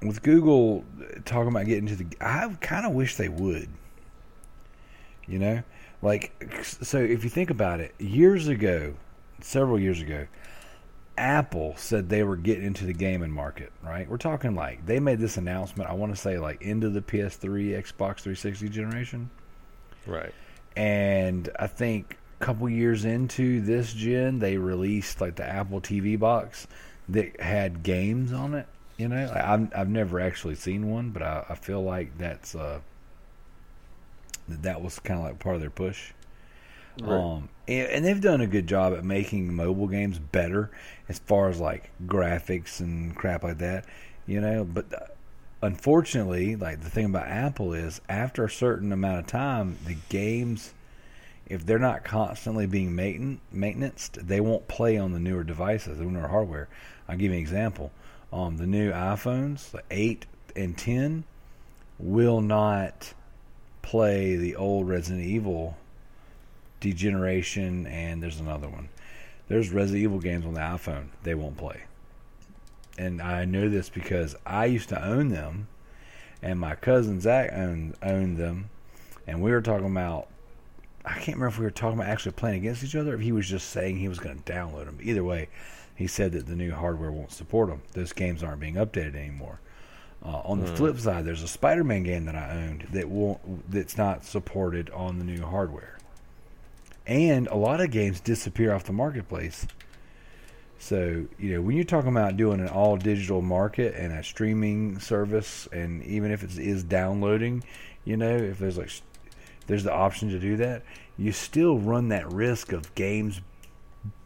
with 0.00 0.22
Google 0.22 0.84
talking 1.24 1.48
about 1.48 1.66
getting 1.66 1.86
to 1.86 1.96
the, 1.96 2.06
I 2.20 2.56
kind 2.60 2.86
of 2.86 2.92
wish 2.92 3.16
they 3.16 3.28
would. 3.28 3.68
You 5.26 5.38
know, 5.38 5.62
like 6.00 6.32
so 6.62 6.98
if 6.98 7.22
you 7.24 7.30
think 7.30 7.50
about 7.50 7.80
it, 7.80 7.94
years 7.98 8.48
ago, 8.48 8.94
several 9.40 9.78
years 9.78 10.00
ago, 10.00 10.26
Apple 11.18 11.74
said 11.76 12.08
they 12.08 12.22
were 12.22 12.36
getting 12.36 12.64
into 12.64 12.86
the 12.86 12.92
gaming 12.94 13.30
market, 13.30 13.70
right? 13.82 14.08
We're 14.08 14.16
talking 14.16 14.54
like 14.54 14.86
they 14.86 14.98
made 14.98 15.18
this 15.18 15.36
announcement. 15.36 15.90
I 15.90 15.92
want 15.92 16.14
to 16.14 16.20
say 16.20 16.38
like 16.38 16.62
into 16.62 16.88
the 16.88 17.02
PS3, 17.02 17.70
Xbox 17.82 18.20
360 18.20 18.68
generation 18.70 19.30
Right. 20.06 20.32
and 20.74 21.48
I 21.58 21.66
think 21.66 22.16
a 22.40 22.44
couple 22.44 22.68
years 22.68 23.04
into 23.04 23.60
this 23.60 23.92
gen, 23.92 24.38
they 24.38 24.56
released 24.56 25.20
like 25.20 25.36
the 25.36 25.44
Apple 25.44 25.80
TV 25.80 26.18
box 26.18 26.66
that 27.10 27.40
had 27.40 27.82
games 27.82 28.32
on 28.32 28.54
it. 28.54 28.66
You 28.96 29.08
know, 29.08 29.26
Like, 29.26 29.44
I've 29.44 29.72
I've 29.76 29.88
never 29.88 30.18
actually 30.20 30.54
seen 30.54 30.90
one, 30.90 31.10
but 31.10 31.22
I, 31.22 31.44
I 31.50 31.54
feel 31.56 31.82
like 31.82 32.16
that's 32.18 32.54
uh 32.54 32.80
that 34.48 34.62
that 34.62 34.82
was 34.82 34.98
kind 34.98 35.20
of 35.20 35.26
like 35.26 35.38
part 35.38 35.54
of 35.56 35.60
their 35.60 35.70
push. 35.70 36.12
Um, 37.02 37.48
and, 37.68 38.04
they've 38.04 38.20
done 38.20 38.40
a 38.40 38.46
good 38.46 38.66
job 38.66 38.92
at 38.92 39.04
making 39.04 39.54
mobile 39.54 39.86
games 39.86 40.18
better 40.18 40.70
as 41.08 41.18
far 41.18 41.48
as 41.48 41.60
like 41.60 41.90
graphics 42.06 42.80
and 42.80 43.14
crap 43.14 43.42
like 43.44 43.58
that. 43.58 43.84
you 44.26 44.40
know. 44.40 44.64
But 44.64 44.86
uh, 44.92 45.06
unfortunately, 45.62 46.56
like 46.56 46.82
the 46.82 46.90
thing 46.90 47.06
about 47.06 47.28
Apple 47.28 47.72
is, 47.72 48.00
after 48.08 48.44
a 48.44 48.50
certain 48.50 48.92
amount 48.92 49.20
of 49.20 49.26
time, 49.26 49.78
the 49.86 49.96
games, 50.08 50.74
if 51.46 51.64
they're 51.64 51.78
not 51.78 52.04
constantly 52.04 52.66
being 52.66 52.94
maintain 52.94 53.40
maintenance, 53.50 54.10
they 54.14 54.40
won't 54.40 54.68
play 54.68 54.96
on 54.96 55.12
the 55.12 55.20
newer 55.20 55.44
devices, 55.44 55.98
the 55.98 56.04
newer 56.04 56.28
hardware. 56.28 56.68
I'll 57.08 57.16
give 57.16 57.30
you 57.30 57.36
an 57.36 57.42
example. 57.42 57.92
Um, 58.32 58.56
the 58.56 58.66
new 58.66 58.90
iPhones, 58.92 59.70
the 59.70 59.82
eight 59.90 60.26
and 60.56 60.76
ten, 60.76 61.24
will 61.98 62.40
not 62.40 63.12
play 63.82 64.36
the 64.36 64.56
old 64.56 64.88
Resident 64.88 65.24
Evil 65.24 65.76
Degeneration, 66.82 67.86
and 67.86 68.22
there's 68.22 68.40
another 68.40 68.68
one. 68.68 68.88
There's 69.48 69.70
Resident 69.70 70.02
Evil 70.04 70.18
games 70.18 70.44
on 70.44 70.54
the 70.54 70.60
iPhone 70.60 71.06
they 71.22 71.34
won't 71.34 71.56
play. 71.56 71.82
And 72.98 73.22
I 73.22 73.44
know 73.46 73.68
this 73.68 73.88
because 73.88 74.36
I 74.44 74.66
used 74.66 74.88
to 74.90 75.02
own 75.02 75.28
them, 75.28 75.68
and 76.42 76.58
my 76.60 76.74
cousin 76.74 77.20
Zach 77.20 77.50
owned, 77.52 77.94
owned 78.02 78.36
them, 78.36 78.68
and 79.26 79.40
we 79.40 79.50
were 79.50 79.62
talking 79.62 79.86
about. 79.86 80.28
I 81.04 81.14
can't 81.14 81.36
remember 81.36 81.48
if 81.48 81.58
we 81.58 81.64
were 81.64 81.70
talking 81.70 81.98
about 81.98 82.10
actually 82.10 82.32
playing 82.32 82.58
against 82.58 82.84
each 82.84 82.94
other, 82.94 83.12
or 83.12 83.14
if 83.16 83.22
he 83.22 83.32
was 83.32 83.48
just 83.48 83.70
saying 83.70 83.96
he 83.96 84.08
was 84.08 84.20
going 84.20 84.38
to 84.40 84.52
download 84.52 84.84
them. 84.84 84.98
Either 85.02 85.24
way, 85.24 85.48
he 85.96 86.06
said 86.06 86.30
that 86.32 86.46
the 86.46 86.54
new 86.54 86.70
hardware 86.72 87.10
won't 87.10 87.32
support 87.32 87.68
them. 87.70 87.82
Those 87.92 88.12
games 88.12 88.42
aren't 88.44 88.60
being 88.60 88.74
updated 88.74 89.16
anymore. 89.16 89.58
Uh, 90.24 90.42
on 90.44 90.60
the 90.60 90.68
Hmm. 90.68 90.76
flip 90.76 90.98
side, 91.00 91.24
there's 91.24 91.42
a 91.42 91.48
Spider-Man 91.48 92.04
game 92.04 92.26
that 92.26 92.36
I 92.36 92.50
owned 92.52 92.86
that 92.92 93.08
won't 93.08 93.68
that's 93.68 93.96
not 93.98 94.24
supported 94.24 94.90
on 94.90 95.18
the 95.18 95.24
new 95.24 95.42
hardware, 95.44 95.98
and 97.06 97.48
a 97.48 97.56
lot 97.56 97.80
of 97.80 97.90
games 97.90 98.20
disappear 98.20 98.72
off 98.74 98.84
the 98.84 98.92
marketplace. 98.92 99.66
So 100.78 101.26
you 101.38 101.54
know 101.54 101.62
when 101.62 101.76
you're 101.76 101.84
talking 101.84 102.10
about 102.10 102.36
doing 102.36 102.60
an 102.60 102.68
all 102.68 102.96
digital 102.96 103.40
market 103.40 103.94
and 103.94 104.12
a 104.12 104.22
streaming 104.24 104.98
service, 104.98 105.68
and 105.72 106.02
even 106.04 106.32
if 106.32 106.42
it 106.42 106.58
is 106.58 106.82
downloading, 106.82 107.62
you 108.04 108.16
know 108.16 108.36
if 108.36 108.58
there's 108.58 108.78
like 108.78 108.90
there's 109.68 109.84
the 109.84 109.92
option 109.92 110.28
to 110.30 110.40
do 110.40 110.56
that, 110.56 110.82
you 111.16 111.30
still 111.32 111.78
run 111.78 112.08
that 112.08 112.30
risk 112.32 112.72
of 112.72 112.92
games 112.96 113.40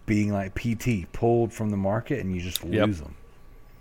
being 0.06 0.32
like 0.32 0.54
PT 0.54 1.10
pulled 1.12 1.52
from 1.52 1.70
the 1.70 1.76
market 1.76 2.20
and 2.20 2.34
you 2.34 2.40
just 2.40 2.64
Yep. 2.64 2.86
lose 2.86 3.00
them. 3.00 3.14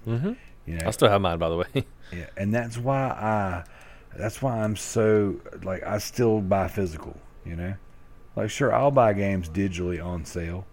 Mm-hmm. 0.08 0.34
You 0.66 0.78
know, 0.78 0.88
I 0.88 0.92
still 0.92 1.08
have 1.10 1.22
mine, 1.22 1.38
by 1.38 1.50
the 1.50 1.58
way. 1.58 1.66
yeah, 2.12 2.26
and 2.36 2.54
that's 2.54 2.78
why 2.78 3.04
I, 3.08 3.64
that's 4.18 4.42
why 4.42 4.64
I'm 4.64 4.76
so 4.76 5.36
like 5.64 5.84
I 5.84 6.00
still 6.00 6.42
buy 6.42 6.68
physical. 6.68 7.16
You 7.46 7.56
know, 7.56 7.74
like 8.36 8.50
sure 8.50 8.74
I'll 8.74 8.92
buy 8.92 9.14
games 9.14 9.50
digitally 9.50 10.04
on 10.04 10.26
sale, 10.26 10.66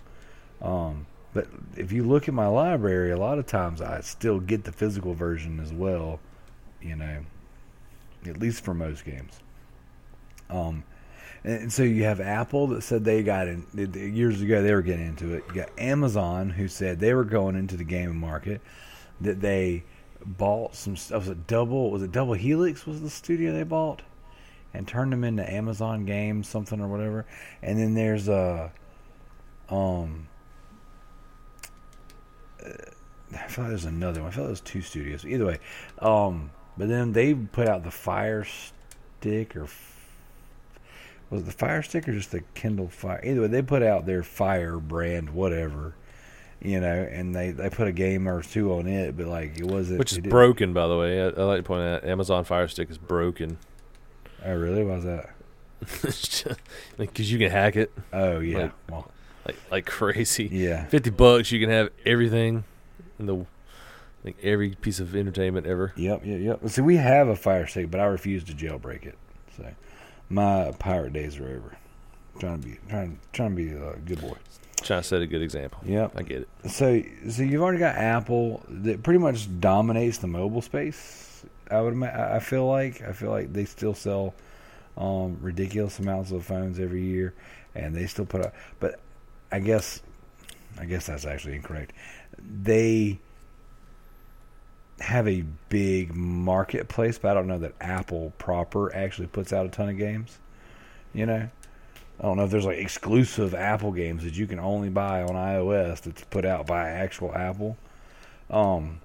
um, 0.60 1.06
but 1.34 1.46
if 1.76 1.92
you 1.92 2.04
look 2.04 2.28
at 2.28 2.34
my 2.34 2.46
library, 2.46 3.10
a 3.10 3.16
lot 3.16 3.38
of 3.38 3.46
times 3.46 3.80
I 3.80 4.00
still 4.00 4.40
get 4.40 4.64
the 4.64 4.72
physical 4.72 5.14
version 5.14 5.60
as 5.60 5.72
well. 5.72 6.20
You 6.80 6.96
know, 6.96 7.18
at 8.26 8.38
least 8.38 8.64
for 8.64 8.74
most 8.74 9.04
games. 9.04 9.38
Um, 10.50 10.84
and, 11.44 11.72
so 11.72 11.82
you 11.82 12.04
have 12.04 12.20
Apple 12.20 12.68
that 12.68 12.82
said 12.82 13.04
they 13.04 13.22
got 13.22 13.48
in 13.48 13.66
years 14.14 14.42
ago 14.42 14.62
they 14.62 14.74
were 14.74 14.82
getting 14.82 15.06
into 15.06 15.34
it. 15.34 15.44
You 15.48 15.54
got 15.54 15.70
Amazon 15.78 16.50
who 16.50 16.68
said 16.68 17.00
they 17.00 17.14
were 17.14 17.24
going 17.24 17.56
into 17.56 17.76
the 17.76 17.84
gaming 17.84 18.18
market. 18.18 18.60
That 19.20 19.40
they 19.40 19.84
bought 20.24 20.74
some 20.74 20.96
stuff. 20.96 21.20
Was 21.20 21.28
it 21.30 21.46
double? 21.46 21.90
Was 21.90 22.02
it 22.02 22.12
Double 22.12 22.34
Helix? 22.34 22.86
Was 22.86 23.00
the 23.00 23.10
studio 23.10 23.52
they 23.52 23.62
bought 23.62 24.02
and 24.74 24.86
turned 24.86 25.12
them 25.12 25.24
into 25.24 25.50
Amazon 25.50 26.04
games, 26.04 26.48
something 26.48 26.80
or 26.80 26.88
whatever. 26.88 27.26
And 27.62 27.78
then 27.78 27.94
there's 27.94 28.28
a, 28.28 28.72
um, 29.68 30.28
uh, 32.64 32.70
I 33.34 33.48
feel 33.48 33.64
like 33.64 33.70
there's 33.70 33.84
another 33.84 34.20
one. 34.20 34.30
I 34.30 34.34
feel 34.34 34.44
like 34.44 34.48
there's 34.50 34.60
two 34.60 34.82
studios. 34.82 35.24
Either 35.24 35.46
way, 35.46 35.58
um, 35.98 36.50
but 36.76 36.88
then 36.88 37.12
they 37.12 37.34
put 37.34 37.68
out 37.68 37.84
the 37.84 37.90
Fire 37.90 38.44
Stick 38.44 39.56
or 39.56 39.68
was 41.30 41.42
it 41.42 41.46
the 41.46 41.52
Fire 41.52 41.82
Stick 41.82 42.08
or 42.08 42.12
just 42.12 42.30
the 42.30 42.42
Kindle 42.54 42.88
Fire? 42.88 43.20
Either 43.24 43.42
way, 43.42 43.46
they 43.46 43.62
put 43.62 43.82
out 43.82 44.04
their 44.04 44.22
Fire 44.22 44.78
brand, 44.78 45.30
whatever, 45.30 45.94
you 46.60 46.78
know, 46.78 47.08
and 47.10 47.34
they 47.34 47.50
they 47.50 47.70
put 47.70 47.88
a 47.88 47.92
game 47.92 48.28
or 48.28 48.42
two 48.42 48.72
on 48.74 48.86
it, 48.86 49.16
but 49.16 49.26
like 49.26 49.58
it 49.58 49.64
wasn't. 49.64 49.98
Which 49.98 50.12
is 50.12 50.18
broken, 50.18 50.74
by 50.74 50.86
the 50.86 50.96
way. 50.96 51.22
I, 51.22 51.28
I 51.28 51.44
like 51.44 51.58
to 51.58 51.62
point 51.62 51.82
out 51.82 52.04
Amazon 52.04 52.44
Fire 52.44 52.68
Stick 52.68 52.90
is 52.90 52.98
broken. 52.98 53.58
Oh, 54.44 54.54
really? 54.54 54.84
Why 54.84 54.94
was 54.96 55.04
that? 55.04 55.30
Because 56.96 57.32
you 57.32 57.38
can 57.38 57.50
hack 57.50 57.76
it 57.76 57.90
Oh, 58.12 58.38
yeah. 58.40 58.58
Like- 58.58 58.72
well, 58.90 59.10
like 59.46 59.56
like 59.70 59.86
crazy. 59.86 60.48
yeah. 60.52 60.84
Fifty 60.86 61.10
bucks, 61.10 61.50
you 61.50 61.58
can 61.60 61.70
have 61.70 61.90
everything 62.06 62.62
in 63.18 63.26
the 63.26 63.44
like 64.24 64.36
every 64.42 64.70
piece 64.76 65.00
of 65.00 65.16
entertainment 65.16 65.66
ever. 65.66 65.92
Yep, 65.96 66.22
yep, 66.24 66.40
yep. 66.40 66.68
See, 66.70 66.80
we 66.82 66.96
have 66.96 67.26
a 67.26 67.34
Fire 67.34 67.66
Stick, 67.66 67.90
but 67.90 67.98
I 68.00 68.04
refuse 68.04 68.44
to 68.44 68.52
jailbreak 68.52 69.04
it. 69.04 69.18
So 69.56 69.66
my 70.28 70.72
pirate 70.78 71.12
days 71.12 71.38
are 71.40 71.48
over. 71.48 71.76
Trying 72.38 72.60
to 72.62 72.68
be 72.68 72.78
trying 72.88 73.18
trying 73.32 73.50
to 73.50 73.56
be 73.56 73.72
a 73.72 73.96
good 74.06 74.20
boy. 74.20 74.36
Trying 74.82 75.02
to 75.02 75.06
set 75.08 75.22
a 75.22 75.26
good 75.26 75.42
example. 75.42 75.80
Yep. 75.84 76.12
I 76.16 76.22
get 76.22 76.42
it. 76.42 76.70
So, 76.70 77.02
so 77.28 77.42
you've 77.42 77.62
already 77.62 77.78
got 77.78 77.96
Apple 77.96 78.62
that 78.68 79.02
pretty 79.02 79.18
much 79.18 79.48
dominates 79.60 80.18
the 80.18 80.26
mobile 80.28 80.62
space. 80.62 81.31
I 81.70 81.80
would, 81.80 82.02
I 82.02 82.38
feel 82.38 82.66
like, 82.66 83.02
I 83.02 83.12
feel 83.12 83.30
like 83.30 83.52
they 83.52 83.64
still 83.64 83.94
sell 83.94 84.34
um, 84.96 85.38
ridiculous 85.40 85.98
amounts 85.98 86.30
of 86.30 86.44
phones 86.44 86.78
every 86.78 87.02
year, 87.02 87.34
and 87.74 87.94
they 87.94 88.06
still 88.06 88.26
put 88.26 88.44
out. 88.44 88.52
But 88.80 89.00
I 89.50 89.60
guess, 89.60 90.02
I 90.78 90.84
guess 90.84 91.06
that's 91.06 91.24
actually 91.24 91.56
incorrect. 91.56 91.92
They 92.38 93.18
have 95.00 95.26
a 95.26 95.44
big 95.68 96.14
marketplace, 96.14 97.18
but 97.18 97.30
I 97.30 97.34
don't 97.34 97.46
know 97.46 97.58
that 97.58 97.74
Apple 97.80 98.32
proper 98.38 98.94
actually 98.94 99.26
puts 99.26 99.52
out 99.52 99.66
a 99.66 99.68
ton 99.68 99.88
of 99.88 99.98
games. 99.98 100.38
You 101.12 101.26
know, 101.26 101.48
I 102.20 102.22
don't 102.22 102.36
know 102.36 102.44
if 102.44 102.50
there's 102.50 102.64
like 102.64 102.78
exclusive 102.78 103.54
Apple 103.54 103.92
games 103.92 104.24
that 104.24 104.34
you 104.34 104.46
can 104.46 104.58
only 104.58 104.88
buy 104.88 105.22
on 105.22 105.30
iOS 105.30 106.02
that's 106.02 106.24
put 106.24 106.44
out 106.44 106.66
by 106.66 106.88
actual 106.88 107.34
Apple. 107.34 107.76
Um, 108.48 109.00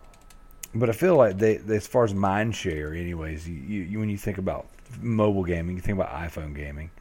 but 0.76 0.90
I 0.90 0.94
feel 0.94 1.16
like 1.16 1.38
they, 1.38 1.58
they 1.58 1.78
as 1.78 1.88
far 1.88 2.04
as 2.04 2.14
mind 2.14 2.56
share, 2.56 2.94
anyways, 2.94 3.48
you, 3.48 3.56
you, 3.56 4.00
when 4.00 4.10
you 4.10 4.18
think 4.18 4.38
about 4.38 4.68
mobile 5.02 5.44
gaming, 5.44 5.76
you 5.76 5.82
think 5.82 5.98
about 6.00 6.12
iPhone 6.12 6.56
gaming. 6.56 6.92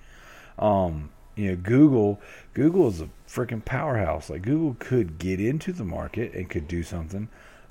Um, 0.59 1.11
you 1.35 1.51
know, 1.51 1.57
Google 1.57 2.21
Google 2.55 2.89
is 2.89 3.01
a 3.01 3.09
freaking 3.29 3.65
powerhouse. 3.65 4.31
Like 4.31 4.43
Google 4.43 4.77
could 4.79 5.19
get 5.19 5.41
into 5.41 5.73
the 5.73 5.85
market 5.85 6.33
and 6.35 6.49
could 6.49 6.67
do 6.67 6.83
something. 6.83 7.29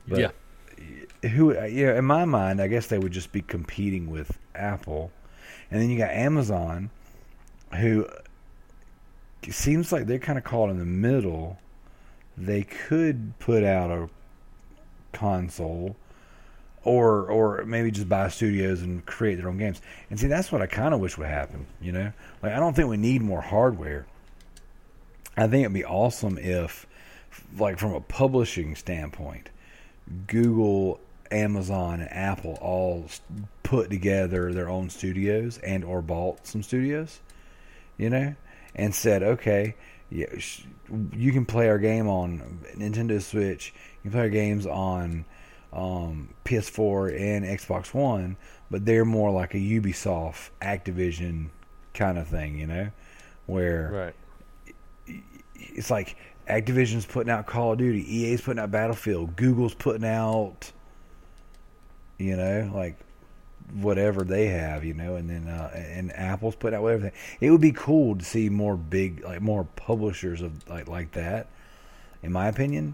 But 0.08 0.20
Yeah. 0.20 1.30
who 1.30 1.54
yeah, 1.54 1.98
in 1.98 2.06
my 2.06 2.26
mind, 2.26 2.62
I 2.62 2.68
guess 2.68 2.88
they 2.88 3.00
would 3.00 3.12
just 3.12 3.32
be 3.32 3.42
competing 3.42 4.10
with 4.10 4.38
Apple. 4.54 5.12
And 5.72 5.82
then 5.82 5.90
you 5.90 5.98
got 5.98 6.12
Amazon 6.12 6.92
who 7.80 8.08
seems 9.50 9.92
like 9.92 10.06
they're 10.06 10.20
kind 10.20 10.38
of 10.38 10.44
caught 10.44 10.70
in 10.70 10.78
the 10.78 10.86
middle. 10.86 11.58
They 12.38 12.64
could 12.64 13.38
put 13.40 13.64
out 13.64 13.90
a 13.92 14.10
console 15.16 15.96
or 16.84 17.30
or 17.32 17.66
maybe 17.66 17.92
just 17.92 18.08
buy 18.08 18.30
studios 18.30 18.82
and 18.82 19.06
create 19.06 19.36
their 19.36 19.50
own 19.50 19.58
games. 19.58 19.82
And 20.10 20.20
see 20.20 20.28
that's 20.28 20.52
what 20.52 20.62
I 20.62 20.68
kind 20.68 20.94
of 20.94 21.00
wish 21.00 21.18
would 21.18 21.28
happen, 21.28 21.66
you 21.82 21.92
know? 21.92 22.14
Like 22.44 22.54
I 22.54 22.60
don't 22.60 22.76
think 22.76 22.90
we 22.90 22.98
need 22.98 23.22
more 23.22 23.42
hardware. 23.42 24.06
I 25.36 25.48
think 25.48 25.64
it'd 25.64 25.74
be 25.74 25.84
awesome 25.84 26.38
if 26.38 26.86
like 27.58 27.80
from 27.80 27.94
a 27.94 28.02
publishing 28.02 28.76
standpoint, 28.76 29.50
Google, 30.28 31.00
Amazon, 31.32 32.02
and 32.02 32.12
Apple 32.12 32.58
all 32.62 33.08
put 33.64 33.90
together 33.90 34.54
their 34.54 34.70
own 34.70 34.90
studios 34.90 35.58
and 35.60 35.84
or 35.84 36.02
bought 36.02 36.46
some 36.46 36.64
studios, 36.64 37.20
you 37.98 38.10
know, 38.10 38.36
and 38.76 38.94
said, 38.94 39.24
okay, 39.24 39.76
yeah, 40.10 40.28
you 41.16 41.32
can 41.32 41.46
play 41.46 41.68
our 41.68 41.80
game 41.80 42.08
on 42.08 42.60
Nintendo 42.76 43.22
Switch. 43.22 43.74
You 44.06 44.12
can 44.12 44.20
play 44.20 44.22
our 44.26 44.30
games 44.30 44.68
on 44.68 45.26
um, 45.74 46.30
PS4 46.46 47.20
and 47.20 47.44
Xbox 47.44 47.92
One, 47.92 48.38
but 48.70 48.86
they're 48.86 49.04
more 49.04 49.32
like 49.32 49.56
a 49.56 49.58
Ubisoft, 49.58 50.52
Activision 50.62 51.50
kind 51.96 52.20
of 52.20 52.28
thing, 52.28 52.60
you 52.60 52.68
know, 52.68 52.92
where 53.48 54.14
Right. 55.08 55.16
it's 55.56 55.90
like 55.90 56.18
Activision's 56.48 57.08
putting 57.08 57.32
out 57.32 57.48
Call 57.48 57.72
of 57.72 57.80
Duty, 57.80 58.06
EA's 58.16 58.42
putting 58.42 58.62
out 58.62 58.70
Battlefield, 58.70 59.36
Google's 59.36 59.74
putting 59.74 60.06
out, 60.06 60.72
you 62.20 62.38
know, 62.38 62.72
like 62.76 63.00
whatever 63.74 64.24
they 64.24 64.46
have, 64.50 64.86
you 64.86 64.94
know, 64.94 65.16
and 65.16 65.28
then 65.28 65.48
uh, 65.48 65.72
and 65.74 66.16
Apple's 66.16 66.56
putting 66.56 66.78
out 66.78 66.84
whatever. 66.84 67.12
They, 67.40 67.48
it 67.48 67.50
would 67.50 67.60
be 67.62 67.72
cool 67.72 68.16
to 68.16 68.24
see 68.24 68.50
more 68.50 68.78
big, 68.78 69.24
like 69.24 69.42
more 69.42 69.64
publishers 69.76 70.44
of 70.44 70.70
like 70.70 70.88
like 70.88 71.14
that, 71.14 71.48
in 72.22 72.32
my 72.32 72.48
opinion. 72.50 72.94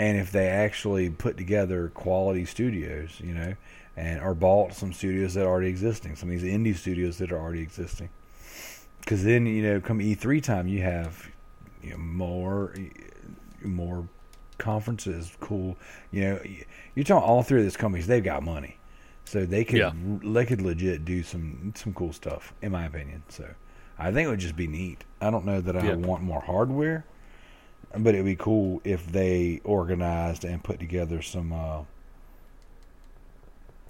And 0.00 0.16
if 0.16 0.32
they 0.32 0.48
actually 0.48 1.10
put 1.10 1.36
together 1.36 1.90
quality 1.92 2.46
studios, 2.46 3.20
you 3.20 3.34
know, 3.34 3.54
and 3.98 4.18
or 4.22 4.34
bought 4.34 4.72
some 4.72 4.94
studios 4.94 5.34
that 5.34 5.44
are 5.44 5.48
already 5.48 5.68
existing, 5.68 6.16
some 6.16 6.30
of 6.30 6.40
these 6.40 6.50
indie 6.50 6.74
studios 6.74 7.18
that 7.18 7.30
are 7.30 7.38
already 7.38 7.60
existing, 7.60 8.08
because 9.00 9.24
then 9.24 9.44
you 9.44 9.62
know, 9.62 9.78
come 9.78 9.98
E3 9.98 10.42
time, 10.42 10.66
you 10.68 10.80
have 10.80 11.28
you 11.82 11.90
know, 11.90 11.98
more 11.98 12.74
more 13.62 14.08
conferences, 14.56 15.36
cool. 15.38 15.76
You 16.10 16.22
know, 16.22 16.40
you're 16.94 17.04
talking 17.04 17.28
all 17.28 17.42
three 17.42 17.58
of 17.58 17.64
these 17.64 17.76
companies. 17.76 18.06
They've 18.06 18.24
got 18.24 18.42
money, 18.42 18.78
so 19.26 19.44
they 19.44 19.64
could 19.64 19.78
Yeah. 19.80 19.92
they 20.24 20.46
could 20.46 20.62
legit 20.62 21.04
do 21.04 21.22
some 21.22 21.74
some 21.76 21.92
cool 21.92 22.14
stuff, 22.14 22.54
in 22.62 22.72
my 22.72 22.86
opinion. 22.86 23.22
So 23.28 23.44
I 23.98 24.12
think 24.12 24.28
it 24.28 24.30
would 24.30 24.40
just 24.40 24.56
be 24.56 24.66
neat. 24.66 25.04
I 25.20 25.30
don't 25.30 25.44
know 25.44 25.60
that 25.60 25.76
I 25.76 25.88
Yeah. 25.88 25.94
want 25.96 26.22
more 26.22 26.40
hardware, 26.40 27.04
but 27.96 28.14
it'd 28.14 28.24
be 28.24 28.36
cool 28.36 28.80
if 28.84 29.06
they 29.10 29.60
organized 29.64 30.44
and 30.44 30.62
put 30.62 30.78
together 30.78 31.22
some, 31.22 31.52
uh, 31.52 31.82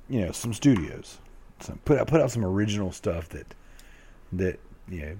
you 0.09 0.21
know, 0.23 0.33
some 0.33 0.55
studios. 0.55 1.19
Some, 1.61 1.79
put 1.85 1.99
out 1.99 2.07
put 2.07 2.21
out 2.23 2.31
some 2.31 2.45
original 2.45 2.91
stuff 2.91 3.29
that 3.31 3.55
that 4.33 4.59
you 4.89 5.03
know 5.03 5.17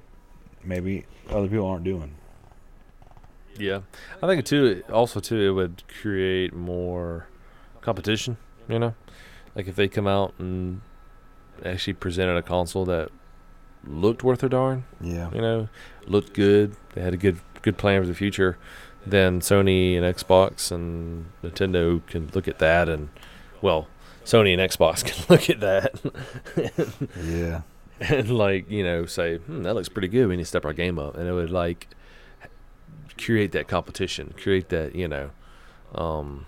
maybe 0.65 1.05
other 1.29 1.49
people 1.49 1.67
aren't 1.67 1.85
doing. 1.85 2.15
Yeah, 3.59 3.81
I 4.23 4.27
think 4.27 4.45
too. 4.47 4.83
Also, 4.91 5.21
too, 5.21 5.41
it 5.41 5.51
would 5.51 5.83
create 6.01 6.55
more 6.55 7.27
competition. 7.83 8.39
You 8.69 8.79
know, 8.79 8.95
like 9.55 9.69
if 9.69 9.77
they 9.77 9.89
come 9.89 10.07
out 10.07 10.33
and 10.39 10.81
actually 11.65 11.95
presented 11.95 12.37
a 12.37 12.43
console 12.43 12.85
that 12.87 13.11
looked 13.85 14.23
worth 14.23 14.43
a 14.43 14.49
darn. 14.49 14.85
Yeah. 15.01 15.31
You 15.33 15.41
know, 15.41 15.69
looked 16.07 16.33
good. 16.33 16.77
They 16.95 17.03
had 17.03 17.15
a 17.15 17.17
good 17.17 17.41
good 17.63 17.79
plan 17.79 18.03
for 18.03 18.07
the 18.07 18.15
future. 18.15 18.59
Then 19.07 19.41
Sony 19.41 19.97
and 19.97 20.05
Xbox 20.05 20.71
and 20.71 21.27
Nintendo 21.43 22.05
can 22.07 22.31
look 22.35 22.47
at 22.47 22.59
that, 22.59 22.89
and 22.89 23.09
well, 23.63 23.89
Sony 24.25 24.53
and 24.53 24.71
Xbox 24.71 25.05
can 25.05 25.25
look 25.29 25.51
at 25.51 25.61
that 25.61 27.11
Yeah. 27.17 27.63
and 28.01 28.31
like 28.31 28.71
you 28.71 28.83
know 28.83 29.05
say 29.05 29.37
hmm, 29.37 29.63
that 29.63 29.75
looks 29.75 29.89
pretty 29.89 30.09
good 30.09 30.27
we 30.27 30.37
need 30.37 30.43
to 30.43 30.49
step 30.49 30.65
our 30.65 30.73
game 30.73 30.99
up 30.99 31.17
and 31.17 31.29
it 31.29 31.33
would 31.33 31.51
like 31.51 31.87
create 33.19 33.53
that 33.53 33.69
competition 33.69 34.33
create 34.39 34.71
that 34.71 34.95
you 34.95 35.07
know 35.07 35.31
um 35.95 36.47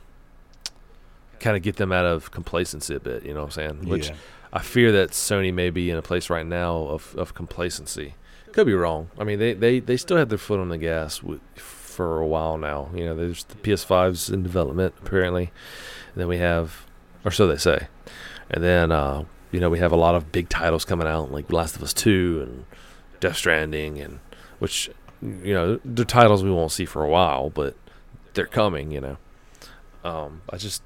kind 1.40 1.54
of 1.54 1.62
get 1.62 1.76
them 1.76 1.92
out 1.92 2.06
of 2.06 2.30
complacency 2.30 2.94
a 2.94 3.00
bit 3.00 3.22
you 3.24 3.34
know 3.34 3.40
what 3.40 3.46
i'm 3.46 3.50
saying 3.50 3.86
which 3.86 4.08
yeah. 4.08 4.14
i 4.52 4.60
fear 4.60 4.90
that 4.90 5.10
sony 5.10 5.52
may 5.52 5.68
be 5.68 5.90
in 5.90 5.98
a 5.98 6.02
place 6.02 6.30
right 6.30 6.46
now 6.46 6.76
of, 6.76 7.14
of 7.18 7.34
complacency 7.34 8.14
could 8.52 8.66
be 8.66 8.74
wrong 8.74 9.08
i 9.18 9.24
mean 9.24 9.38
they, 9.38 9.54
they, 9.54 9.80
they 9.80 9.96
still 9.96 10.16
have 10.16 10.28
their 10.28 10.38
foot 10.38 10.60
on 10.60 10.68
the 10.68 10.78
gas 10.78 11.22
with, 11.22 11.40
for 11.54 12.20
a 12.20 12.26
while 12.26 12.56
now 12.56 12.90
you 12.94 13.04
know 13.04 13.14
there's 13.14 13.44
the 13.44 13.54
ps5s 13.56 14.32
in 14.32 14.42
development 14.42 14.94
apparently 15.02 15.50
and 16.12 16.20
then 16.20 16.28
we 16.28 16.38
have 16.38 16.86
or 17.24 17.30
so 17.30 17.46
they 17.46 17.56
say 17.56 17.86
and 18.50 18.62
then 18.62 18.90
uh 18.90 19.24
you 19.52 19.60
know, 19.60 19.70
we 19.70 19.78
have 19.78 19.92
a 19.92 19.96
lot 19.96 20.14
of 20.14 20.32
big 20.32 20.48
titles 20.48 20.84
coming 20.84 21.06
out, 21.06 21.30
like 21.30 21.52
Last 21.52 21.76
of 21.76 21.82
Us 21.82 21.92
Two 21.92 22.40
and 22.42 22.64
Death 23.20 23.36
Stranding, 23.36 24.00
and 24.00 24.18
which 24.58 24.90
you 25.20 25.52
know 25.52 25.78
they're 25.84 26.04
titles 26.04 26.42
we 26.42 26.50
won't 26.50 26.72
see 26.72 26.86
for 26.86 27.04
a 27.04 27.08
while, 27.08 27.50
but 27.50 27.76
they're 28.32 28.46
coming. 28.46 28.90
You 28.90 29.00
know, 29.02 29.16
um, 30.02 30.42
I 30.50 30.56
just 30.56 30.82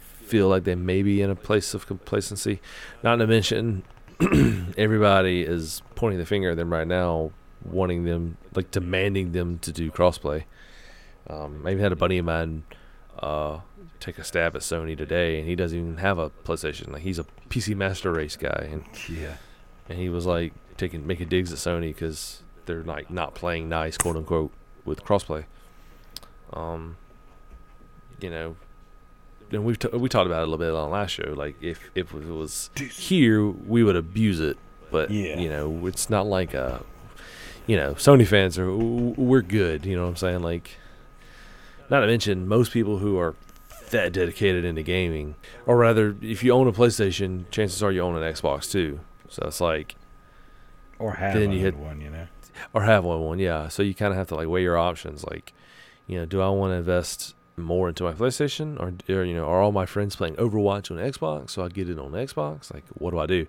feel 0.00 0.48
like 0.48 0.64
they 0.64 0.74
may 0.74 1.02
be 1.02 1.20
in 1.20 1.30
a 1.30 1.36
place 1.36 1.74
of 1.74 1.86
complacency. 1.86 2.60
Not 3.02 3.16
to 3.16 3.26
mention, 3.26 3.84
everybody 4.78 5.42
is 5.42 5.82
pointing 5.94 6.18
the 6.18 6.26
finger 6.26 6.50
at 6.50 6.56
them 6.56 6.72
right 6.72 6.86
now, 6.86 7.32
wanting 7.64 8.04
them, 8.04 8.36
like 8.54 8.70
demanding 8.70 9.32
them 9.32 9.58
to 9.60 9.72
do 9.72 9.90
crossplay. 9.90 10.44
Um, 11.28 11.62
I 11.66 11.70
even 11.72 11.82
had 11.82 11.92
a 11.92 11.96
buddy 11.96 12.18
of 12.18 12.24
mine 12.24 12.62
uh, 13.18 13.60
take 14.00 14.18
a 14.18 14.24
stab 14.24 14.54
at 14.56 14.62
Sony 14.62 14.96
today, 14.96 15.38
and 15.38 15.48
he 15.48 15.54
doesn't 15.56 15.78
even 15.78 15.96
have 15.98 16.18
a 16.18 16.30
PlayStation. 16.30 16.92
Like 16.92 17.02
he's 17.02 17.18
a 17.18 17.24
PC 17.48 17.74
Master 17.76 18.12
Race 18.12 18.36
guy, 18.36 18.68
and 18.70 18.84
Yeah. 19.08 19.36
and 19.88 19.98
he 19.98 20.08
was 20.08 20.24
like 20.26 20.52
taking 20.76 21.06
making 21.06 21.28
digs 21.28 21.52
at 21.52 21.58
Sony 21.58 21.88
because 21.94 22.42
they're 22.66 22.82
like 22.84 23.10
not 23.10 23.34
playing 23.34 23.68
nice, 23.68 23.96
quote 23.98 24.16
unquote, 24.16 24.52
with 24.84 25.04
crossplay. 25.04 25.44
Um, 26.52 26.96
you 28.20 28.30
know, 28.30 28.56
and 29.52 29.64
we've 29.64 29.78
t- 29.78 29.88
we 29.88 30.08
talked 30.08 30.26
about 30.26 30.40
it 30.42 30.48
a 30.48 30.50
little 30.50 30.58
bit 30.58 30.74
on 30.74 30.90
last 30.90 31.10
show. 31.12 31.32
Like 31.36 31.56
if 31.62 31.80
if 31.94 32.12
it 32.14 32.26
was 32.26 32.70
here, 32.76 33.46
we 33.46 33.82
would 33.84 33.96
abuse 33.96 34.40
it, 34.40 34.56
but 34.90 35.10
Yeah. 35.10 35.38
you 35.38 35.48
know, 35.48 35.86
it's 35.86 36.08
not 36.10 36.26
like 36.26 36.54
a, 36.54 36.82
you 37.66 37.76
know, 37.76 37.94
Sony 37.94 38.26
fans 38.26 38.58
are 38.58 38.74
we're 38.76 39.42
good. 39.42 39.86
You 39.86 39.96
know 39.96 40.02
what 40.02 40.08
I'm 40.10 40.16
saying? 40.16 40.42
Like, 40.42 40.70
not 41.90 42.00
to 42.00 42.06
mention 42.06 42.48
most 42.48 42.72
people 42.72 42.98
who 42.98 43.18
are 43.18 43.34
that 43.90 44.12
dedicated 44.12 44.64
into 44.64 44.82
gaming, 44.82 45.36
or 45.64 45.76
rather, 45.76 46.16
if 46.20 46.42
you 46.42 46.50
own 46.52 46.66
a 46.66 46.72
PlayStation, 46.72 47.48
chances 47.52 47.82
are 47.84 47.92
you 47.92 48.00
own 48.00 48.20
an 48.20 48.32
Xbox 48.34 48.70
too. 48.70 48.98
So 49.28 49.44
it's 49.46 49.60
like, 49.60 49.94
Or 50.98 51.12
have 51.14 51.34
Then 51.34 51.52
you 51.52 51.60
hit- 51.60 51.76
one, 51.76 52.00
you 52.00 52.10
know. 52.10 52.26
or 52.74 52.82
have 52.82 53.04
one, 53.04 53.20
one, 53.20 53.38
yeah. 53.38 53.68
So 53.68 53.84
you 53.84 53.94
kind 53.94 54.10
of 54.12 54.16
have 54.18 54.26
to 54.28 54.34
like 54.34 54.48
weigh 54.48 54.62
your 54.62 54.76
options. 54.76 55.22
Like, 55.24 55.52
you 56.08 56.18
know, 56.18 56.24
do 56.26 56.40
I 56.40 56.48
want 56.48 56.72
to 56.72 56.76
invest 56.76 57.35
more 57.56 57.88
into 57.88 58.04
my 58.04 58.12
PlayStation, 58.12 58.78
or, 58.80 58.94
or 59.14 59.24
you 59.24 59.34
know, 59.34 59.46
are 59.46 59.60
all 59.60 59.72
my 59.72 59.86
friends 59.86 60.16
playing 60.16 60.36
Overwatch 60.36 60.90
on 60.90 60.98
Xbox? 60.98 61.50
So 61.50 61.64
I 61.64 61.68
get 61.68 61.88
it 61.88 61.98
on 61.98 62.12
Xbox. 62.12 62.72
Like, 62.72 62.84
what 62.94 63.10
do 63.10 63.18
I 63.18 63.26
do? 63.26 63.46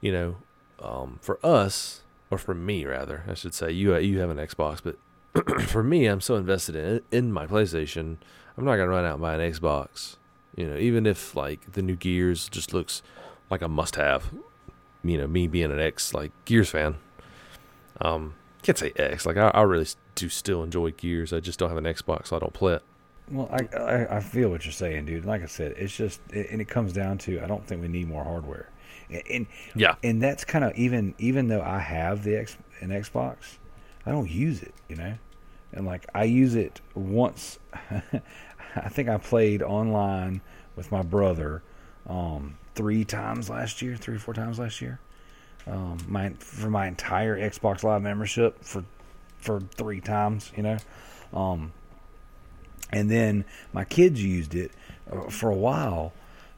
You 0.00 0.12
know, 0.12 0.36
um, 0.80 1.18
for 1.22 1.38
us, 1.44 2.02
or 2.30 2.38
for 2.38 2.54
me 2.54 2.84
rather, 2.84 3.24
I 3.28 3.34
should 3.34 3.54
say, 3.54 3.70
you 3.70 3.96
you 3.96 4.18
have 4.18 4.30
an 4.30 4.38
Xbox, 4.38 4.80
but 4.82 5.62
for 5.68 5.82
me, 5.82 6.06
I'm 6.06 6.20
so 6.20 6.36
invested 6.36 6.76
in 6.76 7.00
in 7.10 7.32
my 7.32 7.46
PlayStation. 7.46 8.16
I'm 8.56 8.64
not 8.64 8.76
gonna 8.76 8.88
run 8.88 9.04
out 9.04 9.14
and 9.14 9.22
buy 9.22 9.34
an 9.34 9.52
Xbox. 9.52 10.16
You 10.54 10.66
know, 10.68 10.76
even 10.76 11.06
if 11.06 11.34
like 11.34 11.72
the 11.72 11.82
new 11.82 11.96
Gears 11.96 12.48
just 12.48 12.72
looks 12.72 13.02
like 13.50 13.62
a 13.62 13.68
must-have. 13.68 14.32
You 15.04 15.18
know, 15.18 15.26
me 15.26 15.46
being 15.46 15.70
an 15.70 15.80
X 15.80 16.14
like 16.14 16.32
Gears 16.44 16.70
fan. 16.70 16.96
Um, 18.00 18.34
can't 18.62 18.76
say 18.76 18.92
X. 18.96 19.24
Like 19.24 19.36
I, 19.36 19.48
I 19.48 19.62
really 19.62 19.86
do 20.14 20.28
still 20.28 20.62
enjoy 20.62 20.90
Gears. 20.90 21.32
I 21.32 21.40
just 21.40 21.58
don't 21.58 21.68
have 21.68 21.78
an 21.78 21.84
Xbox, 21.84 22.28
so 22.28 22.36
I 22.36 22.38
don't 22.40 22.52
play 22.52 22.74
it. 22.74 22.82
Well, 23.30 23.48
I, 23.50 23.76
I 23.76 24.16
I 24.16 24.20
feel 24.20 24.50
what 24.50 24.64
you're 24.64 24.72
saying, 24.72 25.06
dude. 25.06 25.24
Like 25.24 25.42
I 25.42 25.46
said, 25.46 25.74
it's 25.76 25.96
just 25.96 26.20
it, 26.30 26.50
and 26.50 26.60
it 26.60 26.68
comes 26.68 26.92
down 26.92 27.18
to 27.18 27.40
I 27.42 27.46
don't 27.46 27.66
think 27.66 27.82
we 27.82 27.88
need 27.88 28.08
more 28.08 28.22
hardware, 28.22 28.70
and 29.10 29.22
and, 29.28 29.46
Yeah, 29.74 29.96
and 30.02 30.22
that's 30.22 30.44
kind 30.44 30.64
of 30.64 30.76
even 30.76 31.14
even 31.18 31.48
though 31.48 31.62
I 31.62 31.78
have 31.80 32.22
the 32.22 32.36
X 32.36 32.56
an 32.80 32.90
Xbox, 32.90 33.56
I 34.04 34.12
don't 34.12 34.30
use 34.30 34.62
it, 34.62 34.74
you 34.88 34.96
know, 34.96 35.14
and 35.72 35.86
like 35.86 36.06
I 36.14 36.24
use 36.24 36.54
it 36.54 36.80
once. 36.94 37.58
I 38.76 38.88
think 38.90 39.08
I 39.08 39.16
played 39.16 39.62
online 39.62 40.42
with 40.76 40.92
my 40.92 41.02
brother 41.02 41.62
um, 42.06 42.58
three 42.74 43.04
times 43.04 43.48
last 43.50 43.82
year, 43.82 43.96
three 43.96 44.16
or 44.16 44.18
four 44.18 44.34
times 44.34 44.58
last 44.58 44.80
year. 44.80 45.00
Um, 45.66 45.98
my 46.06 46.30
for 46.38 46.70
my 46.70 46.86
entire 46.86 47.36
Xbox 47.36 47.82
Live 47.82 48.02
membership 48.02 48.62
for 48.62 48.84
for 49.38 49.60
three 49.60 50.00
times, 50.00 50.52
you 50.56 50.62
know. 50.62 50.76
Um, 51.32 51.72
and 52.90 53.10
then 53.10 53.44
my 53.72 53.84
kids 53.84 54.22
used 54.22 54.54
it 54.54 54.72
uh, 55.10 55.28
for 55.30 55.50
a 55.50 55.56
while 55.56 56.12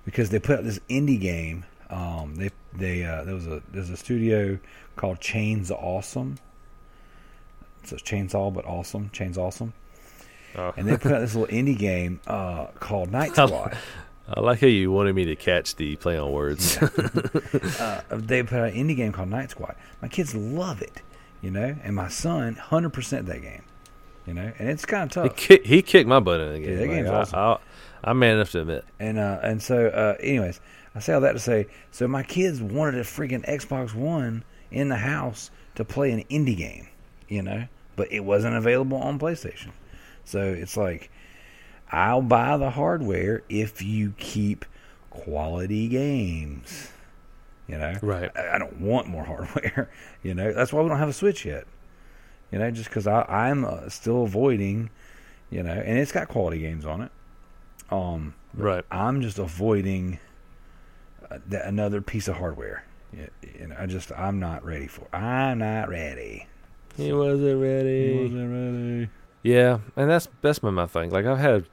because 0.05 0.30
they 0.30 0.38
put 0.38 0.59
out 0.59 0.64
this 0.64 0.80
indie 0.88 1.20
game. 1.20 1.64
Um, 1.90 2.34
they 2.36 2.50
they 2.74 3.05
uh, 3.05 3.24
there 3.24 3.34
was 3.34 3.46
a 3.46 3.62
there's 3.72 3.90
a 3.90 3.96
studio 3.96 4.59
called 4.96 5.20
Chainsawesome. 5.20 6.36
It's 7.82 7.92
a 7.92 7.96
chainsaw 7.96 8.52
but 8.52 8.64
awesome. 8.66 9.10
Chainsawesome, 9.10 9.72
Oh. 10.56 10.72
and 10.76 10.86
they 10.86 10.96
put 10.96 11.12
out 11.12 11.20
this 11.22 11.34
little 11.34 11.55
indie 11.55 11.78
game 11.78 12.20
uh, 12.26 12.66
called 12.80 13.10
Knight 13.10 13.32
Squad. 13.32 13.76
I 14.30 14.40
like 14.40 14.60
how 14.60 14.66
you 14.66 14.92
wanted 14.92 15.14
me 15.14 15.24
to 15.26 15.36
catch 15.36 15.76
the 15.76 15.96
play 15.96 16.18
on 16.18 16.30
words. 16.32 16.76
uh, 16.82 18.02
they 18.10 18.42
put 18.42 18.59
out 18.59 18.72
an 18.72 18.74
indie 18.74 18.94
game 18.96 19.10
called 19.12 19.30
Knight 19.30 19.50
Squad. 19.50 19.74
My 20.02 20.09
kids 20.09 20.34
love 20.34 20.82
it, 20.82 21.00
you 21.40 21.50
know, 21.50 21.76
and 21.82 21.96
my 21.96 22.09
son 22.09 22.56
hundred 22.56 22.92
percent 22.92 23.24
that 23.26 23.40
game, 23.40 23.62
you 24.28 24.34
know, 24.34 24.52
and 24.59 24.68
it's 24.68 24.84
kind 24.84 25.05
of 25.05 25.22
he, 25.22 25.28
tough. 25.28 25.36
kick, 25.36 25.66
he 25.66 25.80
kicked 25.80 26.06
my 26.06 26.20
butt 26.20 26.40
in 26.40 26.52
the 26.52 26.60
game. 26.60 26.78
Yeah, 26.78 27.02
that 27.02 27.10
Like, 27.10 27.20
awesome. 27.22 27.38
I, 27.38 28.10
I'm 28.10 28.18
man 28.18 28.36
enough 28.36 28.52
to 28.52 28.60
admit. 28.60 28.84
And 29.00 29.18
uh, 29.18 29.40
and 29.42 29.62
so, 29.62 29.86
uh, 29.88 30.16
anyways, 30.20 30.60
I 30.94 31.00
say 31.00 31.14
all 31.14 31.20
that 31.22 31.32
to 31.32 31.38
say, 31.38 31.66
so 31.90 32.06
my 32.06 32.22
kids 32.22 32.60
wanted 32.60 32.96
a 32.96 33.05
freaking 33.05 33.44
Xbox 33.48 33.94
One 33.94 34.44
in 34.70 34.88
the 34.88 34.96
house 34.96 35.50
to 35.76 35.84
play 35.84 36.12
an 36.12 36.24
indie 36.24 36.56
game, 36.56 36.88
you 37.28 37.42
know, 37.42 37.66
but 37.96 38.12
it 38.12 38.20
wasn't 38.20 38.55
available 38.55 38.98
on 38.98 39.18
PlayStation. 39.18 39.70
So 40.24 40.42
it's 40.42 40.76
like, 40.76 41.10
I'll 41.90 42.22
buy 42.22 42.56
the 42.59 42.70
hardware 42.70 43.42
if 43.48 43.80
you 43.80 44.12
keep 44.18 44.66
quality 45.09 45.88
games, 45.88 46.90
you 47.66 47.78
know. 47.78 47.94
Right. 48.02 48.30
I, 48.36 48.56
I 48.56 48.59
don't 48.59 48.80
want 48.80 49.09
more 49.09 49.24
hardware, 49.24 49.90
you 50.22 50.34
know. 50.34 50.52
That's 50.52 50.72
why 50.72 50.82
we 50.82 50.88
don't 50.88 50.98
have 50.98 51.09
a 51.09 51.14
Switch 51.14 51.44
yet, 51.46 51.66
you 52.52 52.58
know, 52.58 52.70
just 52.70 52.88
because 52.88 53.06
I'm 53.06 53.64
uh, 53.64 53.88
still 53.88 54.24
avoiding, 54.24 54.90
you 55.50 55.62
know, 55.62 55.72
and 55.72 55.98
it's 55.98 56.12
got 56.12 56.28
quality 56.28 56.58
games 56.60 56.84
on 56.84 57.02
it. 57.02 57.10
Um, 57.90 58.34
Right. 58.54 58.84
I'm 58.90 59.20
just 59.20 59.38
avoiding 59.38 60.18
uh, 61.30 61.38
th- 61.50 61.62
another 61.64 62.00
piece 62.00 62.26
of 62.28 62.36
hardware. 62.36 62.84
Yeah, 63.12 63.26
You 63.60 63.68
know, 63.68 63.76
I 63.78 63.86
just 63.86 64.10
I'm 64.12 64.40
not 64.40 64.64
ready 64.64 64.86
for. 64.86 65.06
I'm 65.14 65.58
not 65.58 65.88
ready. 65.88 66.46
He 66.96 67.12
wasn't 67.12 67.60
ready. 67.62 68.12
He 68.12 68.22
wasn't 68.24 68.52
ready. 68.52 69.10
Yeah, 69.42 69.78
and 69.96 70.10
that's 70.10 70.28
that's 70.42 70.58
been 70.58 70.74
my 70.74 70.86
thing. 70.86 71.10
Like 71.10 71.24
I've 71.26 71.38
had 71.38 71.66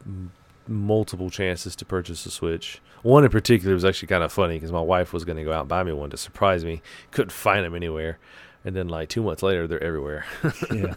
multiple 0.68 1.30
chances 1.30 1.76
to 1.78 1.86
purchase 1.86 2.26
a 2.26 2.32
Switch. 2.32 2.82
One 3.02 3.24
in 3.24 3.30
particular 3.30 3.74
was 3.74 3.86
actually 3.86 4.08
kind 4.08 4.24
of 4.24 4.32
funny 4.32 4.56
because 4.56 4.72
my 4.72 4.82
wife 4.82 5.14
was 5.14 5.26
going 5.26 5.38
to 5.38 5.44
go 5.44 5.54
out 5.54 5.62
and 5.62 5.70
buy 5.70 5.84
me 5.84 5.92
one 5.94 6.10
to 6.10 6.18
surprise 6.18 6.66
me. 6.66 6.82
Couldn't 7.12 7.32
find 7.32 7.66
them 7.66 7.76
anywhere, 7.76 8.18
and 8.66 8.76
then 8.76 8.90
like 8.90 9.08
two 9.10 9.24
months 9.24 9.42
later, 9.44 9.68
they're 9.68 9.82
everywhere. 9.84 10.26
yeah. 10.74 10.96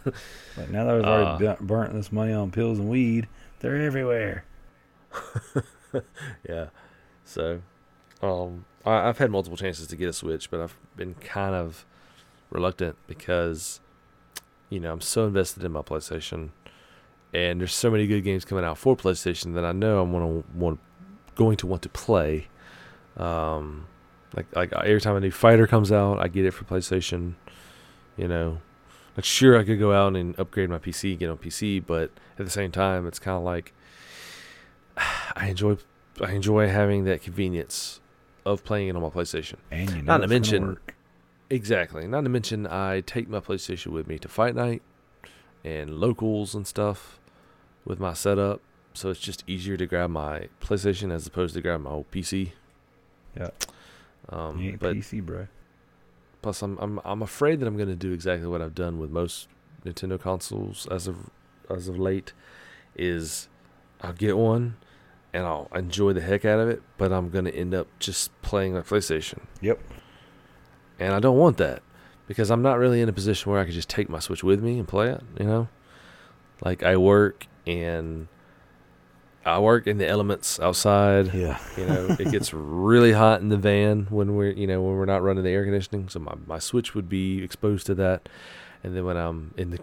But 0.57 0.71
now 0.71 0.85
that 0.87 0.95
I've 0.97 1.05
already 1.05 1.47
Uh, 1.47 1.57
burnt- 1.61 1.93
this 1.93 2.11
money 2.11 2.33
on 2.33 2.51
pills 2.51 2.79
and 2.79 2.89
weed, 2.89 3.29
They're 3.61 3.77
everywhere. 3.77 4.45
yeah. 6.49 6.67
So, 7.25 7.61
um, 8.23 8.65
I, 8.85 9.09
I've 9.09 9.19
had 9.19 9.31
multiple 9.31 9.57
chances 9.57 9.87
to 9.89 9.97
get 9.97 10.09
a 10.09 10.13
Switch, 10.13 10.51
but 10.51 10.61
I've 10.61 10.77
been 10.97 11.15
kind 11.15 11.55
of 11.55 11.85
reluctant 12.51 12.97
because, 13.07 13.81
you 14.71 14.81
know, 14.81 14.93
I'm 14.93 15.01
so 15.01 15.27
invested 15.27 15.65
in 15.65 15.73
my 15.73 15.83
PlayStation, 15.83 16.51
and 17.35 17.61
there's 17.61 17.75
so 17.75 17.91
many 17.91 18.07
good 18.07 18.23
games 18.25 18.45
coming 18.45 18.65
out 18.65 18.79
for 18.79 18.97
PlayStation 18.97 19.55
that 19.55 19.65
I 19.65 19.73
know 19.73 20.01
I'm 20.01 20.13
gonna 20.13 20.43
want 20.55 20.81
going 21.35 21.57
to 21.59 21.67
want 21.67 21.83
to 21.83 21.89
play. 21.89 22.49
Um, 23.17 23.87
like 24.35 24.47
like 24.55 24.73
every 24.73 25.01
time 25.01 25.17
a 25.17 25.21
new 25.21 25.31
fighter 25.31 25.67
comes 25.67 25.91
out, 25.93 26.19
I 26.21 26.29
get 26.29 26.45
it 26.45 26.53
for 26.53 26.65
PlayStation. 26.65 27.35
You 28.19 28.29
know, 28.29 28.59
like 29.17 29.25
sure 29.25 29.57
I 29.59 29.65
could 29.65 29.79
go 29.79 29.93
out 29.93 30.15
and 30.17 30.39
upgrade 30.39 30.69
my 30.69 30.79
PC, 30.79 31.19
get 31.19 31.31
on 31.31 31.39
PC, 31.39 31.83
but 31.87 32.11
at 32.39 32.45
the 32.45 32.51
same 32.51 32.71
time, 32.73 33.07
it's 33.07 33.19
kind 33.19 33.37
of 33.39 33.45
like 33.45 33.73
I 34.97 35.47
enjoy 35.49 35.77
I 36.23 36.33
enjoy 36.33 36.69
having 36.69 37.05
that 37.05 37.23
convenience 37.23 38.01
of 38.45 38.65
playing 38.65 38.89
it 38.89 38.97
on 38.97 39.03
my 39.03 39.09
PlayStation. 39.09 39.55
And 39.71 39.89
you 39.91 39.97
know 40.03 40.03
Not 40.03 40.19
to 40.19 40.29
mention- 40.29 40.67
work. 40.67 40.95
Exactly. 41.51 42.07
Not 42.07 42.23
to 42.25 42.29
mention, 42.29 42.67
I 42.67 43.01
take 43.01 43.27
my 43.27 43.41
PlayStation 43.41 43.87
with 43.87 44.07
me 44.07 44.19
to 44.19 44.29
fight 44.29 44.55
night 44.55 44.83
and 45.65 45.99
locals 45.99 46.55
and 46.55 46.67
stuff 46.67 47.19
with 47.87 47.99
my 47.99 48.13
setup. 48.13 48.61
So 48.93 49.09
it's 49.09 49.21
just 49.21 49.45
easier 49.47 49.79
to 49.79 49.87
grab 49.87 50.11
my 50.11 50.49
PlayStation 50.61 51.11
as 51.11 51.27
opposed 51.27 51.55
to 51.55 51.63
grab 51.63 51.81
my 51.81 51.91
old 51.91 52.11
PC. 52.11 52.51
Yeah. 53.35 53.49
Um, 54.29 54.61
you 54.61 54.71
ain't 54.73 54.81
but 54.81 54.97
PC, 54.97 55.23
bro. 55.25 55.47
Plus, 56.43 56.63
I'm 56.63 56.79
I'm 56.79 57.01
I'm 57.05 57.23
afraid 57.23 57.61
that 57.61 57.67
I'm 57.67 57.77
going 57.77 57.89
to 57.89 57.97
do 57.97 58.13
exactly 58.13 58.49
what 58.49 58.63
I've 58.63 58.75
done 58.75 58.99
with 58.99 59.11
most 59.11 59.49
Nintendo 59.85 60.21
consoles 60.21 60.87
as 60.91 61.07
of 61.07 61.31
as 61.71 61.89
of 61.89 61.99
late. 61.99 62.33
Is 62.97 63.49
I'll 64.01 64.13
get 64.13 64.37
one 64.37 64.77
and 65.33 65.45
I'll 65.45 65.69
enjoy 65.75 66.13
the 66.13 66.21
heck 66.21 66.45
out 66.45 66.59
of 66.59 66.69
it, 66.69 66.83
but 66.97 67.13
I'm 67.13 67.31
going 67.31 67.45
to 67.45 67.55
end 67.55 67.75
up 67.75 67.87
just 67.99 68.31
playing 68.43 68.75
my 68.75 68.81
PlayStation. 68.81 69.41
Yep. 69.61 69.81
And 70.99 71.15
I 71.15 71.21
don't 71.21 71.37
want 71.37 71.59
that 71.59 71.83
because 72.27 72.51
I'm 72.51 72.63
not 72.63 72.79
really 72.79 73.01
in 73.01 73.09
a 73.09 73.13
position 73.13 73.51
where 73.51 73.61
I 73.61 73.65
could 73.65 73.75
just 73.75 73.89
take 73.89 74.09
my 74.09 74.19
Switch 74.19 74.43
with 74.43 74.63
me 74.63 74.79
and 74.79 74.89
play 74.89 75.11
it, 75.11 75.23
you 75.39 75.47
know? 75.47 75.69
Like 76.65 76.83
I 76.83 76.97
work 76.97 77.47
and 77.67 78.29
I 79.49 79.59
work 79.59 79.87
in 79.87 79.99
the 79.99 80.07
elements 80.07 80.61
outside. 80.61 81.33
Yeah. 81.35 81.59
You 81.77 81.87
know, 81.87 82.17
it 82.19 82.31
gets 82.31 82.53
really 82.53 83.13
hot 83.13 83.41
in 83.41 83.49
the 83.49 83.57
van 83.57 84.07
when 84.11 84.35
we're, 84.35 84.51
you 84.51 84.67
know, 84.67 84.83
when 84.83 84.95
we're 84.97 85.07
not 85.07 85.23
running 85.23 85.45
the 85.45 85.51
air 85.51 85.65
conditioning. 85.65 86.09
So 86.09 86.21
my, 86.21 86.35
my 86.47 86.59
Switch 86.59 86.95
would 86.95 87.09
be 87.09 87.43
exposed 87.43 87.87
to 87.87 87.95
that. 87.97 88.29
And 88.83 88.97
then 88.97 89.05
when 89.05 89.17
I'm 89.17 89.55
in 89.57 89.71
the, 89.71 89.81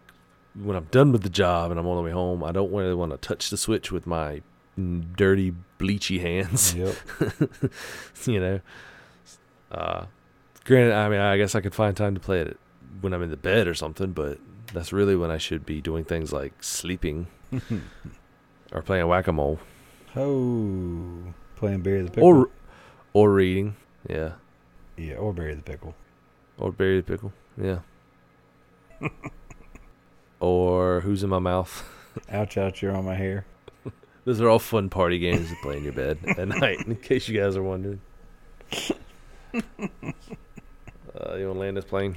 when 0.55 0.75
I'm 0.75 0.85
done 0.85 1.11
with 1.11 1.23
the 1.23 1.29
job 1.29 1.71
and 1.71 1.79
I'm 1.79 1.87
on 1.87 1.97
the 1.97 2.03
way 2.03 2.11
home, 2.11 2.43
I 2.43 2.51
don't 2.51 2.71
really 2.71 2.95
want 2.95 3.11
to 3.11 3.17
touch 3.17 3.49
the 3.49 3.57
Switch 3.57 3.91
with 3.91 4.07
my 4.07 4.41
dirty, 5.15 5.53
bleachy 5.79 6.21
hands 6.21 6.73
Yep. 6.73 6.95
you 8.25 8.39
know. 8.39 8.59
Uh, 9.71 10.05
granted, 10.63 10.93
I 10.93 11.09
mean, 11.09 11.19
I 11.19 11.37
guess 11.37 11.55
I 11.55 11.61
could 11.61 11.75
find 11.75 11.95
time 11.95 12.13
to 12.13 12.19
play 12.19 12.39
it 12.39 12.57
when 13.01 13.13
I'm 13.13 13.21
in 13.21 13.29
the 13.31 13.37
bed 13.37 13.67
or 13.67 13.73
something, 13.73 14.11
but 14.11 14.39
that's 14.73 14.93
really 14.93 15.15
when 15.15 15.31
I 15.31 15.37
should 15.37 15.65
be 15.65 15.81
doing 15.81 16.03
things 16.03 16.31
like 16.33 16.63
sleeping 16.63 17.27
or 18.75 18.81
playing 18.83 19.07
whack 19.07 19.27
a 19.27 19.31
mole 19.31 19.57
oh, 20.15 21.33
playing 21.55 21.81
Barry 21.81 22.03
the 22.03 22.11
Pickle. 22.11 22.23
or 22.23 22.49
or 23.13 23.31
reading. 23.33 23.75
Yeah, 24.09 24.33
yeah, 24.97 25.15
or 25.15 25.33
Barry 25.33 25.55
the 25.55 25.61
Pickle. 25.61 25.95
or 26.57 26.71
Barry 26.71 26.97
the 26.97 27.03
pickle. 27.03 27.33
Yeah. 27.61 27.79
or 30.39 31.01
who's 31.01 31.23
in 31.23 31.29
my 31.29 31.39
mouth. 31.39 31.83
Ouch, 32.31 32.57
ouch, 32.57 32.81
you're 32.81 32.95
on 32.95 33.03
my 33.03 33.15
hair. 33.15 33.45
Those 34.23 34.39
are 34.39 34.47
all 34.47 34.57
fun 34.59 34.89
party 34.89 35.19
games 35.19 35.49
to 35.49 35.55
play 35.61 35.75
in 35.77 35.83
your 35.83 35.91
bed 35.91 36.17
at 36.37 36.47
night. 36.61 36.79
In 36.87 36.95
case 36.95 37.27
you 37.27 37.37
guys 37.37 37.57
are 37.57 37.63
wondering. 37.63 37.99
Uh, 39.53 39.59
you 41.35 41.47
want 41.47 41.55
to 41.55 41.59
land 41.59 41.77
this 41.77 41.83
plane? 41.85 42.15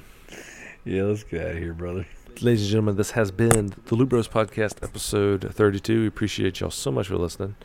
Yeah, 0.85 1.03
let's 1.03 1.23
get 1.23 1.41
out 1.41 1.51
of 1.51 1.57
here, 1.57 1.73
brother. 1.73 2.07
Ladies 2.37 2.61
and 2.61 2.69
gentlemen, 2.69 2.95
this 2.95 3.11
has 3.11 3.31
been 3.31 3.73
the 3.87 3.95
Loot 3.95 4.07
Bros 4.07 4.27
Podcast, 4.29 4.81
episode 4.81 5.53
32. 5.53 6.01
We 6.01 6.07
appreciate 6.07 6.61
y'all 6.61 6.71
so 6.71 6.89
much 6.89 7.07
for 7.07 7.17
listening. 7.17 7.55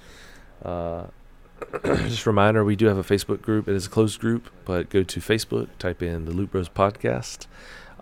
Uh, 0.64 1.04
just 1.84 2.26
a 2.26 2.30
reminder, 2.30 2.64
we 2.64 2.74
do 2.74 2.86
have 2.86 2.98
a 2.98 3.04
Facebook 3.04 3.40
group. 3.40 3.68
It 3.68 3.76
is 3.76 3.86
a 3.86 3.88
closed 3.88 4.18
group, 4.18 4.50
but 4.64 4.90
go 4.90 5.04
to 5.04 5.20
Facebook, 5.20 5.68
type 5.78 6.02
in 6.02 6.24
the 6.24 6.32
Loot 6.32 6.50
Bros 6.50 6.68
Podcast, 6.68 7.46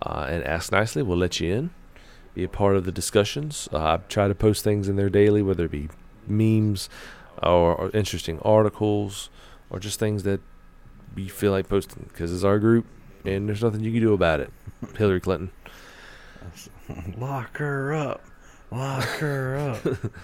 uh, 0.01 0.27
and 0.31 0.43
ask 0.45 0.73
nicely. 0.73 1.03
We'll 1.03 1.19
let 1.19 1.41
you 1.41 1.53
in, 1.53 1.71
be 2.35 2.45
a 2.45 2.49
part 2.49 2.77
of 2.77 2.87
the 2.87 2.93
discussions. 2.93 3.69
Uh, 3.71 3.79
I 3.79 3.97
try 4.09 4.27
to 4.29 4.35
post 4.35 4.65
things 4.65 4.89
in 4.89 4.97
there 4.97 5.11
daily, 5.11 5.43
whether 5.43 5.67
it 5.67 5.71
be 5.71 5.91
memes 6.27 6.89
or, 7.43 7.75
or 7.75 7.91
interesting 7.91 8.39
articles 8.41 9.29
or 9.69 9.79
just 9.79 9.99
things 9.99 10.23
that 10.23 10.41
we 11.15 11.29
feel 11.29 11.53
like 11.53 11.69
posting 11.69 12.07
because 12.09 12.33
it's 12.33 12.45
our 12.45 12.59
group 12.59 12.87
and 13.25 13.49
there's 13.49 13.63
nothing 13.63 13.81
you 13.83 13.93
can 13.93 14.01
do 14.01 14.15
about 14.15 14.41
it. 14.41 14.51
Hillary 14.97 15.21
Clinton. 15.21 15.51
Lock 17.19 17.57
her 17.59 17.93
up. 17.95 18.23
Lock 18.71 19.05
her 19.05 19.57
up. 19.57 20.13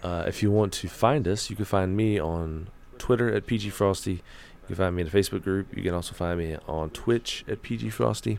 Uh, 0.00 0.22
if 0.28 0.44
you 0.44 0.50
want 0.50 0.72
to 0.72 0.88
find 0.88 1.26
us, 1.26 1.50
you 1.50 1.56
can 1.56 1.64
find 1.64 1.96
me 1.96 2.20
on 2.20 2.68
Twitter 2.98 3.34
at 3.34 3.46
PG 3.46 3.70
Frosty. 3.70 4.12
You 4.12 4.20
can 4.68 4.76
find 4.76 4.94
me 4.94 5.02
in 5.02 5.08
the 5.08 5.18
Facebook 5.18 5.42
group. 5.42 5.76
You 5.76 5.82
can 5.82 5.92
also 5.92 6.14
find 6.14 6.38
me 6.38 6.56
on 6.68 6.90
Twitch 6.90 7.44
at 7.48 7.62
PG 7.62 7.90
Frosty. 7.90 8.38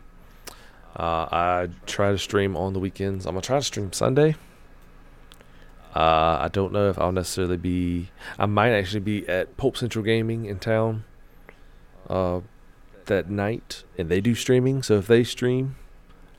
Uh, 0.95 1.27
I 1.29 1.67
try 1.85 2.11
to 2.11 2.17
stream 2.17 2.55
on 2.55 2.71
the 2.71 2.79
weekends. 2.79 3.25
I'm 3.25 3.33
gonna 3.33 3.41
try 3.41 3.57
to 3.57 3.65
stream 3.65 3.91
Sunday. 3.91 4.35
Uh, 5.93 6.37
I 6.39 6.49
don't 6.49 6.71
know 6.71 6.89
if 6.89 6.97
I'll 6.97 7.11
necessarily 7.11 7.57
be. 7.57 8.09
I 8.37 8.45
might 8.45 8.71
actually 8.71 9.01
be 9.01 9.27
at 9.27 9.57
Pulp 9.57 9.75
Central 9.75 10.05
Gaming 10.05 10.45
in 10.45 10.59
town. 10.59 11.03
Uh, 12.09 12.39
that 13.09 13.29
night, 13.29 13.83
and 13.97 14.07
they 14.07 14.21
do 14.21 14.33
streaming. 14.33 14.81
So 14.81 14.95
if 14.95 15.07
they 15.07 15.25
stream, 15.25 15.75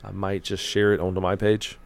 I 0.03 0.11
might 0.11 0.43
just 0.43 0.63
share 0.63 0.93
it 0.93 0.99
onto 0.99 1.21
my 1.21 1.35
page. 1.35 1.77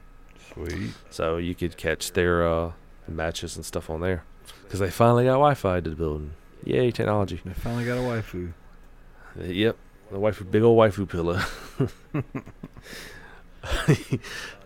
Sweet. 0.53 0.91
So 1.09 1.37
you 1.37 1.55
could 1.55 1.77
catch 1.77 2.13
their 2.13 2.47
uh, 2.47 2.71
matches 3.07 3.55
and 3.55 3.65
stuff 3.65 3.89
on 3.89 4.01
there. 4.01 4.23
Because 4.63 4.79
they 4.79 4.89
finally 4.89 5.25
got 5.25 5.33
Wi 5.33 5.53
Fi 5.53 5.79
to 5.79 5.89
the 5.89 5.95
building. 5.95 6.31
Yay, 6.63 6.91
technology. 6.91 7.39
They 7.45 7.53
finally 7.53 7.85
got 7.85 7.97
a 7.97 8.01
waifu. 8.01 8.51
Yep. 9.39 9.77
The 10.11 10.17
waifu, 10.17 10.49
big 10.49 10.63
old 10.63 10.77
waifu 10.77 11.07
pillow. 11.07 11.39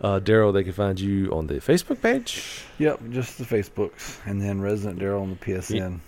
uh, 0.00 0.18
Darrell, 0.20 0.52
they 0.52 0.64
can 0.64 0.72
find 0.72 0.98
you 0.98 1.30
on 1.32 1.46
the 1.46 1.54
Facebook 1.54 2.00
page. 2.00 2.62
Yep, 2.78 3.00
just 3.10 3.38
the 3.38 3.44
Facebooks, 3.44 4.18
and 4.26 4.40
then 4.40 4.60
Resident 4.60 4.98
Darrell 4.98 5.22
on 5.22 5.30
the 5.30 5.36
PSN. 5.36 6.00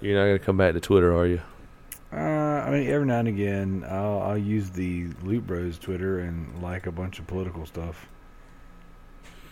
You're 0.00 0.18
not 0.18 0.26
going 0.26 0.38
to 0.38 0.44
come 0.44 0.56
back 0.56 0.74
to 0.74 0.80
Twitter, 0.80 1.16
are 1.16 1.26
you? 1.26 1.40
Uh, 2.14 2.62
I 2.64 2.70
mean, 2.70 2.88
every 2.88 3.06
now 3.06 3.18
and 3.18 3.28
again, 3.28 3.84
I'll, 3.88 4.22
I'll 4.22 4.38
use 4.38 4.70
the 4.70 5.08
Loot 5.24 5.46
Bros 5.46 5.78
Twitter 5.78 6.20
and 6.20 6.62
like 6.62 6.86
a 6.86 6.92
bunch 6.92 7.18
of 7.18 7.26
political 7.26 7.66
stuff. 7.66 8.08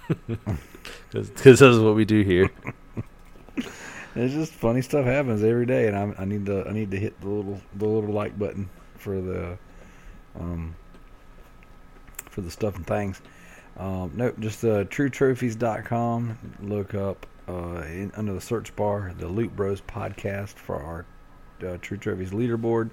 Because 1.11 1.31
this 1.31 1.61
is 1.61 1.79
what 1.79 1.95
we 1.95 2.05
do 2.05 2.23
here. 2.23 2.51
It's 4.15 4.35
just 4.35 4.53
funny 4.53 4.83
stuff 4.83 5.07
happens 5.07 5.43
every 5.43 5.65
day, 5.65 5.87
and 5.89 5.97
I, 5.97 6.15
I 6.23 6.25
need 6.27 6.45
to 6.47 6.67
I 6.69 6.73
need 6.73 6.91
to 6.91 6.99
hit 6.99 7.19
the 7.23 7.29
little 7.29 7.61
the 7.75 7.87
little 7.87 8.13
like 8.13 8.39
button 8.39 8.69
for 8.99 9.23
the 9.23 9.57
um 10.39 10.75
for 12.29 12.43
the 12.43 12.51
stuff 12.51 12.77
and 12.77 12.87
things. 12.87 13.23
Um, 13.79 14.13
nope, 14.15 14.39
just 14.39 14.65
uh, 14.65 14.85
TrueTrophies.com. 14.85 16.39
Look 16.61 16.95
up 16.95 17.27
uh, 17.49 17.85
in, 17.87 18.13
under 18.15 18.35
the 18.35 18.41
search 18.41 18.77
bar 18.77 19.15
the 19.19 19.29
Loot 19.29 19.57
Bros 19.57 19.81
podcast 19.81 20.55
for 20.55 20.77
our 20.77 21.07
uh, 21.65 21.79
True 21.81 21.97
Trophies 21.97 22.31
leaderboard. 22.31 22.91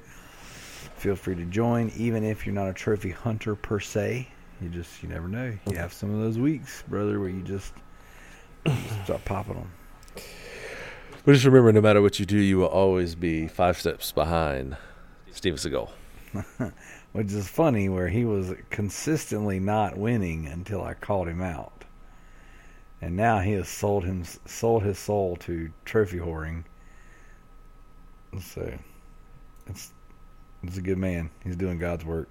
Feel 0.95 1.15
free 1.15 1.35
to 1.35 1.45
join, 1.45 1.91
even 1.95 2.23
if 2.23 2.45
you're 2.45 2.55
not 2.55 2.67
a 2.67 2.73
trophy 2.73 3.11
hunter 3.11 3.55
per 3.55 3.79
se. 3.79 4.27
You 4.61 4.69
just 4.69 5.01
you 5.01 5.09
never 5.09 5.27
know. 5.27 5.57
You 5.69 5.77
have 5.77 5.93
some 5.93 6.13
of 6.13 6.19
those 6.19 6.37
weeks, 6.37 6.83
brother, 6.87 7.19
where 7.19 7.29
you 7.29 7.41
just, 7.41 7.73
just 8.65 9.03
start 9.05 9.23
popping 9.25 9.55
them. 9.55 9.71
But 11.23 11.33
just 11.33 11.45
remember, 11.45 11.71
no 11.71 11.81
matter 11.81 12.01
what 12.01 12.19
you 12.19 12.25
do, 12.25 12.37
you 12.37 12.57
will 12.57 12.67
always 12.67 13.15
be 13.15 13.47
five 13.47 13.79
steps 13.79 14.11
behind 14.11 14.77
Steven 15.31 15.57
Seagal. 15.57 15.89
which 17.11 17.31
is 17.31 17.47
funny 17.47 17.89
where 17.89 18.07
he 18.07 18.25
was 18.25 18.53
consistently 18.69 19.59
not 19.59 19.97
winning 19.97 20.47
until 20.47 20.83
I 20.83 20.93
called 20.93 21.27
him 21.27 21.41
out. 21.41 21.85
And 23.01 23.15
now 23.15 23.39
he 23.39 23.53
has 23.53 23.69
sold 23.69 24.03
him 24.03 24.23
sold 24.45 24.83
his 24.83 24.99
soul 24.99 25.37
to 25.37 25.71
trophy 25.85 26.17
whoring. 26.17 26.65
So 28.37 28.71
it's 29.67 29.91
it's 30.63 30.77
a 30.77 30.81
good 30.81 30.97
man. 30.97 31.29
He's 31.43 31.55
doing 31.55 31.79
God's 31.79 32.05
work. 32.05 32.29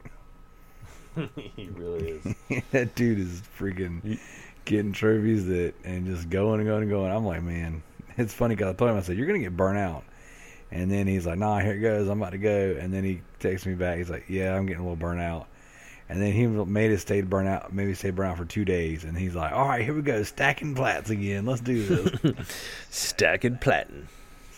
he 1.56 1.68
really 1.74 2.20
is. 2.48 2.62
that 2.72 2.94
dude 2.94 3.18
is 3.18 3.42
freaking 3.58 4.18
getting 4.64 4.92
trophies 4.92 5.46
that 5.46 5.74
and 5.84 6.06
just 6.06 6.28
going 6.28 6.60
and 6.60 6.68
going 6.68 6.82
and 6.82 6.90
going. 6.90 7.10
I'm 7.10 7.24
like, 7.24 7.42
man, 7.42 7.82
it's 8.16 8.34
funny 8.34 8.54
because 8.54 8.74
I 8.74 8.76
told 8.76 8.90
him 8.90 8.96
I 8.96 9.00
said 9.00 9.16
you're 9.16 9.26
gonna 9.26 9.38
get 9.38 9.56
burnt 9.56 9.78
out, 9.78 10.04
and 10.70 10.90
then 10.90 11.06
he's 11.06 11.26
like, 11.26 11.38
nah, 11.38 11.58
here 11.58 11.74
it 11.74 11.80
goes, 11.80 12.08
I'm 12.08 12.20
about 12.20 12.30
to 12.30 12.38
go, 12.38 12.76
and 12.78 12.92
then 12.92 13.04
he 13.04 13.22
texts 13.40 13.66
me 13.66 13.74
back. 13.74 13.98
He's 13.98 14.10
like, 14.10 14.26
yeah, 14.28 14.54
I'm 14.54 14.66
getting 14.66 14.80
a 14.80 14.84
little 14.84 14.96
burnt 14.96 15.20
out, 15.20 15.48
And 16.08 16.20
then 16.20 16.32
he 16.32 16.46
made 16.46 16.90
it 16.90 16.98
stay 16.98 17.22
burn 17.22 17.46
out, 17.46 17.72
maybe 17.72 17.94
stay 17.94 18.10
burn 18.10 18.28
out 18.28 18.36
for 18.36 18.44
two 18.44 18.64
days. 18.64 19.04
And 19.04 19.16
he's 19.16 19.34
like, 19.34 19.52
"All 19.52 19.66
right, 19.66 19.82
here 19.82 19.94
we 19.94 20.02
go, 20.02 20.22
stacking 20.22 20.74
plats 20.74 21.10
again. 21.10 21.46
Let's 21.46 21.60
do 21.60 21.84
this." 21.84 22.56
Stacking 22.90 23.58
platin. 23.58 24.08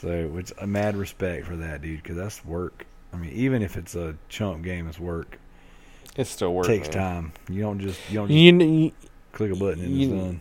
So, 0.01 0.29
which 0.29 0.53
a 0.61 0.67
mad 0.67 0.97
respect 0.97 1.47
for 1.47 1.57
that 1.57 1.83
dude, 1.83 2.03
because 2.03 2.17
that's 2.17 2.45
work. 2.45 2.87
I 3.13 3.17
mean, 3.17 3.31
even 3.33 3.63
if 3.63 3.77
it's 3.77 3.95
a 3.95 4.17
chump 4.29 4.63
game, 4.65 4.87
it's 4.89 4.99
work. 5.01 5.39
It's 6.17 6.31
still 6.31 6.59
It 6.61 6.67
takes 6.67 6.89
man. 6.89 6.97
time. 6.97 7.33
You 7.49 7.63
don't 7.63 7.81
just 7.81 7.99
you 8.11 8.17
don't 8.19 8.29
just 8.29 8.37
You, 8.39 8.93
click 9.33 9.53
a 9.53 9.57
button 9.57 9.85
and 9.85 9.93
you- 9.97 10.15
it's 10.15 10.25
done. 10.25 10.41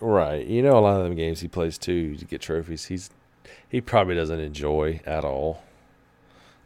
right? 0.00 0.44
You 0.46 0.62
know, 0.62 0.76
a 0.78 0.80
lot 0.80 0.96
of 0.98 1.04
them 1.04 1.14
games 1.14 1.40
he 1.40 1.48
plays 1.48 1.78
too 1.78 2.16
to 2.16 2.24
get 2.24 2.40
trophies. 2.40 2.86
He's 2.86 3.10
he 3.68 3.80
probably 3.80 4.14
doesn't 4.14 4.40
enjoy 4.40 5.00
at 5.06 5.24
all. 5.24 5.62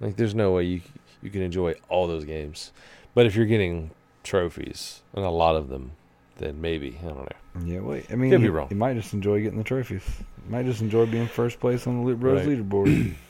Like, 0.01 0.17
there's 0.17 0.35
no 0.35 0.53
way 0.53 0.65
you 0.65 0.81
you 1.23 1.31
can 1.31 1.43
enjoy 1.43 1.75
all 1.89 2.07
those 2.07 2.25
games. 2.25 2.73
But 3.15 3.27
if 3.27 3.35
you're 3.35 3.47
getting 3.47 3.91
trophies 4.23 5.03
and 5.15 5.25
a 5.25 5.31
lot 5.31 5.57
of 5.57 5.69
them, 5.69 5.93
then 6.37 6.61
maybe 6.61 6.99
I 7.03 7.07
don't 7.09 7.17
know. 7.19 7.29
Yeah, 7.65 7.81
wait. 7.81 8.07
I 8.11 8.15
mean, 8.17 8.31
Could 8.31 8.41
be 8.41 8.47
you, 8.47 8.53
wrong. 8.53 8.69
you 8.71 8.77
might 8.77 8.95
just 8.97 9.13
enjoy 9.15 9.43
getting 9.43 9.59
the 9.59 9.65
trophies. 9.65 10.03
You 10.45 10.51
might 10.53 10.65
just 10.67 10.81
enjoy 10.81 11.07
being 11.07 11.27
first 11.27 11.61
place 11.61 11.87
on 11.87 11.99
the 12.01 12.07
Loot 12.07 12.21
Bros 12.21 12.47
Right. 12.47 12.59
leaderboard. 12.59 13.15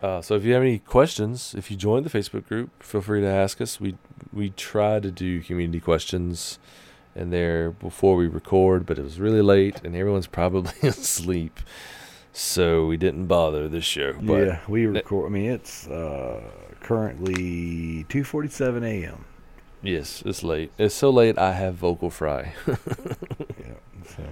Uh, 0.00 0.22
so 0.22 0.36
if 0.36 0.44
you 0.44 0.52
have 0.52 0.62
any 0.62 0.78
questions, 0.78 1.56
if 1.58 1.72
you 1.72 1.76
join 1.76 2.04
the 2.04 2.08
Facebook 2.08 2.46
group, 2.46 2.70
feel 2.82 3.00
free 3.00 3.20
to 3.20 3.26
ask 3.26 3.60
us. 3.60 3.80
We 3.80 3.96
we 4.32 4.50
try 4.50 5.00
to 5.00 5.10
do 5.10 5.40
community 5.42 5.80
questions 5.80 6.60
in 7.16 7.30
there 7.30 7.72
before 7.72 8.14
we 8.14 8.28
record, 8.28 8.86
but 8.86 8.96
it 8.96 9.02
was 9.02 9.18
really 9.18 9.42
late 9.42 9.80
and 9.82 9.96
everyone's 9.96 10.26
probably 10.40 10.70
asleep, 10.88 11.58
so 12.32 12.86
we 12.86 12.96
didn't 12.96 13.26
bother 13.26 13.66
this 13.68 13.82
show. 13.84 14.12
But 14.22 14.46
yeah, 14.46 14.60
we 14.68 14.86
record. 14.86 15.26
I 15.26 15.30
mean, 15.30 15.50
it's 15.50 15.88
uh, 15.88 16.42
currently 16.78 18.04
two 18.08 18.22
forty-seven 18.22 18.84
a.m. 18.84 19.24
yes, 19.82 20.22
it's 20.24 20.42
late. 20.42 20.72
It's 20.78 20.94
so 20.94 21.10
late 21.10 21.38
I 21.38 21.52
have 21.52 21.74
vocal 21.74 22.10
fry. 22.10 22.54
yeah, 22.68 22.76
so 24.04 24.22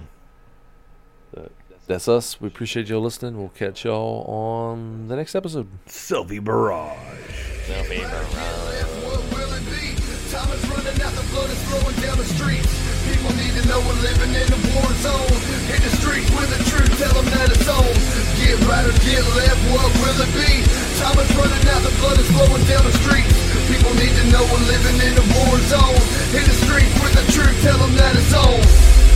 That's 1.87 2.07
us. 2.07 2.41
We 2.41 2.47
appreciate 2.47 2.87
y'all 2.87 3.01
listening. 3.01 3.37
We'll 3.37 3.49
catch 3.49 3.85
y'all 3.85 4.23
on 4.27 5.07
the 5.07 5.15
next 5.15 5.35
episode. 5.35 5.67
selfie 7.65 8.03
barrage 8.03 8.27
war 14.77 14.93
zone. 15.01 15.33
In 15.73 15.79
the 15.81 15.93
streets 15.97 16.29
with 16.31 16.49
the 16.53 16.61
truth, 16.69 16.91
tell 17.01 17.13
them 17.17 17.27
that 17.33 17.49
it's 17.49 17.67
on. 17.67 17.93
Get 18.37 18.57
right 18.69 18.85
or 18.85 18.95
get 19.01 19.23
left, 19.33 19.61
what 19.73 19.89
will 20.01 20.19
it 20.21 20.31
be? 20.37 20.51
Time 21.01 21.17
is 21.17 21.31
running 21.33 21.65
out, 21.73 21.81
the 21.81 21.93
blood 22.01 22.17
is 22.19 22.29
flowing 22.29 22.65
down 22.69 22.83
the 22.85 22.95
street. 23.01 23.27
People 23.71 23.93
need 23.97 24.13
to 24.13 24.25
know 24.31 24.43
we're 24.47 24.67
living 24.69 24.97
in 25.01 25.13
a 25.17 25.25
war 25.33 25.57
zone. 25.71 26.01
Hit 26.33 26.45
the 26.45 26.57
streets 26.65 26.93
with 27.01 27.13
the 27.17 27.25
truth, 27.33 27.57
tell 27.63 27.77
them 27.77 27.93
that 27.97 28.13
it's 28.15 28.33
on. 28.33 29.06